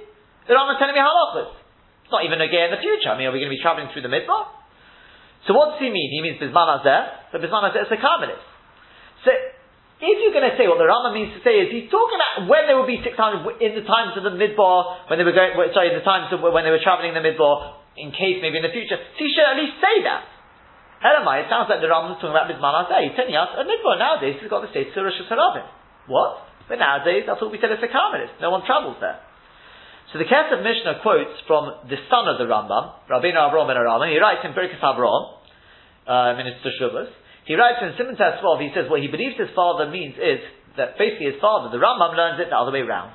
The 0.49 0.57
Rambam's 0.57 0.81
telling 0.81 0.97
me 0.97 1.05
halachas. 1.05 1.53
It's 2.09 2.11
not 2.11 2.25
even 2.25 2.41
a 2.41 2.49
again 2.49 2.73
in 2.73 2.81
the 2.81 2.83
future. 2.83 3.13
I 3.13 3.21
mean, 3.21 3.29
are 3.29 3.35
we 3.37 3.45
going 3.45 3.53
to 3.53 3.57
be 3.57 3.63
traveling 3.63 3.93
through 3.93 4.09
the 4.09 4.11
midbar? 4.11 4.49
So 5.47 5.53
what 5.53 5.77
does 5.77 5.81
he 5.85 5.93
mean? 5.93 6.09
He 6.09 6.25
means 6.25 6.41
Bisman 6.41 6.81
Azeh, 6.81 7.31
but 7.31 7.45
Bisman 7.45 7.77
is 7.77 7.93
a 7.93 7.99
Karmelis. 8.01 8.41
So, 9.29 9.31
if 10.03 10.17
you're 10.19 10.35
going 10.35 10.51
to 10.51 10.59
say 10.59 10.67
what 10.67 10.83
the 10.83 10.91
Rama 10.91 11.15
means 11.15 11.31
to 11.39 11.41
say 11.47 11.63
is, 11.63 11.71
he's 11.71 11.87
talking 11.87 12.19
about 12.19 12.51
when 12.51 12.67
there 12.67 12.75
will 12.75 12.91
be 12.91 12.99
600, 12.99 13.15
in 13.63 13.79
the 13.79 13.87
times 13.87 14.19
of 14.19 14.27
the 14.27 14.35
midbar, 14.35 15.07
when 15.07 15.23
they 15.23 15.27
were 15.27 15.31
going, 15.31 15.55
sorry, 15.71 15.95
in 15.95 15.97
the 15.97 16.03
times 16.03 16.35
of 16.35 16.43
when 16.43 16.67
they 16.67 16.75
were 16.75 16.83
traveling 16.83 17.15
in 17.15 17.19
the 17.19 17.23
midbar, 17.23 17.79
in 17.95 18.11
case 18.11 18.43
maybe 18.43 18.59
in 18.59 18.67
the 18.67 18.75
future. 18.75 18.99
So 18.99 19.21
he 19.23 19.31
should 19.31 19.47
at 19.47 19.55
least 19.55 19.79
say 19.79 20.03
that. 20.03 20.27
Elamai, 21.07 21.47
it 21.47 21.49
sounds 21.51 21.71
like 21.71 21.79
the 21.79 21.87
Rama 21.87 22.15
is 22.15 22.19
talking 22.19 22.35
about 22.35 22.51
Bisman 22.51 22.75
Azeh. 22.75 22.99
He's 23.07 23.15
telling 23.15 23.35
us, 23.39 23.55
a 23.55 23.63
midbar 23.63 23.95
nowadays 24.03 24.43
has 24.43 24.51
got 24.51 24.67
the 24.67 24.71
status 24.75 24.91
of 24.99 25.07
Rosh 25.07 25.23
Hashanah. 25.23 26.11
What? 26.11 26.51
But 26.67 26.83
nowadays, 26.83 27.23
that's 27.23 27.39
what 27.39 27.55
we 27.55 27.63
said 27.63 27.71
it's 27.71 27.83
a 27.83 27.91
Karmelis. 27.91 28.35
No 28.43 28.51
one 28.51 28.67
travels 28.67 28.99
there. 28.99 29.23
So 30.11 30.19
the 30.19 30.27
Kesef 30.27 30.67
Mishnah 30.67 30.99
quotes 31.01 31.39
from 31.47 31.87
the 31.87 31.99
son 32.11 32.27
of 32.27 32.43
the 32.43 32.51
Rambam, 32.51 33.07
Rabbeinu 33.07 33.39
Avram 33.39 33.71
ben 33.71 33.79
Aram, 33.79 34.03
he 34.11 34.19
writes 34.19 34.43
in 34.43 34.51
Birkas 34.51 34.83
Avram, 34.83 35.39
uh, 36.07 36.39
in 36.43 36.47
his 36.51 36.59
Teshuvas, 36.61 37.09
he 37.45 37.59
writes 37.59 37.83
in 37.83 37.95
Simon 37.99 38.15
Tesvav, 38.15 38.63
he 38.63 38.71
says 38.75 38.87
what 38.87 39.03
he 39.03 39.09
believes 39.11 39.35
his 39.35 39.51
father 39.55 39.91
means 39.91 40.15
is 40.15 40.39
that 40.79 40.97
basically 40.97 41.27
his 41.27 41.41
father, 41.43 41.69
the 41.75 41.83
Rambam 41.83 42.15
learns 42.15 42.39
it 42.39 42.49
the 42.51 42.57
other 42.57 42.71
way 42.71 42.87
around. 42.87 43.11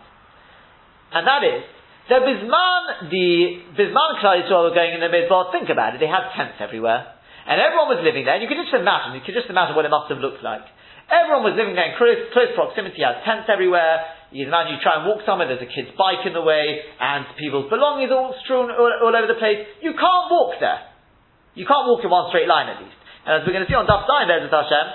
And 1.16 1.24
that 1.24 1.44
is, 1.48 1.64
that 2.12 2.24
Bisman, 2.24 3.12
the 3.12 3.30
Bisman 3.76 4.12
Klal 4.20 4.44
were 4.48 4.76
going 4.76 4.96
in 4.96 5.02
the 5.04 5.12
Midbar, 5.12 5.52
think 5.52 5.72
about 5.72 5.96
it, 5.96 6.00
they 6.00 6.12
had 6.12 6.32
tents 6.36 6.60
everywhere. 6.60 7.16
And 7.48 7.64
everyone 7.64 7.96
was 7.96 8.04
living 8.04 8.28
there, 8.28 8.36
and 8.36 8.44
you 8.44 8.52
can 8.52 8.60
just 8.60 8.76
imagine, 8.76 9.16
you 9.16 9.24
can 9.24 9.32
just 9.32 9.48
imagine 9.48 9.76
what 9.76 9.88
it 9.88 9.92
must 9.92 10.12
have 10.12 10.20
looked 10.20 10.44
like. 10.44 10.68
Everyone 11.08 11.48
was 11.48 11.56
living 11.56 11.80
there 11.80 11.88
in 11.88 11.96
close, 11.96 12.20
close 12.36 12.52
proximity, 12.52 13.00
had 13.00 13.24
tents 13.24 13.48
everywhere, 13.48 14.04
you 14.36 14.44
imagine 14.44 14.76
you 14.76 14.84
try 14.84 15.00
and 15.00 15.08
walk 15.08 15.24
somewhere, 15.24 15.48
there's 15.48 15.64
a 15.64 15.72
kid's 15.72 15.96
bike 15.96 16.28
in 16.28 16.36
the 16.36 16.44
way, 16.44 16.84
and 17.00 17.24
people's 17.40 17.72
belongings 17.72 18.12
all 18.12 18.36
strewn 18.44 18.68
all, 18.68 18.92
all, 18.92 19.16
over 19.16 19.32
the 19.32 19.40
place. 19.40 19.64
You 19.80 19.96
can't 19.96 20.28
walk 20.28 20.60
there. 20.60 20.84
You 21.56 21.64
can't 21.64 21.88
walk 21.88 22.04
in 22.04 22.12
one 22.12 22.28
straight 22.28 22.52
line 22.52 22.68
at 22.68 22.84
least. 22.84 23.00
And 23.28 23.32
as 23.38 23.42
we're 23.44 23.52
going 23.52 23.68
to 23.68 23.72
see 23.72 23.76
on 23.76 23.84
Daf 23.84 24.08
Zayin, 24.08 24.32
there's 24.32 24.48
Hashem, 24.48 24.88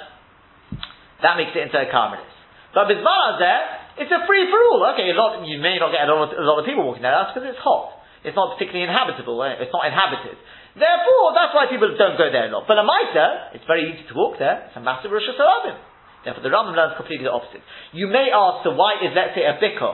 that 1.20 1.36
makes 1.36 1.52
it 1.52 1.68
into 1.68 1.76
a 1.76 1.84
Karmelis. 1.92 2.32
But 2.72 2.88
Bizmar 2.88 3.36
there, 3.36 3.62
it's 4.00 4.08
a 4.08 4.24
free 4.24 4.48
for 4.48 4.56
all. 4.72 4.80
Okay, 4.96 5.12
a 5.12 5.16
lot, 5.16 5.44
you 5.44 5.60
may 5.60 5.76
not 5.76 5.92
get 5.92 6.08
a 6.08 6.08
lot, 6.08 6.32
of, 6.32 6.40
a 6.40 6.40
lot 6.40 6.56
of 6.56 6.64
people 6.64 6.88
walking 6.88 7.04
there, 7.04 7.12
that's 7.12 7.36
because 7.36 7.52
it's 7.52 7.60
hot. 7.60 8.00
It's 8.24 8.32
not 8.32 8.56
particularly 8.56 8.88
inhabitable, 8.88 9.36
eh? 9.44 9.60
it's 9.60 9.74
not 9.74 9.84
inhabited. 9.84 10.40
Therefore, 10.72 11.36
that's 11.36 11.52
why 11.52 11.68
people 11.68 11.92
don't 11.92 12.16
go 12.16 12.32
there 12.32 12.48
a 12.48 12.52
lot. 12.56 12.64
But 12.64 12.80
a 12.80 12.86
Maita, 12.88 13.52
it's 13.52 13.68
very 13.68 13.92
easy 13.92 14.08
to 14.08 14.14
walk 14.16 14.40
there. 14.40 14.72
It's 14.72 14.78
a 14.78 14.80
massive 14.80 15.12
Rosh 15.12 15.28
Hashanah. 15.28 16.24
Therefore, 16.24 16.40
the 16.40 16.48
Rambam 16.48 16.72
learns 16.72 16.96
completely 16.96 17.28
the 17.28 17.34
opposite. 17.36 17.60
You 17.92 18.08
may 18.08 18.32
ask, 18.32 18.64
so 18.64 18.72
why 18.72 18.96
is, 19.04 19.12
let's 19.12 19.36
say, 19.36 19.44
a 19.44 19.60
bikkur, 19.60 19.92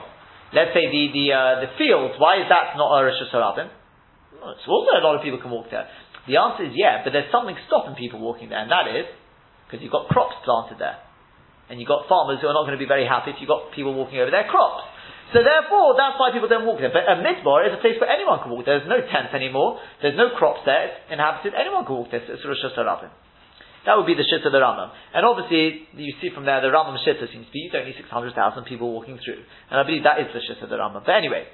let's 0.55 0.71
say 0.71 0.87
the 0.87 1.03
the 1.11 1.25
uh, 1.33 1.53
the 1.67 1.69
fields, 1.75 2.15
why 2.21 2.39
is 2.39 2.47
that 2.47 2.77
not 2.79 2.87
a 2.87 3.03
Rosh 3.03 3.19
Hashanah? 3.19 3.67
Well, 4.39 4.55
it's 4.55 4.63
also 4.63 4.95
a 4.95 5.03
lot 5.03 5.19
of 5.19 5.21
people 5.25 5.41
can 5.41 5.51
walk 5.51 5.67
there. 5.73 5.89
The 6.29 6.37
answer 6.37 6.69
is 6.69 6.77
yeah, 6.77 7.01
but 7.01 7.09
there's 7.09 7.33
something 7.33 7.57
stopping 7.65 7.97
people 7.97 8.21
walking 8.21 8.53
there, 8.53 8.61
and 8.61 8.69
that 8.69 8.85
is 8.85 9.09
because 9.65 9.81
you've 9.81 9.93
got 9.93 10.05
crops 10.13 10.37
planted 10.45 10.77
there, 10.77 11.01
and 11.73 11.81
you've 11.81 11.89
got 11.89 12.05
farmers 12.05 12.37
who 12.37 12.45
are 12.45 12.53
not 12.53 12.69
going 12.69 12.77
to 12.77 12.81
be 12.81 12.89
very 12.89 13.09
happy 13.09 13.33
if 13.33 13.41
you've 13.41 13.49
got 13.49 13.73
people 13.73 13.97
walking 13.97 14.21
over 14.21 14.29
their 14.29 14.45
crops. 14.45 14.85
So 15.33 15.45
therefore, 15.45 15.93
that's 15.93 16.17
why 16.17 16.33
people 16.33 16.49
don't 16.49 16.65
walk 16.65 16.81
there. 16.81 16.89
But 16.89 17.05
a 17.05 17.21
midbar 17.21 17.69
is 17.69 17.73
a 17.73 17.81
place 17.81 18.01
where 18.01 18.09
anyone 18.09 18.41
can 18.41 18.49
walk. 18.49 18.65
There's 18.65 18.89
no 18.89 18.97
tent 18.97 19.29
anymore. 19.33 19.77
There's 20.01 20.17
no 20.17 20.33
crops 20.33 20.65
there. 20.65 20.89
It's 20.89 20.97
inhabited. 21.13 21.53
Anyone 21.53 21.85
can 21.85 22.01
walk 22.01 22.09
there. 22.09 22.21
It's 22.25 22.41
Rosh. 22.41 22.65
That 22.65 23.93
would 23.93 24.09
be 24.09 24.17
the 24.17 24.25
shit 24.25 24.41
of 24.41 24.49
the 24.49 24.57
Rambam. 24.57 24.89
And 25.13 25.21
obviously, 25.25 25.85
you 25.93 26.13
see 26.17 26.33
from 26.33 26.49
there, 26.49 26.61
the 26.65 26.73
Rambam 26.73 26.97
shitta 27.05 27.29
seems 27.29 27.45
to 27.45 27.53
be, 27.53 27.69
need 27.69 27.93
600,000 27.93 28.65
people 28.65 28.89
walking 28.89 29.21
through. 29.21 29.45
And 29.69 29.77
I 29.77 29.85
believe 29.85 30.01
that 30.03 30.17
is 30.17 30.33
the 30.33 30.41
shit 30.41 30.61
of 30.65 30.69
the 30.69 30.81
Rambam. 30.81 31.05
But 31.05 31.13
anyway. 31.13 31.45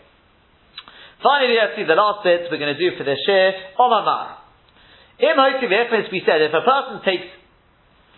Finally, 1.19 1.59
let's 1.59 1.75
see 1.75 1.83
the 1.83 1.99
last 1.99 2.23
bit 2.23 2.47
we're 2.47 2.59
going 2.59 2.75
to 2.75 2.79
do 2.79 2.95
for 2.95 3.03
the 3.03 3.15
shir. 3.27 3.51
Omamar. 3.75 4.44
Im 5.15 5.39
as 5.39 6.11
we 6.11 6.19
said, 6.27 6.43
if 6.43 6.51
a 6.51 6.59
person 6.59 6.99
takes 7.07 7.31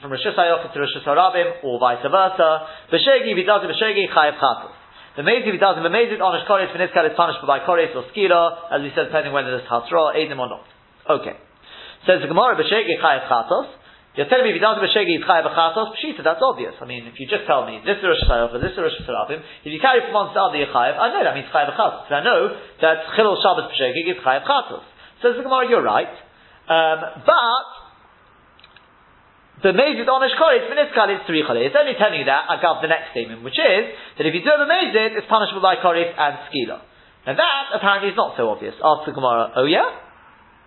from 0.01 0.09
Rosh 0.09 0.25
Hashanah 0.25 0.73
to 0.73 0.79
Rosh 0.79 0.97
Hashanah 0.97 1.63
or 1.63 1.77
vice 1.77 2.01
versa, 2.01 2.49
B'shegi, 2.89 3.33
if 3.33 3.37
he 3.37 3.45
does 3.45 3.61
it 3.65 3.69
B'shegi, 3.69 4.09
Chayev 4.09 4.37
Chatos. 4.41 4.73
The 5.17 5.25
maze, 5.25 5.45
if 5.45 5.53
he 5.53 5.61
does 5.61 5.77
it, 5.77 5.81
the 5.81 5.93
maze, 5.93 6.13
Onish 6.13 6.45
Koris, 6.45 6.69
Viniskal 6.73 7.09
is 7.09 7.17
punished 7.17 7.41
by 7.45 7.65
Koris 7.65 7.93
or 7.97 8.05
Skila, 8.13 8.73
as 8.73 8.81
we 8.81 8.93
said, 8.93 9.09
depending 9.09 9.33
whether 9.33 9.49
there's 9.49 9.65
Hasra, 9.69 10.13
Eidim 10.13 10.37
or 10.37 10.49
not. 10.49 10.65
Okay. 11.09 11.37
Says 12.05 12.21
the 12.21 12.29
Gemara, 12.29 12.57
B'shegi 12.57 12.97
Chayev 13.01 13.29
Chatos. 13.29 13.73
You're 14.17 14.29
telling 14.29 14.49
me 14.49 14.53
if 14.53 14.57
he 14.57 14.63
does 14.65 14.77
it 14.77 14.85
B'shegi, 14.85 15.17
he's 15.17 15.25
Chayev 15.25 15.49
Chatos, 15.53 15.93
Pshita, 15.97 16.21
that's 16.25 16.41
obvious. 16.41 16.73
I 16.81 16.85
mean, 16.85 17.05
if 17.05 17.17
you 17.21 17.25
just 17.29 17.45
tell 17.45 17.65
me, 17.65 17.81
this 17.85 17.97
is 17.97 18.05
Rosh 18.05 18.25
Hashanah, 18.25 18.61
this 18.61 18.73
is 18.73 18.81
Rosh 18.81 18.97
Hashanah, 19.05 19.41
if 19.65 19.69
you 19.69 19.81
carry 19.81 20.01
from 20.05 20.13
one 20.13 20.29
to 20.29 20.37
the 20.37 20.41
other, 20.41 20.65
Chayev, 20.69 20.97
I 20.97 21.13
know 21.13 21.21
that 21.25 21.33
means 21.33 21.49
Chayev 21.53 21.73
Chatos. 21.77 22.09
I 22.09 22.25
know 22.25 22.57
that 22.81 23.13
Chilul 23.17 23.37
Shabbos 23.41 23.69
B'shegi 23.73 24.13
is 24.13 24.21
Chayev 24.21 24.45
Chatos. 24.49 24.85
Says 25.21 25.33
the 25.37 25.45
Gemara, 25.45 25.69
you're 25.69 25.85
right. 25.85 26.13
Um, 26.67 26.99
but, 27.23 27.67
the 29.63 29.73
mezid 29.73 30.05
onish 30.05 30.35
koris 30.37 30.69
miniskal 30.69 31.09
is 31.15 31.25
three 31.25 31.41
It's 31.41 31.73
only 31.73 31.95
telling 31.97 32.19
you 32.19 32.27
that 32.29 32.45
agav 32.45 32.81
the 32.83 32.91
next 32.91 33.11
statement, 33.11 33.41
which 33.41 33.57
is 33.57 33.83
that 34.17 34.25
if 34.27 34.33
you 34.35 34.43
do 34.45 34.53
the 34.53 34.69
mezid, 34.69 35.17
it's 35.17 35.25
punishable 35.25 35.63
by 35.63 35.81
koris 35.81 36.13
and 36.13 36.33
skila. 36.51 36.83
Now 37.25 37.33
that 37.33 37.63
apparently 37.73 38.13
is 38.13 38.17
not 38.19 38.37
so 38.37 38.49
obvious. 38.53 38.75
Ask 38.77 39.09
the 39.09 39.15
Gemara, 39.17 39.51
oh 39.55 39.65
yeah? 39.65 39.89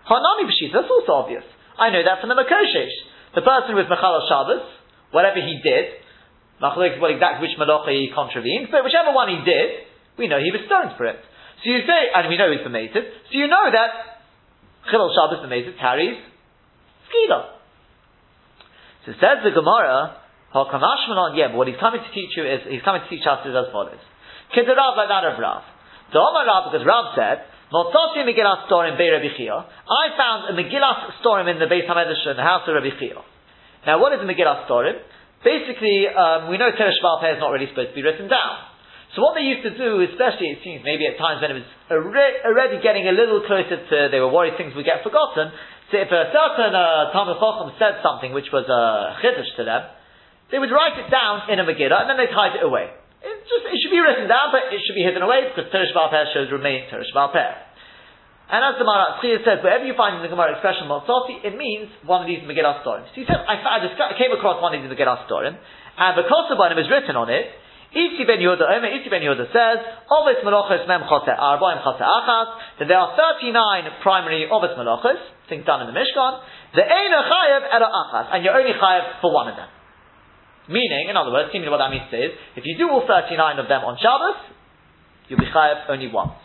Hanani 0.03 0.49
b'shita, 0.49 0.73
that's 0.73 0.91
also 0.91 1.23
obvious. 1.23 1.45
I 1.79 1.89
know 1.89 2.03
that 2.03 2.19
from 2.19 2.29
the 2.29 2.35
Makoshesh. 2.35 2.93
The 3.33 3.41
person 3.41 3.79
with 3.79 3.87
Mechal 3.87 4.27
Shabbos, 4.27 4.67
whatever 5.15 5.39
he 5.39 5.61
did, 5.63 6.01
Machlok 6.61 6.99
what 7.01 7.09
exactly 7.09 7.47
which 7.47 7.57
malacha 7.57 7.89
he 7.89 8.13
contravened, 8.13 8.69
but 8.69 8.83
whichever 8.83 9.15
one 9.15 9.33
he 9.33 9.41
did, 9.41 9.87
we 10.17 10.27
know 10.27 10.37
he 10.37 10.51
was 10.53 10.61
stoned 10.69 10.93
for 10.97 11.09
it. 11.09 11.17
So 11.63 11.73
you 11.73 11.81
say, 11.89 12.01
and 12.13 12.29
we 12.29 12.37
know 12.37 12.51
he's 12.53 12.61
bemated, 12.61 13.01
so 13.01 13.33
you 13.33 13.47
know 13.47 13.65
that 13.71 14.10
Chilul 14.89 15.13
Shabbos 15.13 15.45
bemated 15.45 15.77
carries 15.77 16.17
skila. 17.11 17.61
So 19.05 19.13
says 19.17 19.43
the 19.43 19.51
Gemara, 19.51 20.17
Hakamashmanon, 20.53 21.37
yeah, 21.37 21.49
but 21.49 21.57
what 21.57 21.67
he's 21.67 21.79
coming 21.79 22.01
to 22.01 22.11
teach 22.13 22.37
you 22.37 22.45
is, 22.45 22.61
he's 22.69 22.85
coming 22.85 23.01
to 23.01 23.09
teach 23.09 23.25
us 23.25 23.45
is 23.45 23.53
as 23.53 23.71
follows. 23.71 24.01
Rav 24.51 24.93
like 24.97 25.09
that 25.09 25.25
of 25.25 25.39
Rav. 25.39 25.63
The 26.13 26.19
Omar 26.19 26.45
Rav, 26.45 26.71
because 26.71 26.85
Rav 26.85 27.15
said, 27.15 27.47
Motzoti 27.71 28.27
Megillah 28.27 28.67
Storim 28.67 28.99
Bei 28.99 29.09
Rabbi. 29.09 29.31
I 29.31 30.05
found 30.19 30.51
a 30.51 30.53
Megillah 30.59 31.23
Storim 31.23 31.47
in 31.47 31.57
the 31.57 31.71
Beis 31.71 31.87
HaMedrash 31.87 32.27
in 32.29 32.35
the 32.35 32.43
house 32.43 32.67
of 32.67 32.75
Rabbi 32.75 32.91
Chia. 32.99 33.15
Now, 33.87 33.99
what 34.01 34.11
is 34.13 34.19
a 34.19 34.27
Megillah 34.27 34.67
Storim? 34.67 34.99
Basically, 35.43 36.05
um, 36.05 36.51
we 36.51 36.57
know 36.57 36.69
Teresh 36.69 36.99
is 36.99 37.39
not 37.39 37.49
really 37.49 37.67
supposed 37.67 37.89
to 37.89 37.95
be 37.95 38.03
written 38.03 38.27
down. 38.27 38.70
So 39.11 39.19
what 39.19 39.35
they 39.35 39.43
used 39.43 39.67
to 39.67 39.75
do, 39.75 39.99
especially 40.07 40.55
it 40.55 40.63
seems 40.63 40.87
maybe 40.87 41.03
at 41.03 41.19
times 41.19 41.43
when 41.43 41.51
it 41.51 41.59
was 41.59 41.69
already 41.91 42.79
getting 42.79 43.11
a 43.11 43.15
little 43.15 43.43
closer 43.43 43.75
to, 43.75 43.97
they 44.07 44.23
were 44.23 44.31
worried 44.31 44.55
things 44.55 44.71
would 44.71 44.87
get 44.87 45.03
forgotten, 45.03 45.51
so 45.91 45.99
if 45.99 46.07
a 46.07 46.23
certain 46.31 46.71
uh, 46.71 47.11
Talmud 47.11 47.35
Chacham 47.35 47.75
said 47.75 47.99
something 47.99 48.31
which 48.31 48.47
was 48.47 48.63
a 48.63 49.19
chiddush 49.19 49.51
to 49.59 49.67
them, 49.67 49.91
they 50.47 50.55
would 50.55 50.71
write 50.71 50.95
it 50.95 51.11
down 51.11 51.51
in 51.51 51.59
a 51.59 51.67
Megillah 51.67 52.07
and 52.07 52.15
then 52.15 52.15
they'd 52.15 52.31
hide 52.31 52.55
it 52.55 52.63
away. 52.63 52.87
It 53.19 53.43
just 53.43 53.67
it 53.67 53.75
should 53.83 53.91
be 53.91 53.99
written 53.99 54.31
down, 54.31 54.55
but 54.55 54.71
it 54.71 54.79
should 54.87 54.95
be 54.95 55.03
hidden 55.03 55.19
away 55.19 55.51
because 55.51 55.67
Teresh 55.67 55.91
Baal 55.91 56.07
shows 56.31 56.47
remain 56.47 56.87
Teresh 56.87 57.11
Baal 57.11 57.35
And 57.35 58.59
as 58.63 58.79
the 58.79 58.87
Marat 58.87 59.19
says, 59.21 59.59
wherever 59.59 59.83
you 59.83 59.93
find 59.99 60.15
in 60.15 60.23
the 60.23 60.31
Gemara 60.31 60.55
expression 60.55 60.87
Motzoti, 60.87 61.43
it 61.43 61.59
means 61.59 61.91
one 62.07 62.23
of 62.23 62.27
these 62.31 62.39
Megillah 62.47 62.87
Storim. 62.87 63.03
So 63.11 63.19
he 63.19 63.27
said, 63.27 63.43
I, 63.43 63.59
I, 63.59 63.77
just 63.83 63.99
came 64.15 64.31
across 64.31 64.63
one 64.63 64.71
of 64.71 64.79
these 64.79 64.87
Megillah 64.87 65.27
Storim, 65.27 65.59
and 65.59 66.11
because 66.15 66.47
the 66.47 66.55
Banim 66.55 66.79
is 66.79 66.87
written 66.87 67.19
on 67.19 67.27
it, 67.27 67.51
Isi 67.91 68.23
ben 68.23 68.39
Yehuda 68.39 68.63
Omer, 68.63 68.87
Isi 68.95 69.11
ben 69.11 69.19
Yehuda 69.19 69.51
says, 69.51 69.77
Ovis 70.07 70.39
Melachos 70.47 70.87
Mem 70.87 71.03
Chose 71.11 71.35
Arbaim 71.35 71.83
Chose 71.83 71.99
Achas, 71.99 72.47
that 72.79 72.87
there 72.87 72.97
are 72.97 73.19
39 73.19 73.51
primary 74.01 74.47
Ovis 74.47 74.79
Melachos, 74.79 75.19
things 75.51 75.67
done 75.67 75.83
in 75.83 75.91
the 75.91 75.95
Mishkan, 75.95 76.39
the 76.71 76.87
Eina 76.87 77.19
Chayev 77.27 77.63
Ela 77.67 77.89
Achas, 77.91 78.31
and 78.31 78.45
you're 78.47 78.55
only 78.55 78.71
Chayev 78.71 79.19
for 79.19 79.33
one 79.33 79.51
of 79.51 79.59
them. 79.59 79.67
Meaning, 80.71 81.11
in 81.11 81.17
other 81.19 81.35
words, 81.35 81.51
seemingly 81.51 81.67
what 81.67 81.83
that 81.83 81.91
means 81.91 82.07
is, 82.15 82.31
if 82.55 82.63
you 82.63 82.79
do 82.79 82.87
all 82.87 83.03
39 83.03 83.59
of 83.59 83.67
them 83.67 83.83
on 83.83 83.99
Shabbos, 83.99 84.39
you'll 85.27 85.43
be 85.43 85.51
Chayev 85.51 85.91
only 85.91 86.07
once. 86.07 86.39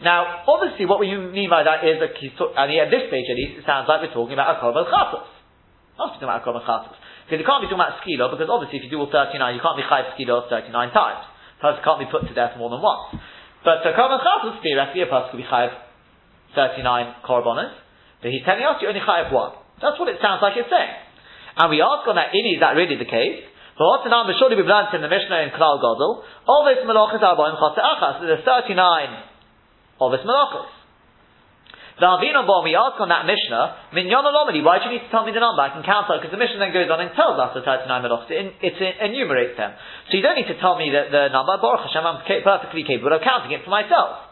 Now, 0.00 0.46
obviously, 0.46 0.86
what 0.86 1.00
we 1.00 1.10
mean 1.12 1.50
by 1.50 1.68
that 1.68 1.84
is 1.84 1.98
that 1.98 2.14
talk, 2.38 2.54
and 2.56 2.70
at 2.70 2.88
this 2.88 3.10
stage 3.10 3.26
at 3.28 3.36
least, 3.36 3.60
it 3.60 3.64
sounds 3.66 3.90
like 3.90 4.00
we're 4.00 4.14
talking 4.14 4.32
about 4.32 4.56
a 4.56 4.62
Korban 4.62 4.86
Chatos. 4.86 5.26
Not 5.98 6.14
talking 6.14 6.24
about 6.24 6.40
a 6.40 6.44
Korban 6.46 6.62
Chatos. 6.62 6.94
Because 7.28 7.44
you 7.44 7.48
can't 7.48 7.60
be 7.60 7.68
talking 7.68 7.84
about 7.84 8.00
skilo, 8.00 8.32
because 8.32 8.48
obviously 8.48 8.80
if 8.80 8.88
you 8.88 8.92
do 8.96 9.04
all 9.04 9.12
39, 9.12 9.36
you 9.52 9.60
can't 9.60 9.76
be 9.76 9.84
chayiv 9.84 10.16
skilo 10.16 10.48
39 10.48 10.72
times. 10.96 11.28
A 11.28 11.60
person 11.60 11.84
can't 11.84 12.00
be 12.00 12.08
put 12.08 12.24
to 12.24 12.32
death 12.32 12.56
more 12.56 12.72
than 12.72 12.80
once. 12.80 13.20
But 13.60 13.84
for 13.84 13.92
korban 13.92 14.16
chatos, 14.24 14.56
theoretically, 14.64 15.04
a 15.04 15.12
person 15.12 15.36
could 15.36 15.44
be 15.44 15.48
chayiv 15.48 15.76
39 16.56 17.28
korbanos, 17.28 17.76
but 18.24 18.32
he's 18.32 18.40
telling 18.48 18.64
us 18.64 18.80
you 18.80 18.88
only 18.88 19.04
chayiv 19.04 19.28
one. 19.28 19.52
That's 19.76 20.00
what 20.00 20.08
it 20.08 20.16
sounds 20.24 20.40
like 20.40 20.56
it's 20.56 20.72
saying. 20.72 20.94
And 21.60 21.68
we 21.68 21.84
ask 21.84 22.08
on 22.08 22.16
that, 22.16 22.32
is 22.32 22.64
that 22.64 22.72
really 22.80 22.96
the 22.96 23.04
case? 23.04 23.44
But 23.76 23.84
what's 23.84 24.08
in 24.08 24.10
the 24.10 25.12
Mishnah 25.12 25.38
in 25.44 25.50
Klal 25.52 25.78
Godel, 25.84 26.24
all 26.48 26.64
this 26.64 26.80
malachas 26.82 27.20
are 27.20 27.36
achas. 27.36 28.24
There's 28.24 28.40
39 28.40 28.72
of 30.00 30.10
this 30.16 30.24
malachas. 30.24 30.77
The 31.98 32.06
Avinu 32.06 32.46
Bom, 32.46 32.62
we 32.62 32.78
ask 32.78 32.94
on 33.02 33.10
that 33.10 33.26
Mishnah, 33.26 33.90
Minyan 33.90 34.22
Alomadi, 34.22 34.62
why 34.62 34.78
do 34.78 34.86
you 34.86 35.02
need 35.02 35.04
to 35.06 35.10
tell 35.10 35.26
me 35.26 35.34
the 35.34 35.42
number? 35.42 35.66
I 35.66 35.74
can 35.74 35.82
count 35.82 36.06
it, 36.06 36.22
because 36.22 36.30
the 36.30 36.38
Mishnah 36.38 36.62
then 36.62 36.70
goes 36.70 36.86
on 36.86 37.02
and 37.02 37.10
tells 37.18 37.34
us 37.34 37.58
the 37.58 37.66
39 37.66 37.90
melachs, 37.90 38.30
it, 38.30 38.54
it, 38.62 38.78
enumerates 39.02 39.58
them. 39.58 39.74
So 40.06 40.14
you 40.14 40.22
don't 40.22 40.38
need 40.38 40.46
to 40.46 40.54
tell 40.62 40.78
me 40.78 40.94
the, 40.94 41.10
the 41.10 41.22
number, 41.34 41.58
Baruch 41.58 41.90
Hashem, 41.90 42.06
I'm 42.06 42.22
perfectly 42.22 42.86
capable 42.86 43.10
of 43.10 43.26
counting 43.26 43.50
it 43.50 43.66
for 43.66 43.74
myself. 43.74 44.30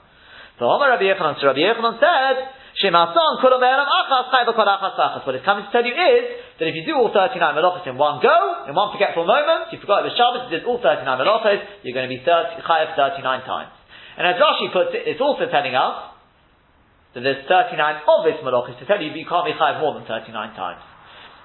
So 0.62 0.70
Omar 0.70 0.94
Rabbi 0.94 1.10
Yochanan, 1.10 1.42
so 1.42 1.50
Rabbi 1.50 1.66
Yochanan 1.66 1.98
said, 1.98 2.36
Shemason 2.78 3.42
kulam 3.42 3.58
be'elam 3.58 3.88
achas 3.90 4.30
chayv 4.30 4.46
achas 4.46 4.94
achas. 4.94 5.26
What 5.26 5.34
it's 5.34 5.42
coming 5.42 5.66
to 5.66 5.70
tell 5.74 5.82
you 5.82 5.90
is 5.90 6.24
that 6.62 6.70
if 6.70 6.74
you 6.78 6.86
do 6.86 6.94
all 6.94 7.10
39 7.10 7.34
melachos 7.34 7.82
in 7.82 7.98
one 7.98 8.22
go, 8.22 8.70
in 8.70 8.78
one 8.78 8.94
forgetful 8.94 9.26
moment, 9.26 9.74
you 9.74 9.82
forgot 9.82 10.06
was 10.06 10.14
Shabbos, 10.14 10.46
you 10.46 10.62
did 10.62 10.68
all 10.70 10.78
39 10.78 11.02
melachos, 11.02 11.66
you're 11.82 11.98
going 11.98 12.06
to 12.06 12.14
be 12.14 12.22
30, 12.22 12.62
chayav 12.62 12.94
39 12.94 13.42
times. 13.42 13.74
And 14.16 14.28
as 14.28 14.38
Rashi 14.38 14.70
puts 14.70 14.94
it, 14.94 15.08
it's 15.08 15.20
also 15.20 15.50
telling 15.50 15.74
us 15.74 16.15
that 17.16 17.24
there's 17.24 17.48
39 17.48 17.80
obvious 18.04 18.36
malachis 18.44 18.76
to 18.76 18.84
tell 18.84 19.00
you, 19.00 19.08
but 19.08 19.16
you 19.16 19.24
can't 19.24 19.48
be 19.48 19.56
chayav 19.56 19.80
more 19.80 19.96
than 19.96 20.04
39 20.04 20.28
times. 20.52 20.84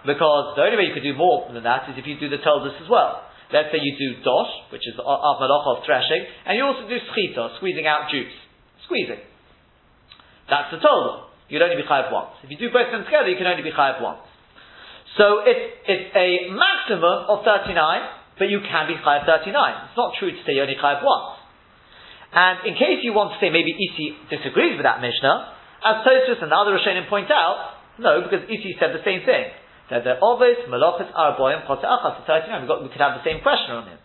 Because 0.04 0.60
the 0.60 0.68
only 0.68 0.76
way 0.76 0.92
you 0.92 0.94
could 0.94 1.08
do 1.08 1.16
more 1.16 1.48
than 1.48 1.64
that 1.64 1.88
is 1.88 1.96
if 1.96 2.04
you 2.04 2.20
do 2.20 2.28
the 2.28 2.44
toldus 2.44 2.76
as 2.84 2.92
well. 2.92 3.24
Let's 3.56 3.72
say 3.72 3.80
you 3.80 3.96
do 3.96 4.20
dosh, 4.20 4.52
which 4.76 4.84
is 4.84 5.00
of 5.00 5.36
malacha 5.40 5.80
of 5.80 5.88
threshing, 5.88 6.28
and 6.44 6.60
you 6.60 6.68
also 6.68 6.84
do 6.88 7.00
schita, 7.16 7.56
squeezing 7.56 7.88
out 7.88 8.12
juice. 8.12 8.36
Squeezing. 8.84 9.24
That's 10.52 10.76
the 10.76 10.84
toldus. 10.84 11.32
You'd 11.48 11.64
only 11.64 11.80
be 11.80 11.88
chayav 11.88 12.12
once. 12.12 12.36
If 12.44 12.52
you 12.52 12.60
do 12.60 12.68
both 12.68 12.92
of 12.92 12.96
them 12.96 13.08
together, 13.08 13.32
you 13.32 13.40
can 13.40 13.48
only 13.48 13.64
be 13.64 13.72
chayav 13.72 14.04
once. 14.04 14.28
So 15.16 15.48
it's, 15.48 15.88
it's 15.88 16.12
a 16.16 16.52
maximum 16.52 17.32
of 17.32 17.48
39, 17.48 17.76
but 18.40 18.52
you 18.52 18.60
can 18.60 18.92
be 18.92 19.00
chayav 19.00 19.24
39. 19.24 19.56
It's 19.88 19.96
not 19.96 20.20
true 20.20 20.36
to 20.36 20.42
say 20.44 20.60
you 20.60 20.64
only 20.68 20.76
chayav 20.76 21.00
once. 21.00 21.40
And 22.32 22.68
in 22.68 22.74
case 22.76 23.04
you 23.04 23.12
want 23.12 23.36
to 23.36 23.38
say 23.44 23.52
maybe 23.52 23.76
Isi 23.76 24.16
disagrees 24.32 24.80
with 24.80 24.88
that 24.88 25.04
Mishnah, 25.04 25.61
as 25.82 26.06
Tosfos 26.06 26.42
and 26.42 26.54
other 26.54 26.78
Rishonim 26.78 27.10
point 27.10 27.30
out, 27.34 27.82
no, 27.98 28.22
because 28.22 28.46
Isi 28.50 28.78
said 28.80 28.94
the 28.94 29.04
same 29.04 29.26
thing. 29.26 29.50
That 29.90 30.08
the 30.08 30.16
Ovis, 30.24 30.64
Malachas, 30.72 31.12
Araboyim, 31.12 31.68
Achas, 31.68 32.24
39, 32.24 32.86
we, 32.86 32.90
could 32.90 33.04
have 33.04 33.20
the 33.20 33.26
same 33.28 33.44
question 33.44 33.76
on 33.76 33.86
him. 33.92 34.00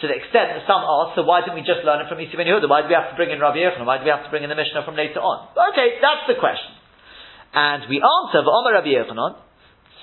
To 0.00 0.08
the 0.08 0.16
extent 0.16 0.56
that 0.56 0.64
some 0.66 0.80
ask, 0.80 1.14
so 1.14 1.22
why 1.22 1.44
didn't 1.44 1.60
we 1.60 1.62
just 1.62 1.84
learn 1.84 2.00
it 2.00 2.08
from 2.08 2.18
Isi 2.18 2.34
ben 2.34 2.48
Yehuda? 2.48 2.66
Why 2.66 2.82
do 2.82 2.88
we 2.88 2.96
have 2.96 3.12
to 3.12 3.16
bring 3.20 3.30
in 3.30 3.38
Rabbi 3.38 3.60
Yochanan? 3.60 3.86
Why 3.86 4.00
do 4.00 4.08
we 4.08 4.10
have 4.10 4.24
to 4.24 4.30
bring 4.32 4.42
in 4.42 4.50
the 4.50 4.58
Mishnah 4.58 4.82
from 4.82 4.96
later 4.96 5.20
on? 5.20 5.54
Okay, 5.54 6.00
that's 6.02 6.26
the 6.26 6.40
question. 6.40 6.72
And 7.54 7.86
we 7.86 8.02
answer, 8.02 8.42
Omar 8.42 8.74
Rabbi 8.74 8.90
Yochanan, 8.90 9.38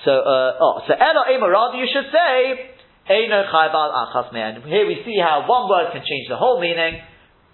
so, 0.04 0.10
uh, 0.10 0.58
oh, 0.58 0.82
so 0.86 0.94
Elo 0.94 1.22
rather 1.46 1.78
you 1.78 1.86
should 1.86 2.10
say, 2.10 2.72
Eino 3.10 3.46
Chayv 3.50 3.74
al 3.74 3.92
Achas 4.06 4.30
Here 4.66 4.86
we 4.86 5.02
see 5.04 5.18
how 5.18 5.44
one 5.46 5.68
word 5.68 5.92
can 5.92 6.02
change 6.06 6.28
the 6.28 6.36
whole 6.36 6.60
meaning. 6.60 7.02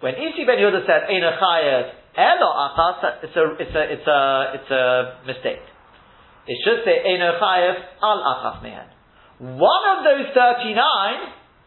When 0.01 0.15
Isi 0.15 0.45
ben 0.45 0.57
Yehuda 0.57 0.87
said 0.87 1.09
Eino 1.11 1.37
Chayv 1.41 1.91
Elo 2.19 2.51
achas, 2.51 3.23
it's 3.23 3.37
a, 3.39 3.45
it's 3.63 3.75
a, 3.79 3.83
it's 3.95 4.09
a, 4.11 4.21
it's 4.59 4.71
a 4.75 4.85
mistake. 5.23 5.63
It 6.51 6.59
should 6.67 6.83
say 6.83 6.99
Eno 7.15 7.39
chayev 7.39 7.77
al 8.03 8.19
achas 8.19 8.59
mehen. 8.63 8.91
One 9.39 9.85
of 9.95 10.03
those 10.03 10.27
39, 10.35 10.75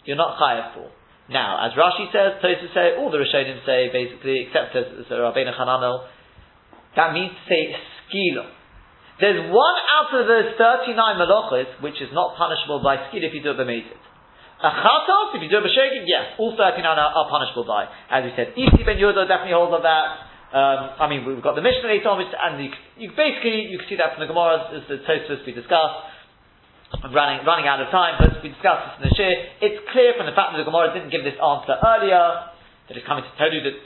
you're 0.03 0.19
not 0.19 0.35
chayev 0.35 0.75
for. 0.75 0.91
Now, 1.31 1.63
as 1.63 1.71
Rashi 1.79 2.11
says, 2.11 2.43
Tosfos 2.43 2.75
say, 2.75 2.99
all 2.99 3.07
the 3.07 3.23
Rishonim 3.23 3.63
say, 3.63 3.87
basically, 3.87 4.51
except 4.51 4.75
as 4.75 5.07
Rabbeinu 5.07 5.55
Hananel, 5.55 6.03
that 6.99 7.13
means 7.13 7.31
to 7.31 7.43
say 7.47 7.71
skilo. 8.11 8.51
There's 9.23 9.39
one 9.47 9.77
out 9.95 10.11
of 10.11 10.27
those 10.27 10.57
39 10.59 10.97
malachos 10.97 11.79
which 11.79 12.01
is 12.01 12.09
not 12.11 12.35
punishable 12.35 12.83
by 12.83 13.07
skil 13.07 13.23
if 13.23 13.31
you 13.31 13.39
do 13.39 13.55
it 13.55 13.57
b'mezid. 13.63 14.01
A 14.61 14.69
chatos, 14.75 15.37
if 15.37 15.41
you 15.45 15.49
do 15.49 15.57
a 15.57 15.65
b'shegig, 15.65 16.03
yes, 16.09 16.35
all 16.37 16.57
39 16.57 16.83
are, 16.83 16.99
are, 16.99 17.29
punishable 17.29 17.63
by. 17.63 17.85
As 18.09 18.25
we 18.25 18.33
said, 18.35 18.57
Isi 18.57 18.83
ben 18.83 18.97
Yehuda 18.97 19.29
definitely 19.29 19.53
holds 19.53 19.77
of 19.77 19.83
that. 19.87 20.30
Um, 20.51 20.99
I 20.99 21.07
mean, 21.07 21.23
we've 21.23 21.39
got 21.39 21.55
the 21.55 21.63
Mishnah 21.63 21.87
later 21.87 22.11
on, 22.11 22.19
which, 22.19 22.35
and 22.35 22.59
you, 22.59 22.69
you 22.99 23.07
basically, 23.15 23.71
you 23.71 23.79
can 23.79 23.87
see 23.87 23.95
that 23.95 24.11
from 24.11 24.27
the 24.27 24.29
Gemara, 24.31 24.67
as 24.75 24.83
the 24.91 24.99
Tosfos 25.07 25.47
we 25.47 25.55
discussed. 25.55 26.11
I'm 26.91 27.15
running, 27.15 27.47
running 27.47 27.71
out 27.71 27.79
of 27.79 27.87
time, 27.87 28.19
but 28.19 28.43
we 28.43 28.51
discussed 28.51 28.83
this 28.83 28.95
in 28.99 29.03
the 29.07 29.13
Shir. 29.15 29.31
It's 29.63 29.79
clear 29.95 30.11
from 30.19 30.27
the 30.27 30.35
fact 30.35 30.51
that 30.51 30.59
the 30.59 30.67
Gemara 30.67 30.91
didn't 30.91 31.07
give 31.07 31.23
this 31.23 31.39
answer 31.39 31.79
earlier, 31.79 32.51
that 32.51 32.93
it's 32.99 33.07
coming 33.07 33.23
to 33.23 33.31
tell 33.39 33.47
you 33.47 33.63
that 33.63 33.79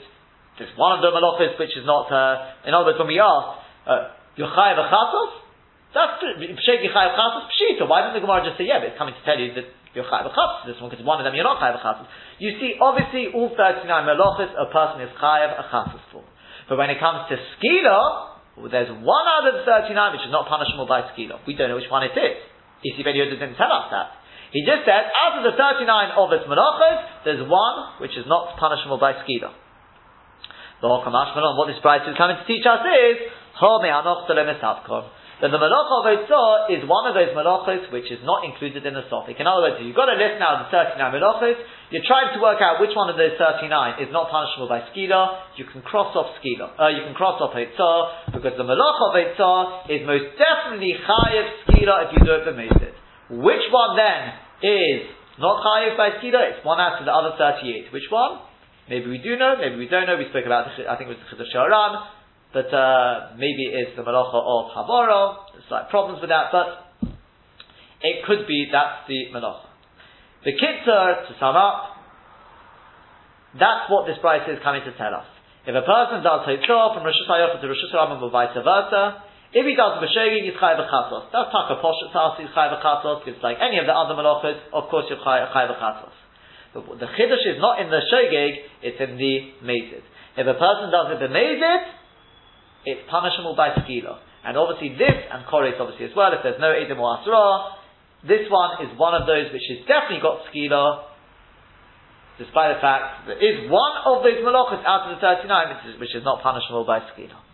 there's 0.58 0.74
one 0.74 0.98
of 0.98 1.06
the 1.06 1.14
malachis 1.14 1.54
which 1.54 1.70
is 1.78 1.86
not, 1.86 2.10
uh, 2.10 2.66
in 2.66 2.74
other 2.74 2.90
words, 2.90 2.98
when 2.98 3.14
we 3.14 3.22
ask, 3.22 3.62
uh, 3.86 4.10
Yochai 4.34 4.74
v'chatos, 4.74 5.32
that's 5.94 6.18
Psheg 6.18 6.82
Yochai 6.82 7.14
v'chatos, 7.14 7.46
Pshita. 7.46 7.86
Why 7.86 8.02
didn't 8.02 8.18
the 8.18 8.24
Gemara 8.26 8.42
just 8.42 8.58
say, 8.58 8.66
yeah, 8.66 8.82
but 8.82 8.90
it's 8.90 8.98
coming 8.98 9.14
to 9.14 9.22
tell 9.22 9.38
you 9.38 9.54
that 9.54 9.70
you're 9.96 10.04
chayav 10.04 10.28
this 10.68 10.76
one 10.76 10.90
because 10.92 11.06
one 11.06 11.16
of 11.16 11.24
them 11.24 11.32
you're 11.32 11.46
not 11.46 11.56
chayav 11.56 12.04
You 12.42 12.58
see, 12.60 12.76
obviously, 12.76 13.32
all 13.32 13.48
39 13.54 13.86
melochis 13.86 14.52
a 14.52 14.68
person 14.68 15.00
is 15.00 15.08
a 15.16 15.96
for. 16.12 16.26
But 16.68 16.78
when 16.78 16.90
it 16.90 16.98
comes 16.98 17.30
to 17.30 17.38
skila, 17.38 18.70
there's 18.70 18.90
one 18.90 19.26
out 19.28 19.46
of 19.46 19.54
the 19.60 19.64
39 19.64 20.18
which 20.18 20.26
is 20.26 20.32
not 20.32 20.48
punishable 20.48 20.86
by 20.86 21.06
skila. 21.14 21.44
We 21.46 21.54
don't 21.54 21.70
know 21.70 21.78
which 21.78 21.90
one 21.90 22.02
it 22.02 22.16
is. 22.16 22.36
Isi 22.82 23.02
Ben 23.02 23.14
didn't 23.14 23.56
tell 23.56 23.72
us 23.72 23.88
that. 23.90 24.18
He 24.52 24.62
just 24.64 24.86
said, 24.86 25.10
out 25.10 25.38
of 25.38 25.44
the 25.44 25.54
39 25.58 25.86
of 26.16 26.32
its 26.32 26.46
melochis, 26.46 27.24
there's 27.24 27.42
one 27.46 28.00
which 28.00 28.16
is 28.16 28.26
not 28.26 28.56
punishable 28.56 28.98
by 28.98 29.12
skila. 29.22 29.52
The 30.80 30.88
what 30.88 31.66
this 31.68 31.80
price 31.80 32.04
is 32.06 32.16
coming 32.16 32.36
to 32.36 32.44
teach 32.44 32.66
us 32.68 32.84
is, 32.84 33.16
That 35.36 35.52
the 35.52 35.60
malacha 35.60 35.94
of 36.00 36.04
Eitzah 36.08 36.72
is 36.72 36.88
one 36.88 37.04
of 37.04 37.12
those 37.12 37.36
malachos 37.36 37.92
which 37.92 38.08
is 38.08 38.24
not 38.24 38.48
included 38.48 38.88
in 38.88 38.96
the 38.96 39.04
Sophic. 39.12 39.36
In 39.36 39.44
other 39.44 39.68
words, 39.68 39.76
you've 39.84 39.92
got 39.92 40.08
a 40.08 40.16
list 40.16 40.40
now 40.40 40.56
of 40.56 40.60
the 40.64 40.72
39 40.72 40.96
malachos, 41.12 41.60
you're 41.92 42.08
trying 42.08 42.32
to 42.32 42.40
work 42.40 42.64
out 42.64 42.80
which 42.80 42.96
one 42.96 43.12
of 43.12 43.20
those 43.20 43.36
39 43.36 43.68
is 44.00 44.08
not 44.16 44.32
punishable 44.32 44.64
by 44.64 44.80
skila, 44.88 45.52
you 45.60 45.68
can 45.68 45.84
cross 45.84 46.16
off 46.16 46.40
skila, 46.40 46.72
uh, 46.80 46.88
you 46.88 47.04
can 47.04 47.12
cross 47.12 47.36
off 47.44 47.52
Eitzah, 47.52 48.32
because 48.32 48.56
the 48.56 48.64
malacha 48.64 49.04
of 49.12 49.14
Eitzah 49.20 49.92
is 49.92 50.00
most 50.08 50.40
definitely 50.40 50.96
chayiv 51.04 51.46
skila 51.68 52.08
if 52.08 52.16
you 52.16 52.20
do 52.24 52.32
it 52.32 52.48
b'mezid. 52.48 52.96
Which 53.36 53.68
one 53.68 53.92
then 54.00 54.40
is 54.64 55.04
not 55.36 55.60
chayiv 55.60 56.00
by 56.00 56.16
skila? 56.16 56.56
It's 56.56 56.64
one 56.64 56.80
out 56.80 56.96
of 56.96 57.04
the 57.04 57.12
other 57.12 57.36
38. 57.36 57.92
Which 57.92 58.08
one? 58.08 58.40
Maybe 58.88 59.12
we 59.12 59.20
do 59.20 59.36
know, 59.36 59.60
maybe 59.60 59.76
we 59.76 59.84
don't 59.84 60.08
know. 60.08 60.16
We 60.16 60.32
spoke 60.32 60.48
about 60.48 60.72
this, 60.72 60.88
I 60.88 60.96
think 60.96 61.12
it 61.12 61.20
was 61.20 61.22
the 61.28 61.44
Chiddush 61.44 61.52
but 62.52 62.72
uh, 62.72 63.34
maybe 63.36 63.70
it's 63.72 63.96
the 63.96 64.02
malacha 64.02 64.38
of. 64.38 65.46
There's 65.52 65.70
like 65.70 65.90
problems 65.90 66.20
with 66.20 66.30
that, 66.30 66.52
but 66.52 67.10
it 68.02 68.24
could 68.26 68.46
be 68.46 68.68
that's 68.70 69.08
the 69.08 69.32
malacha. 69.34 69.66
The 70.44 70.52
kitzur, 70.52 71.26
to 71.26 71.32
sum 71.40 71.56
up, 71.56 71.96
that's 73.58 73.90
what 73.90 74.06
this 74.06 74.16
price 74.20 74.46
is 74.46 74.62
coming 74.62 74.82
to 74.84 74.92
tell 74.96 75.14
us. 75.14 75.26
If 75.66 75.74
a 75.74 75.82
person 75.82 76.22
does 76.22 76.46
Hitzah 76.46 76.94
from 76.94 77.02
Rosh 77.02 77.18
Hashanah 77.26 77.58
to 77.58 77.66
Rosh 77.66 77.82
Hashanah 77.90 78.22
or 78.22 78.30
vice 78.30 78.54
versa, 78.54 79.26
if 79.50 79.66
he 79.66 79.74
does 79.74 79.98
B'shegig, 79.98 80.46
he's 80.46 80.54
Chai 80.60 80.78
V'chatos. 80.78 81.32
That's 81.34 81.50
Taka 81.50 81.82
Poshet 81.82 82.14
Tasi, 82.14 82.46
he's 82.46 82.54
Chai 82.54 82.70
V'chatos, 82.70 83.26
it's 83.26 83.42
like 83.42 83.58
any 83.58 83.82
of 83.82 83.86
the 83.90 83.94
other 83.96 84.14
malachas, 84.14 84.62
of 84.70 84.86
course 84.86 85.06
you're 85.10 85.18
Chai 85.18 85.42
V'chatos. 85.42 86.14
The, 86.74 86.80
the 87.02 87.08
Chiddush 87.18 87.42
is 87.42 87.58
not 87.58 87.82
in 87.82 87.90
the 87.90 87.98
Shegig, 87.98 88.52
it's 88.82 89.00
in 89.00 89.18
the 89.18 89.34
Mezid. 89.66 90.06
If 90.38 90.46
a 90.46 90.54
person 90.54 90.94
does 90.94 91.16
it 91.16 91.18
the 91.18 91.32
Mezid, 91.34 91.82
it's 92.86 93.02
punishable 93.10 93.58
by 93.58 93.74
skila. 93.82 94.22
And 94.46 94.56
obviously 94.56 94.94
this, 94.94 95.26
and 95.28 95.44
Kores 95.44 95.74
obviously 95.78 96.06
as 96.06 96.14
well, 96.14 96.30
if 96.32 96.40
there's 96.46 96.62
no 96.62 96.70
Edom 96.70 97.02
or 97.02 97.18
Asra, 97.18 97.82
this 98.24 98.46
one 98.48 98.86
is 98.86 98.90
one 98.96 99.14
of 99.14 99.26
those 99.26 99.50
which 99.52 99.66
has 99.74 99.82
definitely 99.90 100.22
got 100.22 100.46
skila, 100.48 101.10
despite 102.38 102.78
the 102.78 102.80
fact 102.80 103.26
that 103.26 103.36
there 103.36 103.42
is 103.42 103.66
one 103.66 103.94
of 104.06 104.22
those 104.22 104.38
malachas 104.46 104.86
out 104.86 105.10
of 105.10 105.18
the 105.18 105.20
39 105.20 105.50
which 105.50 105.84
is, 105.90 105.94
which 106.00 106.14
is 106.14 106.22
not 106.22 106.42
punishable 106.42 106.86
by 106.86 107.02
skila. 107.12 107.45